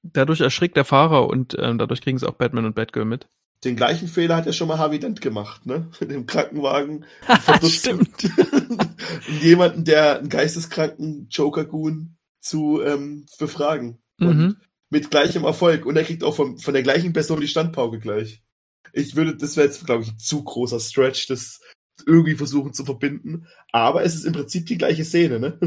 Dadurch 0.03 0.41
erschrickt 0.41 0.77
der 0.77 0.85
Fahrer 0.85 1.27
und 1.29 1.57
ähm, 1.59 1.79
dadurch 1.79 2.03
kriegen 2.03 2.17
es 2.17 2.25
auch 2.25 2.35
Batman 2.35 2.67
und 2.67 2.75
Batgirl 2.75 3.07
mit. 3.07 3.29
Den 3.65 3.77
gleichen 3.77 4.09
Fehler 4.09 4.37
hat 4.37 4.47
ja 4.47 4.53
schon 4.53 4.69
mal 4.69 4.79
Harvey 4.79 4.99
Dent 4.99 5.21
gemacht, 5.21 5.67
ne? 5.67 5.91
In 6.01 6.09
dem 6.09 6.27
Krankenwagen. 6.27 7.05
Stimmt. 7.65 8.09
Jemanden, 9.43 9.85
der 9.85 10.19
einen 10.19 10.29
geisteskranken 10.29 11.29
Joker-Goon 11.31 12.17
zu 12.41 12.83
ähm, 12.83 13.27
befragen. 13.39 13.99
Und 14.21 14.37
Mhm. 14.39 14.57
mit 14.91 15.11
gleichem 15.11 15.45
Erfolg. 15.45 15.87
Und 15.87 15.97
er 15.97 16.05
kriegt 16.05 16.23
auch 16.23 16.37
von, 16.37 16.59
von 16.59 16.75
der 16.75 16.83
gleichen 16.85 17.12
Person 17.12 17.41
die 17.41 17.49
Standpauke 17.49 17.99
gleich. 17.99 18.43
Ich 18.93 19.17
würde, 19.17 19.37
das 19.37 19.57
wäre 19.57 19.67
jetzt, 19.67 19.85
glaube 19.85 20.05
ich, 20.05 20.11
ein 20.12 20.19
zu 20.19 20.45
großer 20.45 20.79
Stretch, 20.79 21.27
das 21.27 21.61
irgendwie 22.07 22.37
versuchen 22.37 22.73
zu 22.73 22.85
verbinden. 22.85 23.47
Aber 23.73 24.05
es 24.05 24.15
ist 24.15 24.25
im 24.25 24.33
Prinzip 24.35 24.67
die 24.67 24.79
gleiche 24.79 25.05
Szene, 25.05 25.41
ne? 25.41 25.59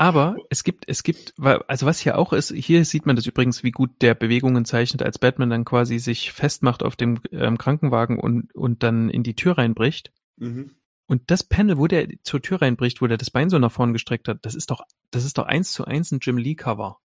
Aber 0.00 0.36
es 0.48 0.64
gibt, 0.64 0.88
es 0.88 1.02
gibt, 1.02 1.34
also 1.38 1.84
was 1.84 2.00
hier 2.00 2.16
auch 2.16 2.32
ist, 2.32 2.50
hier 2.52 2.86
sieht 2.86 3.04
man 3.04 3.16
das 3.16 3.26
übrigens, 3.26 3.62
wie 3.62 3.70
gut 3.70 3.90
der 4.00 4.14
Bewegungen 4.14 4.64
zeichnet, 4.64 5.02
als 5.02 5.18
Batman 5.18 5.50
dann 5.50 5.66
quasi 5.66 5.98
sich 5.98 6.32
festmacht 6.32 6.82
auf 6.82 6.96
dem 6.96 7.20
ähm, 7.32 7.58
Krankenwagen 7.58 8.18
und, 8.18 8.54
und 8.54 8.82
dann 8.82 9.10
in 9.10 9.22
die 9.22 9.36
Tür 9.36 9.58
reinbricht. 9.58 10.10
Mhm. 10.38 10.70
Und 11.06 11.30
das 11.30 11.44
Panel, 11.44 11.76
wo 11.76 11.86
der 11.86 12.08
zur 12.22 12.40
Tür 12.40 12.62
reinbricht, 12.62 13.02
wo 13.02 13.08
der 13.08 13.18
das 13.18 13.30
Bein 13.30 13.50
so 13.50 13.58
nach 13.58 13.72
vorn 13.72 13.92
gestreckt 13.92 14.26
hat, 14.26 14.38
das 14.40 14.54
ist 14.54 14.70
doch, 14.70 14.86
das 15.10 15.26
ist 15.26 15.36
doch 15.36 15.44
eins 15.44 15.72
zu 15.72 15.84
eins 15.84 16.10
ein 16.12 16.20
Jim 16.22 16.38
Lee 16.38 16.54
Cover. 16.54 16.98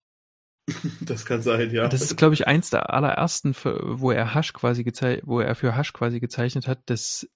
Das 1.02 1.26
kann 1.26 1.42
sein, 1.42 1.70
ja. 1.72 1.88
Das 1.88 2.00
ist, 2.00 2.16
glaube 2.16 2.32
ich, 2.32 2.46
eins 2.46 2.70
der 2.70 2.94
allerersten, 2.94 3.54
wo 3.62 4.10
er 4.10 4.32
Hasch 4.32 4.54
quasi 4.54 4.84
gezeichnet, 4.84 5.26
wo 5.26 5.40
er 5.40 5.54
für 5.54 5.76
Hasch 5.76 5.92
quasi 5.92 6.18
gezeichnet 6.18 6.66
hat. 6.66 6.80
Das, 6.86 7.28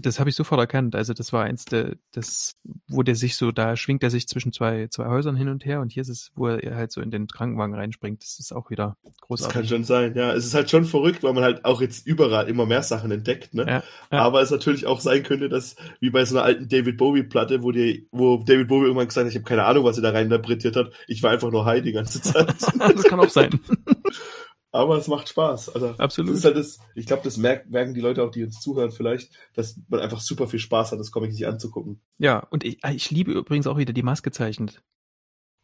das 0.00 0.18
habe 0.18 0.30
ich 0.30 0.36
sofort 0.36 0.60
erkannt. 0.60 0.94
Also 0.94 1.12
das 1.12 1.32
war 1.32 1.44
eins 1.44 1.64
der, 1.64 1.96
das, 2.12 2.56
wo 2.88 3.02
der 3.02 3.14
sich 3.14 3.36
so, 3.36 3.52
da 3.52 3.76
schwingt 3.76 4.02
er 4.02 4.10
sich 4.10 4.28
zwischen 4.28 4.52
zwei, 4.52 4.88
zwei 4.88 5.06
Häusern 5.06 5.36
hin 5.36 5.48
und 5.48 5.64
her 5.64 5.80
und 5.80 5.92
hier 5.92 6.02
ist 6.02 6.08
es, 6.08 6.30
wo 6.34 6.48
er 6.48 6.76
halt 6.76 6.92
so 6.92 7.00
in 7.00 7.10
den 7.10 7.26
Krankenwagen 7.26 7.74
reinspringt. 7.74 8.22
Das 8.22 8.38
ist 8.38 8.52
auch 8.52 8.70
wieder 8.70 8.96
Das 9.04 9.12
kann 9.12 9.26
großartig. 9.26 9.68
schon 9.68 9.84
sein, 9.84 10.14
ja. 10.14 10.32
Es 10.32 10.44
ist 10.46 10.54
halt 10.54 10.70
schon 10.70 10.84
verrückt, 10.84 11.22
weil 11.22 11.32
man 11.32 11.44
halt 11.44 11.64
auch 11.64 11.80
jetzt 11.80 12.06
überall 12.06 12.48
immer 12.48 12.66
mehr 12.66 12.82
Sachen 12.82 13.10
entdeckt, 13.10 13.54
ne? 13.54 13.64
Ja, 13.66 13.82
ja. 14.12 14.18
Aber 14.22 14.40
es 14.42 14.50
natürlich 14.50 14.86
auch 14.86 15.00
sein 15.00 15.22
könnte, 15.22 15.48
dass, 15.48 15.76
wie 16.00 16.10
bei 16.10 16.24
so 16.24 16.36
einer 16.36 16.44
alten 16.44 16.68
David 16.68 16.96
Bowie-Platte, 16.96 17.62
wo 17.62 17.72
die, 17.72 18.08
wo 18.12 18.38
David 18.38 18.68
Bowie 18.68 18.84
irgendwann 18.86 19.08
gesagt 19.08 19.26
hat, 19.26 19.30
ich 19.30 19.36
habe 19.36 19.48
keine 19.48 19.64
Ahnung, 19.64 19.84
was 19.84 19.96
er 19.98 20.02
da 20.02 20.10
rein 20.10 20.26
interpretiert 20.26 20.76
hat. 20.76 20.92
Ich 21.06 21.22
war 21.22 21.30
einfach 21.30 21.50
nur 21.50 21.64
high 21.64 21.82
die 21.82 21.92
ganze 21.92 22.20
Zeit. 22.20 22.48
das 22.78 23.04
kann 23.04 23.20
auch 23.20 23.30
sein. 23.30 23.60
Aber 24.72 24.96
es 24.96 25.08
macht 25.08 25.28
Spaß. 25.28 25.70
Also, 25.74 25.94
Absolut. 25.98 26.32
Das 26.32 26.38
ist 26.38 26.44
halt 26.44 26.56
das, 26.56 26.78
ich 26.94 27.06
glaube, 27.06 27.22
das 27.22 27.36
merken, 27.36 27.94
die 27.94 28.00
Leute 28.00 28.22
auch, 28.22 28.30
die 28.30 28.44
uns 28.44 28.60
zuhören 28.60 28.90
vielleicht, 28.90 29.32
dass 29.54 29.80
man 29.88 30.00
einfach 30.00 30.20
super 30.20 30.48
viel 30.48 30.58
Spaß 30.58 30.92
hat, 30.92 31.00
das 31.00 31.10
Comic 31.10 31.32
sich 31.32 31.46
anzugucken. 31.46 32.00
Ja, 32.18 32.40
und 32.50 32.64
ich, 32.64 32.84
ich 32.84 33.10
liebe 33.10 33.32
übrigens 33.32 33.66
auch 33.66 33.78
wieder 33.78 33.92
die 33.92 34.02
Maske 34.02 34.30
gezeichnet. 34.30 34.82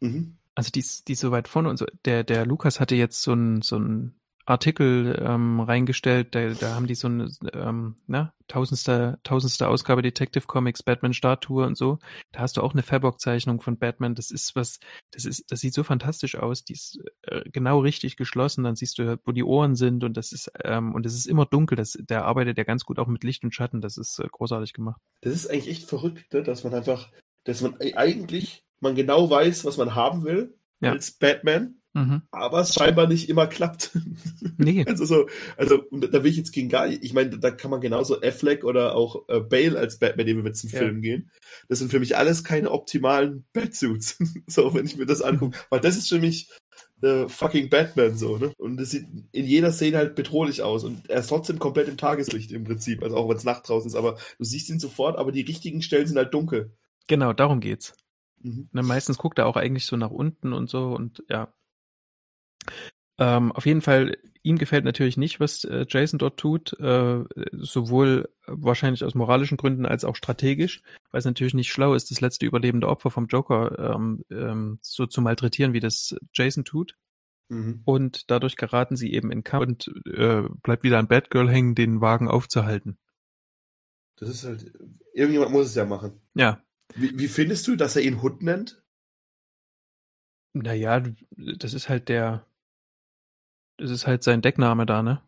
Mhm. 0.01 0.39
Also 0.55 0.71
die 0.71 0.81
ist, 0.81 1.09
die 1.09 1.13
ist 1.13 1.21
so 1.21 1.31
weit 1.31 1.49
vorne 1.49 1.69
und 1.69 1.79
so. 1.79 1.87
Der, 2.05 2.25
der 2.25 2.47
Lukas 2.47 2.81
hatte 2.81 2.95
jetzt 2.95 3.23
so 3.23 3.33
ein, 3.33 3.63
so 3.63 3.79
ein 3.79 4.15
Artikel 4.45 5.21
ähm, 5.25 5.61
reingestellt, 5.61 6.35
da, 6.35 6.49
da 6.51 6.75
haben 6.75 6.87
die 6.87 6.95
so 6.95 7.07
eine 7.07 7.31
ähm, 7.53 7.97
na, 8.07 8.35
tausendste, 8.49 9.19
tausendste 9.23 9.69
Ausgabe 9.69 10.03
Detective 10.03 10.47
Comics, 10.47 10.83
Batman 10.83 11.15
Statue 11.15 11.65
und 11.65 11.77
so. 11.77 11.99
Da 12.33 12.41
hast 12.41 12.57
du 12.57 12.63
auch 12.63 12.73
eine 12.73 12.83
Fabok-Zeichnung 12.83 13.61
von 13.61 13.79
Batman. 13.79 14.15
Das 14.15 14.31
ist 14.31 14.57
was, 14.57 14.81
das 15.13 15.25
ist, 15.25 15.51
das 15.51 15.61
sieht 15.61 15.75
so 15.75 15.85
fantastisch 15.85 16.37
aus. 16.37 16.65
Die 16.65 16.73
ist 16.73 16.99
äh, 17.23 17.43
genau 17.51 17.79
richtig 17.79 18.17
geschlossen. 18.17 18.65
Dann 18.65 18.75
siehst 18.75 18.99
du, 18.99 19.19
wo 19.25 19.33
die 19.33 19.45
Ohren 19.45 19.77
sind 19.77 20.03
und 20.03 20.17
das 20.17 20.33
ist, 20.33 20.51
ähm, 20.65 20.95
und 20.95 21.07
es 21.07 21.15
ist 21.15 21.27
immer 21.27 21.47
dunkel. 21.47 21.77
Das, 21.77 21.97
der 22.01 22.25
arbeitet 22.25 22.59
ja 22.59 22.65
ganz 22.65 22.85
gut 22.85 22.99
auch 22.99 23.07
mit 23.07 23.25
Licht 23.25 23.45
und 23.45 23.55
Schatten. 23.55 23.81
Das 23.81 23.97
ist 23.97 24.19
äh, 24.19 24.27
großartig 24.31 24.73
gemacht. 24.73 25.01
Das 25.21 25.35
ist 25.35 25.49
eigentlich 25.49 25.69
echt 25.69 25.89
verrückt, 25.89 26.33
ne? 26.33 26.43
dass 26.43 26.65
man 26.65 26.75
einfach, 26.75 27.11
dass 27.45 27.61
man 27.61 27.77
eigentlich, 27.97 28.65
man 28.81 28.97
genau 28.97 29.31
weiß, 29.31 29.65
was 29.65 29.77
man 29.77 29.95
haben 29.95 30.25
will 30.25 30.59
Ja. 30.83 30.93
als 30.93 31.13
Batman, 31.13 31.77
Mhm. 31.95 32.23
aber 32.31 32.61
es 32.61 32.73
scheinbar 32.75 33.07
nicht 33.07 33.29
immer 33.29 33.47
klappt. 33.47 33.91
Nee. 34.57 34.85
Also 34.89 35.05
so, 35.05 35.29
also 35.59 35.83
und 35.91 36.13
da 36.13 36.25
will 36.25 36.31
ich 36.31 36.37
jetzt 36.39 36.53
gegen 36.53 36.69
gar 36.71 36.89
nicht, 36.89 37.05
ich 37.05 37.13
meine, 37.13 37.39
da 37.39 37.51
kann 37.51 37.71
man 37.71 37.81
genauso 37.83 38.21
Affleck 38.23 38.65
oder 38.65 38.95
auch 38.95 39.29
äh, 39.29 39.41
Bale 39.41 39.79
als 39.79 39.99
Batman, 39.99 40.27
wir 40.27 40.43
jetzt 40.45 40.65
einen 40.65 40.73
Ja. 40.73 40.79
Film 40.79 41.03
gehen. 41.03 41.31
Das 41.69 41.79
sind 41.81 41.91
für 41.91 42.01
mich 42.01 42.17
alles 42.17 42.45
keine 42.45 42.71
optimalen 42.71 43.45
Batsuits. 43.53 44.17
so, 44.47 44.73
wenn 44.75 44.87
ich 44.87 44.97
mir 44.97 45.07
das 45.07 45.21
angucke. 45.23 45.59
Weil 45.71 45.81
das 45.81 45.97
ist 45.99 46.09
für 46.09 46.19
mich 46.19 46.49
äh, 47.03 47.29
fucking 47.29 47.69
Batman 47.69 48.17
so, 48.17 48.39
ne? 48.39 48.53
Und 48.59 48.81
es 48.81 48.91
sieht 48.93 49.07
in 49.33 49.45
jeder 49.45 49.73
Szene 49.73 49.99
halt 49.99 50.15
bedrohlich 50.15 50.63
aus. 50.63 50.85
Und 50.85 51.11
er 51.11 51.21
ist 51.21 51.27
trotzdem 51.29 51.59
komplett 51.59 51.89
im 51.89 51.97
Tageslicht 51.99 52.53
im 52.53 52.65
Prinzip. 52.65 53.03
Also 53.03 53.17
auch 53.17 53.29
wenn 53.29 53.37
es 53.37 53.45
Nacht 53.45 53.69
draußen 53.69 53.89
ist, 53.89 53.97
aber 53.97 54.17
du 54.39 54.45
siehst 54.45 54.71
ihn 54.71 54.79
sofort, 54.81 55.19
aber 55.19 55.31
die 55.33 55.43
richtigen 55.43 55.83
Stellen 55.83 56.07
sind 56.07 56.17
halt 56.17 56.33
dunkel. 56.33 56.73
Genau, 57.09 57.33
darum 57.33 57.61
geht's. 57.61 57.93
Mhm. 58.43 58.69
Ne, 58.73 58.83
meistens 58.83 59.19
guckt 59.19 59.39
er 59.39 59.47
auch 59.47 59.57
eigentlich 59.57 59.87
so 59.87 59.97
nach 59.97 60.11
unten 60.11 60.53
und 60.53 60.69
so 60.69 60.95
und 60.95 61.23
ja. 61.29 61.53
Ähm, 63.19 63.53
auf 63.53 63.67
jeden 63.67 63.83
Fall, 63.83 64.17
ihm 64.43 64.59
gefällt 64.59 64.85
natürlich 64.85 65.17
nicht, 65.17 65.39
was 65.39 65.65
äh, 65.65 65.87
Jason 65.89 66.19
dort 66.19 66.41
tut, 66.41 66.73
äh, 66.81 67.25
sowohl 67.53 68.29
wahrscheinlich 68.47 69.05
aus 69.05 69.15
moralischen 69.15 69.57
Gründen 69.57 69.87
als 69.87 70.05
auch 70.05 70.17
strategisch, 70.17 70.83
weil 71.11 71.19
es 71.21 71.25
natürlich 71.25 71.55
nicht 71.55 71.71
schlau 71.71 71.95
ist, 71.95 72.11
das 72.11 72.21
letzte 72.21 72.47
überlebende 72.47 72.89
Opfer 72.89 73.11
vom 73.11 73.27
Joker 73.27 73.95
ähm, 73.95 74.25
ähm, 74.31 74.79
so 74.81 75.07
zu 75.07 75.21
malträtieren, 75.21 75.73
wie 75.73 75.81
das 75.81 76.17
Jason 76.33 76.65
tut. 76.65 76.97
Mhm. 77.49 77.83
Und 77.85 78.31
dadurch 78.31 78.57
geraten 78.57 78.97
sie 78.97 79.13
eben 79.13 79.31
in 79.31 79.45
Kampf 79.45 79.67
und 79.67 80.07
äh, 80.07 80.43
bleibt 80.63 80.83
wieder 80.83 80.99
an 80.99 81.09
Batgirl 81.09 81.51
hängen, 81.51 81.75
den 81.75 82.01
Wagen 82.01 82.29
aufzuhalten. 82.29 82.99
Das 84.17 84.29
ist 84.29 84.45
halt, 84.45 84.73
irgendjemand 85.13 85.53
muss 85.53 85.67
es 85.67 85.75
ja 85.75 85.85
machen. 85.85 86.21
Ja, 86.35 86.63
Wie, 86.95 87.19
wie 87.19 87.29
findest 87.29 87.67
du, 87.69 87.77
dass 87.77 87.97
er 87.97 88.03
ihn 88.03 88.23
Hood 88.23 88.43
nennt? 88.43 88.79
naja, 90.55 91.03
das 91.37 91.73
ist 91.73 91.89
halt 91.89 92.11
der, 92.11 92.47
das 93.79 93.91
ist 93.91 94.07
halt 94.07 94.23
sein 94.23 94.43
Deckname 94.43 94.85
da, 94.85 95.03
ne? 95.03 95.23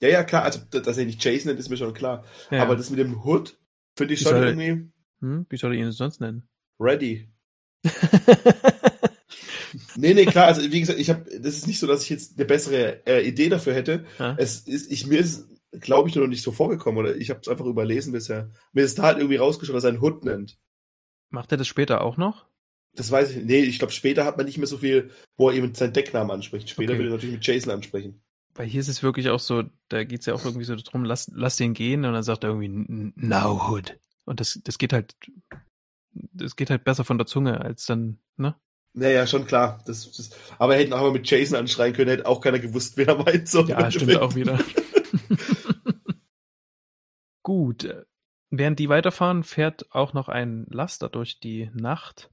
Ja, 0.00 0.08
ja, 0.08 0.22
klar, 0.24 0.44
also 0.44 0.60
dass 0.60 0.96
er 0.96 1.04
nicht 1.04 1.22
Jason 1.24 1.48
nennt, 1.48 1.58
ist 1.60 1.68
mir 1.70 1.76
schon 1.76 1.92
klar. 1.92 2.24
Ja. 2.50 2.62
Aber 2.62 2.76
das 2.76 2.88
mit 2.88 3.00
dem 3.00 3.24
Hood 3.24 3.58
finde 3.96 4.14
ich 4.14 4.20
Wie 4.20 4.24
schon 4.24 4.34
soll- 4.34 4.46
irgendwie 4.46 4.92
hm? 5.20 5.46
Wie 5.50 5.56
soll 5.56 5.74
ich 5.74 5.80
ihn 5.80 5.92
sonst 5.92 6.20
nennen? 6.20 6.48
ready. 6.80 7.28
Nee, 9.94 10.14
nee, 10.14 10.26
klar, 10.26 10.46
also 10.46 10.62
wie 10.62 10.80
gesagt, 10.80 10.98
ich 10.98 11.10
habe, 11.10 11.24
das 11.38 11.56
ist 11.56 11.66
nicht 11.68 11.78
so, 11.78 11.86
dass 11.86 12.02
ich 12.02 12.10
jetzt 12.10 12.36
eine 12.36 12.44
bessere 12.44 13.06
äh, 13.06 13.26
Idee 13.26 13.48
dafür 13.48 13.72
hätte. 13.74 14.04
Ja. 14.18 14.34
Es 14.36 14.60
ist, 14.66 14.90
ich 14.90 15.06
mir 15.06 15.20
ist, 15.20 15.46
glaube 15.72 16.08
ich, 16.08 16.16
noch 16.16 16.26
nicht 16.26 16.42
so 16.42 16.50
vorgekommen 16.50 16.98
oder 16.98 17.14
ich 17.16 17.30
habe 17.30 17.38
es 17.40 17.46
einfach 17.48 17.66
überlesen 17.66 18.12
bisher. 18.12 18.50
Mir 18.72 18.82
ist 18.82 18.98
da 18.98 19.04
halt 19.04 19.18
irgendwie 19.18 19.36
rausgeschaut, 19.36 19.76
dass 19.76 19.84
er 19.84 19.90
einen 19.90 20.00
Hood 20.02 20.24
nennt. 20.24 20.58
Macht 21.30 21.52
er 21.52 21.58
das 21.58 21.68
später 21.68 22.02
auch 22.02 22.16
noch? 22.16 22.46
Das 22.96 23.10
weiß 23.10 23.30
ich 23.30 23.36
nicht. 23.36 23.46
Nee, 23.46 23.60
ich 23.62 23.78
glaube, 23.78 23.92
später 23.92 24.24
hat 24.24 24.36
man 24.36 24.46
nicht 24.46 24.58
mehr 24.58 24.66
so 24.66 24.78
viel, 24.78 25.10
wo 25.36 25.48
er 25.50 25.56
eben 25.56 25.72
seinen 25.74 25.92
Decknamen 25.92 26.30
anspricht. 26.32 26.68
Später 26.68 26.92
Okay. 26.92 27.00
will 27.00 27.08
er 27.08 27.12
natürlich 27.14 27.36
mit 27.36 27.46
Jason 27.46 27.72
ansprechen. 27.72 28.20
Weil 28.54 28.66
hier 28.66 28.80
ist 28.80 28.88
es 28.88 29.02
wirklich 29.04 29.28
auch 29.30 29.38
so, 29.38 29.62
da 29.88 30.02
geht's 30.02 30.26
ja 30.26 30.34
auch 30.34 30.44
irgendwie 30.44 30.64
so 30.64 30.74
darum, 30.74 31.04
lass, 31.04 31.30
lass 31.32 31.56
den 31.56 31.72
gehen 31.72 32.04
und 32.04 32.12
dann 32.12 32.24
sagt 32.24 32.42
er 32.42 32.50
irgendwie 32.50 32.66
"N- 32.66 33.12
Now 33.16 33.68
Hood. 33.70 33.96
Und 34.24 34.40
das, 34.40 34.60
das 34.64 34.76
geht 34.76 34.92
halt, 34.92 35.14
das 36.12 36.56
geht 36.56 36.68
halt 36.68 36.82
besser 36.82 37.04
von 37.04 37.16
der 37.16 37.28
Zunge 37.28 37.60
als 37.60 37.86
dann, 37.86 38.18
ne? 38.36 38.56
Naja, 38.92 39.24
schon 39.28 39.46
klar. 39.46 39.80
Das, 39.86 40.10
das, 40.10 40.30
aber 40.58 40.74
hätten 40.74 40.92
auch 40.92 41.00
mal 41.00 41.12
mit 41.12 41.30
Jason 41.30 41.56
anschreien 41.56 41.92
können, 41.94 42.10
hätte 42.10 42.26
auch 42.26 42.40
keiner 42.40 42.58
gewusst, 42.58 42.96
wer 42.96 43.06
er 43.06 43.22
meint. 43.22 43.48
So 43.48 43.64
Ja, 43.66 43.84
im 43.84 43.90
stimmt 43.92 44.16
auch 44.16 44.34
wieder. 44.34 44.58
Gut. 47.42 48.04
Äh, 48.50 48.56
Während 48.56 48.78
die 48.78 48.88
weiterfahren, 48.88 49.42
fährt 49.42 49.92
auch 49.94 50.12
noch 50.12 50.28
ein 50.28 50.66
Laster 50.70 51.08
durch 51.08 51.40
die 51.40 51.70
Nacht 51.74 52.30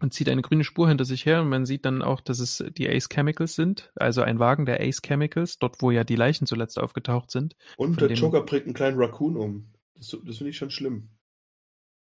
und 0.00 0.14
zieht 0.14 0.28
eine 0.28 0.42
grüne 0.42 0.64
Spur 0.64 0.88
hinter 0.88 1.04
sich 1.04 1.26
her 1.26 1.42
und 1.42 1.48
man 1.48 1.66
sieht 1.66 1.84
dann 1.84 2.02
auch, 2.02 2.20
dass 2.20 2.38
es 2.38 2.64
die 2.76 2.88
Ace 2.88 3.08
Chemicals 3.08 3.54
sind, 3.54 3.90
also 3.96 4.22
ein 4.22 4.38
Wagen 4.38 4.64
der 4.64 4.80
Ace 4.80 5.02
Chemicals, 5.02 5.58
dort 5.58 5.82
wo 5.82 5.90
ja 5.90 6.04
die 6.04 6.16
Leichen 6.16 6.46
zuletzt 6.46 6.78
aufgetaucht 6.78 7.30
sind. 7.30 7.56
Und 7.76 8.00
der 8.00 8.12
Joker 8.12 8.42
bringt 8.42 8.66
einen 8.66 8.74
kleinen 8.74 8.98
Raccoon 8.98 9.36
um. 9.36 9.72
Das, 9.96 10.16
das 10.24 10.38
finde 10.38 10.50
ich 10.50 10.56
schon 10.56 10.70
schlimm. 10.70 11.10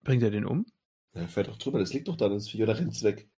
Bringt 0.03 0.23
er 0.23 0.31
den 0.31 0.45
um? 0.45 0.65
Ja, 1.13 1.27
fährt 1.27 1.47
doch 1.47 1.57
drüber, 1.57 1.79
das 1.79 1.93
liegt 1.93 2.07
doch 2.07 2.17
da, 2.17 2.29
das 2.29 2.49
Vieh, 2.49 2.63
oder 2.63 2.77
rennt's 2.77 3.03
weg? 3.03 3.29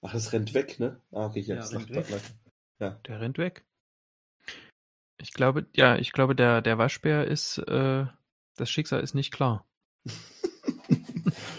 Ach, 0.00 0.12
das 0.12 0.32
rennt 0.32 0.54
weg, 0.54 0.78
ne? 0.80 1.00
Ah, 1.10 1.26
okay, 1.26 1.40
Ja, 1.40 1.56
jetzt 1.56 1.72
rennt 1.72 1.90
lacht 1.90 2.10
weg. 2.10 2.22
Ja. 2.80 2.90
Der 3.06 3.20
rennt 3.20 3.38
weg. 3.38 3.64
Ich 5.20 5.32
glaube, 5.32 5.66
ja, 5.74 5.96
ich 5.96 6.12
glaube, 6.12 6.36
der, 6.36 6.62
der 6.62 6.78
Waschbär 6.78 7.26
ist, 7.26 7.58
äh, 7.58 8.06
das 8.58 8.70
Schicksal 8.70 9.00
ist 9.00 9.14
nicht 9.14 9.32
klar. 9.32 9.66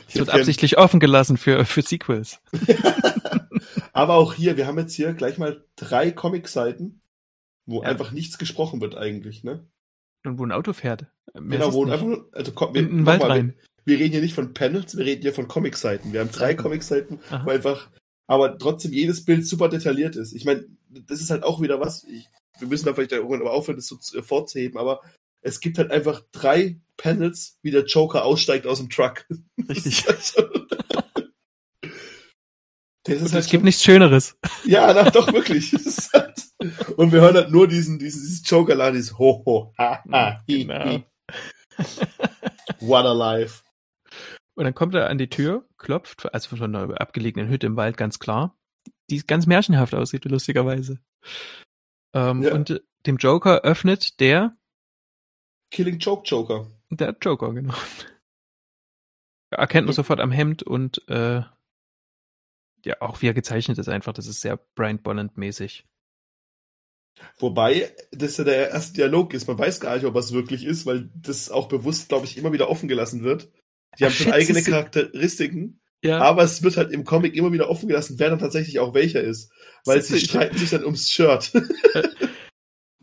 Es 0.07 0.15
wird 0.15 0.29
absichtlich 0.31 0.79
offen 0.79 0.99
gelassen 0.99 1.37
für, 1.37 1.65
für 1.65 1.83
Sequels. 1.83 2.39
Aber 3.93 4.15
auch 4.15 4.33
hier, 4.33 4.57
wir 4.57 4.65
haben 4.65 4.79
jetzt 4.79 4.93
hier 4.95 5.13
gleich 5.13 5.37
mal 5.37 5.63
drei 5.75 6.09
Comic-Seiten, 6.11 7.01
wo 7.67 7.83
Ja. 7.83 7.89
einfach 7.89 8.11
nichts 8.11 8.39
gesprochen 8.39 8.81
wird 8.81 8.95
eigentlich, 8.95 9.43
ne? 9.43 9.67
Und 10.25 10.39
wo 10.39 10.45
ein 10.45 10.51
Auto 10.51 10.73
fährt. 10.73 11.05
Mehr 11.39 11.59
Genau, 11.59 11.73
wo 11.73 11.85
nicht. 11.85 11.93
einfach 11.93 12.17
also 12.31 12.51
komm, 12.53 12.73
wir, 12.73 12.81
in 12.81 12.87
den 12.89 13.05
Wald 13.05 13.21
nochmal, 13.21 13.37
rein. 13.37 13.53
wir, 13.85 13.93
wir 13.93 13.99
reden 13.99 14.13
hier 14.13 14.21
nicht 14.21 14.33
von 14.33 14.53
Panels, 14.55 14.97
wir 14.97 15.05
reden 15.05 15.21
hier 15.21 15.33
von 15.33 15.47
Comic-Seiten. 15.47 16.11
Wir 16.11 16.21
haben 16.21 16.31
drei 16.31 16.47
Seiten. 16.51 16.63
Comic-Seiten, 16.63 17.19
wo 17.45 17.51
einfach, 17.51 17.89
aber 18.27 18.57
trotzdem 18.57 18.91
jedes 18.91 19.23
Bild 19.25 19.45
super 19.45 19.69
detailliert 19.69 20.15
ist. 20.15 20.33
Ich 20.33 20.43
meine, 20.43 20.65
das 20.89 21.21
ist 21.21 21.29
halt 21.29 21.43
auch 21.43 21.61
wieder 21.61 21.79
was, 21.79 22.03
ich, 22.05 22.27
wir 22.57 22.67
müssen 22.67 22.87
da 22.87 22.95
vielleicht 22.95 23.11
irgendwann 23.11 23.41
aber 23.41 23.53
aufhören, 23.53 23.77
das 23.77 23.85
so 23.87 23.95
zu- 23.97 24.21
vorzuheben, 24.23 24.79
aber 24.79 25.01
es 25.41 25.59
gibt 25.59 25.77
halt 25.77 25.91
einfach 25.91 26.23
drei 26.31 26.79
Panels, 26.99 27.57
wie 27.63 27.71
der 27.71 27.85
Joker 27.85 28.25
aussteigt 28.25 28.67
aus 28.67 28.79
dem 28.79 28.89
Truck. 28.89 29.25
Richtig. 29.69 30.05
Und 33.07 33.21
halt 33.21 33.33
es 33.33 33.45
gibt 33.49 33.61
schon- 33.61 33.63
nichts 33.63 33.83
Schöneres. 33.83 34.37
Ja, 34.65 34.93
na, 34.93 35.09
doch, 35.09 35.31
wirklich. 35.33 35.73
Halt, 36.13 36.43
und 36.97 37.11
wir 37.11 37.21
hören 37.21 37.35
halt 37.35 37.49
nur 37.49 37.67
diesen, 37.67 37.97
diesen, 37.97 38.21
dieses 38.21 38.47
Joker-Lachen, 38.47 38.93
dieses 38.95 39.17
Ho, 39.17 39.41
ho, 39.45 39.73
ha, 39.77 40.03
ha, 40.11 40.43
hi, 40.47 40.65
Genau. 40.65 40.85
hi. 40.85 41.03
What 42.79 43.05
a 43.05 43.13
life. 43.13 43.63
Und 44.55 44.65
dann 44.65 44.75
kommt 44.75 44.93
er 44.93 45.09
an 45.09 45.17
die 45.17 45.29
Tür, 45.29 45.65
klopft, 45.77 46.31
also 46.33 46.55
von 46.55 46.75
einer 46.75 46.99
abgelegenen 47.01 47.49
Hütte 47.49 47.65
im 47.67 47.77
Wald, 47.77 47.95
ganz 47.97 48.19
klar, 48.19 48.55
die 49.09 49.25
ganz 49.25 49.47
märchenhaft 49.47 49.95
aussieht, 49.95 50.25
lustigerweise. 50.25 50.99
Ähm, 52.13 52.43
Ja. 52.43 52.53
Und 52.53 52.83
dem 53.05 53.17
Joker 53.17 53.61
öffnet 53.61 54.19
der, 54.19 54.55
Killing 55.71 55.99
Joke 55.99 56.23
Joker. 56.27 56.67
Der 56.89 57.15
Joker, 57.21 57.53
genau. 57.53 57.73
Erkennt 59.51 59.85
man 59.87 59.95
sofort 59.95 60.19
am 60.19 60.31
Hemd 60.31 60.63
und 60.63 61.07
äh, 61.07 61.41
ja, 62.85 62.95
auch 63.01 63.21
wie 63.21 63.27
er 63.27 63.33
gezeichnet 63.33 63.77
ist 63.77 63.89
einfach, 63.89 64.13
das 64.13 64.27
ist 64.27 64.41
sehr 64.41 64.57
Brian 64.75 65.01
Bolland-mäßig. 65.01 65.85
Wobei 67.37 67.91
das 68.11 68.37
ja 68.37 68.43
der 68.43 68.69
erste 68.69 68.93
Dialog 68.93 69.33
ist. 69.33 69.47
Man 69.47 69.57
weiß 69.57 69.79
gar 69.79 69.95
nicht, 69.95 70.05
ob 70.05 70.15
es 70.15 70.31
wirklich 70.31 70.63
ist, 70.63 70.85
weil 70.85 71.09
das 71.15 71.51
auch 71.51 71.67
bewusst, 71.67 72.09
glaube 72.09 72.25
ich, 72.25 72.37
immer 72.37 72.53
wieder 72.53 72.69
offen 72.69 72.87
gelassen 72.87 73.23
wird. 73.23 73.49
Die 73.97 74.05
haben 74.05 74.13
Ach, 74.13 74.17
schon 74.17 74.31
eigene 74.31 74.61
Charakteristiken, 74.61 75.81
Ja, 76.01 76.19
aber 76.19 76.43
es 76.43 76.63
wird 76.63 76.77
halt 76.77 76.91
im 76.91 77.03
Comic 77.03 77.35
immer 77.35 77.51
wieder 77.51 77.69
offen 77.69 77.89
gelassen, 77.89 78.19
wer 78.19 78.29
dann 78.29 78.39
tatsächlich 78.39 78.79
auch 78.79 78.93
welcher 78.93 79.21
ist. 79.21 79.51
Weil 79.85 80.01
sie 80.01 80.19
streiten 80.19 80.57
sich 80.57 80.69
dann 80.69 80.85
ums 80.85 81.09
Shirt. 81.09 81.51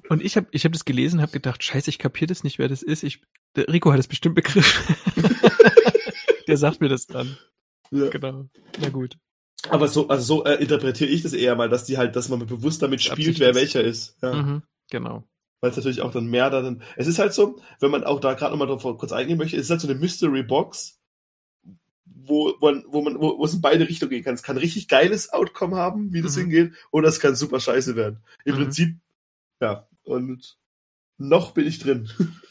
Und 0.08 0.22
ich 0.22 0.36
habe 0.36 0.46
ich 0.50 0.64
hab 0.64 0.72
das 0.72 0.84
gelesen, 0.84 1.20
habe 1.20 1.32
gedacht, 1.32 1.62
scheiße, 1.62 1.90
ich 1.90 1.98
kapier 1.98 2.26
das 2.26 2.44
nicht, 2.44 2.58
wer 2.58 2.68
das 2.68 2.82
ist. 2.82 3.02
Ich, 3.02 3.20
der 3.56 3.68
Rico 3.68 3.92
hat 3.92 3.98
es 4.00 4.08
bestimmt 4.08 4.34
begriffen. 4.34 4.96
der 6.48 6.56
sagt 6.56 6.80
mir 6.80 6.88
das 6.88 7.06
dann. 7.06 7.36
Ja. 7.90 8.08
Genau. 8.08 8.48
Na 8.80 8.88
gut. 8.88 9.16
Aber 9.68 9.88
so, 9.88 10.08
also 10.08 10.22
so 10.22 10.44
äh, 10.44 10.54
interpretiere 10.62 11.10
ich 11.10 11.22
das 11.22 11.32
eher 11.32 11.56
mal, 11.56 11.68
dass 11.68 11.84
die 11.84 11.98
halt, 11.98 12.14
dass 12.16 12.28
man 12.28 12.44
bewusst 12.46 12.82
damit 12.82 13.02
spielt, 13.02 13.40
wer 13.40 13.54
welcher 13.54 13.82
ist. 13.82 14.16
Ja. 14.22 14.32
Mhm, 14.34 14.62
genau. 14.90 15.24
Weil 15.60 15.70
es 15.70 15.76
natürlich 15.76 16.02
auch 16.02 16.12
dann 16.12 16.26
mehr 16.26 16.50
da 16.50 16.62
dann. 16.62 16.82
Es 16.96 17.06
ist 17.06 17.18
halt 17.18 17.32
so, 17.32 17.60
wenn 17.80 17.90
man 17.90 18.04
auch 18.04 18.20
da 18.20 18.34
gerade 18.34 18.52
nochmal 18.56 18.68
drauf 18.68 18.82
kurz 18.98 19.12
eingehen 19.12 19.38
möchte, 19.38 19.56
es 19.56 19.64
ist 19.64 19.70
halt 19.70 19.80
so 19.80 19.88
eine 19.88 19.98
Mystery 19.98 20.42
Box, 20.42 21.00
wo, 22.04 22.54
wo, 22.60 22.66
man- 22.70 22.84
wo 22.88 23.02
man, 23.02 23.18
wo, 23.18 23.38
wo 23.38 23.44
es 23.44 23.54
in 23.54 23.60
beide 23.60 23.88
Richtungen 23.88 24.10
gehen 24.10 24.22
kann. 24.24 24.34
Es 24.34 24.42
kann 24.42 24.56
ein 24.56 24.60
richtig 24.60 24.88
geiles 24.88 25.32
Outcome 25.32 25.76
haben, 25.76 26.12
wie 26.12 26.22
das 26.22 26.36
Mhm. 26.36 26.40
hingeht, 26.42 26.72
oder 26.90 27.08
es 27.08 27.18
kann 27.20 27.34
super 27.34 27.58
scheiße 27.58 27.96
werden. 27.96 28.22
Im 28.44 28.54
Mhm. 28.54 28.58
Prinzip, 28.58 28.96
ja, 29.60 29.88
und 30.06 30.56
noch 31.18 31.52
bin 31.52 31.66
ich 31.66 31.78
drin. 31.78 32.10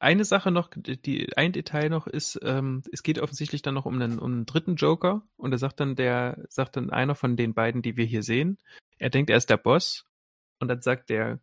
Eine 0.00 0.24
Sache 0.24 0.52
noch, 0.52 0.70
die, 0.76 1.36
ein 1.36 1.52
Detail 1.52 1.88
noch 1.88 2.06
ist, 2.06 2.38
ähm, 2.44 2.84
es 2.92 3.02
geht 3.02 3.18
offensichtlich 3.18 3.62
dann 3.62 3.74
noch 3.74 3.84
um 3.84 4.00
einen, 4.00 4.20
um 4.20 4.30
einen 4.32 4.46
dritten 4.46 4.76
Joker 4.76 5.26
und 5.36 5.50
da 5.50 5.58
sagt 5.58 5.80
dann 5.80 5.96
der, 5.96 6.44
sagt 6.50 6.76
dann 6.76 6.90
einer 6.90 7.16
von 7.16 7.36
den 7.36 7.52
beiden, 7.52 7.82
die 7.82 7.96
wir 7.96 8.04
hier 8.04 8.22
sehen, 8.22 8.58
er 8.98 9.10
denkt, 9.10 9.28
er 9.28 9.36
ist 9.38 9.50
der 9.50 9.56
Boss 9.56 10.04
und 10.60 10.68
dann 10.68 10.82
sagt 10.82 11.10
der 11.10 11.40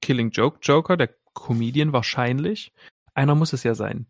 Killing 0.00 0.30
Joke 0.30 0.60
Joker, 0.62 0.96
der 0.96 1.14
Comedian 1.34 1.92
wahrscheinlich, 1.92 2.72
einer 3.12 3.34
muss 3.34 3.52
es 3.52 3.62
ja 3.62 3.74
sein. 3.74 4.06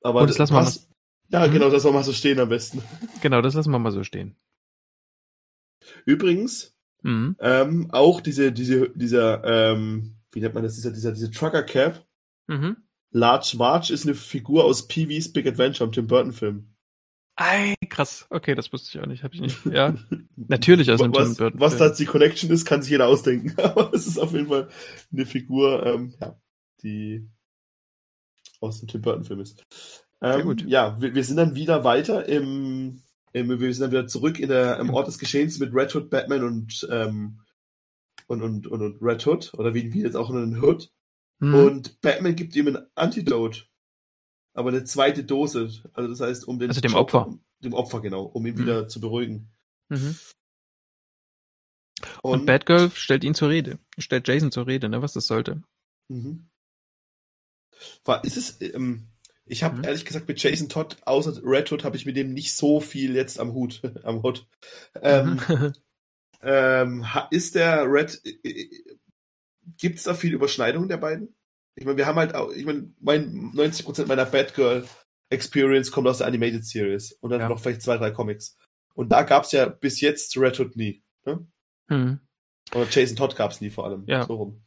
Aber 0.00 0.20
Und 0.20 0.30
das 0.30 0.38
lassen 0.38 0.54
wir 0.54 0.60
was- 0.60 0.88
Ja, 1.30 1.48
Mhm. 1.48 1.52
genau, 1.54 1.70
das 1.70 1.82
soll 1.82 1.92
mal 1.92 2.04
so 2.04 2.12
stehen 2.12 2.38
am 2.38 2.50
besten. 2.50 2.84
Genau, 3.20 3.40
das 3.42 3.54
lassen 3.54 3.72
wir 3.72 3.80
mal 3.80 3.90
so 3.90 4.04
stehen. 4.04 4.36
Übrigens, 6.06 6.73
Mhm. 7.04 7.36
ähm, 7.38 7.90
auch 7.90 8.20
diese, 8.20 8.50
diese, 8.50 8.90
dieser, 8.94 9.44
ähm, 9.44 10.16
wie 10.32 10.40
nennt 10.40 10.54
man 10.54 10.64
das, 10.64 10.74
dieser, 10.74 10.90
dieser, 10.90 11.12
diese 11.12 11.30
Trucker 11.30 11.62
Cap, 11.62 12.04
Mhm. 12.46 12.76
Large 13.10 13.54
March 13.56 13.90
ist 13.90 14.04
eine 14.04 14.14
Figur 14.14 14.64
aus 14.64 14.88
Pee-wee's 14.88 15.32
Big 15.32 15.46
Adventure, 15.46 15.86
im 15.86 15.92
Tim 15.92 16.06
Burton 16.06 16.32
Film. 16.32 16.74
Ei, 17.36 17.74
krass. 17.88 18.26
Okay, 18.30 18.54
das 18.54 18.72
wusste 18.72 18.96
ich 18.98 19.02
auch 19.02 19.08
nicht. 19.08 19.22
Hab 19.24 19.34
ich 19.34 19.40
nicht. 19.40 19.56
Ja, 19.72 19.94
natürlich 20.36 20.90
aus 20.90 21.00
einem 21.00 21.14
was, 21.14 21.28
Tim 21.28 21.36
Burton 21.36 21.60
was 21.60 21.76
da 21.76 21.88
die 21.88 22.04
Connection 22.04 22.50
ist, 22.50 22.64
kann 22.64 22.82
sich 22.82 22.90
jeder 22.90 23.06
ausdenken. 23.06 23.54
Aber 23.60 23.92
es 23.94 24.06
ist 24.06 24.18
auf 24.18 24.32
jeden 24.32 24.48
Fall 24.48 24.68
eine 25.12 25.26
Figur, 25.26 25.86
ähm, 25.86 26.14
ja, 26.20 26.38
die 26.82 27.28
aus 28.60 28.80
dem 28.80 28.88
Tim 28.88 29.02
Burton 29.02 29.24
Film 29.24 29.40
ist. 29.40 29.64
Ähm, 30.20 30.32
Sehr 30.34 30.42
gut. 30.42 30.64
Ja, 30.66 31.00
wir, 31.00 31.14
wir 31.14 31.24
sind 31.24 31.36
dann 31.36 31.54
wieder 31.54 31.84
weiter 31.84 32.28
im, 32.28 33.02
wir 33.34 33.74
sind 33.74 33.82
dann 33.82 33.90
wieder 33.90 34.06
zurück 34.06 34.38
in 34.38 34.48
der, 34.48 34.78
im 34.78 34.90
Ort 34.90 35.08
des 35.08 35.18
Geschehens 35.18 35.58
mit 35.58 35.74
Red 35.74 35.94
Hood, 35.94 36.08
Batman 36.08 36.44
und, 36.44 36.86
ähm, 36.90 37.40
und, 38.26 38.42
und, 38.42 38.66
und, 38.66 38.80
und 38.82 39.02
Red 39.02 39.26
Hood, 39.26 39.52
oder 39.54 39.74
wie, 39.74 39.92
wie 39.92 40.02
jetzt 40.02 40.16
auch 40.16 40.30
einen 40.30 40.62
Hood. 40.62 40.90
Mhm. 41.40 41.54
Und 41.54 42.00
Batman 42.00 42.36
gibt 42.36 42.54
ihm 42.56 42.68
ein 42.68 42.86
Antidote. 42.94 43.64
Aber 44.54 44.68
eine 44.68 44.84
zweite 44.84 45.24
Dose. 45.24 45.82
Also 45.92 46.08
das 46.08 46.20
heißt, 46.20 46.46
um 46.46 46.60
den 46.60 46.70
Also 46.70 46.80
dem 46.80 46.94
Opfer. 46.94 47.36
Dem 47.58 47.74
Opfer, 47.74 48.00
genau, 48.00 48.22
um 48.22 48.46
ihn 48.46 48.54
Mhm. 48.54 48.58
wieder 48.58 48.88
zu 48.88 49.00
beruhigen. 49.00 49.50
Mhm. 49.88 50.16
Und, 52.22 52.46
Batgirl 52.46 52.90
stellt 52.90 53.24
ihn 53.24 53.34
zur 53.34 53.48
Rede. 53.48 53.78
Stellt 53.98 54.28
Jason 54.28 54.52
zur 54.52 54.66
Rede, 54.66 54.88
ne, 54.88 55.02
was 55.02 55.12
das 55.12 55.26
sollte. 55.26 55.62
Mhm. 56.08 56.48
War, 58.04 58.24
ist 58.24 58.36
es, 58.36 58.60
ähm, 58.60 59.08
ich 59.46 59.62
habe 59.62 59.78
Mhm. 59.78 59.84
ehrlich 59.84 60.04
gesagt 60.04 60.28
mit 60.28 60.42
Jason 60.42 60.68
Todd, 60.68 60.96
außer 61.04 61.40
Red 61.44 61.70
Hood, 61.72 61.84
habe 61.84 61.96
ich 61.96 62.06
mit 62.06 62.16
dem 62.16 62.32
nicht 62.32 62.54
so 62.54 62.80
viel 62.80 63.14
jetzt 63.14 63.38
am 63.38 63.52
Hut, 63.54 63.80
am 64.04 64.22
Hut. 64.22 64.46
Ähm, 65.02 65.40
Mhm. 65.48 65.72
ähm, 66.42 67.06
ist 67.30 67.54
der 67.54 67.84
Red, 67.90 68.20
gibt 69.78 69.98
es 69.98 70.04
da 70.04 70.14
viel 70.14 70.34
Überschneidung 70.34 70.88
der 70.88 70.96
beiden? 70.98 71.34
Ich 71.76 71.84
meine, 71.84 71.96
wir 71.96 72.06
haben 72.06 72.18
halt 72.18 72.34
auch, 72.34 72.50
ich 72.52 72.64
meine, 72.64 72.92
mein 73.00 73.52
90% 73.54 74.06
meiner 74.06 74.26
Batgirl 74.26 74.86
Experience 75.30 75.90
kommt 75.90 76.06
aus 76.06 76.18
der 76.18 76.26
Animated 76.28 76.64
Series 76.64 77.12
und 77.12 77.30
dann 77.30 77.40
Ja. 77.40 77.48
noch 77.48 77.58
vielleicht 77.60 77.82
zwei, 77.82 77.96
drei 77.96 78.10
Comics. 78.12 78.56
Und 78.94 79.10
da 79.10 79.22
gab's 79.22 79.50
ja 79.52 79.66
bis 79.66 80.00
jetzt 80.00 80.36
Red 80.36 80.60
Hood 80.60 80.76
nie. 80.76 81.02
Ne? 81.24 81.46
Mhm. 81.88 82.20
Oder 82.74 82.86
Jason 82.88 83.16
Todd 83.16 83.34
gab's 83.34 83.60
nie 83.60 83.70
vor 83.70 83.86
allem. 83.86 84.04
Ja. 84.06 84.24
So 84.26 84.34
rum. 84.34 84.62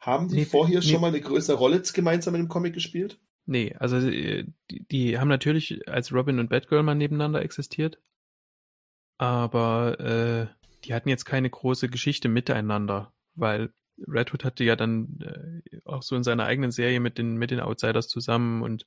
Haben 0.00 0.28
die 0.28 0.36
Nee, 0.36 0.44
vorher 0.46 0.80
nee. 0.80 0.86
schon 0.86 1.00
mal 1.00 1.08
eine 1.08 1.20
größere 1.20 1.56
Rolle 1.56 1.82
gemeinsam 1.92 2.34
in 2.34 2.42
dem 2.42 2.48
Comic 2.48 2.74
gespielt? 2.74 3.20
Nee, 3.46 3.74
also 3.78 3.96
äh, 3.98 4.46
die, 4.70 4.86
die 4.88 5.18
haben 5.18 5.28
natürlich 5.28 5.86
als 5.88 6.12
Robin 6.12 6.38
und 6.38 6.48
Batgirl 6.48 6.82
mal 6.82 6.94
nebeneinander 6.94 7.42
existiert. 7.42 8.00
Aber 9.18 10.00
äh, 10.00 10.46
die 10.84 10.94
hatten 10.94 11.10
jetzt 11.10 11.26
keine 11.26 11.50
große 11.50 11.88
Geschichte 11.88 12.28
miteinander, 12.28 13.12
weil 13.34 13.72
Red 14.08 14.32
Hood 14.32 14.44
hatte 14.44 14.64
ja 14.64 14.76
dann 14.76 15.18
äh, 15.20 15.80
auch 15.84 16.02
so 16.02 16.16
in 16.16 16.22
seiner 16.24 16.46
eigenen 16.46 16.70
Serie 16.70 17.00
mit 17.00 17.18
den, 17.18 17.36
mit 17.36 17.50
den 17.50 17.60
Outsiders 17.60 18.08
zusammen 18.08 18.62
und 18.62 18.86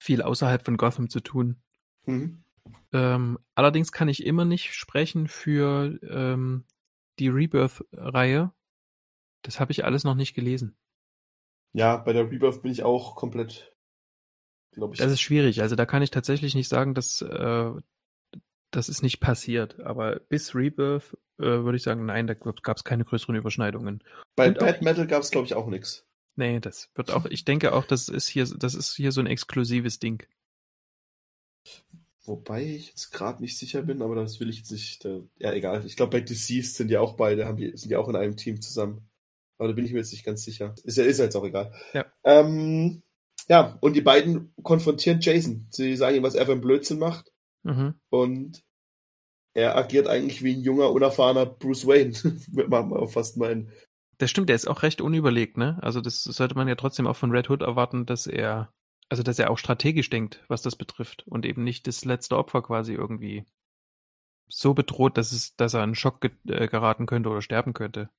viel 0.00 0.22
außerhalb 0.22 0.64
von 0.64 0.76
Gotham 0.76 1.08
zu 1.08 1.20
tun. 1.20 1.62
Mhm. 2.06 2.42
Ähm, 2.92 3.38
allerdings 3.54 3.92
kann 3.92 4.08
ich 4.08 4.24
immer 4.24 4.44
nicht 4.44 4.74
sprechen 4.74 5.28
für 5.28 5.98
ähm, 6.02 6.64
die 7.18 7.28
Rebirth-Reihe. 7.28 8.52
Das 9.48 9.60
habe 9.60 9.72
ich 9.72 9.86
alles 9.86 10.04
noch 10.04 10.14
nicht 10.14 10.34
gelesen. 10.34 10.76
Ja, 11.72 11.96
bei 11.96 12.12
der 12.12 12.30
Rebirth 12.30 12.60
bin 12.60 12.70
ich 12.70 12.82
auch 12.82 13.16
komplett, 13.16 13.74
glaube 14.72 14.92
ich. 14.92 15.00
Das 15.00 15.10
ist 15.10 15.22
schwierig. 15.22 15.62
Also 15.62 15.74
da 15.74 15.86
kann 15.86 16.02
ich 16.02 16.10
tatsächlich 16.10 16.54
nicht 16.54 16.68
sagen, 16.68 16.92
dass 16.92 17.22
äh, 17.22 17.70
das 18.70 18.90
ist 18.90 19.00
nicht 19.00 19.20
passiert. 19.20 19.80
Aber 19.80 20.20
bis 20.20 20.54
Rebirth 20.54 21.16
äh, 21.38 21.44
würde 21.44 21.76
ich 21.76 21.82
sagen, 21.82 22.04
nein, 22.04 22.26
da 22.26 22.34
gab 22.34 22.76
es 22.76 22.84
keine 22.84 23.06
größeren 23.06 23.36
Überschneidungen. 23.36 24.04
bei 24.36 24.48
und 24.48 24.58
Bad 24.58 24.82
Metal 24.82 25.06
gab's 25.06 25.30
glaube 25.30 25.46
ich, 25.46 25.54
auch 25.54 25.68
nichts. 25.68 26.06
Nee, 26.36 26.60
das 26.60 26.90
wird 26.94 27.10
auch, 27.10 27.24
ich 27.24 27.46
denke 27.46 27.72
auch, 27.72 27.86
das 27.86 28.10
ist 28.10 28.28
hier, 28.28 28.44
das 28.44 28.74
ist 28.74 28.96
hier 28.96 29.12
so 29.12 29.22
ein 29.22 29.26
exklusives 29.26 29.98
Ding. 29.98 30.26
Wobei 32.26 32.66
ich 32.66 32.88
jetzt 32.88 33.12
gerade 33.12 33.40
nicht 33.40 33.56
sicher 33.56 33.80
bin, 33.80 34.02
aber 34.02 34.14
das 34.14 34.40
will 34.40 34.50
ich 34.50 34.58
jetzt 34.58 34.72
nicht. 34.72 35.06
Da, 35.06 35.22
ja, 35.38 35.54
egal. 35.54 35.86
Ich 35.86 35.96
glaube, 35.96 36.18
bei 36.18 36.20
Deceased 36.20 36.76
sind 36.76 36.90
ja 36.90 37.00
auch 37.00 37.16
beide, 37.16 37.46
haben 37.46 37.56
die, 37.56 37.74
sind 37.74 37.90
ja 37.90 37.98
auch 37.98 38.10
in 38.10 38.16
einem 38.16 38.36
Team 38.36 38.60
zusammen. 38.60 39.07
Aber 39.58 39.68
da 39.68 39.74
bin 39.74 39.84
ich 39.84 39.92
mir 39.92 39.98
jetzt 39.98 40.12
nicht 40.12 40.24
ganz 40.24 40.44
sicher. 40.44 40.74
Ist 40.84 40.96
ja, 40.96 41.04
ist 41.04 41.18
jetzt 41.18 41.36
auch 41.36 41.44
egal. 41.44 41.72
Ja. 41.92 42.06
Ähm, 42.24 43.02
ja, 43.48 43.76
und 43.80 43.94
die 43.94 44.02
beiden 44.02 44.52
konfrontieren 44.62 45.20
Jason. 45.20 45.66
Sie 45.70 45.96
sagen 45.96 46.16
ihm, 46.16 46.22
was 46.22 46.34
er 46.34 46.46
für 46.46 46.52
einen 46.52 46.60
Blödsinn 46.60 46.98
macht. 46.98 47.32
Mhm. 47.64 47.94
Und 48.08 48.62
er 49.54 49.76
agiert 49.76 50.06
eigentlich 50.06 50.42
wie 50.44 50.54
ein 50.54 50.60
junger, 50.60 50.92
unerfahrener 50.92 51.46
Bruce 51.46 51.86
Wayne. 51.86 52.12
Wird 52.52 52.68
man 52.68 52.88
mal 52.88 53.08
fast 53.08 53.36
meinen. 53.36 53.72
Das 54.18 54.30
stimmt, 54.30 54.48
der 54.48 54.56
ist 54.56 54.68
auch 54.68 54.82
recht 54.82 55.00
unüberlegt, 55.00 55.56
ne? 55.56 55.78
Also 55.80 56.00
das 56.00 56.22
sollte 56.22 56.54
man 56.54 56.68
ja 56.68 56.74
trotzdem 56.74 57.06
auch 57.06 57.16
von 57.16 57.30
Red 57.30 57.50
Hood 57.50 57.62
erwarten, 57.62 58.04
dass 58.04 58.26
er, 58.26 58.72
also 59.08 59.22
dass 59.22 59.38
er 59.38 59.50
auch 59.50 59.58
strategisch 59.58 60.10
denkt, 60.10 60.44
was 60.48 60.62
das 60.62 60.76
betrifft 60.76 61.24
und 61.26 61.46
eben 61.46 61.64
nicht 61.64 61.86
das 61.86 62.04
letzte 62.04 62.36
Opfer 62.36 62.62
quasi 62.62 62.94
irgendwie 62.94 63.46
so 64.48 64.74
bedroht, 64.74 65.16
dass 65.18 65.32
es, 65.32 65.54
dass 65.56 65.74
er 65.74 65.84
in 65.84 65.94
Schock 65.94 66.20
ge 66.20 66.30
äh, 66.48 66.66
geraten 66.66 67.06
könnte 67.06 67.28
oder 67.28 67.42
sterben 67.42 67.74
könnte. 67.74 68.10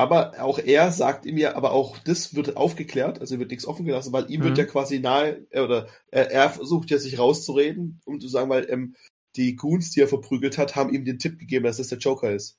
Aber 0.00 0.32
auch 0.40 0.58
er 0.58 0.90
sagt 0.92 1.26
ihm 1.26 1.36
ja, 1.36 1.54
aber 1.56 1.72
auch 1.72 1.98
das 1.98 2.34
wird 2.34 2.56
aufgeklärt, 2.56 3.20
also 3.20 3.38
wird 3.38 3.50
nichts 3.50 3.66
offen 3.66 3.84
gelassen, 3.84 4.12
weil 4.14 4.30
ihm 4.30 4.40
Mhm. 4.40 4.44
wird 4.44 4.58
ja 4.58 4.64
quasi 4.64 4.98
nahe, 4.98 5.46
äh, 5.50 5.60
oder 5.60 5.88
er, 6.10 6.30
er 6.30 6.48
versucht 6.48 6.90
ja 6.90 6.98
sich 6.98 7.18
rauszureden, 7.18 8.00
um 8.06 8.18
zu 8.18 8.28
sagen, 8.28 8.48
weil 8.48 8.66
ähm, 8.70 8.96
die 9.36 9.56
Goons, 9.56 9.90
die 9.90 10.00
er 10.00 10.08
verprügelt 10.08 10.56
hat, 10.58 10.74
haben 10.74 10.92
ihm 10.94 11.04
den 11.04 11.18
Tipp 11.18 11.38
gegeben, 11.38 11.64
dass 11.64 11.76
das 11.76 11.88
der 11.88 11.98
Joker 11.98 12.32
ist. 12.32 12.58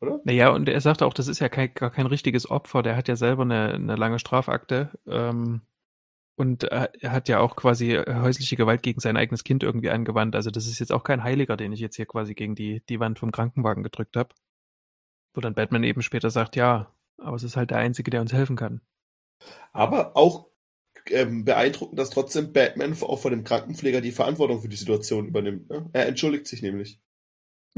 oder? 0.00 0.20
Naja, 0.24 0.50
und 0.50 0.68
er 0.68 0.80
sagt 0.80 1.02
auch, 1.02 1.14
das 1.14 1.28
ist 1.28 1.38
ja 1.38 1.48
kein, 1.48 1.72
gar 1.74 1.90
kein 1.90 2.06
richtiges 2.06 2.50
Opfer. 2.50 2.82
Der 2.82 2.96
hat 2.96 3.08
ja 3.08 3.16
selber 3.16 3.42
eine, 3.42 3.72
eine 3.74 3.96
lange 3.96 4.18
Strafakte. 4.18 4.90
Ähm, 5.06 5.62
und 6.38 6.64
er 6.64 6.90
hat 7.12 7.28
ja 7.28 7.40
auch 7.40 7.56
quasi 7.56 7.98
häusliche 8.06 8.56
Gewalt 8.56 8.82
gegen 8.82 9.00
sein 9.00 9.16
eigenes 9.16 9.42
Kind 9.44 9.62
irgendwie 9.62 9.88
angewandt. 9.88 10.34
Also 10.36 10.50
das 10.50 10.66
ist 10.66 10.80
jetzt 10.80 10.92
auch 10.92 11.04
kein 11.04 11.22
Heiliger, 11.22 11.56
den 11.56 11.72
ich 11.72 11.80
jetzt 11.80 11.96
hier 11.96 12.04
quasi 12.04 12.34
gegen 12.34 12.54
die, 12.54 12.82
die 12.90 13.00
Wand 13.00 13.18
vom 13.18 13.32
Krankenwagen 13.32 13.82
gedrückt 13.82 14.16
habe. 14.16 14.34
Wo 15.36 15.42
dann 15.42 15.54
Batman 15.54 15.84
eben 15.84 16.00
später 16.00 16.30
sagt, 16.30 16.56
ja, 16.56 16.90
aber 17.18 17.36
es 17.36 17.42
ist 17.42 17.56
halt 17.56 17.70
der 17.70 17.76
Einzige, 17.76 18.10
der 18.10 18.22
uns 18.22 18.32
helfen 18.32 18.56
kann. 18.56 18.80
Aber 19.72 20.16
auch 20.16 20.48
ähm, 21.10 21.44
beeindruckend, 21.44 21.98
dass 21.98 22.08
trotzdem 22.08 22.54
Batman 22.54 22.96
auch 23.02 23.20
von 23.20 23.32
dem 23.32 23.44
Krankenpfleger 23.44 24.00
die 24.00 24.12
Verantwortung 24.12 24.62
für 24.62 24.70
die 24.70 24.76
Situation 24.76 25.28
übernimmt. 25.28 25.68
Ne? 25.68 25.90
Er 25.92 26.06
entschuldigt 26.06 26.46
sich 26.46 26.62
nämlich. 26.62 27.00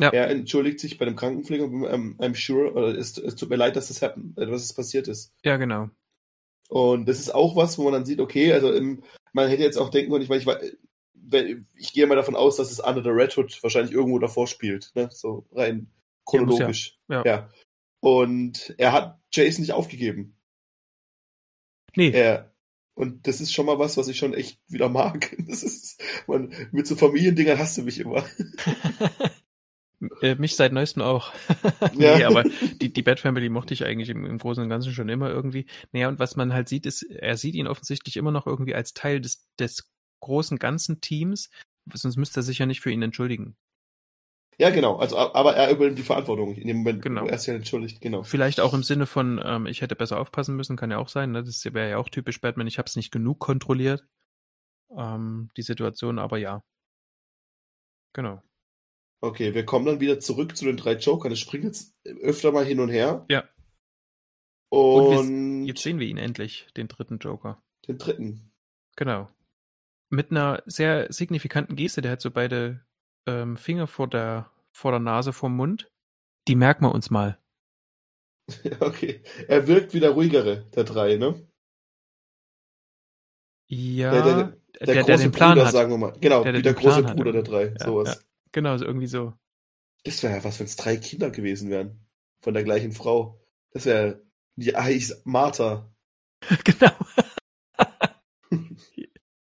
Ja. 0.00 0.10
Er 0.10 0.30
entschuldigt 0.30 0.78
sich 0.78 0.98
bei 0.98 1.04
dem 1.04 1.16
Krankenpfleger, 1.16 1.64
ähm, 1.64 2.16
I'm 2.20 2.36
sure, 2.36 2.72
oder 2.72 2.96
es, 2.96 3.18
es 3.18 3.34
tut 3.34 3.50
mir 3.50 3.56
leid, 3.56 3.74
dass 3.74 3.88
das 3.88 4.02
happen, 4.02 4.34
äh, 4.36 4.48
was 4.48 4.62
es 4.62 4.72
passiert 4.72 5.08
ist. 5.08 5.34
Ja, 5.42 5.56
genau. 5.56 5.90
Und 6.68 7.08
das 7.08 7.18
ist 7.18 7.34
auch 7.34 7.56
was, 7.56 7.76
wo 7.76 7.82
man 7.82 7.94
dann 7.94 8.06
sieht, 8.06 8.20
okay, 8.20 8.52
also 8.52 8.72
im, 8.72 9.02
man 9.32 9.48
hätte 9.48 9.64
jetzt 9.64 9.78
auch 9.78 9.90
denken 9.90 10.12
können, 10.12 10.22
ich 10.22 10.28
meine, 10.28 10.40
ich, 10.40 10.46
war, 10.46 10.60
ich 11.74 11.92
gehe 11.92 12.06
mal 12.06 12.14
davon 12.14 12.36
aus, 12.36 12.56
dass 12.56 12.70
es 12.70 12.78
Under 12.78 13.02
the 13.02 13.08
Red 13.08 13.36
Hood 13.36 13.60
wahrscheinlich 13.64 13.92
irgendwo 13.92 14.20
davor 14.20 14.46
spielt, 14.46 14.92
ne? 14.94 15.08
so 15.10 15.44
rein 15.50 15.90
chronologisch. 16.28 16.98
Ja, 17.08 17.18
muss 17.18 17.26
ja. 17.26 17.50
Und 18.00 18.74
er 18.78 18.92
hat 18.92 19.20
Jason 19.32 19.62
nicht 19.62 19.72
aufgegeben. 19.72 20.36
Nee, 21.96 22.10
Er, 22.10 22.54
und 22.94 23.26
das 23.26 23.40
ist 23.40 23.52
schon 23.52 23.66
mal 23.66 23.78
was, 23.78 23.96
was 23.96 24.08
ich 24.08 24.18
schon 24.18 24.34
echt 24.34 24.60
wieder 24.68 24.88
mag. 24.88 25.36
Das 25.48 25.62
ist, 25.62 26.02
man, 26.26 26.52
mit 26.72 26.86
so 26.86 26.96
Familiendingern 26.96 27.58
hast 27.58 27.78
du 27.78 27.82
mich 27.82 28.00
immer. 28.00 28.24
äh, 30.22 30.34
mich 30.34 30.56
seit 30.56 30.72
neuestem 30.72 31.02
auch. 31.02 31.32
Ja. 31.98 32.18
nee, 32.18 32.24
aber 32.24 32.44
die, 32.80 32.92
die 32.92 33.02
Bat 33.02 33.20
Family 33.20 33.48
mochte 33.48 33.74
ich 33.74 33.84
eigentlich 33.84 34.08
im, 34.10 34.24
im 34.24 34.38
Großen 34.38 34.62
und 34.62 34.68
Ganzen 34.68 34.92
schon 34.92 35.08
immer 35.08 35.30
irgendwie. 35.30 35.66
Naja, 35.92 36.08
und 36.08 36.18
was 36.18 36.36
man 36.36 36.52
halt 36.52 36.68
sieht, 36.68 36.86
ist, 36.86 37.02
er 37.02 37.36
sieht 37.36 37.54
ihn 37.54 37.66
offensichtlich 37.66 38.16
immer 38.16 38.30
noch 38.30 38.46
irgendwie 38.46 38.74
als 38.74 38.94
Teil 38.94 39.20
des, 39.20 39.48
des 39.58 39.90
großen 40.20 40.58
ganzen 40.58 41.00
Teams. 41.00 41.50
Sonst 41.92 42.16
müsste 42.16 42.40
er 42.40 42.44
sich 42.44 42.58
ja 42.58 42.66
nicht 42.66 42.80
für 42.80 42.90
ihn 42.90 43.02
entschuldigen. 43.02 43.56
Ja, 44.60 44.70
genau. 44.70 44.96
Also, 44.96 45.16
aber 45.16 45.54
er 45.54 45.70
übernimmt 45.70 45.98
die 45.98 46.02
Verantwortung 46.02 46.56
in 46.56 46.66
dem 46.66 46.78
Moment, 46.78 47.00
Genau. 47.02 47.22
wo 47.22 47.26
er 47.26 47.38
sich 47.38 47.46
ja 47.48 47.54
entschuldigt. 47.54 48.00
Genau. 48.00 48.24
Vielleicht 48.24 48.58
auch 48.60 48.74
im 48.74 48.82
Sinne 48.82 49.06
von, 49.06 49.40
ähm, 49.44 49.66
ich 49.66 49.82
hätte 49.82 49.94
besser 49.94 50.18
aufpassen 50.18 50.56
müssen, 50.56 50.76
kann 50.76 50.90
ja 50.90 50.98
auch 50.98 51.08
sein. 51.08 51.30
Ne? 51.30 51.44
Das 51.44 51.64
wäre 51.64 51.90
ja 51.90 51.96
auch 51.98 52.08
typisch 52.08 52.40
Batman. 52.40 52.66
Ich 52.66 52.78
habe 52.78 52.86
es 52.86 52.96
nicht 52.96 53.12
genug 53.12 53.38
kontrolliert, 53.38 54.04
ähm, 54.96 55.50
die 55.56 55.62
Situation, 55.62 56.18
aber 56.18 56.38
ja. 56.38 56.64
Genau. 58.14 58.42
Okay, 59.20 59.54
wir 59.54 59.64
kommen 59.64 59.86
dann 59.86 60.00
wieder 60.00 60.18
zurück 60.18 60.56
zu 60.56 60.64
den 60.64 60.76
drei 60.76 60.94
Jokern. 60.94 61.30
Es 61.32 61.38
springt 61.40 61.64
jetzt 61.64 61.94
öfter 62.04 62.50
mal 62.52 62.64
hin 62.64 62.80
und 62.80 62.88
her. 62.88 63.26
Ja. 63.28 63.44
Und, 64.70 65.16
Und 65.18 65.66
Jetzt 65.66 65.82
sehen 65.82 65.98
wir 66.00 66.06
ihn 66.06 66.18
endlich, 66.18 66.66
den 66.76 66.88
dritten 66.88 67.18
Joker. 67.18 67.62
den 67.86 67.98
dritten. 67.98 68.52
Genau. 68.96 69.28
Mit 70.10 70.30
einer 70.30 70.62
sehr 70.66 71.12
signifikanten 71.12 71.76
Geste, 71.76 72.00
der 72.02 72.12
hat 72.12 72.20
so 72.20 72.30
beide 72.30 72.84
ähm, 73.28 73.56
Finger 73.56 73.86
vor 73.86 74.08
der, 74.08 74.50
vor 74.72 74.90
der 74.90 75.00
Nase, 75.00 75.32
vorm 75.32 75.54
Mund. 75.56 75.90
Die 76.48 76.54
merken 76.56 76.84
wir 76.84 76.92
uns 76.92 77.10
mal. 77.10 77.38
Okay. 78.80 79.22
Er 79.46 79.66
wirkt 79.66 79.92
wie 79.92 80.00
der 80.00 80.10
ruhigere 80.12 80.64
der 80.74 80.84
drei, 80.84 81.16
ne? 81.16 81.46
Ja, 83.66 84.10
Der- 84.10 84.22
der, 84.22 84.34
der- 84.80 84.86
der, 84.94 85.02
große 85.04 85.22
den 85.24 85.32
Plan 85.32 85.52
Bruder, 85.54 85.66
hat. 85.66 85.72
sagen 85.72 85.90
wir 85.90 85.98
mal. 85.98 86.12
Genau, 86.20 86.42
Der, 86.44 86.54
wie 86.54 86.62
der 86.62 86.72
große 86.72 87.00
Plan 87.00 87.06
hat. 87.08 87.16
Bruder 87.16 87.32
der 87.32 87.42
drei. 87.42 87.74
Ja, 87.78 87.84
sowas. 87.84 88.08
ja. 88.08 88.20
Genau, 88.52 88.76
so 88.78 88.84
irgendwie 88.86 89.06
so. 89.06 89.34
Das 90.04 90.22
wäre 90.22 90.36
ja 90.36 90.44
was, 90.44 90.58
wenn 90.58 90.66
es 90.66 90.76
drei 90.76 90.96
Kinder 90.96 91.30
gewesen 91.30 91.68
wären. 91.68 92.00
Von 92.40 92.54
der 92.54 92.64
gleichen 92.64 92.92
Frau. 92.92 93.38
Das 93.72 93.84
wäre 93.84 94.22
die 94.56 94.74
Eis 94.74 95.20
Martha. 95.24 95.92
genau. 96.64 96.92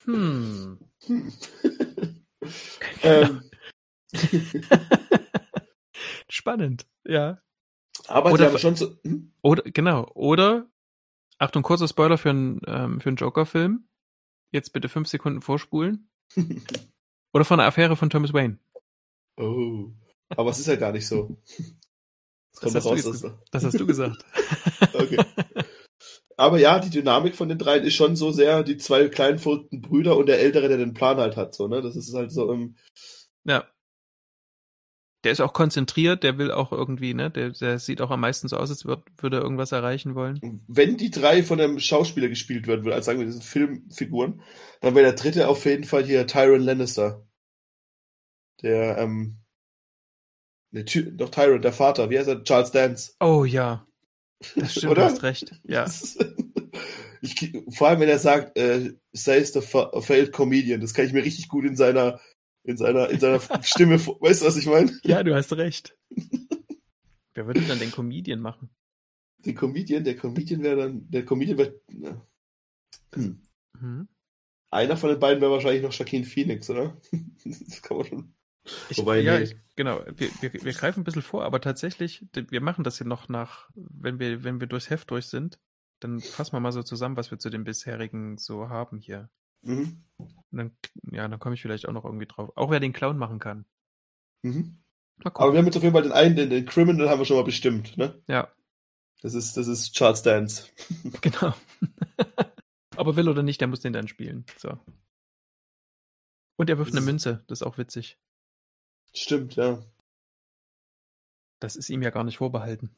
hm. 0.05 0.79
Hm. 1.07 1.33
ähm, 3.03 3.43
Spannend, 6.29 6.87
ja. 7.05 7.39
aber 8.09 8.33
Oder 8.33 8.47
die 8.47 8.51
haben 8.53 8.59
schon 8.59 8.77
so. 8.77 8.97
Hm? 9.05 9.33
Oder, 9.43 9.63
genau. 9.65 10.11
Oder, 10.15 10.67
Achtung, 11.39 11.63
kurzer 11.63 11.89
Spoiler 11.89 12.19
für 12.19 12.31
einen, 12.31 12.61
ähm, 12.67 13.01
für 13.01 13.09
einen 13.11 13.17
Joker-Film. 13.17 13.87
Jetzt 14.53 14.73
bitte 14.73 14.89
fünf 14.89 15.09
Sekunden 15.09 15.41
vorspulen. 15.43 16.09
Oder 17.33 17.45
von 17.45 17.61
einer 17.61 17.69
Affäre 17.69 17.97
von 17.97 18.11
Thomas 18.11 18.33
Wayne. 18.33 18.59
oh. 19.37 19.91
Aber 20.37 20.51
es 20.51 20.59
ist 20.59 20.67
ja 20.67 20.77
gar 20.77 20.93
nicht 20.93 21.07
so. 21.07 21.37
Das 22.53 22.61
kommt 22.61 22.75
hast 22.77 22.85
du 22.87 22.91
raus. 22.91 23.21
dass- 23.21 23.33
Das 23.51 23.65
hast 23.65 23.79
du 23.79 23.87
gesagt. 23.87 24.25
Okay. 24.95 25.19
Aber 26.37 26.59
ja, 26.59 26.79
die 26.79 26.91
Dynamik 26.91 27.35
von 27.37 27.49
den 27.49 27.59
dreien 27.59 27.85
ist 27.85 27.95
schon 27.95 28.17
so 28.17 28.31
sehr 28.31 28.63
die 28.63 28.77
zwei 28.77 29.09
kleinen 29.09 29.39
verrückten 29.39 29.81
Brüder 29.81 30.17
und 30.17 30.27
der 30.27 30.41
Ältere, 30.41 30.69
der 30.69 30.77
den 30.77 30.95
Plan 30.95 31.17
halt 31.19 31.37
hat. 31.37 31.55
So, 31.55 31.69
ne? 31.69 31.83
Das 31.83 31.97
ist 31.97 32.15
halt 32.15 32.31
so 32.33 32.51
im. 32.53 32.77
Ja. 33.45 33.67
Der 35.25 35.33
ist 35.33 35.41
auch 35.41 35.53
konzentriert, 35.53 36.23
der 36.23 36.39
will 36.39 36.51
auch 36.53 36.71
irgendwie, 36.71 37.15
ne? 37.15 37.31
Der, 37.31 37.51
der 37.51 37.79
sieht 37.79 38.01
auch 38.03 38.11
am 38.11 38.21
meisten 38.21 38.47
so 38.49 38.57
aus, 38.57 38.71
als 38.71 38.85
würd, 38.85 39.03
würde 39.19 39.39
er 39.39 39.43
irgendwas 39.43 39.73
erreichen 39.73 40.15
wollen. 40.15 40.63
Wenn 40.69 40.97
die 40.97 41.11
drei 41.11 41.43
von 41.43 41.61
einem 41.61 41.81
Schauspieler 41.81 42.29
gespielt 42.29 42.67
werden 42.67 42.85
würden, 42.85 42.95
also 42.95 43.07
sagen 43.07 43.19
wir, 43.21 43.27
das 43.27 43.37
sind 43.37 43.45
Filmfiguren, 43.45 44.43
dann 44.81 44.95
wäre 44.95 45.07
der 45.07 45.15
dritte 45.15 45.49
auf 45.49 45.65
jeden 45.65 45.85
Fall 45.85 46.05
hier 46.05 46.27
Tyron 46.27 46.61
Lannister. 46.61 47.27
Der, 48.63 48.99
ähm. 48.99 49.39
Ne, 50.73 50.85
doch 50.85 51.31
Tyron, 51.31 51.63
der 51.63 51.73
Vater, 51.73 52.11
wie 52.11 52.19
heißt 52.19 52.29
er? 52.29 52.45
Charles 52.45 52.71
Dance. 52.71 53.13
Oh 53.21 53.45
ja. 53.45 53.87
Das 54.57 54.73
stimmt, 54.77 54.93
Oder? 54.93 55.03
du 55.07 55.09
hast 55.13 55.23
recht. 55.23 55.53
Ja. 55.65 55.87
Ich, 57.27 57.37
vor 57.71 57.89
allem, 57.89 58.01
wenn 58.01 58.11
er 58.11 58.19
sagt, 58.19 58.59
äh, 58.59 58.93
says 59.15 59.55
the 59.55 59.63
fa- 59.63 59.99
failed 60.03 60.31
comedian, 60.31 60.83
das 60.83 60.93
kann 60.93 61.07
ich 61.07 61.15
mir 61.15 61.25
richtig 61.25 61.49
gut 61.49 61.65
in 61.65 61.75
seiner, 61.75 62.21
in 62.65 62.77
seiner, 62.77 63.11
in 63.11 63.21
seiner 63.21 63.41
Stimme, 63.63 63.99
vor- 63.99 64.21
weißt 64.21 64.43
du, 64.43 64.47
was 64.47 64.57
ich 64.57 64.67
meine? 64.67 64.99
Ja, 65.05 65.23
du 65.23 65.35
hast 65.35 65.53
recht. 65.53 65.97
Wer 67.35 67.47
würde 67.47 67.61
dann 67.63 67.79
den 67.79 67.91
Comedian 67.93 68.41
machen? 68.41 68.71
Der 69.39 69.55
Comedian, 69.55 70.05
der 70.05 70.17
Comedian 70.17 70.63
wäre 70.63 70.77
dann, 70.77 71.11
der 71.11 71.25
Comedian 71.25 71.59
wäre, 71.59 71.81
hm. 73.15 73.43
Hm? 73.79 74.09
einer 74.71 74.97
von 74.97 75.11
den 75.11 75.21
beiden 75.21 75.41
wäre 75.41 75.53
wahrscheinlich 75.53 75.83
noch 75.83 75.93
Joaquin 75.93 76.25
Phoenix, 76.25 76.69
oder? 76.71 76.97
Das 77.45 77.83
kann 77.83 77.99
man 77.99 78.07
schon. 78.07 78.35
Ich, 78.89 78.97
Wobei, 78.99 79.21
ja, 79.21 79.37
nee. 79.39 79.45
ich, 79.45 79.57
genau. 79.77 80.03
Wir, 80.17 80.31
wir, 80.41 80.53
wir 80.55 80.73
greifen 80.73 81.01
ein 81.01 81.05
bisschen 81.05 81.23
vor, 81.23 81.45
aber 81.45 81.61
tatsächlich, 81.61 82.25
wir 82.33 82.61
machen 82.63 82.83
das 82.83 82.97
hier 82.97 83.07
noch 83.07 83.29
nach, 83.29 83.69
wenn 83.75 84.19
wir, 84.19 84.43
wenn 84.43 84.61
wir 84.61 84.67
durchs 84.67 84.89
Heft 84.89 85.11
durch 85.11 85.27
sind, 85.27 85.61
dann 86.01 86.21
fassen 86.21 86.55
wir 86.55 86.61
mal 86.61 86.73
so 86.73 86.83
zusammen, 86.83 87.17
was 87.19 87.31
wir 87.31 87.39
zu 87.39 87.51
den 87.51 87.65
bisherigen 87.65 88.39
so 88.39 88.71
haben 88.71 88.99
hier. 88.99 89.29
Mhm. 89.65 90.05
Dann, 90.51 90.77
ja, 91.11 91.27
dann 91.27 91.41
komme 91.41 91.55
ich 91.55 91.63
vielleicht 91.63 91.89
auch 91.89 91.93
noch 91.93 92.05
irgendwie 92.05 92.27
drauf. 92.27 92.53
Auch 92.57 92.71
wer 92.71 92.81
den 92.81 92.93
Clown 92.93 93.19
machen 93.19 93.39
kann. 93.39 93.65
Mhm. 94.43 94.79
Aber 95.23 95.53
wir 95.53 95.59
haben 95.59 95.67
jetzt 95.67 95.77
auf 95.77 95.83
jeden 95.83 95.95
Fall 95.95 96.03
den 96.03 96.13
einen, 96.13 96.37
den, 96.37 96.51
den 96.51 96.67
Criminal 96.67 97.09
haben 97.09 97.21
wir 97.21 97.25
schon 97.25 97.37
mal 97.37 97.45
bestimmt, 97.45 97.97
ne? 97.97 98.21
Ja, 98.27 98.53
Das 99.23 99.35
ist, 99.35 99.57
das 99.57 99.67
ist 99.69 99.95
Charles 99.95 100.23
Dance. 100.23 100.69
genau. 101.21 101.55
aber 102.97 103.17
will 103.17 103.29
oder 103.29 103.43
nicht, 103.43 103.61
der 103.61 103.69
muss 103.69 103.81
den 103.81 103.93
dann 103.93 104.09
spielen. 104.09 104.45
So. 104.57 104.79
Und 106.57 106.71
er 106.71 106.79
wirft 106.79 106.93
Das 106.93 106.99
eine 106.99 107.07
Münze, 107.07 107.45
das 107.47 107.61
ist 107.61 107.67
auch 107.67 107.79
witzig. 107.79 108.19
Stimmt, 109.13 109.57
ja. 109.57 109.83
Das 111.61 111.77
ist 111.77 111.89
ihm 111.89 112.03
ja 112.03 112.11
gar 112.11 112.25
nicht 112.25 112.39
vorbehalten. 112.39 112.91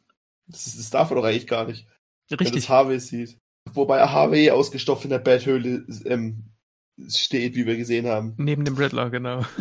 Das, 0.47 0.67
ist, 0.67 0.79
das 0.79 0.91
darf 0.91 1.11
er 1.11 1.17
doch 1.17 1.25
eigentlich 1.25 1.47
gar 1.47 1.67
nicht. 1.67 1.87
Wenn 2.29 2.39
Richtig. 2.39 2.65
das 2.65 2.69
Harvey 2.69 2.99
sieht. 2.99 3.39
Wobei 3.73 4.01
Harvey 4.01 4.51
ausgestopft 4.51 5.05
in 5.05 5.11
der 5.11 5.19
Betthöhle 5.19 5.87
ähm, 6.05 6.56
steht, 7.09 7.55
wie 7.55 7.67
wir 7.67 7.77
gesehen 7.77 8.07
haben. 8.07 8.35
Neben 8.39 8.65
dem 8.65 8.77
Riddler, 8.77 9.11
genau. 9.11 9.45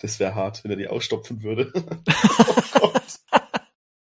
Das 0.00 0.18
wäre 0.18 0.34
hart, 0.34 0.64
wenn 0.64 0.72
er 0.72 0.76
die 0.76 0.88
ausstopfen 0.88 1.44
würde. 1.44 1.72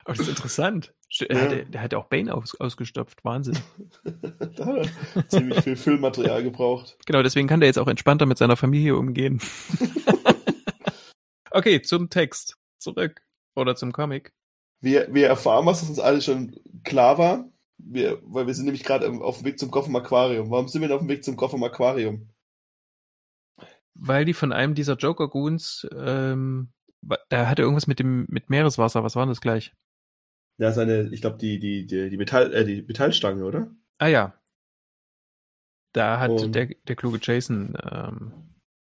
Aber 0.04 0.14
das 0.16 0.20
ist 0.20 0.28
interessant. 0.28 0.94
Ja. 1.10 1.26
Er 1.26 1.40
hatte, 1.40 1.66
der 1.66 1.80
hat 1.80 1.92
ja 1.92 1.98
auch 1.98 2.06
Bane 2.06 2.32
aus, 2.32 2.54
ausgestopft. 2.60 3.24
Wahnsinn. 3.24 3.58
da 4.56 4.66
hat 4.66 4.88
er 5.16 5.28
ziemlich 5.28 5.60
viel 5.60 5.74
Füllmaterial 5.76 6.44
gebraucht. 6.44 6.96
Genau, 7.06 7.22
deswegen 7.22 7.48
kann 7.48 7.58
der 7.60 7.68
jetzt 7.68 7.78
auch 7.78 7.88
entspannter 7.88 8.26
mit 8.26 8.38
seiner 8.38 8.56
Familie 8.56 8.96
umgehen. 8.96 9.40
okay, 11.50 11.82
zum 11.82 12.10
Text. 12.10 12.56
Zurück. 12.78 13.22
Oder 13.56 13.74
zum 13.74 13.92
Comic. 13.92 14.32
Wir, 14.80 15.12
wir 15.12 15.26
erfahren 15.26 15.66
was, 15.66 15.82
was 15.82 15.88
uns 15.88 15.98
alles 15.98 16.24
schon 16.24 16.56
klar 16.84 17.18
war. 17.18 17.48
Wir, 17.84 18.20
weil 18.22 18.46
wir 18.46 18.54
sind 18.54 18.64
nämlich 18.66 18.84
gerade 18.84 19.08
auf 19.10 19.38
dem 19.38 19.44
Weg 19.46 19.58
zum 19.58 19.70
Gotham 19.70 19.96
Aquarium. 19.96 20.50
Warum 20.50 20.68
sind 20.68 20.80
wir 20.80 20.88
denn 20.88 20.94
auf 20.96 21.02
dem 21.02 21.08
Weg 21.08 21.24
zum 21.24 21.36
Gotham 21.36 21.62
Aquarium? 21.64 22.28
Weil 23.94 24.24
die 24.24 24.34
von 24.34 24.52
einem 24.52 24.74
dieser 24.74 24.96
Joker-Goons, 24.96 25.86
ähm, 25.94 26.72
wa- 27.02 27.18
da 27.28 27.48
hatte 27.48 27.62
irgendwas 27.62 27.86
mit 27.86 27.98
dem, 27.98 28.26
mit 28.28 28.48
Meereswasser. 28.50 29.02
Was 29.04 29.16
war 29.16 29.24
denn 29.24 29.30
das 29.30 29.40
gleich? 29.40 29.74
Ja, 30.58 30.72
seine, 30.72 31.08
ich 31.12 31.20
glaube, 31.20 31.38
die, 31.38 31.58
die, 31.58 31.86
die, 31.86 32.08
die, 32.08 32.16
Metall, 32.16 32.52
äh, 32.54 32.64
die 32.64 32.82
Metallstange, 32.82 33.44
oder? 33.44 33.74
Ah 33.98 34.06
ja. 34.06 34.38
Da 35.92 36.20
hat 36.20 36.30
Und- 36.30 36.54
der, 36.54 36.66
der 36.66 36.96
kluge 36.96 37.18
Jason, 37.20 37.76
ähm, 37.82 38.32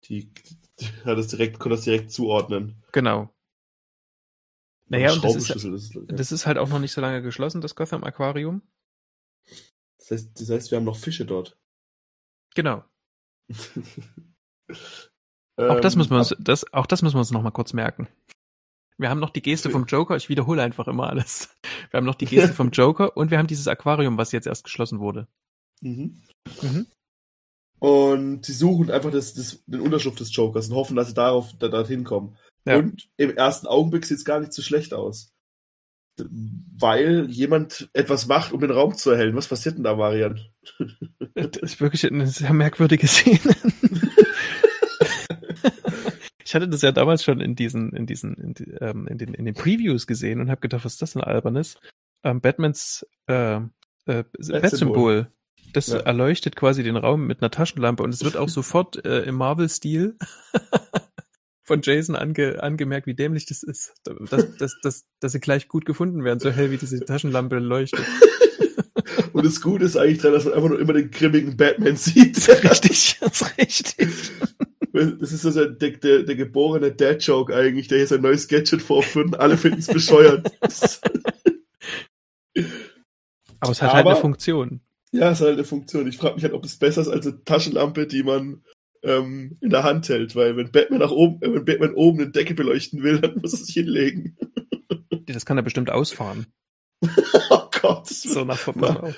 Die, 0.05 0.31
die 0.79 0.85
hat 1.05 1.17
das 1.17 1.27
direkt, 1.27 1.59
konnte 1.59 1.75
das 1.75 1.83
direkt 1.85 2.11
zuordnen. 2.11 2.83
genau. 2.91 3.33
Naja, 4.87 5.13
und 5.13 5.23
das 5.23 5.35
ist, 5.37 5.91
das 6.09 6.31
ist 6.33 6.45
halt 6.45 6.57
auch 6.57 6.67
noch 6.67 6.79
nicht 6.79 6.91
so 6.91 6.99
lange 6.99 7.21
geschlossen, 7.21 7.61
das 7.61 7.75
Gotham 7.75 8.03
Aquarium. 8.03 8.61
Das 10.11 10.23
heißt, 10.23 10.41
das 10.41 10.49
heißt, 10.49 10.71
wir 10.71 10.77
haben 10.77 10.83
noch 10.83 10.97
Fische 10.97 11.25
dort. 11.25 11.57
Genau. 12.53 12.83
Auch 15.57 15.79
das 15.79 15.93
Ähm, 15.93 15.99
müssen 15.99 16.11
wir 16.11 16.17
uns, 16.17 16.35
das, 16.39 16.73
auch 16.73 16.85
das 16.85 17.01
müssen 17.01 17.15
wir 17.15 17.19
uns 17.19 17.31
noch 17.31 17.43
mal 17.43 17.51
kurz 17.51 17.71
merken. 17.71 18.07
Wir 18.97 19.09
haben 19.09 19.19
noch 19.19 19.29
die 19.29 19.41
Geste 19.41 19.69
vom 19.69 19.85
Joker, 19.85 20.15
ich 20.15 20.27
wiederhole 20.27 20.61
einfach 20.63 20.87
immer 20.87 21.07
alles. 21.07 21.49
Wir 21.91 21.97
haben 21.97 22.05
noch 22.05 22.15
die 22.15 22.25
Geste 22.25 22.53
vom 22.53 22.71
Joker 22.73 23.15
und 23.17 23.31
wir 23.31 23.37
haben 23.37 23.47
dieses 23.47 23.67
Aquarium, 23.67 24.17
was 24.17 24.31
jetzt 24.31 24.47
erst 24.47 24.63
geschlossen 24.63 24.99
wurde. 24.99 25.27
Mhm. 25.81 26.21
Mhm. 26.61 26.87
Und 27.79 28.45
sie 28.45 28.53
suchen 28.53 28.91
einfach 28.91 29.11
das, 29.11 29.33
das, 29.33 29.63
den 29.65 29.81
Unterschlupf 29.81 30.15
des 30.15 30.33
Jokers 30.35 30.69
und 30.69 30.75
hoffen, 30.75 30.95
dass 30.95 31.09
sie 31.09 31.13
darauf 31.13 31.51
da, 31.57 31.67
dorthin 31.67 32.03
kommen. 32.03 32.37
Ja. 32.65 32.77
Und 32.77 33.09
im 33.17 33.35
ersten 33.35 33.67
Augenblick 33.67 34.05
sieht 34.05 34.19
es 34.19 34.25
gar 34.25 34.39
nicht 34.39 34.53
so 34.53 34.61
schlecht 34.61 34.93
aus. 34.93 35.33
Weil 36.17 37.27
jemand 37.29 37.89
etwas 37.93 38.27
macht, 38.27 38.51
um 38.51 38.59
den 38.61 38.71
Raum 38.71 38.95
zu 38.95 39.11
erhellen. 39.11 39.35
Was 39.35 39.47
passiert 39.47 39.77
denn 39.77 39.83
da, 39.83 39.95
Marian? 39.95 40.39
Das 41.33 41.57
ist 41.61 41.81
wirklich 41.81 42.05
eine 42.05 42.27
sehr 42.27 42.53
merkwürdige 42.53 43.07
Szene. 43.07 43.39
Ich 46.43 46.55
hatte 46.55 46.67
das 46.67 46.81
ja 46.81 46.91
damals 46.91 47.23
schon 47.23 47.39
in 47.39 47.55
diesen, 47.55 47.93
in 47.93 48.05
diesen, 48.05 48.33
in, 48.33 48.53
die, 48.53 48.65
ähm, 48.81 49.07
in 49.07 49.17
den, 49.17 49.33
in 49.33 49.45
den 49.45 49.53
Previews 49.53 50.05
gesehen 50.05 50.41
und 50.41 50.49
habe 50.51 50.59
gedacht, 50.59 50.83
was 50.83 50.93
ist 50.93 51.01
das 51.01 51.13
denn 51.13 51.21
albernes? 51.21 51.79
Ähm, 52.25 52.41
Batmans 52.41 53.07
äh, 53.27 53.55
äh, 54.05 54.23
Bat-Symbol. 54.37 55.31
Das 55.71 55.87
Ja. 55.87 55.99
erleuchtet 55.99 56.57
quasi 56.57 56.83
den 56.83 56.97
Raum 56.97 57.25
mit 57.25 57.41
einer 57.41 57.51
Taschenlampe 57.51 58.03
und 58.03 58.13
es 58.13 58.25
wird 58.25 58.35
auch 58.35 58.49
sofort 58.49 59.05
äh, 59.05 59.21
im 59.21 59.35
Marvel-Stil 59.35 60.17
von 61.71 61.81
Jason 61.81 62.17
ange, 62.17 62.61
angemerkt, 62.61 63.07
wie 63.07 63.13
dämlich 63.13 63.45
das 63.45 63.63
ist. 63.63 63.93
Dass, 64.03 64.57
dass, 64.57 64.77
dass, 64.81 65.05
dass 65.21 65.31
sie 65.31 65.39
gleich 65.39 65.69
gut 65.69 65.85
gefunden 65.85 66.25
werden, 66.25 66.41
so 66.41 66.51
hell 66.51 66.69
wie 66.69 66.77
diese 66.77 66.99
Taschenlampe 66.99 67.59
leuchtet. 67.59 68.05
Und 69.33 69.45
das 69.45 69.61
Gute 69.61 69.85
ist 69.85 69.95
eigentlich 69.95 70.19
dran, 70.19 70.33
dass 70.33 70.43
man 70.43 70.53
einfach 70.53 70.67
nur 70.67 70.81
immer 70.81 70.91
den 70.91 71.09
grimmigen 71.11 71.55
Batman 71.55 71.95
sieht. 71.95 72.45
Richtig, 72.63 73.17
das 73.21 73.41
ist 73.41 73.57
richtig. 73.57 74.31
Das 74.91 75.31
ist 75.31 75.43
so 75.43 75.51
der, 75.51 75.67
der, 75.69 75.91
der, 75.91 76.23
der 76.23 76.35
geborene 76.35 76.91
Dad-Joke 76.91 77.55
eigentlich, 77.55 77.87
der 77.87 77.99
hier 77.99 78.07
sein 78.07 78.21
neues 78.21 78.49
Gadget 78.49 78.81
vorführt 78.81 79.39
alle 79.39 79.55
finden 79.55 79.79
es 79.79 79.87
bescheuert. 79.87 80.51
Aber 83.61 83.71
es 83.71 83.81
hat 83.81 83.93
halt 83.93 84.01
Aber- 84.01 84.11
eine 84.11 84.19
Funktion. 84.19 84.81
ja, 85.13 85.31
ist 85.31 85.39
halt 85.39 85.53
eine 85.53 85.63
Funktion. 85.63 86.05
Ich 86.07 86.17
frage 86.17 86.35
mich 86.35 86.43
halt, 86.43 86.53
ob 86.53 86.65
es 86.65 86.75
besser 86.75 86.99
ist 87.01 87.07
als 87.07 87.25
eine 87.25 87.41
Taschenlampe, 87.45 88.07
die 88.07 88.23
man 88.23 88.61
ähm, 89.03 89.57
in 89.61 89.69
der 89.69 89.83
Hand 89.83 90.09
hält, 90.09 90.35
weil 90.35 90.55
wenn 90.57 90.71
Batman 90.71 90.99
nach 90.99 91.11
oben, 91.11 91.41
äh, 91.41 91.53
wenn 91.53 91.65
Batman 91.65 91.93
oben 91.93 92.21
eine 92.21 92.31
Decke 92.31 92.53
beleuchten 92.53 93.03
will, 93.03 93.19
dann 93.19 93.39
muss 93.41 93.53
er 93.53 93.59
sich 93.65 93.73
hinlegen. 93.73 94.37
Das 95.27 95.45
kann 95.45 95.57
er 95.57 95.63
bestimmt 95.63 95.89
ausfahren. 95.89 96.47
Oh 97.49 97.69
Gott, 97.81 98.07
So 98.07 98.43
nach 98.45 98.73
Ma- 98.75 99.13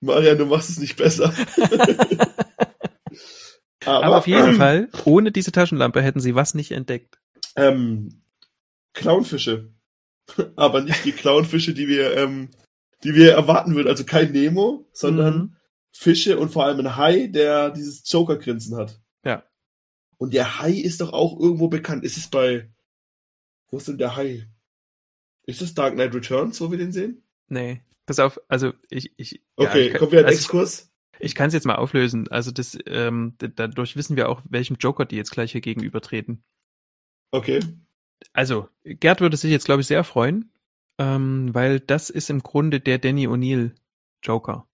Marian, 0.00 0.38
du 0.38 0.46
machst 0.46 0.70
es 0.70 0.78
nicht 0.78 0.96
besser. 0.96 1.32
Aber 3.84 4.18
auf 4.18 4.26
jeden 4.26 4.54
Fall, 4.54 4.88
ohne 5.04 5.32
diese 5.32 5.52
Taschenlampe 5.52 6.02
hätten 6.02 6.20
sie 6.20 6.34
was 6.34 6.54
nicht 6.54 6.72
entdeckt. 6.72 7.18
Ähm, 7.56 8.22
Clownfische. 8.94 9.72
Aber 10.56 10.82
nicht 10.82 11.04
die 11.04 11.12
Clownfische, 11.12 11.72
die 11.74 11.88
wir, 11.88 12.16
ähm, 12.16 12.50
die 13.04 13.14
wir 13.14 13.32
erwarten 13.32 13.74
würden. 13.74 13.88
Also 13.88 14.04
kein 14.04 14.32
Nemo, 14.32 14.86
sondern 14.92 15.36
Mhm. 15.38 15.54
Fische 15.92 16.38
und 16.38 16.50
vor 16.50 16.64
allem 16.64 16.78
ein 16.80 16.96
Hai, 16.96 17.28
der 17.28 17.70
dieses 17.70 18.02
Joker-Grinsen 18.10 18.76
hat. 18.76 19.00
Ja. 20.18 20.24
Und 20.26 20.34
der 20.34 20.58
Hai 20.60 20.72
ist 20.72 21.00
doch 21.00 21.12
auch 21.12 21.38
irgendwo 21.38 21.68
bekannt. 21.68 22.04
Ist 22.04 22.16
es 22.16 22.28
bei. 22.28 22.68
Wo 23.70 23.76
ist 23.78 23.88
denn 23.88 23.98
der 23.98 24.16
Hai? 24.16 24.48
Ist 25.46 25.62
es 25.62 25.74
Dark 25.74 25.94
Knight 25.94 26.14
Returns, 26.14 26.60
wo 26.60 26.70
wir 26.70 26.78
den 26.78 26.92
sehen? 26.92 27.22
Nee. 27.48 27.82
Pass 28.06 28.18
auf, 28.18 28.40
also 28.48 28.72
ich, 28.88 29.12
ich, 29.18 29.32
ja, 29.32 29.40
Okay, 29.68 29.86
ich, 29.86 29.90
kann- 29.92 29.98
kommen 30.00 30.12
wir 30.12 30.18
an 30.20 30.24
also 30.26 30.36
Exkurs. 30.38 30.90
ich, 31.18 31.26
ich 31.26 31.34
kann 31.34 31.48
es 31.48 31.54
jetzt 31.54 31.66
mal 31.66 31.74
auflösen. 31.76 32.26
Also 32.28 32.50
das, 32.50 32.76
ähm, 32.86 33.34
dadurch 33.38 33.96
wissen 33.96 34.16
wir 34.16 34.28
auch, 34.30 34.42
welchem 34.48 34.76
Joker 34.76 35.04
die 35.04 35.16
jetzt 35.16 35.30
gleich 35.30 35.52
hier 35.52 35.60
gegenübertreten. 35.60 36.42
Okay. 37.32 37.60
Also, 38.32 38.68
Gerd 38.84 39.20
würde 39.20 39.36
sich 39.36 39.50
jetzt, 39.50 39.66
glaube 39.66 39.82
ich, 39.82 39.86
sehr 39.86 40.04
freuen, 40.04 40.52
ähm, 40.98 41.54
weil 41.54 41.80
das 41.80 42.08
ist 42.10 42.30
im 42.30 42.42
Grunde 42.42 42.80
der 42.80 42.98
Danny 42.98 43.28
O'Neill 43.28 43.74
Joker. 44.22 44.66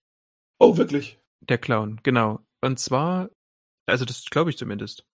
Oh, 0.59 0.77
wirklich? 0.77 1.19
Der 1.41 1.57
Clown, 1.57 1.99
genau. 2.03 2.39
Und 2.61 2.79
zwar, 2.79 3.29
also 3.85 4.05
das 4.05 4.25
glaube 4.25 4.49
ich 4.49 4.57
zumindest. 4.57 5.05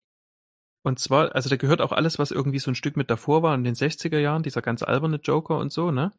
Und 0.83 0.99
zwar, 0.99 1.35
also 1.35 1.51
da 1.51 1.57
gehört 1.57 1.81
auch 1.81 1.93
alles, 1.93 2.19
was 2.19 2.31
irgendwie 2.31 2.59
so 2.59 2.71
ein 2.71 2.75
Stück 2.75 2.97
mit 2.97 3.11
davor 3.11 3.43
war 3.43 3.55
in 3.55 3.65
den 3.65 3.75
60er 3.75 4.19
Jahren, 4.19 4.43
dieser 4.43 4.63
ganz 4.63 4.83
alberne 4.83 5.21
Joker 5.23 5.59
und 5.59 5.73
so, 5.73 5.91
ne? 5.91 6.13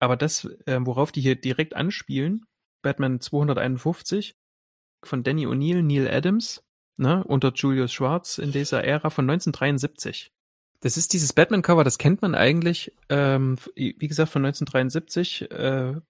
Aber 0.00 0.16
das, 0.16 0.44
äh, 0.66 0.78
worauf 0.80 1.12
die 1.12 1.20
hier 1.20 1.36
direkt 1.36 1.74
anspielen, 1.74 2.44
Batman 2.82 3.20
251 3.20 4.36
von 5.04 5.22
Danny 5.22 5.46
O'Neill, 5.46 5.82
Neil 5.82 6.08
Adams, 6.08 6.62
ne, 6.96 7.24
unter 7.24 7.52
Julius 7.52 7.92
Schwarz 7.92 8.38
in 8.38 8.52
dieser 8.52 8.84
Ära 8.84 9.10
von 9.10 9.28
1973. 9.28 10.32
Das 10.80 10.96
ist 10.96 11.12
dieses 11.12 11.32
Batman-Cover, 11.32 11.82
das 11.82 11.98
kennt 11.98 12.22
man 12.22 12.34
eigentlich, 12.34 12.92
ähm, 13.08 13.56
wie 13.74 13.94
gesagt, 14.06 14.30
von 14.30 14.44
1973. 14.44 15.50
Äh, 15.50 16.00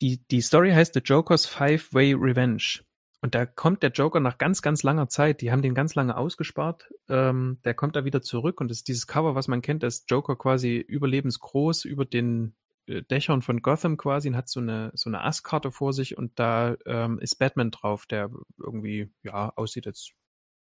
die, 0.00 0.24
die 0.28 0.40
Story 0.40 0.70
heißt 0.70 0.94
The 0.94 1.00
Joker's 1.00 1.46
Five-Way 1.46 2.14
Revenge. 2.14 2.80
Und 3.26 3.34
da 3.34 3.44
kommt 3.44 3.82
der 3.82 3.90
Joker 3.90 4.20
nach 4.20 4.38
ganz, 4.38 4.62
ganz 4.62 4.84
langer 4.84 5.08
Zeit. 5.08 5.40
Die 5.40 5.50
haben 5.50 5.60
den 5.60 5.74
ganz 5.74 5.96
lange 5.96 6.16
ausgespart. 6.16 6.88
Ähm, 7.08 7.58
der 7.64 7.74
kommt 7.74 7.96
da 7.96 8.04
wieder 8.04 8.22
zurück 8.22 8.60
und 8.60 8.68
das 8.68 8.76
ist 8.78 8.86
dieses 8.86 9.08
Cover, 9.08 9.34
was 9.34 9.48
man 9.48 9.62
kennt, 9.62 9.82
das 9.82 10.04
Joker 10.06 10.36
quasi 10.36 10.76
überlebensgroß 10.76 11.86
über 11.86 12.04
den 12.04 12.54
äh, 12.86 13.02
Dächern 13.02 13.42
von 13.42 13.62
Gotham 13.62 13.96
quasi 13.96 14.28
und 14.28 14.36
hat 14.36 14.48
so 14.48 14.60
eine, 14.60 14.92
so 14.94 15.10
eine 15.10 15.24
Asskarte 15.24 15.72
vor 15.72 15.92
sich 15.92 16.16
und 16.16 16.38
da 16.38 16.76
ähm, 16.86 17.18
ist 17.18 17.34
Batman 17.34 17.72
drauf, 17.72 18.06
der 18.06 18.30
irgendwie, 18.58 19.10
ja, 19.24 19.52
aussieht, 19.56 19.88
als 19.88 20.12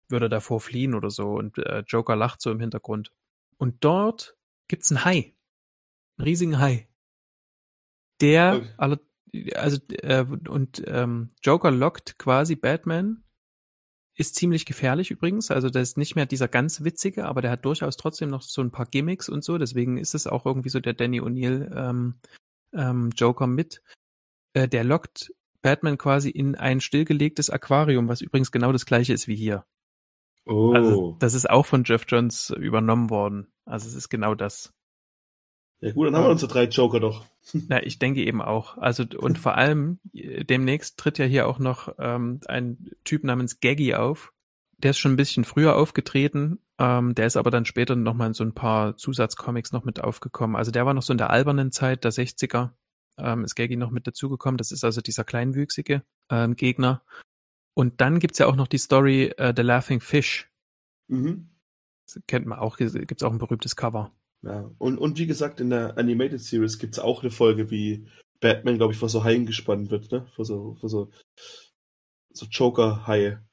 würde 0.07 0.27
er 0.27 0.29
davor 0.29 0.61
fliehen 0.61 0.95
oder 0.95 1.09
so 1.09 1.33
und 1.33 1.57
äh, 1.57 1.83
Joker 1.85 2.15
lacht 2.15 2.41
so 2.41 2.51
im 2.51 2.61
Hintergrund. 2.61 3.11
Und 3.57 3.83
dort 3.83 4.37
gibt's 4.69 4.93
einen 4.93 5.03
Hai. 5.03 5.35
Einen 6.15 6.23
riesigen 6.23 6.57
Hai. 6.57 6.87
Der, 8.21 8.61
Okay. 8.61 8.73
alle, 8.77 8.99
also, 9.55 9.79
äh, 9.89 10.25
und 10.47 10.83
ähm, 10.87 11.29
Joker 11.43 11.71
lockt 11.71 12.17
quasi 12.17 12.55
Batman. 12.55 13.23
Ist 14.17 14.35
ziemlich 14.35 14.65
gefährlich 14.65 15.11
übrigens. 15.11 15.51
Also, 15.51 15.69
der 15.69 15.81
ist 15.81 15.97
nicht 15.97 16.15
mehr 16.15 16.25
dieser 16.25 16.47
ganz 16.47 16.83
witzige, 16.83 17.25
aber 17.25 17.41
der 17.41 17.51
hat 17.51 17.65
durchaus 17.65 17.97
trotzdem 17.97 18.29
noch 18.29 18.41
so 18.41 18.61
ein 18.61 18.71
paar 18.71 18.85
Gimmicks 18.85 19.27
und 19.27 19.43
so. 19.43 19.57
Deswegen 19.57 19.97
ist 19.97 20.15
es 20.15 20.25
auch 20.25 20.45
irgendwie 20.45 20.69
so 20.69 20.79
der 20.79 20.93
Danny 20.93 21.19
O'Neill 21.19 21.69
ähm, 21.75 22.15
ähm, 22.73 23.09
Joker 23.15 23.47
mit. 23.47 23.81
Äh, 24.53 24.69
der 24.69 24.85
lockt 24.85 25.33
Batman 25.61 25.97
quasi 25.97 26.29
in 26.29 26.55
ein 26.55 26.79
stillgelegtes 26.79 27.49
Aquarium, 27.49 28.07
was 28.07 28.21
übrigens 28.21 28.51
genau 28.51 28.71
das 28.71 28.85
gleiche 28.85 29.11
ist 29.11 29.27
wie 29.27 29.35
hier. 29.35 29.65
Oh. 30.45 30.73
Also, 30.73 31.17
das 31.19 31.33
ist 31.33 31.49
auch 31.49 31.65
von 31.65 31.83
Jeff 31.83 32.05
Johns 32.07 32.51
übernommen 32.51 33.09
worden. 33.09 33.51
Also, 33.65 33.87
es 33.87 33.95
ist 33.95 34.09
genau 34.09 34.35
das. 34.35 34.73
ja 35.81 35.91
gut, 35.91 36.07
dann 36.07 36.15
haben 36.15 36.23
wir 36.23 36.29
unsere 36.29 36.51
drei 36.51 36.65
Joker 36.65 36.99
doch. 37.01 37.25
Na, 37.67 37.83
ich 37.83 37.99
denke 37.99 38.23
eben 38.23 38.41
auch. 38.41 38.77
Also 38.77 39.03
und 39.17 39.37
vor 39.37 39.55
allem 39.55 39.99
äh, 40.13 40.43
demnächst 40.43 40.97
tritt 40.97 41.17
ja 41.17 41.25
hier 41.25 41.47
auch 41.47 41.59
noch 41.59 41.95
ähm, 41.99 42.39
ein 42.47 42.91
Typ 43.03 43.23
namens 43.23 43.59
Gaggy 43.59 43.95
auf. 43.95 44.33
Der 44.77 44.91
ist 44.91 44.97
schon 44.97 45.13
ein 45.13 45.17
bisschen 45.17 45.45
früher 45.45 45.75
aufgetreten. 45.75 46.59
Ähm, 46.77 47.15
der 47.15 47.27
ist 47.27 47.37
aber 47.37 47.51
dann 47.51 47.65
später 47.65 47.95
noch 47.95 48.13
mal 48.13 48.27
in 48.27 48.33
so 48.33 48.43
ein 48.43 48.53
paar 48.53 48.97
Zusatzcomics 48.97 49.71
noch 49.71 49.85
mit 49.85 50.01
aufgekommen. 50.01 50.55
Also 50.55 50.71
der 50.71 50.85
war 50.85 50.93
noch 50.93 51.03
so 51.03 51.13
in 51.13 51.17
der 51.17 51.29
albernen 51.29 51.71
Zeit 51.71 52.03
der 52.03 52.11
60er. 52.11 52.71
Ähm, 53.17 53.45
ist 53.45 53.55
Gaggy 53.55 53.77
noch 53.77 53.91
mit 53.91 54.07
dazugekommen. 54.07 54.57
Das 54.57 54.71
ist 54.71 54.83
also 54.83 54.99
dieser 54.99 55.23
kleinwüchsige 55.23 56.03
ähm, 56.29 56.55
Gegner. 56.55 57.03
Und 57.73 58.01
dann 58.01 58.19
gibt's 58.19 58.39
ja 58.39 58.47
auch 58.47 58.55
noch 58.55 58.67
die 58.67 58.77
Story 58.77 59.33
äh, 59.37 59.53
The 59.55 59.61
Laughing 59.61 60.01
Fish. 60.01 60.49
Mhm. 61.07 61.49
Das 62.05 62.21
kennt 62.27 62.45
man 62.45 62.59
auch. 62.59 62.77
Gibt's 62.77 63.23
auch 63.23 63.31
ein 63.31 63.37
berühmtes 63.37 63.75
Cover. 63.75 64.11
Ja, 64.45 64.69
und, 64.77 64.99
und 64.99 65.17
wie 65.17 65.25
gesagt, 65.25 65.59
in 65.59 65.71
der 65.71 65.97
Animated 65.97 66.39
Series 66.39 66.77
gibt's 66.77 66.99
auch 66.99 67.23
eine 67.23 67.31
Folge, 67.31 67.71
wie 67.71 68.07
Batman, 68.39 68.77
glaube 68.77 68.93
ich, 68.93 68.99
vor 68.99 69.09
so 69.09 69.23
Haien 69.23 69.47
gespannt 69.47 69.89
wird, 69.89 70.11
ne? 70.11 70.27
Vor 70.35 70.45
so, 70.45 70.75
vor 70.75 70.87
so, 70.87 71.09
so 72.31 72.45
Joker-Haie. 72.45 73.43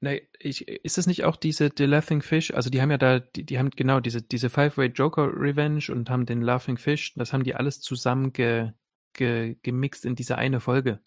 Nee, 0.00 0.28
ich, 0.38 0.68
ist 0.68 0.98
das 0.98 1.06
nicht 1.06 1.24
auch 1.24 1.36
diese 1.36 1.70
The 1.74 1.86
Laughing 1.86 2.20
Fish? 2.20 2.52
Also 2.52 2.68
die 2.68 2.82
haben 2.82 2.90
ja 2.90 2.98
da, 2.98 3.20
die, 3.20 3.44
die 3.44 3.58
haben 3.58 3.70
genau 3.70 4.00
diese, 4.00 4.20
diese 4.20 4.50
Five-Way 4.50 4.88
Joker 4.88 5.30
Revenge 5.34 5.84
und 5.90 6.10
haben 6.10 6.26
den 6.26 6.42
Laughing 6.42 6.76
Fish, 6.76 7.14
das 7.14 7.32
haben 7.32 7.44
die 7.44 7.54
alles 7.54 7.80
zusammen 7.80 8.32
ge, 8.34 8.72
ge, 9.14 9.56
gemixt 9.62 10.04
in 10.04 10.16
diese 10.16 10.36
eine 10.36 10.60
Folge. 10.60 11.00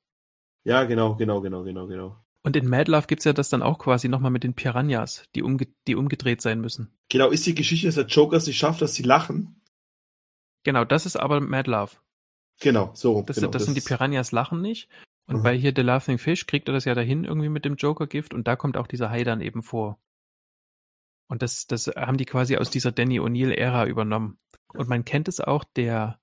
Ja, 0.64 0.86
genau, 0.86 1.18
genau, 1.18 1.42
genau, 1.42 1.64
genau, 1.64 1.86
genau. 1.86 2.25
Und 2.46 2.56
in 2.56 2.70
Mad 2.70 2.92
Love 2.92 3.08
gibt's 3.08 3.26
ja 3.26 3.34
das 3.34 3.50
dann 3.50 3.64
auch 3.64 3.80
quasi 3.80 4.08
nochmal 4.08 4.30
mit 4.30 4.44
den 4.44 4.54
Piranhas, 4.54 5.24
die, 5.34 5.42
umge 5.42 5.68
die 5.88 5.96
umgedreht 5.96 6.42
sein 6.42 6.62
müssen. 6.62 6.96
Genau, 7.10 7.32
ist 7.32 7.46
die 7.48 7.56
Geschichte, 7.56 7.88
dass 7.88 7.96
der 7.96 8.06
Joker 8.06 8.38
es 8.38 8.46
nicht 8.46 8.60
schafft, 8.60 8.84
dass 8.84 8.94
sie 8.94 9.02
lachen? 9.02 9.64
Genau, 10.64 10.86
das 10.86 11.08
ist 11.08 11.16
aber 11.16 11.42
Mad 11.42 11.70
Love. 11.70 11.94
Genau, 12.62 12.92
so. 12.94 13.24
Das, 13.24 13.38
genau, 13.38 13.50
das, 13.50 13.66
sind 13.66 13.76
die 13.76 13.82
Piranhas 13.82 14.32
lachen 14.32 14.62
nicht. 14.62 14.90
Und 15.26 15.38
Mhm. 15.38 15.44
bei 15.44 15.58
hier 15.58 15.74
The 15.76 15.82
Laughing 15.82 16.20
Fish 16.20 16.46
kriegt 16.46 16.70
er 16.70 16.74
das 16.76 16.86
ja 16.86 16.94
dahin 16.94 17.24
irgendwie 17.24 17.50
mit 17.50 17.66
dem 17.66 17.78
Joker-Gift 17.78 18.34
und 18.36 18.48
da 18.48 18.56
kommt 18.56 18.78
auch 18.78 18.86
dieser 18.86 19.10
Hai 19.10 19.24
dann 19.24 19.42
eben 19.42 19.64
vor. 19.64 20.00
Und 21.28 21.42
das, 21.42 21.66
das 21.66 21.88
haben 21.88 22.18
die 22.18 22.26
quasi 22.26 22.58
aus 22.58 22.70
dieser 22.70 22.92
Danny 22.92 23.20
O'Neill-Ära 23.20 23.88
übernommen. 23.88 24.38
Und 24.72 24.88
man 24.88 25.04
kennt 25.04 25.28
es 25.28 25.40
auch, 25.40 25.64
der, 25.64 26.20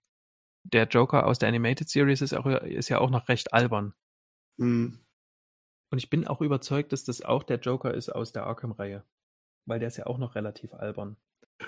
der 0.63 0.87
Joker 0.87 1.27
aus 1.27 1.41
der 1.41 1.49
Animated 1.49 1.89
Series 1.89 2.21
ist, 2.21 2.33
auch, 2.33 2.47
ist 2.47 2.89
ja 2.89 2.99
auch 2.99 3.11
noch 3.11 3.29
recht 3.29 3.53
albern. 3.53 3.95
Mhm. 4.57 5.02
Und 5.93 5.99
ich 5.99 6.09
bin 6.09 6.27
auch 6.27 6.41
überzeugt, 6.41 6.95
dass 6.95 7.05
das 7.05 7.21
auch 7.21 7.43
der 7.43 7.59
Joker 7.59 7.93
ist 7.93 8.09
aus 8.09 8.33
der 8.33 8.47
Arkham-Reihe. 8.47 9.05
Weil 9.67 9.79
der 9.79 9.89
ist 9.89 9.99
ja 9.99 10.07
auch 10.07 10.17
noch 10.17 10.35
relativ 10.35 10.73
albern. 10.73 11.19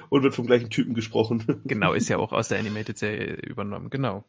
Und 0.08 0.22
wird 0.22 0.34
vom 0.34 0.46
gleichen 0.46 0.70
Typen 0.70 0.94
gesprochen. 0.94 1.44
Genau, 1.66 1.92
ist 1.92 2.08
ja 2.08 2.16
auch 2.16 2.32
aus 2.32 2.48
der 2.48 2.58
Animated-Serie 2.58 3.34
übernommen, 3.34 3.90
genau. 3.90 4.24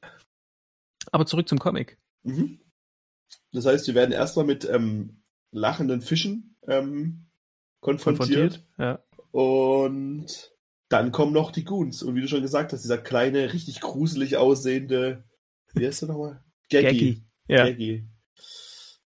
Aber 1.14 1.26
zurück 1.26 1.48
zum 1.48 1.60
Comic. 1.60 1.98
Mhm. 2.24 2.60
Das 3.54 3.66
heißt, 3.66 3.88
wir 3.88 3.96
werden 3.96 4.12
erstmal 4.12 4.46
mit 4.46 4.68
ähm, 4.70 5.24
lachenden 5.52 6.02
Fischen 6.02 6.58
ähm, 6.68 7.28
konfrontiert. 7.80 8.66
Konfrontiert, 8.66 8.68
ja. 8.78 9.00
Und 9.32 10.52
dann 10.90 11.14
kommen 11.14 11.32
noch 11.32 11.52
die 11.52 11.64
Goons. 11.64 12.04
Und 12.04 12.16
wie 12.16 12.22
du 12.22 12.28
schon 12.28 12.42
gesagt 12.42 12.74
hast, 12.74 12.84
dieser 12.84 12.98
kleine, 12.98 13.54
richtig 13.54 13.80
gruselig 13.80 14.36
aussehende, 14.36 15.24
wie 15.74 15.88
heißt 15.88 16.02
der 16.02 16.10
nochmal? 16.10 16.44
Gaggy. 16.70 17.24
Ja, 17.48 17.64
Gaggy. 17.64 18.10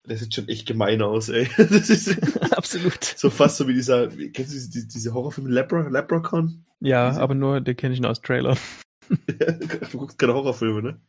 Der 0.08 0.18
sieht 0.18 0.34
schon 0.34 0.50
echt 0.50 0.68
gemein 0.68 1.02
aus, 1.02 1.30
ey. 1.30 1.48
Das 1.58 1.90
ist 1.90 2.18
absolut. 2.54 3.04
so 3.04 3.30
fast 3.30 3.58
so 3.58 3.68
wie 3.68 3.74
dieser, 3.74 4.08
kennst 4.08 4.52
du 4.54 4.70
diese, 4.72 4.88
diese 4.88 5.14
Horrorfilme 5.14 5.50
Lepra, 5.50 5.88
Leprechaun? 5.88 6.66
Ja, 6.82 7.10
Diese- 7.10 7.22
aber 7.22 7.36
nur, 7.36 7.62
den 7.62 7.76
kenne 7.78 7.94
ich 7.94 8.02
nur 8.02 8.12
aus 8.12 8.22
Trailer. 8.22 8.58
du 9.10 9.98
guckst 9.98 10.18
keine 10.20 10.34
Horrorfilme, 10.34 10.82
ne? 10.82 11.02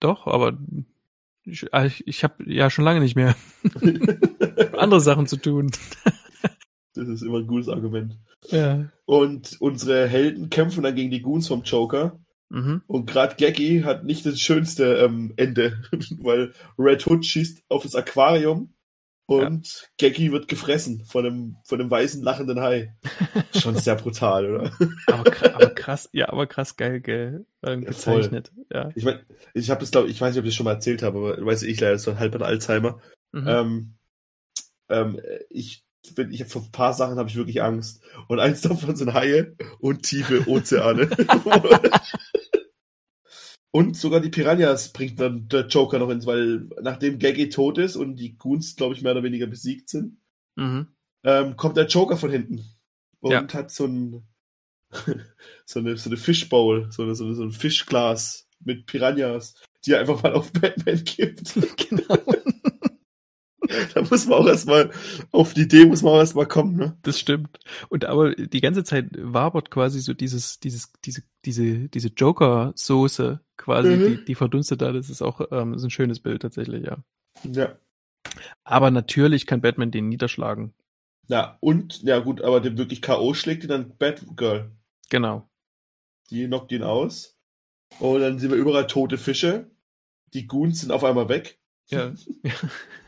Doch, 0.00 0.26
aber 0.26 0.56
ich, 1.44 1.64
ich, 1.72 2.06
ich 2.06 2.24
habe 2.24 2.44
ja 2.46 2.70
schon 2.70 2.84
lange 2.84 3.00
nicht 3.00 3.16
mehr 3.16 3.34
andere 4.78 5.00
Sachen 5.00 5.26
zu 5.26 5.36
tun. 5.36 5.70
Das 6.94 7.08
ist 7.08 7.22
immer 7.22 7.38
ein 7.38 7.46
gutes 7.46 7.68
Argument. 7.68 8.18
Ja. 8.48 8.88
Und 9.04 9.56
unsere 9.60 10.06
Helden 10.06 10.50
kämpfen 10.50 10.82
dann 10.84 10.94
gegen 10.94 11.10
die 11.10 11.22
Goons 11.22 11.48
vom 11.48 11.62
Joker. 11.62 12.20
Mhm. 12.52 12.82
Und 12.86 13.06
gerade 13.06 13.36
Gaggy 13.36 13.80
hat 13.82 14.04
nicht 14.04 14.26
das 14.26 14.38
schönste 14.38 14.96
ähm, 14.96 15.32
Ende, 15.36 15.82
weil 16.20 16.52
Red 16.78 17.06
Hood 17.06 17.24
schießt 17.24 17.64
auf 17.70 17.82
das 17.82 17.94
Aquarium 17.94 18.74
und 19.24 19.90
Gaggy 19.98 20.32
wird 20.32 20.48
gefressen 20.48 21.06
von 21.06 21.24
einem, 21.24 21.56
von 21.64 21.80
einem 21.80 21.90
weißen 21.90 22.22
lachenden 22.22 22.60
Hai. 22.60 22.94
Schon 23.58 23.76
sehr 23.76 23.94
brutal, 23.94 24.54
oder? 24.54 24.72
Aber, 25.06 25.54
aber 25.54 25.70
krass, 25.70 26.10
ja, 26.12 26.28
aber 26.28 26.46
krass 26.46 26.76
geil, 26.76 27.00
gell, 27.00 27.46
ähm, 27.62 27.84
Ja, 27.84 27.88
gezeichnet. 27.88 28.52
Ja. 28.70 28.90
Ich 28.94 29.04
meine, 29.04 29.24
ich 29.54 29.70
habe 29.70 29.80
das, 29.80 29.90
glaube 29.90 30.08
ich, 30.08 30.20
weiß 30.20 30.34
nicht, 30.34 30.40
ob 30.40 30.44
ich 30.44 30.50
das 30.50 30.56
schon 30.56 30.64
mal 30.64 30.74
erzählt 30.74 31.02
habe, 31.02 31.18
aber 31.18 31.46
weiß 31.46 31.62
ich 31.62 31.80
leider, 31.80 31.98
so 31.98 32.18
halb 32.18 32.34
an 32.34 32.42
Alzheimer. 32.42 33.00
Mhm. 33.32 33.48
Ähm, 33.48 33.94
ähm, 34.90 35.20
ich 35.48 35.84
bin, 36.14 36.32
ich 36.32 36.40
habe 36.40 36.50
vor 36.50 36.62
ein 36.62 36.72
paar 36.72 36.92
Sachen 36.92 37.16
habe 37.16 37.28
ich 37.28 37.36
wirklich 37.36 37.62
Angst. 37.62 38.02
Und 38.28 38.40
eins 38.40 38.60
davon 38.60 38.96
sind 38.96 39.14
Haie 39.14 39.56
und 39.78 40.02
tiefe 40.02 40.46
Ozeane. 40.48 41.08
und 43.72 43.96
sogar 43.96 44.20
die 44.20 44.28
Piranhas 44.28 44.92
bringt 44.92 45.18
dann 45.18 45.48
der 45.48 45.66
Joker 45.66 45.98
noch 45.98 46.10
ins, 46.10 46.26
weil 46.26 46.68
nachdem 46.82 47.18
Gaggy 47.18 47.48
tot 47.48 47.78
ist 47.78 47.96
und 47.96 48.16
die 48.16 48.36
Goons, 48.38 48.76
glaube 48.76 48.94
ich, 48.94 49.02
mehr 49.02 49.12
oder 49.12 49.22
weniger 49.24 49.46
besiegt 49.48 49.88
sind, 49.88 50.18
Mhm. 50.54 50.86
ähm, 51.24 51.56
kommt 51.56 51.76
der 51.78 51.86
Joker 51.86 52.16
von 52.18 52.30
hinten 52.30 52.64
und 53.20 53.32
Ja. 53.32 53.46
hat 53.52 53.70
so 53.70 53.86
ein 53.86 54.22
so 55.64 55.78
eine 55.80 55.96
so 55.96 56.10
eine 56.10 56.16
Fishbowl, 56.18 56.88
so 56.92 57.02
eine, 57.02 57.14
so, 57.14 57.24
eine, 57.24 57.34
so 57.34 57.42
ein 57.42 57.52
Fischglas 57.52 58.46
mit 58.60 58.86
Piranhas, 58.86 59.54
die 59.84 59.92
er 59.92 60.00
einfach 60.00 60.22
mal 60.22 60.34
auf 60.34 60.52
Batman 60.52 61.02
gibt. 61.04 61.54
Genau. 61.88 62.18
da 63.94 64.02
muss 64.02 64.26
man 64.26 64.38
auch 64.38 64.46
erstmal 64.46 64.90
auf 65.30 65.54
die 65.54 65.62
Idee 65.62 65.86
muss 65.86 66.02
man 66.02 66.12
auch 66.14 66.18
erstmal 66.18 66.46
kommen, 66.46 66.76
ne? 66.76 66.96
Das 67.02 67.18
stimmt. 67.18 67.58
Und 67.88 68.04
aber 68.04 68.34
die 68.34 68.60
ganze 68.60 68.84
Zeit 68.84 69.06
wabert 69.16 69.70
quasi 69.70 70.00
so 70.00 70.14
dieses, 70.14 70.60
dieses, 70.60 70.92
diese, 71.04 71.22
diese, 71.44 71.88
diese 71.88 72.08
Joker-Soße 72.08 73.40
quasi, 73.56 73.88
Mhm. 73.90 74.06
die, 74.06 74.24
die 74.24 74.34
verdunstet 74.34 74.82
da. 74.82 74.92
Das 74.92 75.10
ist 75.10 75.22
auch 75.22 75.40
ähm, 75.50 75.74
ist 75.74 75.84
ein 75.84 75.90
schönes 75.90 76.20
Bild 76.20 76.42
tatsächlich, 76.42 76.84
ja. 76.84 76.98
Ja. 77.44 77.76
Aber 78.64 78.90
natürlich 78.90 79.46
kann 79.46 79.60
Batman 79.60 79.90
den 79.90 80.08
niederschlagen. 80.08 80.72
Ja, 81.28 81.56
und, 81.60 82.02
ja 82.02 82.18
gut, 82.18 82.42
aber 82.42 82.60
den 82.60 82.76
wirklich 82.78 83.00
K.O. 83.02 83.34
schlägt 83.34 83.62
ihn 83.64 83.68
dann 83.68 83.96
Batgirl. 83.96 84.70
Genau. 85.10 85.48
Die 86.30 86.46
knockt 86.46 86.72
ihn 86.72 86.82
aus. 86.82 87.36
Und 88.00 88.20
dann 88.20 88.38
sehen 88.38 88.50
wir 88.50 88.56
überall 88.58 88.86
tote 88.86 89.18
Fische. 89.18 89.70
Die 90.34 90.46
Goons 90.46 90.80
sind 90.80 90.92
auf 90.92 91.04
einmal 91.04 91.28
weg. 91.28 91.58
Ja. 91.88 92.12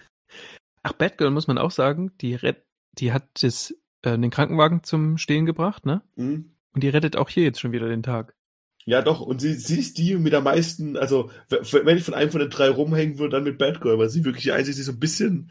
Ach, 0.84 0.92
Batgirl 0.92 1.30
muss 1.30 1.48
man 1.48 1.58
auch 1.58 1.72
sagen, 1.72 2.12
die, 2.20 2.34
rett, 2.34 2.64
die 2.92 3.12
hat 3.12 3.24
das, 3.42 3.74
äh, 4.02 4.16
den 4.16 4.30
Krankenwagen 4.30 4.84
zum 4.84 5.18
Stehen 5.18 5.46
gebracht, 5.46 5.84
ne? 5.86 6.02
Mhm. 6.14 6.54
Und 6.72 6.82
die 6.84 6.88
rettet 6.88 7.16
auch 7.16 7.28
hier 7.28 7.42
jetzt 7.42 7.58
schon 7.60 7.72
wieder 7.72 7.88
den 7.88 8.02
Tag. 8.02 8.36
Ja, 8.86 9.00
doch, 9.00 9.20
und 9.22 9.40
sie, 9.40 9.54
sie 9.54 9.78
ist 9.78 9.96
die 9.96 10.14
mit 10.16 10.32
der 10.34 10.42
meisten, 10.42 10.96
also, 10.96 11.30
wenn 11.48 11.96
ich 11.96 12.04
von 12.04 12.12
einem 12.14 12.30
von 12.30 12.40
den 12.40 12.50
drei 12.50 12.68
rumhängen 12.68 13.18
würde, 13.18 13.36
dann 13.36 13.44
mit 13.44 13.56
Batgirl, 13.58 13.98
weil 13.98 14.10
sie 14.10 14.24
wirklich 14.24 14.44
die 14.44 14.52
einzige, 14.52 14.76
die 14.76 14.82
so 14.82 14.92
ein 14.92 15.00
bisschen 15.00 15.50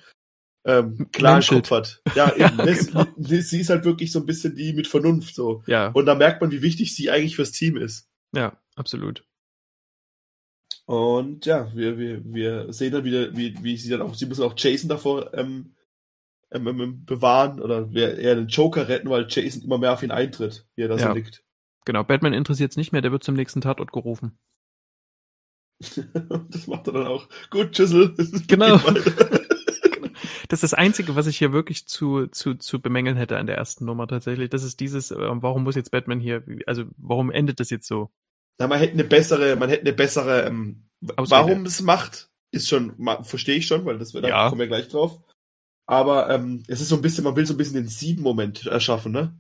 ähm, 0.66 1.10
klar. 1.12 1.42
Kopf 1.42 1.72
hat. 1.72 2.02
Ja, 2.16 2.32
Ja, 2.38 2.48
eben. 2.50 2.58
ne? 2.58 2.76
genau. 2.76 3.06
sie, 3.18 3.42
sie 3.42 3.60
ist 3.62 3.70
halt 3.72 3.86
wirklich 3.86 4.12
so 4.12 4.20
ein 4.20 4.28
bisschen 4.28 4.56
die 4.56 4.74
mit 4.74 4.88
Vernunft, 4.88 5.34
so. 5.34 5.64
Ja, 5.66 5.88
Und 5.90 6.06
da 6.06 6.14
merkt 6.16 6.42
man, 6.42 6.52
wie 6.52 6.62
wichtig 6.62 6.96
sie 6.96 7.10
eigentlich 7.10 7.36
fürs 7.36 7.52
Team 7.52 7.76
ist. 7.76 8.08
ja, 8.36 8.56
absolut. 8.76 9.26
Und 10.86 11.46
ja, 11.46 11.74
wir, 11.74 11.98
wir, 11.98 12.22
wir 12.26 12.74
sehen 12.74 12.92
dann 12.92 13.06
wieder, 13.06 13.36
wie, 13.36 13.56
wie 13.64 13.78
sie 13.78 13.90
dann 13.90 14.02
auch, 14.02 14.16
sie 14.16 14.26
müssen 14.26 14.44
auch 14.44 14.54
Jason 14.58 14.90
davor 14.90 15.34
ähm, 15.34 15.76
ähm, 16.52 16.68
ähm, 16.68 17.06
bewahren 17.06 17.62
oder 17.62 17.90
eher 17.94 18.36
den 18.36 18.48
Joker 18.48 18.88
retten, 18.88 19.10
weil 19.10 19.28
Jason 19.30 19.64
immer 19.64 19.78
mehr 19.78 19.94
auf 19.94 20.04
ihn 20.04 20.12
eintritt, 20.12 20.68
wie 20.76 20.84
er 20.84 20.90
da 20.90 20.98
Ja. 20.98 21.08
so 21.10 21.14
liegt. 21.14 21.44
Genau, 21.86 22.04
Batman 22.04 22.34
interessiert 22.34 22.72
es 22.72 22.78
nicht 22.78 22.92
mehr, 22.92 23.02
der 23.02 23.12
wird 23.12 23.24
zum 23.24 23.36
nächsten 23.36 23.62
Tatort 23.62 23.92
gerufen. 23.92 24.38
das 26.50 26.68
macht 26.68 26.88
er 26.88 26.94
dann 26.94 27.08
auch. 27.08 27.28
Gut, 27.50 27.72
Tschüssel. 27.72 28.16
Genau. 28.48 28.80
Das 30.50 30.62
ist 30.62 30.72
das 30.72 30.78
Einzige, 30.78 31.16
was 31.16 31.26
ich 31.26 31.38
hier 31.38 31.52
wirklich 31.52 31.88
zu, 31.88 32.28
zu, 32.28 32.54
zu 32.54 32.80
bemängeln 32.80 33.18
hätte 33.18 33.38
an 33.40 33.48
der 33.48 33.58
ersten 33.58 33.86
Nummer 33.86 34.08
tatsächlich. 34.08 34.50
Das 34.50 34.64
ist 34.64 34.80
dieses, 34.80 35.10
äh, 35.10 35.16
warum 35.18 35.64
muss 35.64 35.74
jetzt 35.74 35.90
Batman 35.90 36.20
hier, 36.20 36.44
also 36.68 36.84
warum 36.98 37.32
endet 37.32 37.60
das 37.60 37.72
jetzt 37.72 37.88
so? 37.88 38.12
Na, 38.60 38.68
man 38.68 38.80
hätte 38.80 38.94
eine 38.94 39.04
bessere, 39.04 39.56
man 39.56 39.70
hätte 39.70 39.82
eine 39.82 39.94
bessere, 39.94 40.46
ähm, 40.46 40.84
warum 41.02 41.66
es 41.66 41.82
macht, 41.82 42.30
ist 42.52 42.70
schon, 42.70 42.96
verstehe 43.24 43.58
ich 43.58 43.68
schon, 43.68 43.86
weil 43.86 43.98
das, 43.98 44.12
da 44.12 44.28
Ja. 44.28 44.50
kommen 44.50 44.60
wir 44.60 44.68
gleich 44.68 44.88
drauf. 44.90 45.20
Aber 45.86 46.30
ähm, 46.30 46.64
es 46.68 46.80
ist 46.82 46.90
so 46.90 46.96
ein 46.96 47.02
bisschen, 47.02 47.24
man 47.24 47.36
will 47.36 47.46
so 47.46 47.54
ein 47.54 47.58
bisschen 47.58 47.76
den 47.76 47.88
Sieben-Moment 47.88 48.66
erschaffen, 48.68 49.12
ne? 49.12 49.38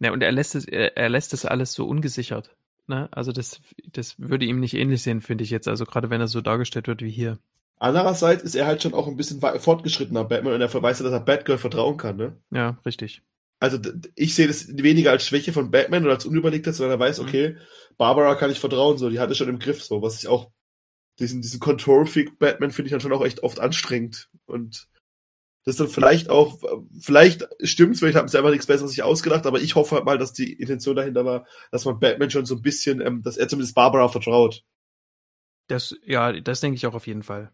Ne, 0.00 0.12
und 0.12 0.22
er 0.22 0.32
lässt 0.32 0.54
es, 0.54 0.64
er, 0.64 0.96
er 0.96 1.08
lässt 1.08 1.34
es 1.34 1.44
alles 1.44 1.72
so 1.72 1.86
ungesichert. 1.86 2.56
Ne? 2.86 3.08
Also 3.12 3.32
das, 3.32 3.60
das 3.92 4.18
würde 4.18 4.46
ihm 4.46 4.60
nicht 4.60 4.74
ähnlich 4.74 5.02
sehen, 5.02 5.20
finde 5.20 5.44
ich 5.44 5.50
jetzt. 5.50 5.68
Also 5.68 5.84
gerade 5.84 6.10
wenn 6.10 6.20
er 6.20 6.28
so 6.28 6.40
dargestellt 6.40 6.88
wird 6.88 7.02
wie 7.02 7.10
hier. 7.10 7.38
Andererseits 7.78 8.42
ist 8.42 8.54
er 8.54 8.66
halt 8.66 8.82
schon 8.82 8.94
auch 8.94 9.06
ein 9.06 9.16
bisschen 9.16 9.40
fortgeschrittener 9.40 10.24
Batman 10.24 10.54
und 10.54 10.60
er 10.60 10.72
weiß 10.82 10.98
ja, 10.98 11.04
dass 11.04 11.12
er 11.12 11.20
Batgirl 11.20 11.58
vertrauen 11.58 11.96
kann, 11.96 12.16
ne? 12.16 12.36
Ja, 12.50 12.78
richtig. 12.84 13.22
Also 13.60 13.78
ich 14.14 14.34
sehe 14.34 14.46
das 14.46 14.68
weniger 14.76 15.10
als 15.10 15.26
Schwäche 15.26 15.52
von 15.52 15.70
Batman 15.70 16.04
oder 16.04 16.14
als 16.14 16.26
Unüberlegtheit, 16.26 16.74
sondern 16.74 16.98
er 16.98 17.04
weiß, 17.04 17.18
Mhm. 17.20 17.26
okay, 17.26 17.56
Barbara 17.96 18.34
kann 18.36 18.50
ich 18.50 18.60
vertrauen, 18.60 18.98
so, 18.98 19.10
die 19.10 19.18
hat 19.18 19.30
es 19.30 19.36
schon 19.36 19.48
im 19.48 19.58
Griff, 19.58 19.82
so, 19.82 20.00
was 20.00 20.18
ich 20.22 20.28
auch, 20.28 20.52
diesen, 21.18 21.42
diesen 21.42 21.58
Control-Freak 21.58 22.38
Batman 22.38 22.70
finde 22.70 22.86
ich 22.86 22.92
dann 22.92 23.00
schon 23.00 23.12
auch 23.12 23.24
echt 23.24 23.42
oft 23.42 23.58
anstrengend 23.58 24.28
und 24.46 24.86
das 25.64 25.74
ist 25.74 25.80
dann 25.80 25.88
vielleicht 25.88 26.30
auch, 26.30 26.60
vielleicht 27.00 27.46
stimmt's, 27.62 27.98
vielleicht 27.98 28.16
haben 28.16 28.28
sie 28.28 28.38
einfach 28.38 28.52
nichts 28.52 28.66
Besseres 28.66 28.92
sich 28.92 29.02
ausgedacht, 29.02 29.44
aber 29.44 29.60
ich 29.60 29.74
hoffe 29.74 29.96
halt 29.96 30.04
mal, 30.04 30.16
dass 30.16 30.32
die 30.32 30.52
Intention 30.52 30.96
dahinter 30.96 31.24
war, 31.24 31.46
dass 31.72 31.84
man 31.84 31.98
Batman 31.98 32.30
schon 32.30 32.46
so 32.46 32.54
ein 32.54 32.62
bisschen, 32.62 33.00
ähm, 33.00 33.22
dass 33.22 33.36
er 33.36 33.48
zumindest 33.48 33.74
Barbara 33.74 34.08
vertraut. 34.08 34.62
Das, 35.66 35.94
ja, 36.06 36.32
das 36.40 36.60
denke 36.60 36.76
ich 36.76 36.86
auch 36.86 36.94
auf 36.94 37.06
jeden 37.06 37.22
Fall. 37.22 37.52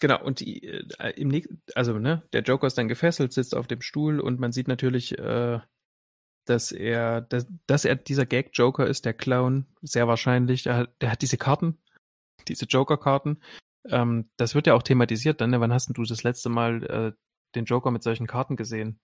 Genau, 0.00 0.22
und 0.22 0.40
die, 0.40 0.64
äh, 0.64 1.10
im 1.16 1.28
nächsten, 1.28 1.62
also, 1.74 1.98
ne, 1.98 2.22
der 2.32 2.42
Joker 2.42 2.66
ist 2.66 2.76
dann 2.76 2.88
gefesselt, 2.88 3.32
sitzt 3.32 3.54
auf 3.54 3.66
dem 3.68 3.80
Stuhl 3.80 4.20
und 4.20 4.40
man 4.40 4.52
sieht 4.52 4.68
natürlich, 4.68 5.16
äh, 5.18 5.60
dass 6.46 6.72
er, 6.72 7.20
dass, 7.22 7.46
dass 7.66 7.84
er 7.84 7.96
dieser 7.96 8.26
Gag-Joker 8.26 8.86
ist, 8.86 9.04
der 9.04 9.14
Clown, 9.14 9.66
sehr 9.82 10.06
wahrscheinlich. 10.08 10.64
Der, 10.64 10.76
hat- 10.76 11.00
der 11.00 11.10
hat 11.12 11.22
diese 11.22 11.38
Karten, 11.38 11.78
diese 12.48 12.66
Joker-Karten. 12.66 13.40
Ähm, 13.88 14.28
das 14.36 14.54
wird 14.54 14.66
ja 14.66 14.74
auch 14.74 14.82
thematisiert 14.82 15.40
dann, 15.40 15.50
ne? 15.50 15.60
Wann 15.60 15.72
hast 15.72 15.88
denn 15.88 15.94
du 15.94 16.02
das 16.04 16.22
letzte 16.22 16.48
Mal 16.50 16.82
äh, 16.84 17.12
den 17.54 17.64
Joker 17.64 17.90
mit 17.90 18.02
solchen 18.02 18.26
Karten 18.26 18.56
gesehen? 18.56 18.98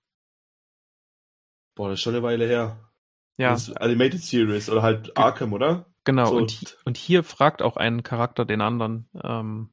Boah, 1.77 1.89
das 1.89 1.99
ist 1.99 2.03
schon 2.03 2.15
eine 2.15 2.23
Weile 2.23 2.47
her. 2.47 2.91
Ja, 3.39 3.51
Das 3.53 3.69
ist 3.69 3.81
Animated 3.81 4.21
Series 4.23 4.69
oder 4.69 4.83
halt 4.83 5.17
Arkham, 5.17 5.53
oder? 5.53 5.87
genau. 6.05 6.27
so- 6.27 6.37
Und, 6.37 6.79
und 6.85 6.97
hier 6.99 7.23
fragt 7.25 7.63
auch 7.63 7.77
ein 7.77 8.03
Charakter 8.03 8.45
den 8.45 8.61
anderen, 8.61 9.09
ähm, 9.23 9.73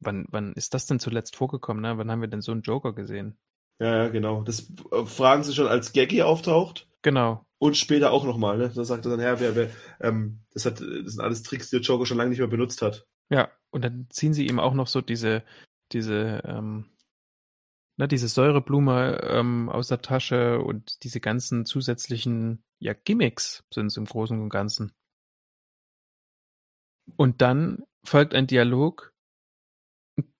wann, 0.00 0.26
wann 0.30 0.52
ist 0.54 0.74
das 0.74 0.86
denn 0.86 0.98
zuletzt 0.98 1.36
vorgekommen, 1.36 1.82
ne? 1.82 1.96
Wann 1.98 2.10
haben 2.10 2.20
wir 2.20 2.28
denn 2.28 2.40
so 2.40 2.52
einen 2.52 2.62
Joker 2.62 2.92
gesehen? 2.92 3.38
Ja, 3.78 4.04
ja, 4.04 4.08
genau. 4.08 4.42
Das 4.42 4.70
äh, 4.92 5.04
fragen 5.04 5.42
sie 5.42 5.54
schon, 5.54 5.66
als 5.66 5.92
Gaggy 5.92 6.22
auftaucht. 6.22 6.88
Genau. 7.02 7.44
Und 7.58 7.76
später 7.76 8.10
auch 8.10 8.24
nochmal, 8.24 8.58
ne? 8.58 8.70
Da 8.74 8.84
sagt 8.84 9.06
er 9.06 9.10
dann, 9.10 9.20
ja, 9.20 9.40
wer, 9.40 9.54
wer, 9.56 9.70
ähm, 10.00 10.40
das 10.52 10.66
hat, 10.66 10.80
das 10.80 11.12
sind 11.12 11.20
alles 11.20 11.42
Tricks, 11.42 11.70
die 11.70 11.76
der 11.76 11.82
Joker 11.82 12.06
schon 12.06 12.18
lange 12.18 12.30
nicht 12.30 12.38
mehr 12.38 12.48
benutzt 12.48 12.82
hat. 12.82 13.06
Ja, 13.30 13.50
und 13.70 13.84
dann 13.84 14.06
ziehen 14.10 14.34
sie 14.34 14.46
ihm 14.46 14.58
auch 14.58 14.74
noch 14.74 14.86
so 14.86 15.00
diese, 15.00 15.44
diese, 15.92 16.42
ähm, 16.44 16.90
ne, 17.96 18.08
diese 18.08 18.28
Säureblume 18.28 19.20
ähm, 19.22 19.68
aus 19.68 19.88
der 19.88 20.02
Tasche 20.02 20.60
und 20.60 21.04
diese 21.04 21.20
ganzen 21.20 21.64
zusätzlichen 21.64 22.64
ja, 22.80 22.94
Gimmicks 22.94 23.62
sind 23.72 23.86
es 23.86 23.96
im 23.96 24.06
Großen 24.06 24.40
und 24.40 24.48
Ganzen. 24.48 24.92
Und 27.16 27.42
dann 27.42 27.84
folgt 28.04 28.34
ein 28.34 28.46
Dialog, 28.46 29.12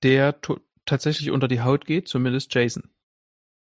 der 0.02 0.38
tatsächlich 0.84 1.30
unter 1.30 1.48
die 1.48 1.60
Haut 1.60 1.86
geht, 1.86 2.08
zumindest 2.08 2.54
Jason. 2.54 2.90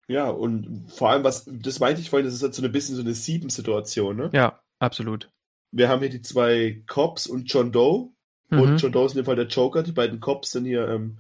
Ja, 0.07 0.29
und 0.29 0.91
vor 0.91 1.11
allem, 1.11 1.25
was, 1.25 1.49
das 1.51 1.81
meinte 1.81 2.01
ich 2.01 2.11
vorhin, 2.11 2.27
das 2.27 2.35
ist 2.35 2.43
halt 2.43 2.55
so 2.55 2.63
ein 2.63 2.73
bisschen 2.73 2.97
so 2.97 3.03
eine 3.03 3.15
Sieben-Situation, 3.15 4.17
ne? 4.17 4.31
Ja, 4.33 4.61
absolut. 4.79 5.31
Wir 5.71 5.89
haben 5.89 6.01
hier 6.01 6.11
die 6.11 6.23
zwei 6.23 6.83
Cops 6.87 7.27
und 7.27 7.51
John 7.53 7.73
Doe. 7.73 8.11
Mhm. 8.51 8.61
Und 8.61 8.77
John 8.79 8.93
Doe 8.93 9.07
ist 9.07 9.13
in 9.13 9.19
dem 9.19 9.25
Fall 9.25 9.37
der 9.37 9.47
Joker. 9.47 9.83
Die 9.83 9.93
beiden 9.93 10.21
Cops 10.21 10.51
sind 10.51 10.67
hier 10.67 10.89
ähm, 10.89 11.19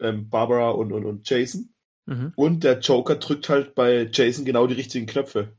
ähm, 0.00 0.28
Barbara 0.28 0.70
und, 0.70 0.92
und, 0.92 1.04
und 1.04 1.28
Jason. 1.28 1.74
Mhm. 2.06 2.32
Und 2.36 2.64
der 2.64 2.78
Joker 2.78 3.16
drückt 3.16 3.48
halt 3.48 3.74
bei 3.74 4.08
Jason 4.12 4.44
genau 4.44 4.66
die 4.66 4.74
richtigen 4.74 5.06
Knöpfe. 5.06 5.56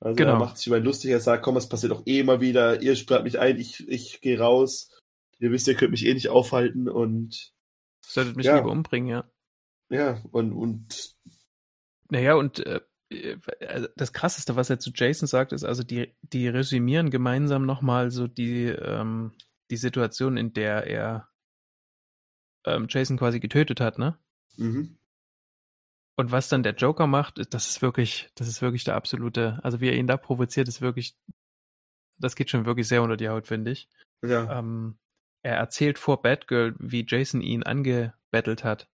Also 0.00 0.16
genau. 0.16 0.32
er 0.32 0.38
macht 0.38 0.58
sich 0.58 0.66
über 0.66 0.76
ihn 0.76 0.84
lustig, 0.84 1.10
er 1.10 1.20
sagt, 1.20 1.42
komm, 1.42 1.56
es 1.56 1.68
passiert 1.68 1.92
doch 1.92 2.02
eh 2.06 2.22
mal 2.22 2.40
wieder, 2.40 2.82
ihr 2.82 2.96
sperrt 2.96 3.24
mich 3.24 3.38
ein, 3.38 3.58
ich, 3.58 3.88
ich 3.88 4.20
gehe 4.20 4.38
raus. 4.38 4.90
Ihr 5.38 5.52
wisst, 5.52 5.68
ihr 5.68 5.74
könnt 5.74 5.92
mich 5.92 6.04
eh 6.04 6.12
nicht 6.12 6.28
aufhalten 6.28 6.88
und 6.88 7.52
Solltet 8.08 8.36
mich 8.36 8.46
ja. 8.46 8.56
lieber 8.56 8.70
umbringen, 8.70 9.08
ja. 9.08 9.30
Ja, 9.88 10.20
und, 10.30 10.52
und 10.52 11.16
naja, 12.08 12.34
und 12.34 12.64
äh, 12.64 12.80
also 13.68 13.88
das 13.96 14.12
krasseste, 14.12 14.56
was 14.56 14.70
er 14.70 14.78
zu 14.78 14.90
Jason 14.94 15.26
sagt, 15.26 15.52
ist 15.52 15.64
also, 15.64 15.82
die, 15.82 16.14
die 16.22 16.48
resümieren 16.48 17.10
gemeinsam 17.10 17.66
nochmal 17.66 18.10
so 18.10 18.26
die, 18.26 18.66
ähm, 18.66 19.32
die 19.70 19.76
Situation, 19.76 20.36
in 20.36 20.52
der 20.52 20.86
er 20.86 21.28
ähm, 22.64 22.86
Jason 22.88 23.16
quasi 23.16 23.40
getötet 23.40 23.80
hat, 23.80 23.98
ne? 23.98 24.18
Mhm. 24.56 24.98
Und 26.16 26.32
was 26.32 26.48
dann 26.48 26.62
der 26.62 26.74
Joker 26.74 27.06
macht, 27.06 27.52
das 27.52 27.68
ist 27.68 27.82
wirklich, 27.82 28.30
das 28.36 28.48
ist 28.48 28.62
wirklich 28.62 28.84
der 28.84 28.94
absolute, 28.94 29.60
also 29.62 29.80
wie 29.80 29.88
er 29.88 29.96
ihn 29.96 30.06
da 30.06 30.16
provoziert, 30.16 30.66
ist 30.66 30.80
wirklich, 30.80 31.16
das 32.18 32.36
geht 32.36 32.50
schon 32.50 32.64
wirklich 32.64 32.88
sehr 32.88 33.02
unter 33.02 33.16
die 33.16 33.28
Haut, 33.28 33.46
finde 33.46 33.72
ich. 33.72 33.88
Ja. 34.22 34.58
Ähm, 34.58 34.98
er 35.46 35.56
erzählt 35.56 35.98
vor 35.98 36.22
Batgirl, 36.22 36.74
wie 36.80 37.06
Jason 37.08 37.40
ihn 37.40 37.62
angebettelt 37.62 38.64
hat. 38.64 38.88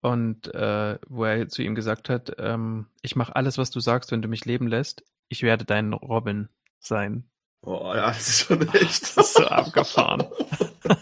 Und 0.00 0.54
äh, 0.54 0.98
wo 1.08 1.24
er 1.24 1.48
zu 1.48 1.62
ihm 1.62 1.74
gesagt 1.74 2.08
hat, 2.08 2.36
ähm, 2.38 2.86
ich 3.02 3.16
mache 3.16 3.34
alles, 3.34 3.58
was 3.58 3.70
du 3.70 3.80
sagst, 3.80 4.12
wenn 4.12 4.22
du 4.22 4.28
mich 4.28 4.44
leben 4.44 4.68
lässt. 4.68 5.02
Ich 5.28 5.42
werde 5.42 5.64
dein 5.64 5.92
Robin 5.92 6.50
sein. 6.78 7.28
Oh 7.62 7.92
ja, 7.94 8.08
das 8.08 8.28
ist 8.28 8.40
schon 8.42 8.62
echt. 8.74 9.02
das 9.02 9.16
ist 9.16 9.34
so 9.34 9.46
abgefahren. 9.46 10.24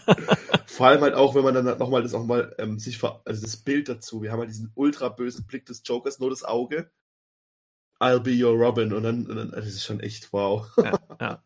Vor 0.65 0.87
allem 0.87 1.01
halt 1.01 1.13
auch, 1.13 1.35
wenn 1.35 1.43
man 1.43 1.53
dann 1.53 1.77
nochmal 1.77 2.01
das 2.01 2.15
auch 2.15 2.25
mal 2.25 2.55
ähm, 2.57 2.79
sich 2.79 2.97
ver 2.97 3.21
also 3.25 3.41
das 3.41 3.57
Bild 3.57 3.87
dazu. 3.87 4.23
Wir 4.23 4.31
haben 4.31 4.39
halt 4.39 4.49
diesen 4.49 4.71
ultra 4.73 5.09
bösen 5.09 5.45
Blick 5.45 5.67
des 5.67 5.83
Jokers, 5.85 6.19
nur 6.19 6.31
das 6.31 6.43
Auge. 6.43 6.89
I'll 7.99 8.19
be 8.19 8.43
your 8.43 8.53
Robin. 8.53 8.93
Und 8.93 9.03
dann, 9.03 9.27
und 9.27 9.35
dann 9.35 9.51
das 9.51 9.67
ist 9.67 9.83
schon 9.83 9.99
echt 9.99 10.33
wow. 10.33 10.65
Ja, 10.77 10.99
ja. 11.21 11.43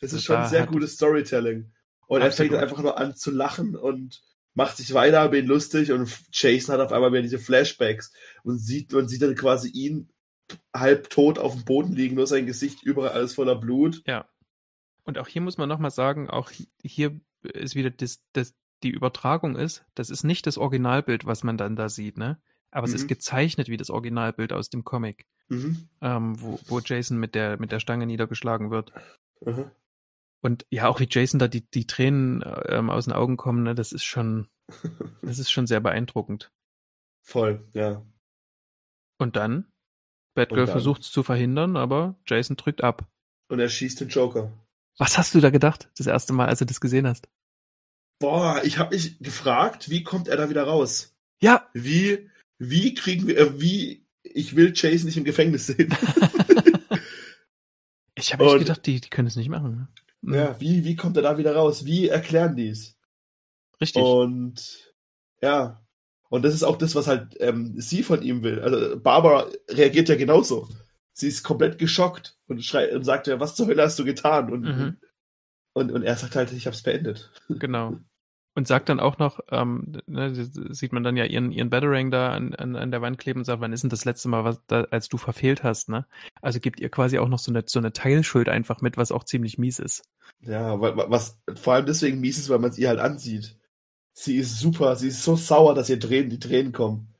Das 0.00 0.12
ist 0.12 0.24
schon 0.24 0.46
sehr 0.46 0.66
gutes 0.66 0.94
Storytelling. 0.94 1.72
Und 2.08 2.22
Absolut. 2.22 2.52
er 2.52 2.58
fängt 2.58 2.62
einfach 2.62 2.82
nur 2.82 2.98
an 2.98 3.14
zu 3.14 3.30
lachen 3.30 3.76
und 3.76 4.22
macht 4.54 4.76
sich 4.76 4.92
weiter 4.92 5.32
ihn 5.32 5.46
lustig 5.46 5.92
und 5.92 6.12
Jason 6.32 6.74
hat 6.74 6.80
auf 6.80 6.92
einmal 6.92 7.12
wieder 7.12 7.22
diese 7.22 7.38
Flashbacks 7.38 8.12
und 8.42 8.58
sieht, 8.58 8.92
man 8.92 9.06
sieht 9.06 9.22
dann 9.22 9.36
quasi 9.36 9.68
ihn 9.68 10.10
halb 10.74 11.10
tot 11.10 11.38
auf 11.38 11.54
dem 11.54 11.64
Boden 11.64 11.92
liegen, 11.92 12.16
nur 12.16 12.26
sein 12.26 12.46
Gesicht 12.46 12.82
überall 12.82 13.10
alles 13.10 13.34
voller 13.34 13.54
Blut. 13.54 14.02
Ja. 14.06 14.28
Und 15.04 15.18
auch 15.18 15.28
hier 15.28 15.42
muss 15.42 15.58
man 15.58 15.68
nochmal 15.68 15.92
sagen, 15.92 16.28
auch 16.28 16.50
hier 16.82 17.20
ist 17.42 17.76
wieder 17.76 17.90
das, 17.90 18.20
das, 18.32 18.54
die 18.82 18.90
Übertragung 18.90 19.54
ist, 19.54 19.84
das 19.94 20.10
ist 20.10 20.24
nicht 20.24 20.46
das 20.46 20.58
Originalbild, 20.58 21.24
was 21.24 21.44
man 21.44 21.56
dann 21.56 21.76
da 21.76 21.88
sieht, 21.88 22.18
ne? 22.18 22.40
Aber 22.70 22.86
mhm. 22.86 22.94
es 22.94 23.00
ist 23.00 23.04
mhm. 23.04 23.08
gezeichnet 23.08 23.68
wie 23.68 23.76
das 23.76 23.90
Originalbild 23.90 24.52
aus 24.52 24.70
dem 24.70 24.84
Comic, 24.84 25.26
mhm. 25.48 25.88
ähm, 26.00 26.40
wo, 26.40 26.58
wo 26.66 26.80
Jason 26.80 27.18
mit 27.18 27.34
der, 27.34 27.58
mit 27.60 27.70
der 27.70 27.80
Stange 27.80 28.06
niedergeschlagen 28.06 28.70
wird. 28.70 28.92
Mhm. 29.40 29.70
Und 30.40 30.66
ja, 30.70 30.88
auch 30.88 31.00
wie 31.00 31.08
Jason 31.10 31.38
da 31.38 31.48
die, 31.48 31.68
die 31.70 31.86
Tränen 31.86 32.44
ähm, 32.66 32.90
aus 32.90 33.06
den 33.06 33.14
Augen 33.14 33.36
kommen, 33.36 33.64
ne, 33.64 33.74
das 33.74 33.92
ist 33.92 34.04
schon, 34.04 34.48
das 35.22 35.38
ist 35.38 35.50
schon 35.50 35.66
sehr 35.66 35.80
beeindruckend. 35.80 36.52
Voll, 37.24 37.66
ja. 37.72 38.04
Und 39.18 39.36
dann? 39.36 39.70
Batgirl 40.34 40.68
versucht 40.68 41.02
es 41.02 41.10
zu 41.10 41.24
verhindern, 41.24 41.76
aber 41.76 42.16
Jason 42.26 42.56
drückt 42.56 42.84
ab. 42.84 43.08
Und 43.50 43.58
er 43.58 43.68
schießt 43.68 44.00
den 44.00 44.08
Joker. 44.08 44.52
Was 44.96 45.18
hast 45.18 45.34
du 45.34 45.40
da 45.40 45.50
gedacht, 45.50 45.90
das 45.96 46.06
erste 46.06 46.32
Mal, 46.32 46.46
als 46.46 46.60
du 46.60 46.64
das 46.64 46.80
gesehen 46.80 47.08
hast? 47.08 47.28
Boah, 48.20 48.62
ich 48.64 48.78
habe 48.78 48.94
mich 48.94 49.18
gefragt, 49.18 49.90
wie 49.90 50.04
kommt 50.04 50.28
er 50.28 50.36
da 50.36 50.50
wieder 50.50 50.64
raus? 50.64 51.16
Ja. 51.40 51.68
Wie, 51.72 52.30
wie 52.58 52.94
kriegen 52.94 53.26
wir, 53.26 53.38
äh, 53.38 53.60
wie, 53.60 54.06
ich 54.22 54.56
will 54.56 54.72
Jason 54.74 55.06
nicht 55.06 55.16
im 55.16 55.24
Gefängnis 55.24 55.66
sehen. 55.66 55.88
ich 58.14 58.32
habe 58.32 58.44
echt 58.44 58.58
gedacht, 58.58 58.86
die, 58.86 59.00
die 59.00 59.10
können 59.10 59.28
es 59.28 59.36
nicht 59.36 59.48
machen. 59.48 59.88
Mhm. 60.22 60.34
Ja, 60.34 60.60
wie, 60.60 60.84
wie 60.84 60.96
kommt 60.96 61.16
er 61.16 61.22
da 61.22 61.38
wieder 61.38 61.54
raus? 61.54 61.84
Wie 61.84 62.08
erklären 62.08 62.56
die 62.56 62.68
es? 62.68 62.96
Richtig. 63.80 64.02
Und 64.02 64.94
ja, 65.40 65.80
und 66.28 66.44
das 66.44 66.54
ist 66.54 66.62
auch 66.62 66.76
das, 66.76 66.94
was 66.94 67.06
halt 67.06 67.36
ähm, 67.40 67.74
sie 67.80 68.02
von 68.02 68.22
ihm 68.22 68.42
will. 68.42 68.60
Also 68.60 68.98
Barbara 69.00 69.48
reagiert 69.68 70.08
ja 70.08 70.16
genauso. 70.16 70.68
Sie 71.12 71.28
ist 71.28 71.42
komplett 71.42 71.78
geschockt 71.78 72.36
und 72.46 72.64
schreit 72.64 72.92
und 72.92 73.04
sagt 73.04 73.26
ja, 73.26 73.40
was 73.40 73.56
zur 73.56 73.66
Hölle 73.66 73.82
hast 73.82 73.98
du 73.98 74.04
getan? 74.04 74.52
Und, 74.52 74.62
mhm. 74.62 74.96
und, 75.72 75.90
und 75.92 76.02
er 76.02 76.16
sagt 76.16 76.36
halt, 76.36 76.52
ich 76.52 76.66
hab's 76.66 76.82
beendet. 76.82 77.32
Genau. 77.48 77.96
Und 78.58 78.66
sagt 78.66 78.88
dann 78.88 78.98
auch 78.98 79.18
noch, 79.18 79.38
ähm, 79.52 79.92
ne, 80.08 80.34
sieht 80.34 80.92
man 80.92 81.04
dann 81.04 81.16
ja 81.16 81.24
ihren, 81.24 81.52
ihren 81.52 81.70
Batarang 81.70 82.10
da 82.10 82.32
an, 82.32 82.56
an, 82.56 82.74
an 82.74 82.90
der 82.90 83.00
Wand 83.00 83.16
kleben 83.16 83.38
und 83.38 83.44
sagt, 83.44 83.60
wann 83.60 83.72
ist 83.72 83.84
denn 83.84 83.88
das 83.88 84.04
letzte 84.04 84.28
Mal, 84.28 84.42
was 84.42 84.60
da, 84.66 84.82
als 84.90 85.08
du 85.08 85.16
verfehlt 85.16 85.62
hast, 85.62 85.88
ne? 85.88 86.06
Also 86.42 86.58
gibt 86.58 86.80
ihr 86.80 86.88
quasi 86.88 87.20
auch 87.20 87.28
noch 87.28 87.38
so 87.38 87.52
eine, 87.52 87.62
so 87.66 87.78
eine 87.78 87.92
Teilschuld 87.92 88.48
einfach 88.48 88.80
mit, 88.80 88.96
was 88.96 89.12
auch 89.12 89.22
ziemlich 89.22 89.58
mies 89.58 89.78
ist. 89.78 90.02
Ja, 90.40 90.80
was 90.80 91.38
vor 91.54 91.74
allem 91.74 91.86
deswegen 91.86 92.18
mies 92.18 92.36
ist, 92.36 92.48
weil 92.48 92.58
man 92.58 92.70
es 92.70 92.78
ihr 92.78 92.88
halt 92.88 92.98
ansieht. 92.98 93.56
Sie 94.12 94.38
ist 94.38 94.58
super, 94.58 94.96
sie 94.96 95.06
ist 95.06 95.22
so 95.22 95.36
sauer, 95.36 95.76
dass 95.76 95.88
ihr 95.88 96.00
Tränen, 96.00 96.28
die 96.28 96.40
Tränen 96.40 96.72
kommen. 96.72 97.14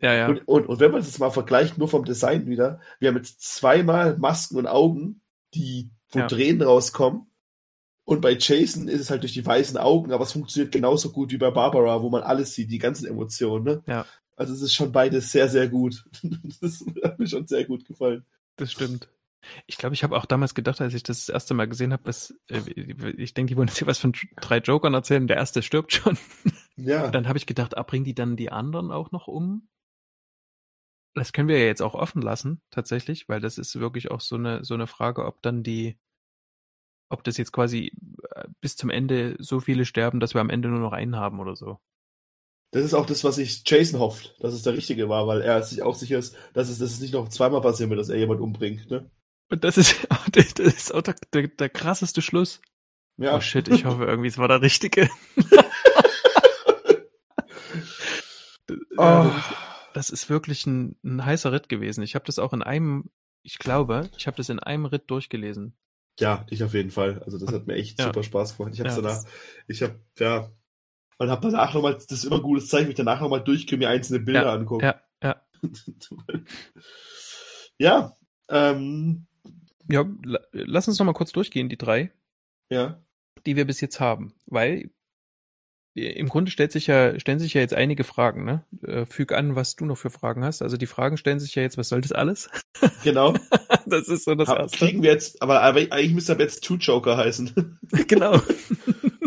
Ja, 0.00 0.14
ja. 0.14 0.28
Und, 0.28 0.46
und, 0.46 0.66
und 0.68 0.78
wenn 0.78 0.92
man 0.92 1.00
das 1.00 1.18
mal 1.18 1.30
vergleicht, 1.30 1.76
nur 1.76 1.88
vom 1.88 2.04
Design 2.04 2.46
wieder, 2.46 2.78
wir 3.00 3.08
haben 3.08 3.16
jetzt 3.16 3.42
zweimal 3.42 4.16
Masken 4.16 4.58
und 4.58 4.68
Augen, 4.68 5.22
die, 5.54 5.90
wo 6.12 6.20
ja. 6.20 6.28
Tränen 6.28 6.62
rauskommen 6.62 7.27
und 8.08 8.22
bei 8.22 8.38
Jason 8.40 8.88
ist 8.88 9.02
es 9.02 9.10
halt 9.10 9.20
durch 9.20 9.34
die 9.34 9.44
weißen 9.44 9.76
Augen, 9.76 10.12
aber 10.12 10.24
es 10.24 10.32
funktioniert 10.32 10.72
genauso 10.72 11.12
gut 11.12 11.30
wie 11.30 11.36
bei 11.36 11.50
Barbara, 11.50 12.00
wo 12.00 12.08
man 12.08 12.22
alles 12.22 12.54
sieht, 12.54 12.70
die 12.70 12.78
ganzen 12.78 13.06
Emotionen. 13.06 13.64
Ne? 13.64 13.82
Ja. 13.86 14.06
Also 14.34 14.54
es 14.54 14.62
ist 14.62 14.72
schon 14.72 14.92
beides 14.92 15.30
sehr, 15.30 15.46
sehr 15.50 15.68
gut. 15.68 16.06
das 16.62 16.86
hat 17.04 17.18
mir 17.18 17.26
schon 17.26 17.46
sehr 17.46 17.66
gut 17.66 17.84
gefallen. 17.84 18.24
Das 18.56 18.72
stimmt. 18.72 19.10
Ich 19.66 19.76
glaube, 19.76 19.94
ich 19.94 20.04
habe 20.04 20.16
auch 20.16 20.24
damals 20.24 20.54
gedacht, 20.54 20.80
als 20.80 20.94
ich 20.94 21.02
das, 21.02 21.26
das 21.26 21.28
erste 21.28 21.52
Mal 21.52 21.68
gesehen 21.68 21.92
habe, 21.92 22.02
dass 22.04 22.34
äh, 22.48 22.60
ich 23.18 23.34
denke, 23.34 23.50
die 23.50 23.58
wollen 23.58 23.68
jetzt 23.68 23.76
hier 23.76 23.86
was 23.86 23.98
von 23.98 24.14
drei 24.40 24.60
Jokern 24.60 24.94
erzählen. 24.94 25.26
Der 25.26 25.36
erste 25.36 25.60
stirbt 25.60 25.92
schon. 25.92 26.16
Ja. 26.76 27.04
Und 27.04 27.14
dann 27.14 27.28
habe 27.28 27.36
ich 27.36 27.44
gedacht, 27.44 27.76
ah, 27.76 27.82
bringen 27.82 28.06
die 28.06 28.14
dann 28.14 28.36
die 28.36 28.50
anderen 28.50 28.90
auch 28.90 29.10
noch 29.10 29.28
um? 29.28 29.68
Das 31.12 31.34
können 31.34 31.48
wir 31.48 31.58
ja 31.58 31.66
jetzt 31.66 31.82
auch 31.82 31.94
offen 31.94 32.22
lassen, 32.22 32.62
tatsächlich, 32.70 33.28
weil 33.28 33.42
das 33.42 33.58
ist 33.58 33.78
wirklich 33.78 34.10
auch 34.10 34.22
so 34.22 34.36
eine 34.36 34.64
so 34.64 34.72
eine 34.72 34.86
Frage, 34.86 35.26
ob 35.26 35.42
dann 35.42 35.62
die 35.62 35.98
ob 37.08 37.24
das 37.24 37.36
jetzt 37.36 37.52
quasi 37.52 37.92
äh, 38.34 38.44
bis 38.60 38.76
zum 38.76 38.90
Ende 38.90 39.36
so 39.38 39.60
viele 39.60 39.84
sterben, 39.84 40.20
dass 40.20 40.34
wir 40.34 40.40
am 40.40 40.50
Ende 40.50 40.68
nur 40.68 40.80
noch 40.80 40.92
einen 40.92 41.16
haben 41.16 41.40
oder 41.40 41.56
so. 41.56 41.78
Das 42.70 42.84
ist 42.84 42.94
auch 42.94 43.06
das, 43.06 43.24
was 43.24 43.36
sich 43.36 43.62
Jason 43.64 43.98
hofft, 43.98 44.36
dass 44.40 44.52
es 44.52 44.62
der 44.62 44.74
Richtige 44.74 45.08
war, 45.08 45.26
weil 45.26 45.40
er 45.40 45.62
sich 45.62 45.82
auch 45.82 45.94
sicher 45.94 46.18
ist, 46.18 46.36
dass 46.52 46.68
es, 46.68 46.78
dass 46.78 46.90
es 46.90 47.00
nicht 47.00 47.14
noch 47.14 47.28
zweimal 47.30 47.62
passieren 47.62 47.88
wird, 47.90 48.00
dass 48.00 48.10
er 48.10 48.18
jemand 48.18 48.40
umbringt. 48.40 48.90
Ne? 48.90 49.10
Und 49.48 49.64
das 49.64 49.78
ist, 49.78 50.06
das 50.32 50.58
ist 50.58 50.94
auch 50.94 51.02
der, 51.02 51.16
der, 51.32 51.48
der 51.48 51.70
krasseste 51.70 52.20
Schluss. 52.20 52.60
Ja. 53.16 53.36
Oh 53.36 53.40
shit, 53.40 53.68
ich 53.68 53.84
hoffe 53.84 54.04
irgendwie, 54.04 54.28
es 54.28 54.38
war 54.38 54.48
der 54.48 54.62
Richtige. 54.62 55.08
oh. 58.98 59.30
Das 59.94 60.10
ist 60.10 60.28
wirklich 60.28 60.66
ein, 60.66 60.96
ein 61.02 61.24
heißer 61.24 61.50
Ritt 61.52 61.68
gewesen. 61.68 62.02
Ich 62.02 62.14
habe 62.14 62.24
das 62.24 62.38
auch 62.38 62.52
in 62.52 62.62
einem, 62.62 63.10
ich 63.42 63.58
glaube, 63.58 64.08
ich 64.16 64.26
habe 64.26 64.36
das 64.36 64.48
in 64.48 64.60
einem 64.60 64.84
Ritt 64.84 65.10
durchgelesen. 65.10 65.76
Ja, 66.18 66.44
ich 66.50 66.62
auf 66.64 66.74
jeden 66.74 66.90
Fall. 66.90 67.22
Also 67.24 67.38
das 67.38 67.52
hat 67.52 67.66
mir 67.66 67.74
echt 67.74 67.98
ja. 67.98 68.06
super 68.06 68.22
Spaß 68.22 68.56
gemacht. 68.56 68.74
Ich 68.74 68.80
habe 68.80 68.90
ja, 68.90 68.96
danach, 68.96 69.24
ich 69.66 69.82
habe 69.82 70.00
ja 70.18 70.50
und 71.18 71.30
habe 71.30 71.50
danach 71.50 71.74
nochmal, 71.74 71.94
das 71.94 72.06
ist 72.10 72.24
immer 72.24 72.36
ein 72.36 72.42
gutes 72.42 72.68
Zeichen, 72.68 72.84
wenn 72.84 72.90
ich 72.90 72.96
danach 72.96 73.20
nochmal 73.20 73.42
durchgehe, 73.42 73.76
mir 73.76 73.88
einzelne 73.88 74.20
Bilder 74.20 74.44
ja, 74.44 74.52
angucken. 74.52 74.84
Ja, 74.84 75.00
ja. 75.22 75.42
ja, 77.78 78.16
ähm, 78.48 79.26
ja, 79.90 80.04
lass 80.52 80.86
uns 80.86 80.98
nochmal 80.98 81.14
kurz 81.14 81.32
durchgehen, 81.32 81.68
die 81.68 81.76
drei. 81.76 82.12
Ja. 82.70 83.02
Die 83.46 83.56
wir 83.56 83.66
bis 83.66 83.80
jetzt 83.80 84.00
haben. 84.00 84.34
Weil 84.46 84.90
im 85.94 86.28
Grunde 86.28 86.50
stellt 86.50 86.70
sich 86.70 86.86
ja, 86.86 87.18
stellen 87.18 87.38
sich 87.40 87.54
ja 87.54 87.60
jetzt 87.60 87.74
einige 87.74 88.04
Fragen, 88.04 88.44
ne? 88.44 88.64
Äh, 88.86 89.04
füg 89.06 89.32
an, 89.32 89.56
was 89.56 89.74
du 89.74 89.84
noch 89.84 89.96
für 89.98 90.10
Fragen 90.10 90.44
hast. 90.44 90.62
Also 90.62 90.76
die 90.76 90.86
Fragen 90.86 91.16
stellen 91.16 91.40
sich 91.40 91.54
ja 91.56 91.62
jetzt, 91.62 91.76
was 91.78 91.88
soll 91.88 92.00
das 92.00 92.12
alles? 92.12 92.48
Genau. 93.02 93.34
das 93.86 94.06
ist 94.08 94.24
so 94.24 94.34
das 94.36 94.48
Hab, 94.48 94.58
Erste. 94.58 94.76
Kriegen 94.78 95.02
wir 95.02 95.10
jetzt, 95.10 95.42
aber, 95.42 95.62
aber 95.62 95.80
eigentlich 95.80 96.12
müsste 96.14 96.34
er 96.34 96.38
jetzt 96.40 96.62
Two 96.62 96.76
Joker 96.76 97.16
heißen. 97.16 97.78
genau. 98.06 98.40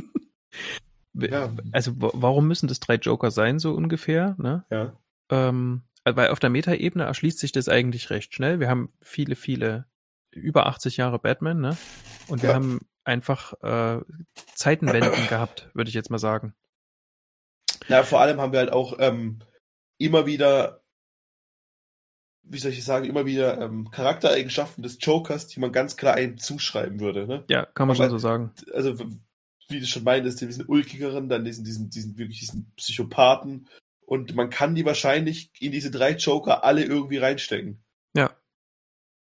ja. 1.13 1.51
Also 1.71 1.91
warum 1.97 2.47
müssen 2.47 2.67
das 2.67 2.79
drei 2.79 2.95
Joker 2.95 3.31
sein, 3.31 3.59
so 3.59 3.73
ungefähr, 3.73 4.35
ne? 4.37 4.63
Ja. 4.69 4.93
ähm, 5.29 5.81
weil 6.03 6.29
auf 6.29 6.39
der 6.39 6.49
Metaebene 6.49 7.03
erschließt 7.03 7.39
sich 7.39 7.51
das 7.51 7.69
eigentlich 7.69 8.09
recht 8.09 8.33
schnell. 8.33 8.59
Wir 8.59 8.69
haben 8.69 8.89
viele, 9.01 9.35
viele 9.35 9.85
über 10.31 10.65
80 10.67 10.97
Jahre 10.97 11.19
Batman, 11.19 11.59
ne? 11.59 11.77
Und 12.27 12.41
wir 12.41 12.49
Ja. 12.49 12.55
haben 12.55 12.79
einfach 13.03 13.53
äh, 13.61 14.01
Zeitenwenden 14.55 15.27
gehabt, 15.27 15.69
würde 15.73 15.89
ich 15.89 15.95
jetzt 15.95 16.09
mal 16.09 16.19
sagen. 16.19 16.53
Ja, 17.87 18.03
vor 18.03 18.21
allem 18.21 18.39
haben 18.39 18.51
wir 18.51 18.59
halt 18.59 18.71
auch 18.71 18.97
ähm, 18.99 19.39
immer 19.97 20.25
wieder, 20.25 20.83
wie 22.43 22.59
soll 22.59 22.71
ich 22.71 22.83
sagen, 22.83 23.05
immer 23.05 23.25
wieder 23.25 23.59
ähm, 23.59 23.89
Charaktereigenschaften 23.91 24.83
des 24.83 24.97
Jokers, 25.01 25.47
die 25.47 25.59
man 25.59 25.71
ganz 25.71 25.97
klar 25.97 26.15
einem 26.15 26.37
zuschreiben 26.37 26.99
würde. 26.99 27.27
Ne? 27.27 27.43
Ja, 27.49 27.65
kann 27.65 27.87
man 27.87 27.95
Aber- 27.97 28.05
schon 28.05 28.11
so 28.11 28.17
sagen. 28.17 28.51
Also, 28.73 28.97
wie 29.69 29.79
du 29.79 29.85
schon 29.85 30.03
meintest, 30.03 30.41
diesen 30.41 30.65
ulkigeren, 30.67 31.29
dann 31.29 31.45
diesen, 31.45 31.63
diesen, 31.63 31.89
diesen 31.89 32.17
wirklich 32.17 32.39
diesen 32.39 32.71
Psychopathen. 32.75 33.69
Und 34.05 34.35
man 34.35 34.49
kann 34.49 34.75
die 34.75 34.83
wahrscheinlich 34.85 35.51
in 35.59 35.71
diese 35.71 35.91
drei 35.91 36.11
Joker 36.11 36.65
alle 36.65 36.83
irgendwie 36.83 37.17
reinstecken. 37.17 37.81
Ja. 38.13 38.35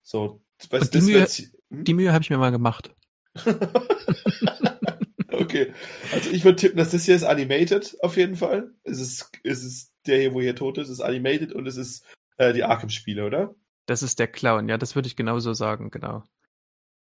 So, 0.04 0.44
weißt, 0.70 0.94
die 0.94 0.98
das 1.00 1.08
Mühe- 1.08 1.50
hm? 1.72 1.84
Die 1.84 1.94
Mühe 1.96 2.14
habe 2.14 2.22
ich 2.22 2.30
mir 2.30 2.38
mal 2.38 2.52
gemacht. 2.52 2.94
okay. 5.32 5.74
Also 6.14 6.32
ich 6.32 6.44
würde 6.44 6.58
tippen, 6.58 6.78
dass 6.78 6.92
das 6.92 7.06
hier 7.06 7.16
ist 7.16 7.24
animated 7.24 7.98
auf 8.02 8.18
jeden 8.18 8.36
Fall. 8.36 8.74
Es 8.84 9.00
ist, 9.00 9.32
es 9.44 9.64
ist 9.64 9.94
der 10.08 10.20
hier, 10.20 10.34
wo 10.34 10.42
hier 10.42 10.56
tot 10.56 10.78
ist, 10.78 10.90
ist 10.90 11.02
animated 11.02 11.54
und 11.54 11.68
es 11.68 11.78
ist 11.78 12.06
äh, 12.38 12.54
die 12.54 12.64
Arkham-Spiele, 12.64 13.26
oder? 13.26 13.56
Das 13.86 14.04
ist 14.04 14.20
der 14.20 14.28
Clown, 14.28 14.70
ja, 14.70 14.78
das 14.78 14.96
würde 14.96 15.08
ich 15.08 15.16
genauso 15.16 15.54
sagen, 15.54 15.92
genau. 15.92 16.24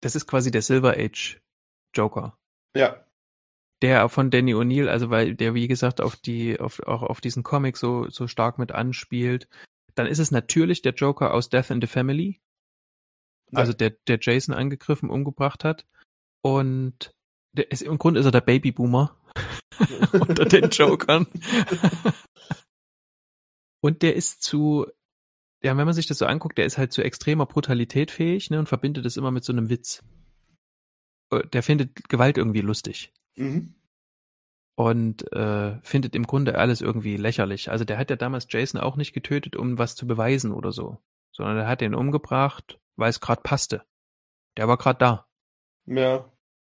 Das 0.00 0.16
ist 0.16 0.26
quasi 0.26 0.50
der 0.50 0.62
Silver 0.62 0.96
Age 0.96 1.40
Joker. 1.94 2.36
Ja. 2.76 3.04
Der 3.82 4.08
von 4.08 4.30
Danny 4.30 4.54
O'Neill, 4.54 4.88
also 4.88 5.10
weil 5.10 5.34
der, 5.34 5.54
wie 5.54 5.68
gesagt, 5.68 6.00
auf 6.00 6.16
die, 6.16 6.58
auf, 6.58 6.80
auch 6.80 7.02
auf 7.02 7.20
diesen 7.20 7.42
Comic 7.42 7.76
so, 7.76 8.08
so 8.08 8.26
stark 8.26 8.58
mit 8.58 8.72
anspielt. 8.72 9.48
Dann 9.94 10.06
ist 10.06 10.18
es 10.18 10.30
natürlich 10.30 10.82
der 10.82 10.94
Joker 10.94 11.32
aus 11.32 11.48
Death 11.48 11.70
in 11.70 11.80
the 11.80 11.86
Family, 11.86 12.40
also 13.52 13.72
der, 13.72 13.90
der 14.08 14.18
Jason 14.20 14.54
angegriffen, 14.54 15.10
umgebracht 15.10 15.64
hat. 15.64 15.86
Und 16.44 17.14
der 17.56 17.70
ist, 17.70 17.82
im 17.82 17.96
Grunde 17.98 18.20
ist 18.20 18.26
er 18.26 18.32
der 18.32 18.42
Babyboomer 18.42 19.18
unter 20.12 20.44
den 20.44 20.68
Jokern. 20.70 21.26
Und 23.80 24.02
der 24.02 24.14
ist 24.14 24.42
zu, 24.42 24.86
ja, 25.62 25.76
wenn 25.76 25.84
man 25.86 25.94
sich 25.94 26.06
das 26.06 26.18
so 26.18 26.26
anguckt, 26.26 26.58
der 26.58 26.66
ist 26.66 26.78
halt 26.78 26.92
zu 26.92 27.02
extremer 27.02 27.46
Brutalität 27.46 28.10
fähig, 28.10 28.50
ne, 28.50 28.58
und 28.58 28.68
verbindet 28.68 29.06
es 29.06 29.16
immer 29.16 29.30
mit 29.30 29.44
so 29.44 29.52
einem 29.52 29.68
Witz. 29.70 30.02
Äh, 31.30 31.46
Der 31.48 31.62
findet 31.62 32.08
Gewalt 32.08 32.36
irgendwie 32.38 32.60
lustig 32.60 33.12
Mhm. 33.36 33.74
und 34.76 35.30
äh, 35.32 35.80
findet 35.82 36.14
im 36.14 36.26
Grunde 36.26 36.56
alles 36.58 36.80
irgendwie 36.80 37.16
lächerlich. 37.16 37.70
Also 37.70 37.84
der 37.84 37.98
hat 37.98 38.10
ja 38.10 38.16
damals 38.16 38.46
Jason 38.50 38.80
auch 38.80 38.96
nicht 38.96 39.12
getötet, 39.12 39.56
um 39.56 39.78
was 39.78 39.96
zu 39.96 40.06
beweisen 40.06 40.52
oder 40.52 40.72
so, 40.72 40.98
sondern 41.32 41.56
er 41.58 41.66
hat 41.68 41.82
ihn 41.82 41.94
umgebracht, 41.94 42.78
weil 42.96 43.10
es 43.10 43.20
gerade 43.20 43.42
passte. 43.42 43.84
Der 44.56 44.68
war 44.68 44.76
gerade 44.78 44.98
da. 44.98 45.26
Ja. 45.86 46.30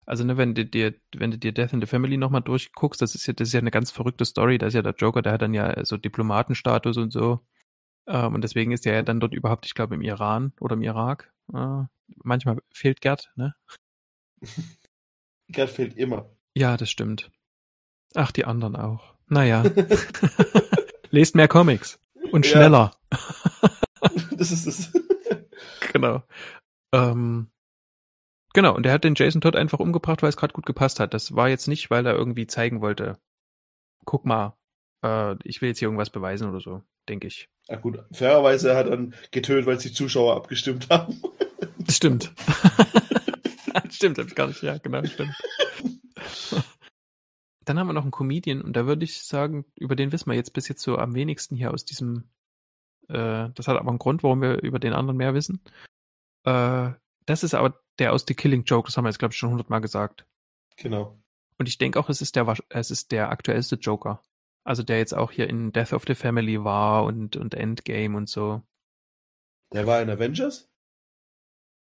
Also 0.06 0.24
ne, 0.24 0.38
wenn 0.38 0.54
du 0.54 0.66
dir, 0.66 0.94
wenn 1.16 1.32
du 1.32 1.38
dir 1.38 1.52
Death 1.52 1.74
in 1.74 1.82
the 1.82 1.88
Family 1.88 2.18
nochmal 2.18 2.42
durchguckst, 2.42 3.02
das 3.02 3.16
ist 3.16 3.26
ja, 3.26 3.34
das 3.34 3.48
ist 3.50 3.54
ja 3.54 3.60
eine 3.60 3.72
ganz 3.72 3.92
verrückte 3.92 4.26
Story. 4.26 4.58
Da 4.58 4.68
ist 4.68 4.74
ja 4.74 4.82
der 4.82 4.94
Joker, 4.96 5.22
der 5.22 5.34
hat 5.34 5.42
dann 5.42 5.54
ja 5.54 5.84
so 5.84 5.98
Diplomatenstatus 5.98 6.98
und 6.98 7.12
so. 7.12 7.40
Ähm, 8.08 8.36
und 8.36 8.42
deswegen 8.44 8.72
ist 8.72 8.86
er 8.86 8.94
ja 8.94 9.02
dann 9.02 9.20
dort 9.20 9.34
überhaupt, 9.34 9.66
ich 9.66 9.74
glaube, 9.74 9.96
im 9.96 10.02
Iran 10.02 10.54
oder 10.60 10.76
im 10.76 10.84
Irak. 10.84 11.34
Äh, 11.54 11.84
manchmal 12.24 12.60
fehlt 12.72 13.02
Gerd, 13.02 13.32
ne? 13.36 13.56
Gerd 15.50 15.70
fehlt 15.72 15.96
immer. 15.98 16.30
Ja, 16.56 16.78
das 16.78 16.90
stimmt. 16.90 17.32
Ach, 18.14 18.32
die 18.32 18.46
anderen 18.46 18.76
auch. 18.76 19.16
Naja. 19.28 19.64
Lest 21.10 21.36
mehr 21.36 21.48
Comics. 21.48 22.00
Und 22.32 22.46
Ja. 22.46 22.52
schneller. 22.52 22.92
das 24.38 24.52
ist 24.52 24.68
das. 24.68 24.94
Genau. 25.92 26.24
Ähm, 26.94 27.50
genau, 28.56 28.74
und 28.74 28.86
er 28.88 28.94
hat 28.94 29.04
den 29.04 29.14
Jason 29.16 29.42
Todd 29.42 29.56
einfach 29.56 29.80
umgebracht, 29.80 30.24
weil 30.24 30.30
es 30.30 30.38
gerade 30.38 30.54
gut 30.54 30.66
gepasst 30.66 31.00
hat. 31.00 31.14
Das 31.14 31.36
war 31.36 31.50
jetzt 31.50 31.68
nicht, 31.68 31.92
weil 31.92 32.08
er 32.08 32.16
irgendwie 32.16 32.48
zeigen 32.48 32.82
wollte, 32.82 33.20
guck 34.06 34.26
mal, 34.26 34.58
äh, 35.04 35.36
ich 35.44 35.62
will 35.62 35.70
jetzt 35.70 35.80
hier 35.80 35.88
irgendwas 35.88 36.10
beweisen 36.10 36.50
oder 36.50 36.60
so, 36.60 36.82
denke 37.08 37.28
ich. 37.28 37.50
Ja 37.68 37.76
gut, 37.76 38.04
fairerweise 38.12 38.76
hat 38.76 38.88
er 38.88 38.92
dann 38.92 39.14
getötet, 39.32 39.66
weil 39.68 39.76
es 39.76 39.84
die 39.84 39.94
Zuschauer 39.94 40.36
abgestimmt 40.36 40.88
haben. 40.90 41.22
Das 41.78 41.98
stimmt. 41.98 42.34
stimmt, 43.92 44.18
hab 44.18 44.28
ich 44.28 44.36
gar 44.36 44.48
nicht, 44.48 44.64
ja, 44.64 44.78
genau, 44.78 45.04
stimmt. 45.04 45.36
Dann 47.66 47.80
haben 47.80 47.88
wir 47.88 47.94
noch 47.94 48.04
einen 48.04 48.12
Comedian 48.12 48.62
und 48.62 48.74
da 48.74 48.86
würde 48.86 49.04
ich 49.04 49.24
sagen, 49.24 49.66
über 49.76 49.96
den 49.96 50.12
wissen 50.12 50.30
wir 50.30 50.36
jetzt 50.36 50.54
bis 50.54 50.68
jetzt 50.68 50.82
so 50.82 50.98
am 50.98 51.16
wenigsten 51.16 51.56
hier 51.56 51.72
aus 51.72 51.84
diesem, 51.84 52.30
äh, 53.10 53.50
das 53.54 53.68
hat 53.68 53.78
aber 53.78 53.90
einen 53.90 54.00
Grund, 54.00 54.24
warum 54.24 54.42
wir 54.42 54.62
über 54.62 54.80
den 54.80 54.94
anderen 54.94 55.18
mehr 55.18 55.34
wissen. 55.34 55.62
Äh, 56.44 56.92
das 57.26 57.44
ist 57.44 57.56
aber 57.56 57.82
der 58.00 58.14
aus 58.14 58.26
The 58.28 58.34
Killing 58.34 58.64
Joke, 58.64 58.88
das 58.88 58.98
haben 58.98 59.06
wir 59.06 59.10
jetzt, 59.10 59.20
glaube 59.20 59.34
ich, 59.34 59.38
schon 59.38 59.50
hundertmal 59.50 59.82
gesagt. 59.82 60.26
Genau. 60.78 61.18
Und 61.58 61.68
ich 61.68 61.78
denke 61.78 62.00
auch, 62.00 62.10
es 62.10 62.22
ist 62.22 62.36
der, 62.36 62.54
es 62.70 62.92
ist 62.92 63.12
der 63.12 63.30
aktuellste 63.30 63.76
Joker. 63.76 64.22
Also 64.64 64.84
der 64.84 64.98
jetzt 64.98 65.14
auch 65.14 65.32
hier 65.32 65.50
in 65.50 65.72
Death 65.72 65.94
of 65.94 66.04
the 66.08 66.16
Family 66.16 66.64
war 66.64 67.04
und, 67.06 67.36
und 67.36 67.54
Endgame 67.54 68.18
und 68.18 68.28
so. 68.28 68.62
Der 69.74 69.88
war 69.88 70.02
in 70.02 70.10
Avengers? 70.10 70.70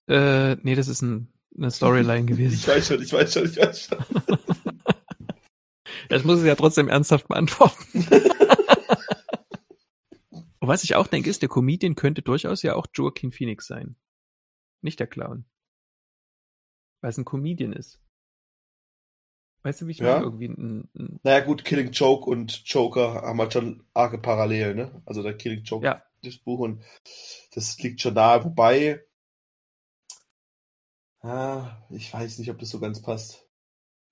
Äh, 0.07 0.55
nee, 0.57 0.75
das 0.75 0.87
ist 0.87 1.01
ein, 1.01 1.33
eine 1.57 1.71
Storyline 1.71 2.25
gewesen. 2.27 2.55
Ich 2.55 2.67
weiß 2.67 2.87
schon, 2.87 3.01
ich 3.01 3.11
weiß 3.11 3.33
schon, 3.33 3.45
ich 3.45 3.57
weiß 3.57 3.87
schon. 3.87 3.97
Das 6.09 6.23
muss 6.23 6.39
ich 6.39 6.45
ja 6.45 6.55
trotzdem 6.55 6.87
ernsthaft 6.87 7.27
beantworten. 7.27 7.99
Und 10.59 10.67
was 10.67 10.83
ich 10.83 10.95
auch 10.95 11.07
denke, 11.07 11.29
ist, 11.29 11.41
der 11.41 11.49
Comedian 11.49 11.95
könnte 11.95 12.21
durchaus 12.21 12.61
ja 12.61 12.75
auch 12.75 12.87
Joaquin 12.93 13.31
Phoenix 13.31 13.67
sein. 13.67 13.95
Nicht 14.81 14.99
der 14.99 15.07
Clown. 15.07 15.45
Weil 17.05 17.11
es 17.11 17.19
ein 17.19 17.25
Comedian 17.25 17.71
ist. 17.71 17.99
Weißt 19.61 19.79
du, 19.81 19.85
wie 19.85 19.91
ich 19.91 19.99
Ja. 19.99 20.13
meine? 20.13 20.23
Irgendwie 20.25 20.47
ein, 20.47 20.89
ein, 20.95 21.19
Naja 21.21 21.41
gut, 21.45 21.63
Killing 21.63 21.91
Joke 21.91 22.27
und 22.27 22.63
Joker 22.65 23.21
haben 23.21 23.39
halt 23.39 23.53
schon 23.53 23.83
arge 23.93 24.17
Parallelen, 24.17 24.75
ne? 24.75 25.03
Also 25.05 25.21
der 25.21 25.37
Killing 25.37 25.63
Joke, 25.63 25.85
Ja. 25.85 26.01
das 26.23 26.37
Buch 26.37 26.61
und 26.61 26.81
das 27.53 27.77
liegt 27.77 28.01
schon 28.01 28.15
nahe, 28.15 28.43
wobei 28.43 29.03
ah, 31.21 31.77
ich 31.91 32.11
weiß 32.11 32.39
nicht, 32.39 32.49
ob 32.49 32.57
das 32.57 32.71
so 32.71 32.79
ganz 32.79 33.03
passt. 33.03 33.47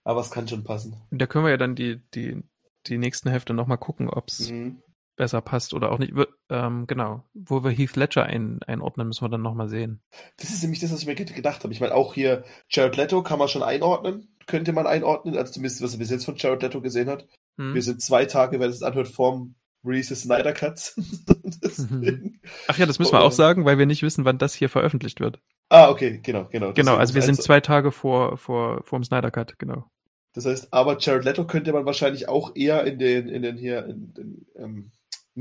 Aber 0.04 0.22
es 0.22 0.30
kann 0.30 0.48
schon 0.48 0.64
passen. 0.64 1.02
und 1.10 1.20
da 1.20 1.26
können 1.26 1.46
wir 1.46 1.52
ja 1.52 1.58
dann 1.58 1.74
die, 1.76 2.00
die, 2.14 2.44
die 2.86 3.00
nächsten 3.00 3.30
Hefte 3.32 3.56
nochmal 3.56 3.80
gucken, 3.80 4.08
ob 4.08 4.30
es 4.30 4.52
Mhm. 4.52 4.84
Besser 5.16 5.42
passt 5.42 5.74
oder 5.74 5.92
auch 5.92 6.00
nicht. 6.00 6.14
Ähm, 6.50 6.86
genau. 6.88 7.24
Wo 7.34 7.64
wir 7.64 7.72
Heath 7.72 7.96
Ledger 7.96 8.24
ein, 8.24 8.60
einordnen, 8.66 9.08
müssen 9.08 9.24
wir 9.24 9.30
dann 9.30 9.42
nochmal 9.42 9.70
sehen. 9.70 10.02
Das 10.38 10.50
ist 10.50 10.62
nämlich 10.64 10.80
das, 10.80 10.92
was 10.92 11.02
ich 11.02 11.06
mir 11.08 11.16
ge- 11.16 11.26
gedacht 11.26 11.64
habe. 11.64 11.74
Ich 11.74 11.80
meine, 11.82 11.94
auch 11.94 12.14
hier 12.14 12.44
Jared 12.70 12.98
Leto 12.98 13.22
kann 13.24 13.40
man 13.40 13.48
schon 13.48 13.64
einordnen. 13.64 14.30
Könnte 14.48 14.74
man 14.74 14.88
einordnen, 14.88 15.38
also 15.38 15.54
zumindest, 15.54 15.82
was 15.82 15.94
er 15.94 16.00
bis 16.00 16.10
jetzt 16.10 16.26
von 16.26 16.36
Jared 16.36 16.62
Leto 16.64 16.82
gesehen 16.82 17.10
hat. 17.10 17.28
Hm? 17.58 17.74
Wir 17.76 17.82
sind 17.82 18.02
zwei 18.02 18.26
Tage, 18.26 18.60
wer 18.60 18.68
das 18.68 18.82
anhört, 18.84 19.08
vorm 19.08 19.56
Release 19.86 20.10
des 20.10 20.22
Snyder 20.24 20.54
Cuts. 20.54 20.96
Deswegen- 21.64 22.40
Ach 22.68 22.78
ja, 22.78 22.86
das 22.86 23.00
müssen 23.00 23.14
wir 23.14 23.22
auch 23.22 23.32
sagen, 23.32 23.66
weil 23.66 23.78
wir 23.78 23.86
nicht 23.86 24.02
wissen, 24.04 24.26
wann 24.26 24.38
das 24.38 24.54
hier 24.54 24.70
veröffentlicht 24.70 25.20
wird. 25.20 25.40
Ah, 25.70 25.90
okay, 25.90 26.20
genau, 26.24 26.46
genau. 26.52 26.74
Genau, 26.74 26.74
Deswegen 26.74 27.00
also 27.00 27.14
wir 27.16 27.22
sind 27.22 27.36
eins- 27.38 27.46
zwei 27.46 27.60
Tage 27.60 27.92
vor, 27.92 28.38
vor, 28.38 28.84
vor 28.84 29.00
dem 29.00 29.04
Snyder 29.04 29.32
Cut, 29.32 29.58
genau. 29.60 29.86
Das 30.34 30.46
heißt, 30.46 30.74
aber 30.74 30.98
Jared 31.00 31.26
Leto 31.26 31.46
könnte 31.46 31.72
man 31.74 31.86
wahrscheinlich 31.86 32.28
auch 32.28 32.56
eher 32.56 32.84
in 32.86 32.98
den, 32.98 33.28
in 33.30 33.44
den 33.44 33.56
hier, 33.58 33.86
in 33.86 34.14
den, 34.14 34.46
ähm, 34.56 34.92
in 34.92 34.92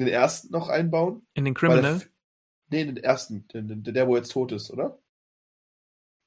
den 0.01 0.09
ersten 0.09 0.52
noch 0.52 0.69
einbauen. 0.69 1.27
In 1.35 1.44
den 1.44 1.55
Criminal? 1.55 1.98
der, 1.98 2.09
nee, 2.70 2.82
in 2.82 2.94
den 2.94 3.05
ersten, 3.05 3.47
den, 3.48 3.82
der, 3.82 4.09
wo 4.09 4.16
jetzt 4.16 4.32
tot 4.32 4.52
ist, 4.52 4.70
oder? 4.70 4.98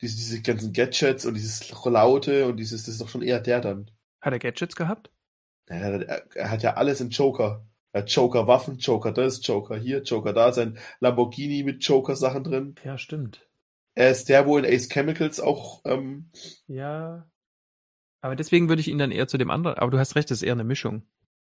Diese, 0.02 0.18
diese 0.18 0.42
ganzen 0.42 0.74
Gadgets 0.74 1.26
und 1.26 1.36
dieses 1.36 1.72
Laute 1.84 2.48
und 2.48 2.58
dieses, 2.58 2.84
das 2.84 2.96
ist 2.96 3.02
doch 3.02 3.10
schon 3.10 3.22
eher 3.22 3.40
der 3.40 3.62
dann. 3.62 3.90
Hat 4.22 4.34
er 4.34 4.40
Gadgets 4.40 4.76
gehabt? 4.76 5.12
Ja, 5.70 5.76
Er, 5.76 6.36
er 6.36 6.52
hat 6.52 6.64
ja 6.64 6.74
alles 6.76 7.02
im 7.02 7.10
Joker. 7.10 7.66
Er 7.92 8.02
hat 8.02 8.10
Joker-Waffen, 8.12 8.78
Joker 8.78 9.14
das, 9.14 9.46
Joker 9.48 9.78
hier, 9.78 10.04
Joker 10.04 10.34
da, 10.34 10.52
sein 10.52 10.78
Lamborghini 11.00 11.64
mit 11.64 11.82
Joker-Sachen 11.84 12.44
drin. 12.44 12.76
Ja, 12.84 12.98
stimmt. 12.98 13.48
Er 13.94 14.12
ist 14.12 14.28
der, 14.28 14.46
wo 14.46 14.58
in 14.58 14.66
Ace 14.66 14.90
Chemicals 14.90 15.40
auch, 15.40 15.82
ähm, 15.86 16.30
Ja. 16.68 17.26
Aber 18.20 18.36
deswegen 18.36 18.68
würde 18.68 18.82
ich 18.82 18.90
ihn 18.90 18.98
dann 18.98 19.12
eher 19.12 19.28
zu 19.28 19.38
dem 19.38 19.50
anderen, 19.50 19.78
aber 19.78 19.92
du 19.92 20.00
hast 20.00 20.16
recht, 20.16 20.30
das 20.30 20.40
ist 20.40 20.44
eher 20.44 20.54
eine 20.54 20.64
Mischung. 20.64 21.04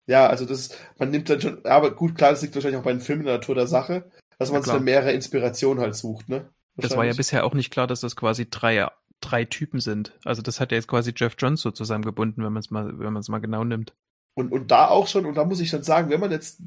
Ja, 0.06 0.26
also 0.28 0.44
das, 0.46 0.70
man 0.98 1.10
nimmt 1.10 1.30
dann 1.30 1.40
schon, 1.40 1.64
aber 1.66 1.94
gut, 1.94 2.16
klar, 2.16 2.30
das 2.32 2.42
liegt 2.42 2.54
wahrscheinlich 2.54 2.80
auch 2.80 2.84
bei 2.84 2.92
den 2.92 3.00
Filmen 3.00 3.22
in 3.22 3.26
der 3.26 3.36
Natur 3.36 3.54
der 3.54 3.66
Sache, 3.66 4.10
dass 4.38 4.50
Ja, 4.50 4.52
man 4.52 4.62
sich 4.62 4.70
klar. 4.70 4.72
dann 4.72 4.84
mehrere 4.84 5.12
Inspirationen 5.12 5.82
halt 5.82 5.94
sucht, 5.94 6.28
ne? 6.28 6.50
Das 6.80 6.96
war 6.96 7.04
ja 7.06 7.14
bisher 7.14 7.44
auch 7.44 7.54
nicht 7.54 7.70
klar, 7.70 7.86
dass 7.86 8.00
das 8.00 8.16
quasi 8.16 8.48
drei, 8.50 8.88
drei 9.20 9.44
Typen 9.44 9.80
sind. 9.80 10.18
Also 10.24 10.42
das 10.42 10.60
hat 10.60 10.72
ja 10.72 10.76
jetzt 10.78 10.88
quasi 10.88 11.12
Jeff 11.16 11.36
Johns 11.38 11.60
so 11.62 11.70
zusammengebunden, 11.70 12.42
wenn 12.44 12.52
man 12.52 12.60
es 12.60 12.70
mal, 12.70 12.98
wenn 12.98 13.12
man 13.12 13.20
es 13.20 13.28
mal 13.28 13.38
genau 13.38 13.62
nimmt. 13.64 13.94
Und, 14.34 14.52
und 14.52 14.70
da 14.70 14.88
auch 14.88 15.06
schon, 15.08 15.26
und 15.26 15.34
da 15.34 15.44
muss 15.44 15.60
ich 15.60 15.70
dann 15.70 15.82
sagen, 15.82 16.10
wenn 16.10 16.20
man 16.20 16.30
jetzt 16.30 16.60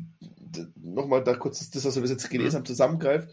nochmal 0.76 1.24
da 1.24 1.36
kurz 1.36 1.70
das, 1.70 1.86
was 1.86 1.96
wir 1.96 2.02
bis 2.02 2.12
jetzt 2.12 2.30
gelesen 2.30 2.58
Mhm. 2.58 2.58
haben, 2.58 2.66
zusammengreift 2.66 3.30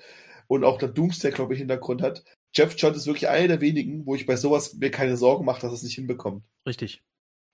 und 0.47 0.65
auch 0.65 0.79
der 0.79 0.89
Doomsday, 0.89 1.33
glaube 1.33 1.53
ich, 1.55 1.59
Hintergrund 1.59 2.03
hat, 2.03 2.25
Jeff 2.55 2.75
Johns 2.77 2.97
ist 2.97 3.07
wirklich 3.07 3.29
einer 3.29 3.49
der 3.49 3.61
wenigen, 3.61 4.07
wo 4.07 4.15
ich 4.15 4.27
bei 4.27 4.37
sowas 4.37 4.75
mir 4.75 4.91
keine 4.91 5.17
Sorgen 5.17 5.45
mache, 5.45 5.61
dass 5.61 5.73
er 5.73 5.75
es 5.77 5.83
nicht 5.83 5.95
hinbekommt. 5.97 6.45
Richtig. 6.67 7.03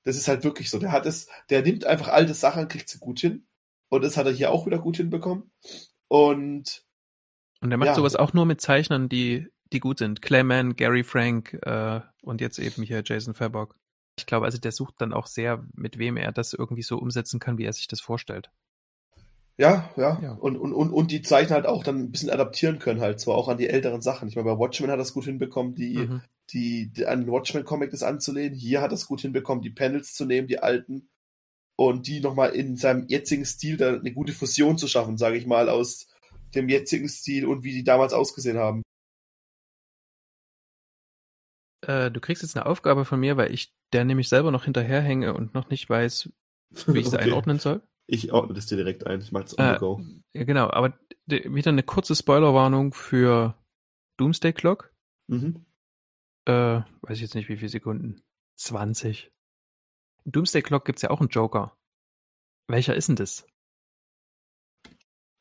Das 0.06 0.16
ist 0.16 0.28
halt 0.28 0.44
wirklich 0.44 0.70
so. 0.70 0.78
Der 0.78 0.92
hat 0.92 1.04
es, 1.04 1.28
der 1.50 1.62
nimmt 1.62 1.84
einfach 1.84 2.08
alte 2.08 2.32
Sachen, 2.32 2.68
kriegt 2.68 2.88
sie 2.88 2.98
gut 2.98 3.18
hin. 3.20 3.46
Und 3.88 4.02
das 4.02 4.16
hat 4.16 4.26
er 4.26 4.32
hier 4.32 4.50
auch 4.52 4.64
wieder 4.66 4.78
gut 4.78 4.96
hinbekommen. 4.96 5.50
Und 6.08 6.84
Und 7.60 7.70
er 7.72 7.76
macht 7.76 7.88
Ja. 7.88 7.94
sowas 7.94 8.16
auch 8.16 8.32
nur 8.32 8.46
mit 8.46 8.60
Zeichnern, 8.60 9.08
die, 9.08 9.48
die 9.72 9.80
gut 9.80 9.98
sind. 9.98 10.22
Clayman, 10.22 10.76
Gary 10.76 11.02
Frank 11.04 11.54
äh, 11.62 12.00
und 12.22 12.40
jetzt 12.40 12.58
eben 12.58 12.82
hier 12.82 13.02
Jason 13.04 13.34
Fabok. 13.34 13.76
Ich 14.18 14.26
glaube, 14.26 14.46
also 14.46 14.58
der 14.58 14.72
sucht 14.72 14.94
dann 14.98 15.12
auch 15.12 15.26
sehr, 15.26 15.66
mit 15.74 15.98
wem 15.98 16.16
er 16.16 16.32
das 16.32 16.52
irgendwie 16.54 16.82
so 16.82 16.96
umsetzen 16.98 17.38
kann, 17.40 17.58
wie 17.58 17.64
er 17.64 17.72
sich 17.72 17.86
das 17.88 18.00
vorstellt. 18.00 18.50
Ja, 19.58 19.90
ja. 19.96 20.20
Ja. 20.22 20.32
Und, 20.32 20.56
und, 20.56 20.72
und, 20.72 20.90
und 20.92 21.10
die 21.10 21.22
Zeichner 21.22 21.56
halt 21.56 21.66
auch 21.66 21.82
dann 21.82 21.96
ein 21.98 22.10
bisschen 22.12 22.30
adaptieren 22.30 22.78
können, 22.78 23.00
halt, 23.00 23.20
zwar 23.20 23.36
auch 23.36 23.48
an 23.48 23.58
die 23.58 23.68
älteren 23.68 24.02
Sachen. 24.02 24.28
Ich 24.28 24.36
meine, 24.36 24.48
bei 24.50 24.58
Watchmen 24.58 24.90
hat 24.90 24.98
er 24.98 25.02
es 25.02 25.14
gut 25.14 25.24
hinbekommen, 25.24 25.74
die, 25.74 25.96
Mhm. 25.98 26.22
Die, 26.52 26.88
die 26.92 27.06
an 27.06 27.22
den 27.22 27.30
Watchmen-Comic 27.30 27.90
das 27.90 28.02
anzulehnen. 28.02 28.56
Hier 28.58 28.80
hat 28.80 28.90
er 28.90 28.94
es 28.94 29.06
gut 29.06 29.20
hinbekommen, 29.20 29.62
die 29.62 29.70
Panels 29.70 30.14
zu 30.14 30.24
nehmen, 30.24 30.48
die 30.48 30.58
alten, 30.60 31.08
und 31.78 32.06
die 32.06 32.20
nochmal 32.20 32.50
in 32.50 32.76
seinem 32.76 33.06
jetzigen 33.08 33.44
Stil 33.44 33.76
da 33.76 33.94
eine 33.94 34.12
gute 34.12 34.32
Fusion 34.32 34.78
zu 34.78 34.88
schaffen, 34.88 35.18
sage 35.18 35.36
ich 35.36 35.46
mal, 35.46 35.68
aus 35.68 36.08
dem 36.54 36.68
jetzigen 36.68 37.08
Stil 37.08 37.44
und 37.46 37.64
wie 37.64 37.72
die 37.72 37.84
damals 37.84 38.12
ausgesehen 38.14 38.56
haben. 38.56 38.82
Äh, 41.86 42.10
du 42.10 42.20
kriegst 42.20 42.42
jetzt 42.42 42.56
eine 42.56 42.66
Aufgabe 42.66 43.04
von 43.04 43.20
mir, 43.20 43.36
weil 43.36 43.52
ich 43.52 43.72
der 43.92 44.04
nämlich 44.04 44.28
selber 44.28 44.50
noch 44.50 44.64
hinterherhänge 44.64 45.34
und 45.34 45.54
noch 45.54 45.68
nicht 45.68 45.88
weiß, 45.88 46.30
wie 46.86 46.98
ich 47.00 47.06
es 47.06 47.14
Okay. 47.14 47.24
einordnen 47.24 47.58
soll. 47.58 47.82
Ich 48.08 48.32
ordne 48.32 48.54
das 48.54 48.66
dir 48.66 48.76
direkt 48.76 49.06
ein. 49.06 49.20
Ich 49.20 49.32
mach 49.32 49.42
das 49.42 49.58
on 49.58 49.64
Äh, 49.66 49.74
the 49.74 49.78
go. 49.80 50.00
Ja, 50.32 50.44
genau, 50.44 50.70
aber 50.70 50.98
de- 51.26 51.52
wieder 51.54 51.70
eine 51.70 51.82
kurze 51.82 52.14
Spoilerwarnung 52.16 52.94
für 52.94 53.54
Doomsday 54.16 54.52
Clock. 54.52 54.92
Mhm. 55.28 55.65
Äh, 56.46 56.52
weiß 57.02 57.16
ich 57.16 57.20
jetzt 57.20 57.34
nicht, 57.34 57.48
wie 57.48 57.56
viele 57.56 57.68
Sekunden. 57.68 58.22
20. 58.56 59.32
In 60.24 60.32
Doomsday 60.32 60.62
Clock 60.62 60.84
gibt's 60.84 61.02
ja 61.02 61.10
auch 61.10 61.20
einen 61.20 61.28
Joker. 61.28 61.76
Welcher 62.68 62.94
ist 62.96 63.08
denn 63.08 63.16
das? 63.16 63.46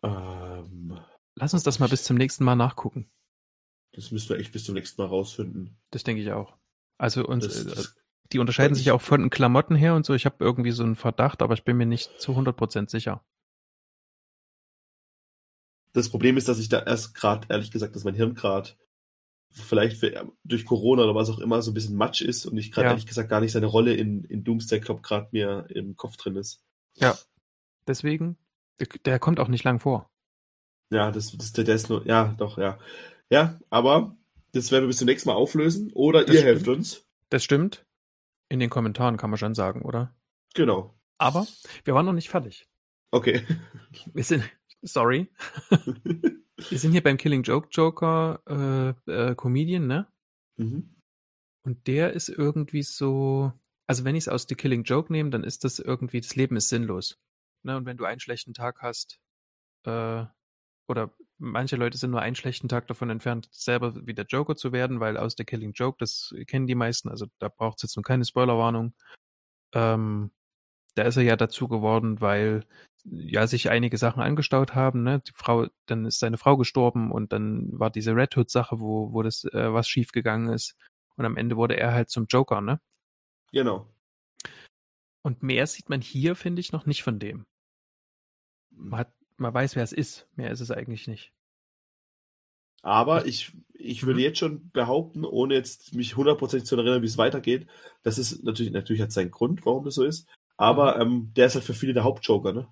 Ähm, 0.03 0.99
Lass 1.36 1.53
uns 1.53 1.64
das 1.64 1.80
mal 1.80 1.90
bis 1.90 2.03
zum 2.03 2.18
nächsten 2.18 2.44
Mal 2.44 2.56
nachgucken. 2.56 3.10
das 3.94 4.11
müssen 4.11 4.30
wir 4.30 4.38
echt 4.40 4.52
bis 4.52 4.65
zum 4.65 4.76
nächsten 4.76 5.02
Mal 5.02 5.07
rausfinden. 5.07 5.77
Das 5.91 6.03
denke 6.03 6.22
ich 6.22 6.32
auch. 6.32 6.57
Also 6.98 7.26
uns, 7.26 7.45
Das, 7.45 7.65
äh, 7.65 7.69
das, 7.76 7.95
die 8.32 8.40
unterscheiden 8.40 8.73
ich- 8.73 8.80
sich 8.80 8.88
ja 8.88 8.94
auch 8.94 9.02
von 9.02 9.22
den 9.22 9.30
Klamotten 9.30 9.76
her 9.76 9.95
und 9.95 10.06
so. 10.06 10.14
Ich 10.14 10.26
habe 10.26 10.44
irgendwie 10.44 10.72
so 10.72 10.84
einen 10.84 10.95
Verdacht, 10.95 11.41
aber 11.41 11.53
ich 11.53 11.64
bin 11.64 11.77
mir 11.77 11.86
nicht 11.86 12.19
zu 12.19 12.36
100% 12.36 12.90
sicher. 12.90 13.23
das 15.94 16.10
Problem 16.10 16.36
ist, 16.36 16.49
dass 16.49 16.60
ich 16.60 16.68
da 16.68 16.82
erst 16.84 17.15
gerade, 17.15 17.48
ehrlich 17.49 17.72
gesagt, 17.72 17.95
dass 17.95 18.03
mein 18.03 18.15
Hirn 18.15 18.36
gerade 18.36 18.72
vielleicht 19.56 19.98
für- 19.98 20.32
durch 20.44 20.65
Corona 20.65 21.03
oder 21.03 21.15
was 21.15 21.30
auch 21.30 21.40
immer 21.40 21.61
so 21.61 21.72
ein 21.72 21.73
bisschen 21.73 21.95
Matsch 21.95 22.22
ist 22.22 22.45
und 22.45 22.57
ich 22.57 22.72
gerade 22.72 22.86
Ja. 22.86 22.91
ehrlich 22.91 23.06
gesagt 23.06 23.30
gar 23.30 23.41
nicht 23.41 23.52
seine 23.53 23.65
Rolle 23.68 23.94
in, 23.95 24.23
in 24.26 24.44
Doomsday 24.44 24.80
Club 24.82 25.02
gerade 25.03 25.27
mir 25.32 25.68
im 25.69 25.95
Kopf 25.95 26.18
drin 26.18 26.36
ist. 26.36 26.61
Deswegen, 27.88 28.38
der, 29.06 29.19
kommt 29.19 29.40
auch 29.40 29.48
nicht 29.48 29.64
lang 29.64 29.80
vor. 29.80 30.10
Ja, 30.91 31.11
das, 31.11 31.32
das 31.38 31.53
der, 31.53 31.64
der 31.64 31.76
ist 31.76 31.90
nur, 31.90 32.06
ja, 32.07 32.34
doch, 32.38 32.57
ja. 32.57 32.80
Ja, 33.30 33.60
aber 33.69 34.15
das 34.53 34.72
werden 34.72 34.84
wir 34.84 34.88
bis 34.88 34.98
zum 34.98 35.06
nächsten 35.07 35.30
Mal 35.30 35.36
auflösen 35.36 35.91
oder 35.94 36.22
Das 36.23 36.30
ihr 36.36 36.41
stimmt. 36.41 36.48
helft 36.48 36.68
uns. 36.68 37.06
Das 37.30 37.44
stimmt. 37.44 37.86
In 38.49 38.60
den 38.60 38.69
Kommentaren 38.69 39.18
kann 39.18 39.30
man 39.30 39.38
schon 39.40 39.56
sagen, 39.56 39.82
oder? 39.84 40.15
Genau. 40.53 40.94
Aber 41.18 41.48
wir 41.84 41.94
waren 41.95 42.06
noch 42.06 42.14
nicht 42.14 42.30
fertig. 42.30 42.68
Okay. 43.11 43.45
Wir 44.14 44.23
sind, 44.23 44.44
sorry, 44.82 45.32
wir 46.57 46.80
sind 46.80 46.91
hier 46.91 47.03
beim 47.03 47.18
Killing 47.18 47.44
Joke 47.44 47.68
Joker 47.72 48.41
äh, 49.07 49.11
äh, 49.11 49.36
Comedian, 49.36 49.88
ne? 49.88 50.07
mhm. 50.57 50.91
Und 51.64 51.88
der 51.88 52.14
ist 52.14 52.30
irgendwie 52.30 52.84
so, 52.84 53.52
also 53.88 54.03
wenn 54.03 54.15
ich 54.15 54.26
es 54.26 54.27
aus 54.30 54.45
The 54.48 54.53
Killing 54.53 54.84
Joke 54.84 55.11
nehme, 55.11 55.32
dann 55.32 55.44
ist 55.44 55.64
das 55.64 55.80
irgendwie, 55.80 56.22
das 56.22 56.36
Leben 56.36 56.57
ist 56.57 56.69
sinnlos. 56.69 57.19
Ne? 57.64 57.76
Und 57.76 57.88
wenn 57.88 57.98
du 57.98 58.06
einen 58.06 58.19
schlechten 58.19 58.53
Tag 58.53 58.84
hast, 58.84 59.19
äh, 59.84 60.26
oder 60.88 61.11
manche 61.40 61.76
Leute 61.76 61.98
sind 61.98 62.11
nur 62.11 62.22
einen 62.22 62.36
schlechten 62.36 62.69
Tag 62.69 62.86
davon 62.88 63.10
entfernt, 63.10 63.49
selber 63.52 63.95
wie 64.06 64.14
der 64.14 64.26
Joker 64.26 64.56
zu 64.56 64.72
werden, 64.72 64.99
weil 64.99 65.18
aus 65.18 65.34
The 65.36 65.44
Killing 65.44 65.73
Joke, 65.73 65.98
das 65.99 66.36
kennen 66.45 66.68
die 66.68 66.76
meisten, 66.76 67.10
also 67.10 67.26
da 67.40 67.49
braucht 67.49 67.77
es 67.77 67.84
jetzt 67.84 67.95
nun 67.95 68.03
keine 68.03 68.26
Spoilerwarnung. 68.26 68.94
Ähm, 69.73 70.32
da 70.96 71.04
ist 71.04 71.18
er 71.18 71.24
ja 71.24 71.36
dazu 71.36 71.68
geworden, 71.68 72.22
weil 72.22 72.66
ja 73.06 73.48
sich 73.48 73.70
einige 73.70 73.98
Sachen 73.98 74.22
angestaut 74.22 74.76
haben, 74.76 75.04
ne? 75.04 75.22
Die 75.28 75.32
Frau, 75.34 75.68
dann 75.86 76.06
ist 76.06 76.20
seine 76.20 76.38
Frau 76.38 76.58
gestorben 76.58 77.12
und 77.12 77.34
dann 77.34 77.70
war 77.80 77.92
diese 77.92 78.16
Red 78.16 78.36
Hood 78.38 78.50
Sache, 78.50 78.80
wo 78.80 79.14
wo 79.14 79.22
das 79.24 79.44
äh, 79.46 79.74
was 79.74 79.88
schief 79.88 80.12
gegangen 80.12 80.50
ist 80.54 80.76
und 81.18 81.26
am 81.26 81.38
Ende 81.38 81.58
wurde 81.58 81.78
er 81.78 81.94
halt 81.94 82.10
zum 82.10 82.26
Joker, 82.28 82.62
ne? 82.62 82.80
Genau. 83.52 83.88
Und 85.24 85.44
mehr 85.44 85.68
sieht 85.68 85.90
man 85.90 86.00
hier, 86.00 86.36
finde 86.38 86.62
ich, 86.62 86.72
noch 86.72 86.86
nicht 86.86 87.04
von 87.04 87.20
dem. 87.20 87.46
Man 88.70 89.00
hat, 89.00 89.14
man 89.38 89.54
weiß, 89.54 89.76
wer 89.76 89.84
es 89.84 89.92
ist. 89.94 90.28
Mehr 90.36 90.52
ist 90.52 90.60
es 90.62 90.70
eigentlich 90.72 91.08
nicht. 91.08 91.34
Aber 92.84 93.26
ich, 93.26 93.52
ich 93.74 94.06
würde 94.06 94.20
Mhm. 94.20 94.24
jetzt 94.24 94.38
schon 94.40 94.70
behaupten, 94.72 95.26
ohne 95.26 95.56
jetzt 95.56 95.94
mich 95.96 96.16
hundertprozentig 96.16 96.68
zu 96.68 96.76
erinnern, 96.78 97.02
wie 97.02 97.08
es 97.08 97.18
weitergeht, 97.18 97.68
das 98.04 98.18
ist 98.20 98.44
natürlich, 98.44 98.72
natürlich 98.72 99.02
hat 99.02 99.12
seinen 99.12 99.32
Grund, 99.32 99.66
warum 99.66 99.84
das 99.86 99.96
so 99.96 100.04
ist. 100.06 100.28
Mhm. 100.57 100.65
Aber 100.65 100.99
ähm, 100.99 101.32
der 101.36 101.48
ist 101.48 101.56
halt 101.56 101.65
für 101.65 101.73
viele 101.73 101.94
der 101.94 102.03
Hauptjoker, 102.03 102.53
ne? 102.53 102.68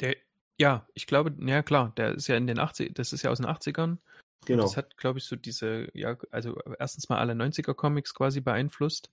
Der, 0.00 0.16
ja, 0.58 0.86
ich 0.94 1.06
glaube, 1.06 1.34
ja 1.46 1.62
klar, 1.62 1.92
der 1.96 2.14
ist 2.14 2.28
ja 2.28 2.36
in 2.36 2.46
den 2.46 2.58
80 2.58 2.94
das 2.94 3.12
ist 3.12 3.22
ja 3.22 3.30
aus 3.30 3.38
den 3.38 3.46
80ern. 3.46 3.98
Genau. 4.46 4.62
Das 4.62 4.76
hat, 4.76 4.96
glaube 4.96 5.18
ich, 5.18 5.26
so 5.26 5.36
diese, 5.36 5.88
ja, 5.92 6.16
also 6.30 6.58
erstens 6.78 7.08
mal 7.08 7.18
alle 7.18 7.34
90er 7.34 7.74
Comics 7.74 8.14
quasi 8.14 8.40
beeinflusst, 8.40 9.10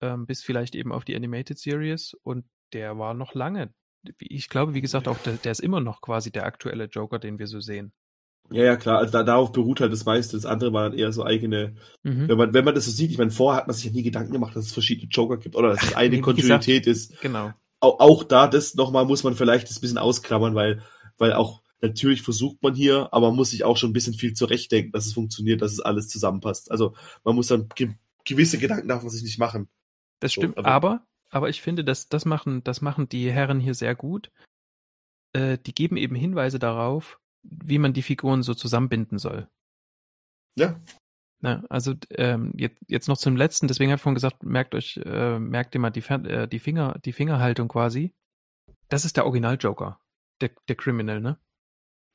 ähm, 0.00 0.26
bis 0.26 0.42
vielleicht 0.42 0.74
eben 0.74 0.92
auf 0.92 1.04
die 1.04 1.16
Animated 1.16 1.58
Series 1.58 2.14
und 2.22 2.44
der 2.72 2.96
war 2.98 3.14
noch 3.14 3.34
lange. 3.34 3.74
Ich 4.18 4.48
glaube, 4.48 4.74
wie 4.74 4.80
gesagt, 4.80 5.08
auch 5.08 5.18
der, 5.18 5.34
der 5.34 5.52
ist 5.52 5.60
immer 5.60 5.80
noch 5.80 6.00
quasi 6.00 6.30
der 6.30 6.46
aktuelle 6.46 6.84
Joker, 6.84 7.18
den 7.18 7.38
wir 7.38 7.46
so 7.48 7.60
sehen. 7.60 7.92
Ja, 8.54 8.64
ja, 8.64 8.76
klar. 8.76 8.98
Also 8.98 9.12
da, 9.12 9.22
darauf 9.22 9.52
beruht 9.52 9.80
halt 9.80 9.92
das 9.92 10.04
meiste. 10.04 10.36
Das 10.36 10.46
andere 10.46 10.72
war 10.72 10.88
dann 10.90 10.98
eher 10.98 11.12
so 11.12 11.24
eigene, 11.24 11.74
Mhm. 12.02 12.28
wenn 12.28 12.38
man, 12.38 12.54
wenn 12.54 12.64
man 12.64 12.74
das 12.74 12.84
so 12.86 12.90
sieht, 12.90 13.10
ich 13.10 13.18
meine, 13.18 13.30
vorher 13.30 13.58
hat 13.60 13.66
man 13.66 13.74
sich 13.74 13.84
ja 13.86 13.90
nie 13.92 14.02
Gedanken 14.02 14.32
gemacht, 14.32 14.54
dass 14.56 14.66
es 14.66 14.72
verschiedene 14.72 15.08
Joker 15.10 15.36
gibt 15.38 15.56
oder 15.56 15.70
dass 15.70 15.82
es 15.82 15.94
eine 15.96 16.20
Kontinuität 16.20 16.86
ist. 16.86 17.20
Genau. 17.20 17.52
Auch, 17.80 17.98
auch 18.00 18.24
da, 18.24 18.46
das 18.48 18.74
nochmal 18.74 19.04
muss 19.04 19.24
man 19.24 19.34
vielleicht 19.34 19.68
das 19.68 19.80
bisschen 19.80 19.98
ausklammern, 19.98 20.54
weil, 20.54 20.82
weil 21.18 21.32
auch 21.32 21.62
natürlich 21.80 22.22
versucht 22.22 22.62
man 22.62 22.74
hier, 22.74 23.08
aber 23.12 23.28
man 23.28 23.36
muss 23.36 23.50
sich 23.50 23.64
auch 23.64 23.76
schon 23.76 23.90
ein 23.90 23.94
bisschen 23.94 24.14
viel 24.14 24.34
zurechtdenken, 24.34 24.92
dass 24.92 25.06
es 25.06 25.14
funktioniert, 25.14 25.62
dass 25.62 25.72
es 25.72 25.80
alles 25.80 26.06
zusammenpasst. 26.08 26.70
Also 26.70 26.94
man 27.24 27.34
muss 27.34 27.48
dann 27.48 27.68
ge 27.74 27.90
gewisse 28.24 28.58
Gedanken 28.58 28.86
darf 28.86 29.02
man 29.02 29.10
sich 29.10 29.24
nicht 29.24 29.38
machen. 29.40 29.68
Das 30.20 30.32
So, 30.32 30.42
stimmt, 30.42 30.58
aber- 30.58 30.68
aber, 30.68 31.06
aber 31.30 31.48
ich 31.48 31.60
finde, 31.60 31.82
dass 31.82 32.08
das 32.08 32.24
machen, 32.24 32.62
das 32.62 32.82
machen 32.82 33.08
die 33.08 33.32
Herren 33.32 33.58
hier 33.58 33.74
sehr 33.74 33.96
gut. 33.96 34.30
Äh, 35.32 35.58
die 35.66 35.74
geben 35.74 35.96
eben 35.96 36.14
Hinweise 36.14 36.58
darauf, 36.60 37.18
wie 37.42 37.78
man 37.78 37.92
die 37.92 38.02
Figuren 38.02 38.42
so 38.42 38.54
zusammenbinden 38.54 39.18
soll. 39.18 39.48
Ja, 40.56 40.78
Ne? 41.42 41.64
Also 41.68 41.94
ähm, 42.10 42.52
jetzt, 42.56 42.78
jetzt 42.86 43.08
noch 43.08 43.18
zum 43.18 43.36
letzten, 43.36 43.66
deswegen 43.66 43.90
habe 43.90 43.96
ich 43.96 44.02
vorhin 44.02 44.14
gesagt, 44.14 44.44
merkt 44.44 44.76
euch, 44.76 44.98
äh, 45.04 45.40
merkt 45.40 45.74
ihr 45.74 45.80
mal 45.80 45.90
die, 45.90 46.00
äh, 46.00 46.46
die 46.46 46.60
Finger, 46.60 47.00
die 47.04 47.12
Fingerhaltung 47.12 47.66
quasi. 47.66 48.14
Das 48.88 49.04
ist 49.04 49.16
der 49.16 49.26
Original 49.26 49.58
Joker, 49.58 50.00
der, 50.40 50.52
der 50.68 50.76
Criminal, 50.76 51.20
ne? 51.20 51.38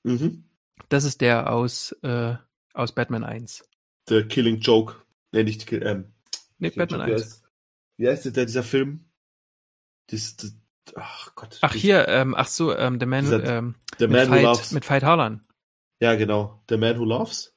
mhm. 0.03 0.45
Das 0.89 1.03
ist 1.03 1.19
der 1.19 1.51
aus, 1.51 1.91
äh, 2.03 2.35
aus 2.73 2.95
Batman 2.95 3.25
1. 3.25 3.67
The 4.07 4.23
Killing 4.23 4.59
Joke. 4.59 4.95
Nee, 5.33 5.43
nicht, 5.43 5.69
ähm, 5.73 6.13
Nee, 6.59 6.69
Batman 6.69 7.01
Joke, 7.01 7.13
1. 7.13 7.43
Wie 7.97 8.07
heißt, 8.07 8.23
wie 8.23 8.29
heißt 8.29 8.37
der, 8.37 8.45
dieser 8.45 8.63
Film? 8.63 9.09
Das, 10.09 10.37
das, 10.37 10.55
ach 10.95 11.33
Gott. 11.35 11.57
Ach 11.61 11.73
hier, 11.73 12.07
ähm, 12.07 12.33
ach 12.35 12.47
so, 12.47 12.75
ähm, 12.75 12.99
The 12.99 13.05
Man, 13.05 13.23
Dieser- 13.25 13.43
ähm, 13.57 13.75
The 13.99 14.07
mit, 14.07 14.17
Man 14.17 14.27
Who 14.29 14.33
Fight, 14.33 14.43
Loves. 14.43 14.71
mit 14.71 14.85
Fight 14.85 15.03
Harlan. 15.03 15.41
Ja, 15.99 16.15
genau. 16.15 16.61
The 16.69 16.77
Man 16.77 16.99
Who 16.99 17.05
Loves. 17.05 17.53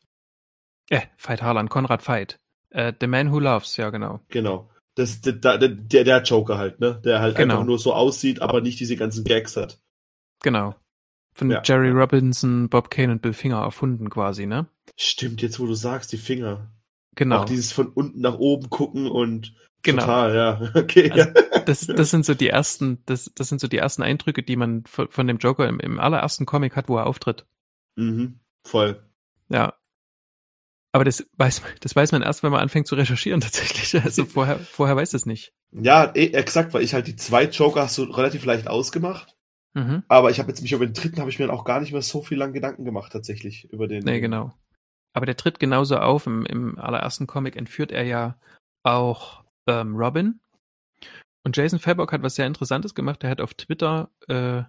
Äh, 0.89 1.03
Veit 1.19 1.43
Harlan, 1.43 1.69
Konrad 1.69 2.07
Veit. 2.09 2.39
Äh, 2.71 2.93
The 3.01 3.07
Man 3.07 3.31
Who 3.33 3.39
Loves, 3.39 3.77
ja 3.77 3.91
genau. 3.91 4.21
Genau. 4.29 4.71
Das, 4.97 5.21
der, 5.21 5.35
der, 5.35 5.59
der, 5.59 6.05
der 6.05 6.23
Joker 6.23 6.59
halt, 6.59 6.81
ne? 6.81 7.01
Der 7.05 7.21
halt 7.21 7.37
Genau. 7.37 7.55
einfach 7.55 7.67
nur 7.67 7.79
so 7.79 7.95
aussieht, 7.95 8.43
aber 8.43 8.61
nicht 8.61 8.81
diese 8.81 8.97
ganzen 8.97 9.25
Gags 9.25 9.57
hat. 9.57 9.79
Genau. 10.43 10.75
Von 11.35 11.51
Ja. 11.51 11.63
Jerry 11.65 11.91
Robinson, 11.91 12.69
Bob 12.69 12.91
Kane 12.91 13.13
und 13.13 13.23
Bill 13.23 13.33
Finger 13.33 13.63
erfunden 13.63 14.11
quasi, 14.11 14.47
ne? 14.47 14.67
Stimmt, 14.97 15.43
jetzt 15.43 15.61
wo 15.61 15.67
du 15.67 15.75
sagst, 15.75 16.11
die 16.13 16.17
Finger. 16.19 16.71
Genau. 17.15 17.39
Auch 17.41 17.45
dieses 17.45 17.73
von 17.73 17.89
unten 17.89 18.21
nach 18.21 18.39
oben 18.39 18.69
gucken 18.69 19.07
und 19.09 19.55
Genau. 19.83 20.03
total, 20.03 20.35
ja. 20.35 20.61
Okay. 20.75 21.11
Also, 21.11 21.31
Das, 21.65 21.87
das 21.87 22.11
sind 22.11 22.25
so 22.25 22.35
die 22.35 22.49
ersten, 22.49 23.03
das, 23.07 23.31
das 23.35 23.49
sind 23.49 23.61
so 23.61 23.69
die 23.69 23.79
ersten 23.79 24.03
Eindrücke, 24.03 24.43
die 24.43 24.57
man 24.57 24.85
von, 24.87 25.09
von 25.09 25.27
dem 25.27 25.39
Joker 25.39 25.69
im, 25.69 25.81
im 25.81 25.99
allerersten 26.01 26.47
Comic 26.47 26.77
hat, 26.77 26.89
wo 26.89 26.97
er 26.99 27.07
auftritt. 27.07 27.47
mhm. 27.97 28.41
Voll. 28.67 29.03
Ja. 29.49 29.75
Aber 30.93 31.05
das 31.05 31.25
weiß, 31.37 31.63
man- 31.63 31.73
das 31.81 31.95
weiß 31.97 32.13
man 32.13 32.23
erst, 32.23 32.43
wenn 32.43 32.51
man 32.53 32.61
anfängt 32.61 32.87
zu 32.89 32.95
recherchieren 32.95 33.41
tatsächlich. 33.41 33.95
Also 34.03 34.25
vorher, 34.27 34.59
vorher 34.59 34.97
weiß 34.97 35.15
es 35.15 35.25
nicht. 35.25 35.55
Ja, 35.73 36.13
eh, 36.15 36.33
exakt, 36.33 36.75
weil 36.75 36.83
ich 36.83 36.95
halt 36.95 37.07
die 37.07 37.17
zwei 37.17 37.45
Joker 37.45 37.87
so 37.89 38.05
relativ 38.05 38.45
leicht 38.45 38.67
ausgemacht. 38.69 39.37
Mhm. 39.75 40.03
Aber 40.09 40.31
ich 40.31 40.41
habe 40.41 40.49
jetzt 40.49 40.63
mich 40.63 40.73
über 40.73 40.85
den 40.85 40.95
dritten 40.95 41.21
habe 41.21 41.31
ich 41.31 41.39
mir 41.39 41.47
dann 41.47 41.57
auch 41.57 41.65
gar 41.65 41.81
nicht 41.81 41.93
mehr 41.93 42.03
so 42.03 42.23
viel 42.23 42.39
lang 42.39 42.53
Gedanken 42.53 42.85
gemacht 42.85 43.13
tatsächlich 43.13 43.73
über 43.73 43.87
den. 43.87 44.03
Nee, 44.05 44.21
genau. 44.21 44.53
Aber 45.13 45.27
der 45.27 45.37
tritt 45.37 45.61
genauso 45.61 45.97
auf. 45.97 46.27
Im, 46.27 46.45
im 46.45 46.77
allerersten 46.79 47.27
Comic 47.29 47.55
entführt 47.57 47.93
er 47.93 48.03
ja 48.05 48.37
auch 48.83 49.40
ähm, 49.67 49.95
Robin. 49.97 50.41
Und 51.43 51.57
Jason 51.57 51.79
Fabok 51.79 52.13
hat 52.13 52.23
was 52.23 52.35
sehr 52.35 52.47
Interessantes 52.47 52.95
gemacht. 52.95 53.25
Er 53.25 53.31
hat 53.31 53.41
auf 53.41 53.55
Twitter 53.55 54.11
äh, 54.29 54.63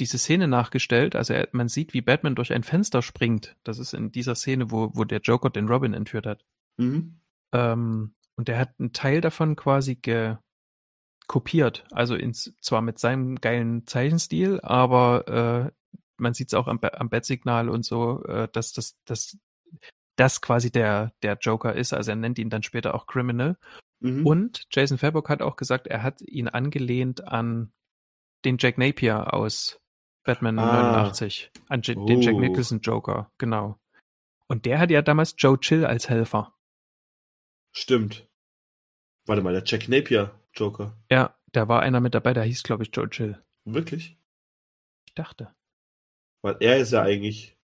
diese 0.00 0.18
Szene 0.18 0.48
nachgestellt. 0.48 1.14
Also 1.14 1.34
er, 1.34 1.48
man 1.52 1.68
sieht, 1.68 1.94
wie 1.94 2.00
Batman 2.00 2.34
durch 2.34 2.52
ein 2.52 2.64
Fenster 2.64 3.02
springt. 3.02 3.56
Das 3.62 3.78
ist 3.78 3.94
in 3.94 4.10
dieser 4.10 4.34
Szene, 4.34 4.70
wo, 4.70 4.90
wo 4.94 5.04
der 5.04 5.20
Joker 5.20 5.50
den 5.50 5.68
Robin 5.68 5.94
entführt 5.94 6.26
hat. 6.26 6.44
Mhm. 6.78 7.20
Ähm, 7.52 8.14
und 8.36 8.48
er 8.48 8.58
hat 8.58 8.74
einen 8.78 8.92
Teil 8.92 9.20
davon 9.20 9.56
quasi 9.56 9.96
ge 9.96 10.36
kopiert. 11.28 11.84
Also 11.92 12.14
ins, 12.14 12.52
zwar 12.60 12.82
mit 12.82 12.98
seinem 12.98 13.36
geilen 13.36 13.86
Zeichenstil, 13.86 14.60
aber 14.62 15.70
äh, 15.72 15.92
man 16.16 16.34
sieht 16.34 16.48
es 16.48 16.54
auch 16.54 16.66
am, 16.66 16.80
am 16.80 17.08
Bettsignal 17.08 17.68
und 17.68 17.84
so, 17.84 18.24
äh, 18.24 18.48
dass 18.52 18.72
das, 18.72 18.98
das, 19.04 19.38
das 20.16 20.40
quasi 20.42 20.70
der, 20.70 21.12
der 21.22 21.38
Joker 21.40 21.74
ist. 21.74 21.92
Also 21.92 22.10
er 22.12 22.16
nennt 22.16 22.38
ihn 22.38 22.50
dann 22.50 22.62
später 22.62 22.94
auch 22.94 23.06
Criminal. 23.06 23.56
Mhm. 24.00 24.26
Und 24.26 24.66
Jason 24.70 24.98
Fabok 24.98 25.28
hat 25.28 25.42
auch 25.42 25.56
gesagt, 25.56 25.86
er 25.86 26.02
hat 26.02 26.20
ihn 26.22 26.48
angelehnt 26.48 27.26
an 27.26 27.72
den 28.44 28.56
Jack 28.58 28.76
Napier 28.78 29.32
aus 29.32 29.80
Batman 30.24 30.58
Ah. 30.58 30.92
89. 31.02 31.50
An 31.68 31.82
J 31.82 31.96
den 32.08 32.20
Jack 32.20 32.34
Oh. 32.34 32.40
Nicholson 32.40 32.80
Joker, 32.80 33.30
genau. 33.38 33.78
Und 34.48 34.66
der 34.66 34.78
hat 34.78 34.90
ja 34.90 35.02
damals 35.02 35.34
Joe 35.38 35.58
Chill 35.58 35.84
als 35.86 36.08
Helfer. 36.08 36.54
Stimmt. 37.72 38.28
Warte 39.26 39.42
mal, 39.42 39.52
der 39.52 39.62
Jack 39.64 39.88
Napier 39.88 40.38
Joker. 40.54 40.96
Ja, 41.10 41.38
da 41.52 41.68
war 41.68 41.80
einer 41.80 42.00
mit 42.00 42.14
dabei, 42.14 42.34
der 42.34 42.42
hieß, 42.42 42.62
glaube 42.64 42.82
ich, 42.82 42.90
Joe 42.92 43.08
Chill. 43.08 43.42
Wirklich? 43.64 44.18
Ich 45.06 45.14
dachte. 45.14 45.54
Weil 46.42 46.56
er 46.60 46.78
ist 46.78 46.92
ja 46.92 47.02
eigentlich. 47.02 47.56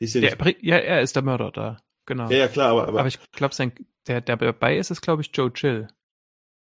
Ist 0.00 0.14
ja, 0.14 0.20
Der, 0.22 0.64
ja, 0.64 0.76
er 0.78 1.02
ist 1.02 1.14
der 1.14 1.22
Mörder 1.22 1.52
da. 1.52 1.82
Genau. 2.06 2.30
ja, 2.30 2.38
ja, 2.38 2.48
klar, 2.48 2.70
aber, 2.70 2.88
aber, 2.88 3.00
Aber 3.00 3.08
ich 3.08 3.18
glaube, 3.32 3.54
sein, 3.54 3.72
der, 4.06 4.20
der 4.20 4.36
dabei 4.36 4.76
ist, 4.76 4.90
ist, 4.90 5.00
glaube 5.02 5.22
ich, 5.22 5.30
Joe 5.32 5.52
Chill. 5.52 5.88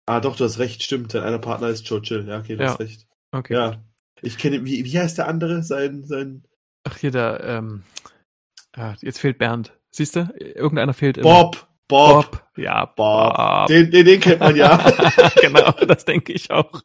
Ah, 0.08 0.20
doch, 0.20 0.36
du 0.36 0.44
hast 0.44 0.60
recht, 0.60 0.84
stimmt. 0.84 1.12
Sein 1.12 1.24
einer 1.24 1.40
Partner 1.40 1.70
ist 1.70 1.88
Joe 1.90 2.02
Chill. 2.02 2.28
Ja, 2.28 2.40
okay, 2.40 2.56
du 2.56 2.64
Ja. 2.64 2.70
hast 2.72 2.80
recht. 2.80 3.08
Okay. 3.32 3.54
Ja. 3.54 3.84
Ich 4.22 4.38
kenne, 4.38 4.64
wie, 4.66 4.86
wie 4.86 5.00
heißt 5.00 5.18
der 5.18 5.28
andere? 5.28 5.64
Sein, 5.64 6.04
sein 6.04 6.44
Ach, 6.84 6.98
hier 6.98 7.12
der, 7.12 7.44
ähm, 7.44 7.84
ah, 8.78 8.94
jetzt 9.02 9.20
fehlt 9.20 9.40
Bernd. 9.40 9.74
Siehst 9.92 10.16
du? 10.16 10.32
Irgendeiner 10.40 10.94
fehlt 10.94 11.18
immer. 11.18 11.30
Bob. 11.44 11.68
Bob. 11.88 12.32
Bob. 12.32 12.48
Ja, 12.58 12.86
Bob. 12.86 13.36
Bob. 13.36 13.68
Den, 13.68 13.90
den, 13.92 14.06
den 14.06 14.20
kennt 14.20 14.40
man 14.40 14.56
ja. 14.56 14.78
genau, 15.42 15.72
das 15.72 16.06
denke 16.06 16.34
ich 16.34 16.52
auch. 16.52 16.82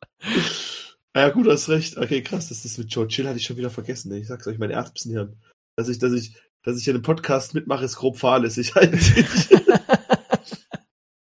Ah, 1.13 1.21
ja, 1.21 1.29
gut, 1.31 1.47
du 1.47 1.53
hast 1.53 1.69
recht. 1.69 1.97
Okay, 1.99 2.23
krass. 2.23 2.49
Das 2.49 2.65
ist 2.65 2.79
mit 2.79 2.93
Joe 2.93 3.07
Chill 3.09 3.27
hatte 3.27 3.39
ich 3.39 3.45
schon 3.45 3.57
wieder 3.57 3.71
vergessen. 3.71 4.13
ey. 4.13 4.21
Ich 4.21 4.29
sag's 4.29 4.47
euch, 4.47 4.59
mein 4.59 4.71
Erbsenhirn. 4.71 5.37
Dass 5.77 5.89
ich, 5.89 5.99
dass 5.99 6.13
ich, 6.13 6.35
dass 6.63 6.79
ich 6.79 6.87
in 6.89 6.95
einem 6.95 7.03
Podcast 7.03 7.55
mitmache, 7.55 7.85
ist 7.85 7.97
grob 7.97 8.19
fahrlässig 8.19 8.77
eigentlich. 8.77 9.49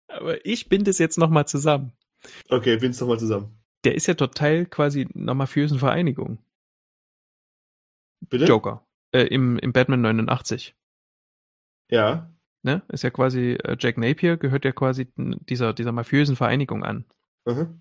Aber 0.08 0.46
ich 0.46 0.70
binde 0.70 0.92
es 0.92 0.98
jetzt 0.98 1.18
nochmal 1.18 1.48
zusammen. 1.48 1.94
okay, 2.50 2.78
bin's 2.78 3.00
nochmal 3.00 3.20
zusammen. 3.20 3.58
Der 3.86 3.96
ist 3.96 4.08
ja 4.08 4.14
dort 4.14 4.36
Teil 4.36 4.66
quasi 4.66 5.08
einer 5.16 5.34
mafiösen 5.34 5.80
Vereinigung. 5.80 6.40
Bitte? 8.28 8.46
Joker. 8.46 8.86
Äh, 9.12 9.24
im, 9.24 9.58
Im 9.60 9.72
Batman 9.72 10.02
89. 10.02 10.76
Ja. 11.90 12.30
Ne? 12.62 12.82
Ist 12.90 13.04
ja 13.04 13.10
quasi, 13.10 13.54
äh, 13.54 13.78
Jack 13.80 13.98
Napier 13.98 14.38
gehört 14.38 14.66
ja 14.66 14.72
quasi 14.72 15.08
dieser, 15.16 15.74
dieser 15.74 15.94
mafiösen 15.94 16.36
Vereinigung 16.36 16.84
an. 16.84 17.06
Aha. 17.46 17.74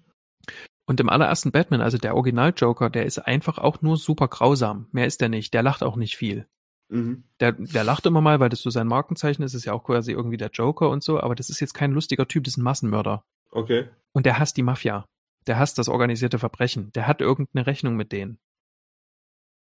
Und 0.87 1.01
im 1.01 1.09
allerersten 1.11 1.53
Batman, 1.53 1.83
also 1.83 1.99
der 1.99 2.15
Original-Joker, 2.15 2.89
der 2.89 3.05
ist 3.05 3.19
einfach 3.19 3.59
auch 3.59 3.83
nur 3.83 3.97
super 3.97 4.29
grausam. 4.29 4.87
Mehr 4.93 5.07
ist 5.07 5.21
der 5.21 5.29
nicht. 5.29 5.53
Der 5.53 5.63
lacht 5.63 5.83
auch 5.83 5.97
nicht 5.97 6.17
viel. 6.17 6.47
Mhm. 6.89 7.25
Der, 7.41 7.53
der 7.53 7.85
lacht 7.85 8.07
immer 8.07 8.21
mal, 8.21 8.41
weil 8.41 8.49
das 8.49 8.63
so 8.63 8.71
sein 8.71 8.87
Markenzeichen 8.87 9.43
ist. 9.43 9.55
Ist 9.55 9.65
ja 9.65 9.73
auch 9.73 9.85
quasi 9.85 10.13
irgendwie 10.13 10.37
der 10.37 10.51
Joker 10.51 10.91
und 10.91 11.03
so. 11.03 11.21
Aber 11.21 11.35
das 11.35 11.51
ist 11.51 11.61
jetzt 11.61 11.75
kein 11.75 11.93
lustiger 11.93 12.27
Typ, 12.27 12.45
das 12.45 12.55
ist 12.55 12.59
ein 12.59 12.65
Massenmörder. 12.65 13.25
Okay. 13.51 13.89
Und 14.13 14.27
der 14.27 14.39
hasst 14.39 14.57
die 14.57 14.63
Mafia. 14.63 15.07
Der 15.47 15.59
hasst 15.59 15.79
das 15.79 15.89
organisierte 15.89 16.39
Verbrechen. 16.39 16.93
Der 16.93 17.07
hat 17.07 17.21
irgendeine 17.21 17.67
Rechnung 17.67 17.97
mit 17.97 18.13
denen. 18.13 18.39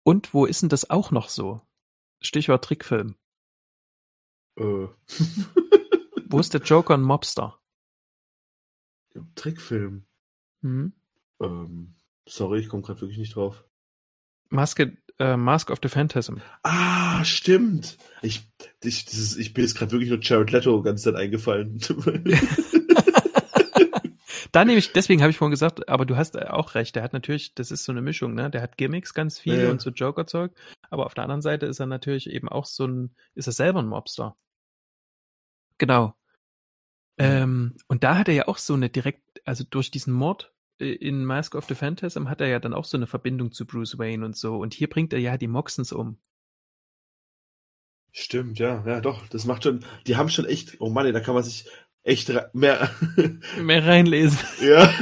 Und 0.04 0.34
wo 0.34 0.46
ist 0.46 0.62
denn 0.62 0.70
das 0.70 0.90
auch 0.90 1.12
noch 1.12 1.30
so? 1.30 1.62
Stichwort 2.22 2.64
Trickfilm. 2.64 3.16
Äh. 4.58 4.88
Wo 6.28 6.40
ist 6.40 6.54
der 6.54 6.62
Joker 6.62 6.96
ein 6.96 7.02
Mobster? 7.02 7.60
Trickfilm. 9.36 10.06
Hm? 10.62 10.94
Ähm, 11.40 11.96
sorry, 12.28 12.60
ich 12.60 12.70
komme 12.70 12.84
gerade 12.84 13.02
wirklich 13.02 13.18
nicht 13.18 13.36
drauf. 13.36 13.64
Maske, 14.50 14.98
äh, 15.20 15.38
Mask 15.38 15.70
of 15.72 15.80
the 15.82 15.90
Phantasm. 15.90 16.38
Ah, 16.64 17.24
stimmt. 17.24 17.98
Ich, 18.22 18.48
ich, 18.84 19.06
das 19.06 19.16
ist, 19.16 19.38
ich 19.38 19.54
bin 19.54 19.64
jetzt 19.64 19.76
gerade 19.76 19.92
wirklich 19.92 20.10
nur 20.10 20.20
Jared 20.22 20.52
Leto 20.52 20.82
ganz 20.82 21.04
Zeit 21.04 21.16
eingefallen. 21.16 21.80
Da 24.56 24.64
nehme 24.64 24.78
ich, 24.78 24.94
deswegen 24.94 25.22
habe 25.22 25.32
ich 25.32 25.38
vorhin 25.38 25.52
gesagt, 25.52 25.90
aber 25.90 26.06
du 26.06 26.16
hast 26.16 26.38
äh, 26.38 26.46
auch 26.46 26.76
recht, 26.76 26.96
der 26.96 27.04
hat 27.04 27.12
natürlich, 27.12 27.56
das 27.56 27.72
ist 27.72 27.84
so 27.84 27.92
eine 27.92 28.02
Mischung, 28.02 28.36
ne? 28.36 28.50
Der 28.50 28.62
hat 28.62 28.78
Gimmicks 28.78 29.14
ganz 29.14 29.38
viel 29.38 29.58
Ja, 29.58 29.64
ja. 29.64 29.72
und 29.72 29.82
so 29.82 29.90
Joker-Zeug, 29.90 30.54
aber 30.90 31.06
auf 31.06 31.14
der 31.14 31.26
anderen 31.26 31.42
Seite 31.42 31.66
ist 31.66 31.82
er 31.82 31.88
natürlich 31.88 32.30
eben 32.30 32.48
auch 32.48 32.66
so 32.66 32.88
ein, 32.88 33.14
ist 33.34 33.48
er 33.48 33.52
selber 33.52 33.80
ein 33.80 33.88
Mobster. 33.88 34.38
Genau. 35.78 36.16
Ähm, 37.18 37.76
und 37.90 38.06
da 38.06 38.18
hat 38.18 38.30
er 38.30 38.34
ja 38.34 38.48
auch 38.48 38.58
so 38.58 38.76
eine 38.76 38.90
direkt, 38.90 39.42
also 39.44 39.66
durch 39.70 39.92
diesen 39.92 40.14
Mord 40.14 40.54
in 40.78 41.24
Mask 41.26 41.56
of 41.56 41.66
the 41.68 41.76
Phantasm 41.76 42.28
hat 42.30 42.42
er 42.42 42.48
ja 42.48 42.60
dann 42.60 42.74
auch 42.74 42.86
so 42.86 42.98
eine 42.98 43.08
Verbindung 43.08 43.52
zu 43.52 43.66
Bruce 43.66 43.98
Wayne 43.98 44.26
und 44.26 44.36
so. 44.36 44.58
Und 44.58 44.74
hier 44.74 44.90
bringt 44.90 45.14
er 45.14 45.20
ja 45.20 45.38
die 45.38 45.48
Moxens 45.48 45.92
um. 45.94 46.18
Stimmt, 48.12 48.60
ja, 48.60 48.84
ja, 48.86 49.02
doch. 49.02 49.28
Das 49.28 49.46
macht 49.46 49.64
schon, 49.64 49.86
die 50.08 50.16
haben 50.16 50.30
schon 50.30 50.46
echt, 50.46 50.80
oh 50.80 50.90
Mann, 50.90 51.12
da 51.14 51.20
kann 51.20 51.34
man 51.36 51.44
sich 51.44 51.70
echt 52.04 52.32
mehr, 52.54 52.90
Mehr 53.62 53.86
reinlesen. 53.86 54.40
ja. 54.62 54.94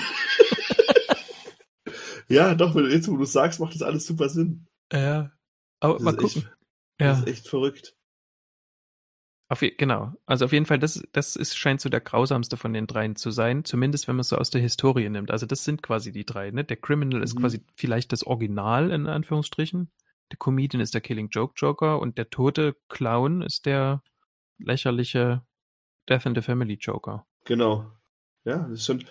ja, 2.28 2.56
doch, 2.56 2.74
wenn 2.76 2.84
du 2.86 2.92
jetzt, 2.92 3.08
wo 3.10 3.18
du 3.18 3.26
sagst, 3.26 3.60
macht 3.60 3.76
das 3.76 3.82
alles 3.82 4.06
super 4.06 4.30
Sinn. 4.30 4.68
Ja. 4.92 5.32
Aber 5.80 5.94
Das 5.96 6.04
mal 6.04 6.16
gucken. 6.16 6.44
echt, 6.44 6.52
das 6.98 7.18
Ja. 7.18 7.24
ist 7.24 7.28
echt 7.28 7.48
verrückt. 7.48 7.96
Auf, 9.50 9.62
genau. 9.78 10.14
Also 10.26 10.46
auf 10.46 10.52
jeden 10.54 10.66
Fall, 10.66 10.80
das, 10.80 11.04
das 11.12 11.36
ist, 11.36 11.56
scheint 11.58 11.80
so 11.82 11.90
der 11.90 12.00
grausamste 12.02 12.58
von 12.58 12.74
den 12.74 12.88
dreien 12.88 13.16
zu 13.16 13.30
sein, 13.30 13.66
zumindest 13.66 14.08
wenn 14.08 14.16
man 14.16 14.22
es 14.22 14.30
so 14.30 14.38
aus 14.38 14.50
der 14.50 14.62
Historie 14.62 15.10
nimmt. 15.10 15.30
Also 15.32 15.46
das 15.46 15.64
sind 15.64 15.84
quasi 15.84 16.12
die 16.12 16.26
drei, 16.26 16.50
ne? 16.52 16.64
Der 16.64 16.78
Criminal 16.78 17.22
ist 17.22 17.36
Mhm. 17.36 17.42
quasi 17.42 17.62
vielleicht 17.76 18.12
das 18.14 18.26
Original 18.26 18.90
in 18.92 19.06
Anführungsstrichen. 19.08 19.92
Der 20.32 20.38
Comedian 20.40 20.82
ist 20.82 20.94
der 20.94 21.02
Killing 21.02 21.30
Joke 21.30 21.54
Joker 21.58 22.00
und 22.00 22.18
der 22.18 22.30
tote 22.30 22.76
Clown 22.90 23.42
ist 23.42 23.66
der 23.66 24.02
lächerliche 24.58 25.44
Death 26.10 26.26
in 26.26 26.36
the 26.36 26.42
Family 26.42 26.76
Joker, 26.80 27.26
Genau. 27.46 27.92
Ja, 28.46 28.58
das 28.70 28.80
ist 28.80 28.86
schon, 28.86 29.06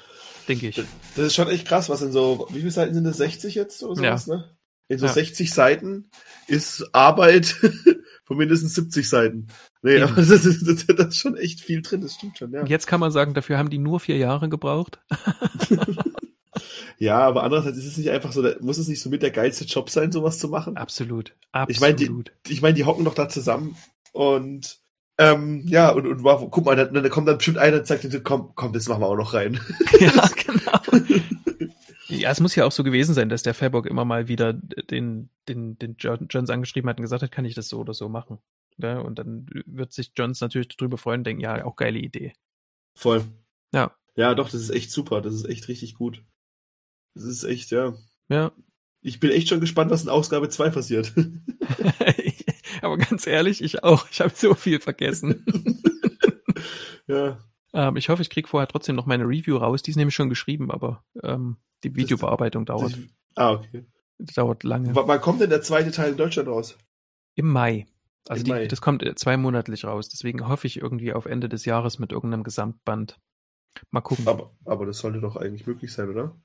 denke 0.48 0.68
ich. 0.68 0.76
das 0.76 1.16
ist 1.16 1.34
schon 1.34 1.48
echt 1.48 1.66
krass, 1.66 1.88
was 1.88 2.02
in 2.02 2.12
so, 2.12 2.46
wie 2.50 2.58
viele 2.58 2.70
Seiten 2.70 2.92
sind 2.94 3.04
das? 3.04 3.16
60 3.16 3.54
jetzt 3.54 3.82
oder 3.82 3.96
sowas, 3.96 4.26
ne? 4.26 4.56
In 4.88 4.98
so 4.98 5.06
Ja. 5.06 5.12
60 5.12 5.52
Seiten 5.52 6.10
ist 6.48 6.86
Arbeit 6.94 7.56
von 8.24 8.36
mindestens 8.36 8.74
70 8.74 9.08
Seiten. 9.08 9.46
Nee, 9.82 9.96
Eben. 9.96 10.04
aber 10.04 10.14
das 10.16 10.30
ist, 10.30 10.66
das, 10.66 10.86
das 10.86 11.06
ist 11.08 11.18
schon 11.18 11.36
echt 11.36 11.60
viel 11.60 11.82
drin, 11.82 12.00
das 12.00 12.14
stimmt 12.14 12.38
schon, 12.38 12.52
ja. 12.52 12.64
Jetzt 12.64 12.86
kann 12.86 13.00
man 13.00 13.12
sagen, 13.12 13.34
dafür 13.34 13.58
haben 13.58 13.70
die 13.70 13.78
nur 13.78 14.00
vier 14.00 14.16
Jahre 14.16 14.48
gebraucht. 14.48 15.00
Ja, 16.98 17.18
aber 17.18 17.42
andererseits 17.42 17.78
ist 17.78 17.86
es 17.86 17.96
nicht 17.96 18.10
einfach 18.10 18.30
so, 18.30 18.48
muss 18.60 18.78
es 18.78 18.86
nicht 18.86 19.02
so 19.02 19.10
mit 19.10 19.22
der 19.22 19.32
geilste 19.32 19.64
Job 19.64 19.90
sein, 19.90 20.12
sowas 20.12 20.38
zu 20.38 20.48
machen? 20.48 20.76
Absolut. 20.76 21.34
Absolut. 21.50 21.70
Ich 21.70 21.80
meine, 21.80 21.96
die, 21.96 22.52
ich 22.52 22.62
meine, 22.62 22.74
die 22.74 22.84
hocken 22.84 23.04
doch 23.04 23.14
da 23.14 23.28
zusammen 23.28 23.76
und 24.12 24.78
ähm, 25.18 25.62
ja, 25.66 25.90
und, 25.90 26.06
und 26.06 26.22
wow, 26.22 26.48
guck 26.50 26.64
mal, 26.64 26.76
da, 26.76 26.84
da 26.84 27.08
kommt 27.08 27.26
dann 27.26 27.38
bestimmt 27.38 27.58
einer 27.58 27.78
und 27.78 27.86
sagt, 27.88 28.06
komm, 28.22 28.52
komm, 28.54 28.72
das 28.72 28.88
machen 28.88 29.00
wir 29.00 29.08
auch 29.08 29.16
noch 29.16 29.34
rein. 29.34 29.58
ja, 30.00 30.30
genau. 30.46 30.78
Ja, 32.22 32.30
es 32.30 32.38
muss 32.38 32.54
ja 32.54 32.64
auch 32.64 32.72
so 32.72 32.84
gewesen 32.84 33.14
sein, 33.14 33.28
dass 33.28 33.42
der 33.42 33.52
Fairbock 33.52 33.86
immer 33.86 34.04
mal 34.04 34.28
wieder 34.28 34.52
den, 34.52 35.28
den, 35.48 35.76
den 35.76 35.96
Jones 35.96 36.50
angeschrieben 36.50 36.88
hat 36.88 36.98
und 36.98 37.02
gesagt 37.02 37.22
hat, 37.22 37.32
kann 37.32 37.44
ich 37.44 37.54
das 37.54 37.68
so 37.68 37.80
oder 37.80 37.94
so 37.94 38.08
machen. 38.08 38.38
Ja, 38.78 39.00
und 39.00 39.18
dann 39.18 39.46
wird 39.66 39.92
sich 39.92 40.12
Jones 40.16 40.40
natürlich 40.40 40.68
darüber 40.68 40.98
freuen 40.98 41.20
und 41.20 41.24
denken, 41.24 41.42
ja, 41.42 41.64
auch 41.64 41.74
geile 41.74 41.98
Idee. 41.98 42.32
Voll. 42.96 43.24
Ja. 43.74 43.96
Ja, 44.14 44.34
doch, 44.36 44.50
das 44.50 44.60
ist 44.60 44.70
echt 44.70 44.92
super, 44.92 45.20
das 45.20 45.34
ist 45.34 45.46
echt 45.46 45.66
richtig 45.66 45.94
gut. 45.94 46.22
Das 47.14 47.24
ist 47.24 47.42
echt, 47.42 47.72
ja. 47.72 47.94
Ja. 48.28 48.52
Ich 49.00 49.18
bin 49.18 49.30
echt 49.32 49.48
schon 49.48 49.60
gespannt, 49.60 49.90
was 49.90 50.04
in 50.04 50.08
Ausgabe 50.08 50.48
2 50.48 50.70
passiert. 50.70 51.12
Aber 52.82 52.98
ganz 52.98 53.26
ehrlich, 53.26 53.62
ich 53.62 53.82
auch. 53.82 54.06
Ich 54.10 54.20
habe 54.20 54.32
so 54.34 54.54
viel 54.54 54.78
vergessen. 54.78 55.44
ja. 57.08 57.38
Ähm, 57.72 57.96
ich 57.96 58.08
hoffe, 58.08 58.22
ich 58.22 58.30
krieg 58.30 58.48
vorher 58.48 58.68
trotzdem 58.68 58.96
noch 58.96 59.06
meine 59.06 59.24
Review 59.24 59.56
raus. 59.56 59.82
Die 59.82 59.90
ist 59.90 59.96
nämlich 59.96 60.14
schon 60.14 60.28
geschrieben, 60.28 60.70
aber 60.70 61.04
ähm, 61.22 61.56
die 61.84 61.94
Videobearbeitung 61.96 62.64
dauert, 62.64 62.98
Ah, 63.34 63.52
okay. 63.52 63.84
dauert 64.18 64.62
lange. 64.64 64.94
W 64.94 65.00
wann 65.04 65.20
kommt 65.20 65.40
denn 65.40 65.50
der 65.50 65.62
zweite 65.62 65.90
Teil 65.90 66.12
in 66.12 66.16
Deutschland 66.16 66.48
raus? 66.48 66.76
Im 67.34 67.48
Mai. 67.48 67.86
Also 68.28 68.40
Im 68.40 68.44
die, 68.44 68.50
Mai. 68.50 68.66
das 68.66 68.80
kommt 68.80 69.02
äh, 69.02 69.14
zweimonatlich 69.14 69.84
raus. 69.84 70.08
Deswegen 70.08 70.46
hoffe 70.48 70.66
ich 70.66 70.76
irgendwie 70.80 71.12
auf 71.12 71.26
Ende 71.26 71.48
des 71.48 71.64
Jahres 71.64 71.98
mit 71.98 72.12
irgendeinem 72.12 72.44
Gesamtband. 72.44 73.18
Mal 73.90 74.02
gucken. 74.02 74.28
Aber, 74.28 74.54
aber 74.66 74.84
das 74.84 74.98
sollte 74.98 75.20
doch 75.20 75.36
eigentlich 75.36 75.66
möglich 75.66 75.92
sein, 75.92 76.10
oder? 76.10 76.36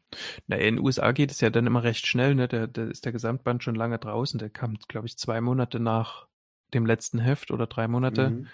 Na, 0.47 0.55
in 0.55 0.75
den 0.77 0.85
USA 0.85 1.11
geht 1.11 1.29
es 1.29 1.41
ja 1.41 1.49
dann 1.49 1.67
immer 1.67 1.83
recht 1.83 2.07
schnell, 2.07 2.35
ne? 2.35 2.47
Da, 2.47 2.67
da 2.67 2.85
ist 2.85 3.03
der 3.03 3.11
Gesamtband 3.11 3.63
schon 3.63 3.75
lange 3.75 3.99
draußen. 3.99 4.39
Der 4.39 4.49
kam, 4.49 4.77
glaube 4.87 5.07
ich, 5.07 5.17
zwei 5.17 5.41
Monate 5.41 5.79
nach 5.81 6.27
dem 6.73 6.85
letzten 6.85 7.19
Heft 7.19 7.51
oder 7.51 7.67
drei 7.67 7.87
Monate. 7.89 8.29
Mhm. 8.29 8.47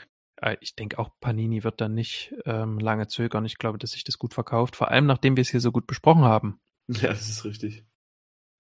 Äh, 0.44 0.57
ich 0.61 0.76
denke 0.76 0.99
auch 0.99 1.10
Panini 1.20 1.64
wird 1.64 1.82
dann 1.82 1.94
nicht 1.94 2.34
ähm, 2.45 2.80
lange 2.80 3.07
zögern. 3.07 3.45
Ich 3.45 3.57
glaube, 3.57 3.78
dass 3.78 3.91
sich 3.91 4.03
das 4.03 4.18
gut 4.18 4.34
verkauft, 4.34 4.76
vor 4.76 4.90
allem 4.91 5.06
nachdem 5.06 5.36
wir 5.38 5.41
es 5.41 5.49
hier 5.49 5.61
so 5.61 5.72
gut 5.72 5.88
besprochen 5.88 6.24
haben. 6.24 6.60
Ja, 6.88 7.10
das 7.10 7.30
ist 7.30 7.45
richtig. 7.45 7.86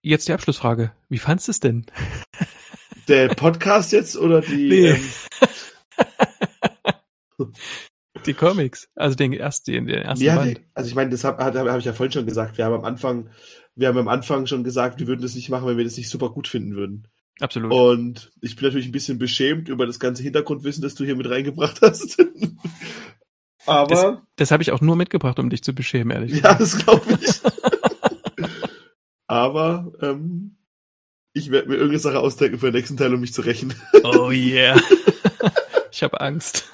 Jetzt 0.01 0.27
die 0.27 0.33
Abschlussfrage. 0.33 0.93
Wie 1.09 1.17
fandst 1.17 1.47
du 1.47 1.51
es 1.51 1.59
denn? 1.59 1.85
Der 3.07 3.29
Podcast 3.29 3.91
jetzt 3.91 4.15
oder 4.15 4.41
die? 4.41 4.69
Nee. 4.69 4.99
Ähm, 7.39 7.53
Die 8.25 8.33
Comics, 8.33 8.87
also 8.95 9.15
den 9.15 9.33
ersten, 9.33 9.85
den 9.85 9.89
ersten 9.89 10.23
ja, 10.23 10.37
Band. 10.37 10.61
also 10.73 10.87
ich 10.87 10.95
meine, 10.95 11.09
das 11.09 11.25
habe 11.25 11.43
hab, 11.43 11.55
hab 11.55 11.79
ich 11.79 11.85
ja 11.85 11.91
vorhin 11.91 12.13
schon 12.13 12.25
gesagt. 12.25 12.57
Wir 12.57 12.65
haben 12.65 12.75
am 12.75 12.85
Anfang, 12.85 13.29
wir 13.75 13.89
haben 13.89 13.97
am 13.97 14.07
Anfang 14.07 14.45
schon 14.45 14.63
gesagt, 14.63 14.99
wir 14.99 15.07
würden 15.07 15.21
das 15.21 15.35
nicht 15.35 15.49
machen, 15.49 15.67
wenn 15.67 15.77
wir 15.77 15.83
das 15.83 15.97
nicht 15.97 16.09
super 16.09 16.29
gut 16.29 16.47
finden 16.47 16.75
würden. 16.75 17.07
Absolut. 17.39 17.71
Und 17.71 18.31
ich 18.41 18.55
bin 18.55 18.65
natürlich 18.65 18.87
ein 18.87 18.91
bisschen 18.91 19.17
beschämt 19.17 19.67
über 19.67 19.85
das 19.87 19.99
ganze 19.99 20.23
Hintergrundwissen, 20.23 20.83
das 20.83 20.95
du 20.95 21.03
hier 21.03 21.15
mit 21.15 21.29
reingebracht 21.29 21.81
hast. 21.81 22.17
Aber 23.65 24.23
Das 24.35 24.51
habe 24.51 24.61
ich 24.61 24.71
auch 24.71 24.81
nur 24.81 24.95
mitgebracht, 24.95 25.39
um 25.39 25.49
dich 25.49 25.63
zu 25.63 25.73
beschämen, 25.73 26.11
ehrlich 26.11 26.41
ja, 26.41 26.53
das 26.53 26.77
glaube 26.77 27.17
ich. 27.21 27.41
Aber 29.27 29.93
ähm, 30.01 30.57
ich 31.33 31.49
werde 31.49 31.69
mir 31.69 31.75
irgendeine 31.75 31.99
Sache 31.99 32.19
ausdenken 32.19 32.59
für 32.59 32.67
den 32.67 32.75
nächsten 32.75 32.97
Teil, 32.97 33.13
um 33.13 33.21
mich 33.21 33.33
zu 33.33 33.41
rächen. 33.41 33.73
Oh 34.03 34.29
yeah. 34.29 34.79
ich 35.91 36.03
habe 36.03 36.19
Angst. 36.21 36.69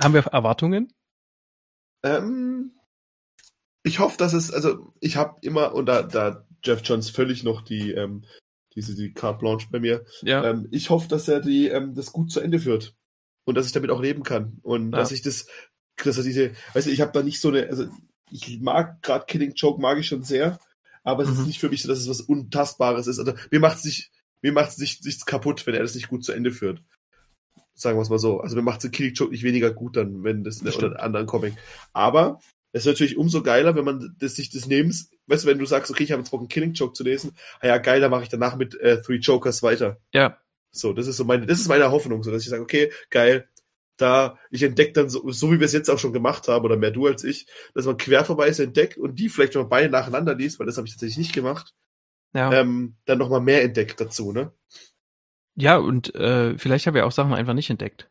Haben 0.00 0.14
wir 0.14 0.26
Erwartungen? 0.26 0.92
Ähm, 2.04 2.72
ich 3.82 3.98
hoffe, 3.98 4.18
dass 4.18 4.32
es, 4.32 4.52
also 4.52 4.92
ich 5.00 5.16
habe 5.16 5.38
immer, 5.42 5.74
und 5.74 5.86
da, 5.86 6.02
da 6.02 6.46
Jeff 6.62 6.82
Johns 6.84 7.10
völlig 7.10 7.42
noch 7.42 7.62
die, 7.62 7.92
ähm, 7.92 8.24
diese 8.74 8.94
die 8.94 9.12
Carte 9.12 9.38
Blanche 9.38 9.68
bei 9.70 9.80
mir, 9.80 10.04
Ja. 10.22 10.44
ähm, 10.48 10.68
ich 10.70 10.90
hoffe, 10.90 11.08
dass 11.08 11.28
er 11.28 11.40
die, 11.40 11.68
ähm, 11.68 11.94
das 11.94 12.12
gut 12.12 12.30
zu 12.32 12.40
Ende 12.40 12.58
führt. 12.58 12.94
Und 13.44 13.56
dass 13.56 13.66
ich 13.66 13.72
damit 13.72 13.90
auch 13.90 14.00
leben 14.00 14.22
kann. 14.22 14.58
Und 14.62 14.92
Ja. 14.92 14.98
dass 14.98 15.10
ich 15.12 15.22
das, 15.22 15.46
dass 16.04 16.16
er 16.16 16.22
diese, 16.24 16.52
weißt 16.74 16.86
du, 16.86 16.90
ich 16.90 17.00
habe 17.00 17.12
da 17.12 17.22
nicht 17.22 17.40
so 17.40 17.48
eine, 17.48 17.66
also 17.68 17.86
ich 18.30 18.60
mag 18.60 19.02
gerade 19.02 19.24
Killing 19.26 19.52
Joke, 19.54 19.80
mag 19.80 19.98
ich 19.98 20.06
schon 20.06 20.22
sehr, 20.22 20.58
aber 21.02 21.24
es 21.24 21.28
Mhm. 21.30 21.34
ist 21.40 21.46
nicht 21.46 21.60
für 21.60 21.68
mich 21.68 21.82
so, 21.82 21.88
dass 21.88 21.98
es 21.98 22.08
was 22.08 22.20
Untastbares 22.20 23.06
ist. 23.08 23.18
Also 23.18 23.34
mir 23.50 23.60
macht 23.60 23.78
es 23.78 23.84
nicht, 23.84 24.10
mir 24.42 24.52
macht 24.52 24.70
es 24.70 24.78
nicht, 24.78 25.04
nichts 25.04 25.26
kaputt, 25.26 25.66
wenn 25.66 25.74
er 25.74 25.82
das 25.82 25.94
nicht 25.94 26.08
gut 26.08 26.24
zu 26.24 26.32
Ende 26.32 26.50
führt. 26.52 26.82
Sagen 27.74 27.98
wir 27.98 28.02
es 28.02 28.10
mal 28.10 28.18
so. 28.18 28.40
Also 28.40 28.54
mir 28.56 28.62
macht 28.62 28.90
Killing 28.92 29.14
Joke 29.14 29.32
nicht 29.32 29.42
weniger 29.44 29.72
gut 29.72 29.96
dann, 29.96 30.22
wenn 30.24 30.44
das, 30.44 30.58
Das 30.58 30.62
oder 30.62 30.72
stimmt. 30.72 30.96
einen 30.96 31.04
anderen 31.04 31.26
Comic. 31.26 31.54
Aber 31.92 32.38
es 32.72 32.82
ist 32.82 32.86
natürlich 32.86 33.16
umso 33.16 33.42
geiler, 33.42 33.74
wenn 33.74 33.84
man 33.84 34.16
das, 34.18 34.36
sich 34.36 34.50
das 34.50 34.66
nimmt. 34.66 34.94
Weißt 35.26 35.44
du, 35.44 35.48
wenn 35.48 35.58
du 35.58 35.66
sagst, 35.66 35.90
okay, 35.90 36.04
ich 36.04 36.12
habe 36.12 36.22
jetzt 36.22 36.30
Bock, 36.30 36.40
einen 36.40 36.48
Killing 36.48 36.72
Joke 36.72 36.94
zu 36.94 37.04
lesen, 37.04 37.32
ah 37.60 37.66
ja, 37.66 37.78
geil, 37.78 38.00
dann 38.00 38.10
mache 38.10 38.22
ich 38.22 38.28
danach 38.28 38.56
mit 38.56 38.74
äh, 38.80 39.00
Three 39.02 39.16
Jokers 39.18 39.62
weiter. 39.62 39.98
Ja. 40.12 40.38
So, 40.70 40.92
das 40.94 41.06
ist 41.06 41.18
so 41.18 41.24
meine, 41.24 41.46
das 41.46 41.60
ist 41.60 41.68
meine 41.68 41.90
Hoffnung, 41.90 42.22
so 42.22 42.30
dass 42.30 42.42
ich 42.42 42.48
sage, 42.48 42.62
okay, 42.62 42.90
geil, 43.10 43.46
da, 43.98 44.38
ich 44.50 44.62
entdecke 44.62 44.92
dann 44.92 45.10
so, 45.10 45.30
so 45.30 45.52
wie 45.52 45.60
wir 45.60 45.66
es 45.66 45.72
jetzt 45.74 45.90
auch 45.90 45.98
schon 45.98 46.14
gemacht 46.14 46.48
haben, 46.48 46.64
oder 46.64 46.76
mehr 46.78 46.90
du 46.90 47.06
als 47.06 47.24
ich, 47.24 47.46
dass 47.74 47.84
man 47.84 47.98
Querverweise 47.98 48.64
entdeckt 48.64 48.96
und 48.96 49.16
die 49.18 49.28
vielleicht 49.28 49.54
noch 49.54 49.68
beide 49.68 49.90
nacheinander 49.90 50.34
liest, 50.34 50.58
weil 50.58 50.66
das 50.66 50.78
habe 50.78 50.86
ich 50.86 50.94
tatsächlich 50.94 51.18
nicht 51.18 51.34
gemacht, 51.34 51.74
Ja. 52.34 52.50
ähm, 52.52 52.96
dann 53.04 53.18
nochmal 53.18 53.42
mehr 53.42 53.62
entdeckt 53.62 54.00
dazu, 54.00 54.32
ne? 54.32 54.52
ja, 55.54 55.76
und 55.76 56.14
äh, 56.14 56.56
vielleicht 56.56 56.86
haben 56.86 56.94
wir 56.94 57.04
auch 57.06 57.12
Sachen 57.12 57.34
einfach 57.34 57.52
nicht 57.52 57.68
entdeckt. 57.68 58.08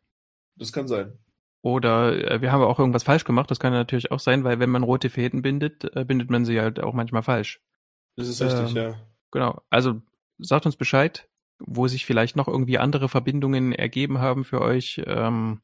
Das 0.56 0.72
kann 0.72 0.88
sein. 0.88 1.18
Oder 1.64 2.32
äh, 2.32 2.42
wir 2.42 2.52
haben 2.52 2.64
auch 2.64 2.80
irgendwas 2.80 3.04
falsch 3.04 3.24
gemacht. 3.24 3.52
Das 3.52 3.60
kann 3.60 3.74
natürlich 3.74 4.12
auch 4.12 4.20
sein, 4.20 4.44
weil 4.44 4.60
wenn 4.60 4.70
man 4.70 4.84
rote 4.84 5.10
Fäden 5.10 5.42
bindet, 5.42 5.96
äh, 5.96 6.04
bindet 6.06 6.30
man 6.30 6.46
sie 6.46 6.60
halt 6.60 6.80
auch 6.80 6.94
manchmal 6.94 7.22
falsch. 7.24 7.62
Das 8.16 8.28
ist 8.28 8.42
richtig, 8.42 8.72
Ähm, 8.72 8.76
ja. 8.76 8.94
Genau. 9.32 9.62
Also 9.70 10.02
sagt 10.40 10.66
uns 10.66 10.76
Bescheid, 10.76 11.30
wo 11.60 11.88
sich 11.88 12.06
vielleicht 12.06 12.36
noch 12.36 12.48
irgendwie 12.48 12.80
andere 12.80 13.10
Verbindungen 13.10 13.72
ergeben 13.74 14.20
haben 14.20 14.44
für 14.44 14.62
euch, 14.62 15.02
ähm, 15.06 15.62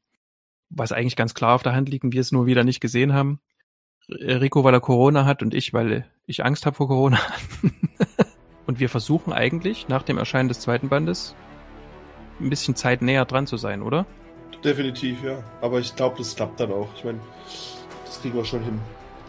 was 0.69 0.91
eigentlich 0.91 1.15
ganz 1.15 1.33
klar 1.33 1.55
auf 1.55 1.63
der 1.63 1.73
Hand 1.73 1.89
liegt 1.89 2.03
und 2.03 2.13
wir 2.13 2.21
es 2.21 2.31
nur 2.31 2.45
wieder 2.45 2.63
nicht 2.63 2.79
gesehen 2.79 3.13
haben. 3.13 3.39
R- 4.07 4.39
Rico, 4.41 4.63
weil 4.63 4.73
er 4.75 4.81
Corona 4.81 5.25
hat 5.25 5.41
und 5.41 5.53
ich, 5.55 5.73
weil 5.73 6.05
ich 6.27 6.45
Angst 6.45 6.65
habe 6.67 6.75
vor 6.75 6.87
Corona. 6.87 7.19
und 8.67 8.79
wir 8.79 8.89
versuchen 8.89 9.33
eigentlich 9.33 9.87
nach 9.87 10.03
dem 10.03 10.17
Erscheinen 10.19 10.49
des 10.49 10.59
zweiten 10.59 10.89
Bandes 10.89 11.35
ein 12.39 12.49
bisschen 12.51 12.75
Zeit 12.75 13.01
näher 13.01 13.25
dran 13.25 13.47
zu 13.47 13.57
sein, 13.57 13.81
oder? 13.81 14.05
Definitiv, 14.63 15.23
ja. 15.23 15.43
Aber 15.61 15.79
ich 15.79 15.95
glaube, 15.95 16.17
das 16.17 16.35
klappt 16.35 16.59
dann 16.59 16.71
auch. 16.71 16.87
Ich 16.95 17.03
meine, 17.03 17.19
das 18.05 18.21
kriegen 18.21 18.35
wir 18.35 18.45
schon 18.45 18.63
hin. 18.63 18.79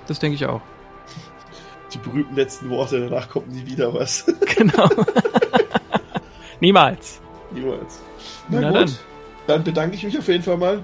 Das 0.07 0.19
denke 0.19 0.35
ich 0.37 0.47
auch. 0.47 0.61
Die 1.93 1.99
berühmten 1.99 2.35
letzten 2.35 2.69
Worte, 2.71 3.09
danach 3.09 3.29
kommt 3.29 3.49
nie 3.53 3.65
wieder 3.67 3.93
was. 3.95 4.25
Genau. 4.57 4.89
Niemals. 6.61 7.21
Niemals. 7.53 8.01
Na 8.49 8.61
Na, 8.61 8.69
gut, 8.71 8.77
dann. 8.79 8.91
dann. 9.47 9.65
bedanke 9.65 9.95
ich 9.97 10.03
mich 10.03 10.19
auf 10.19 10.27
jeden 10.29 10.43
Fall 10.43 10.57
mal. 10.57 10.83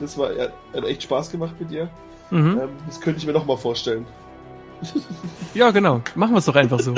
Das 0.00 0.16
war 0.16 0.30
hat 0.30 0.84
echt 0.84 1.02
Spaß 1.02 1.30
gemacht 1.30 1.54
mit 1.60 1.70
dir. 1.70 1.90
Mhm. 2.30 2.58
Ähm, 2.62 2.68
das 2.86 3.00
könnte 3.00 3.18
ich 3.20 3.26
mir 3.26 3.32
noch 3.32 3.44
mal 3.46 3.56
vorstellen. 3.56 4.06
Ja, 5.52 5.72
genau. 5.72 6.00
Machen 6.14 6.32
wir 6.32 6.38
es 6.38 6.44
doch 6.44 6.54
einfach 6.54 6.78
so. 6.78 6.94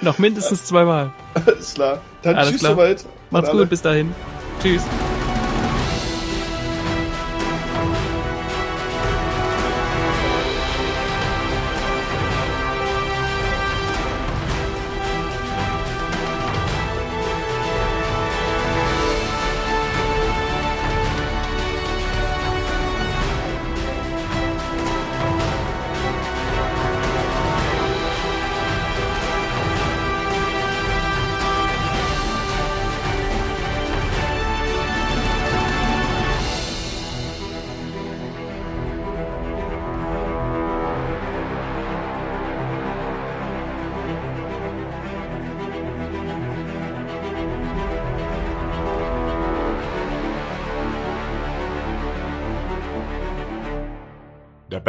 Noch 0.00 0.18
mindestens 0.18 0.64
zweimal. 0.66 1.12
Alles 1.34 1.74
klar. 1.74 2.00
Dann 2.22 2.34
Alles 2.36 2.50
tschüss 2.50 2.60
klar. 2.60 2.72
soweit. 2.72 3.04
Macht's 3.30 3.50
gut, 3.50 3.70
bis 3.70 3.82
dahin. 3.82 4.12
Tschüss. 4.60 4.82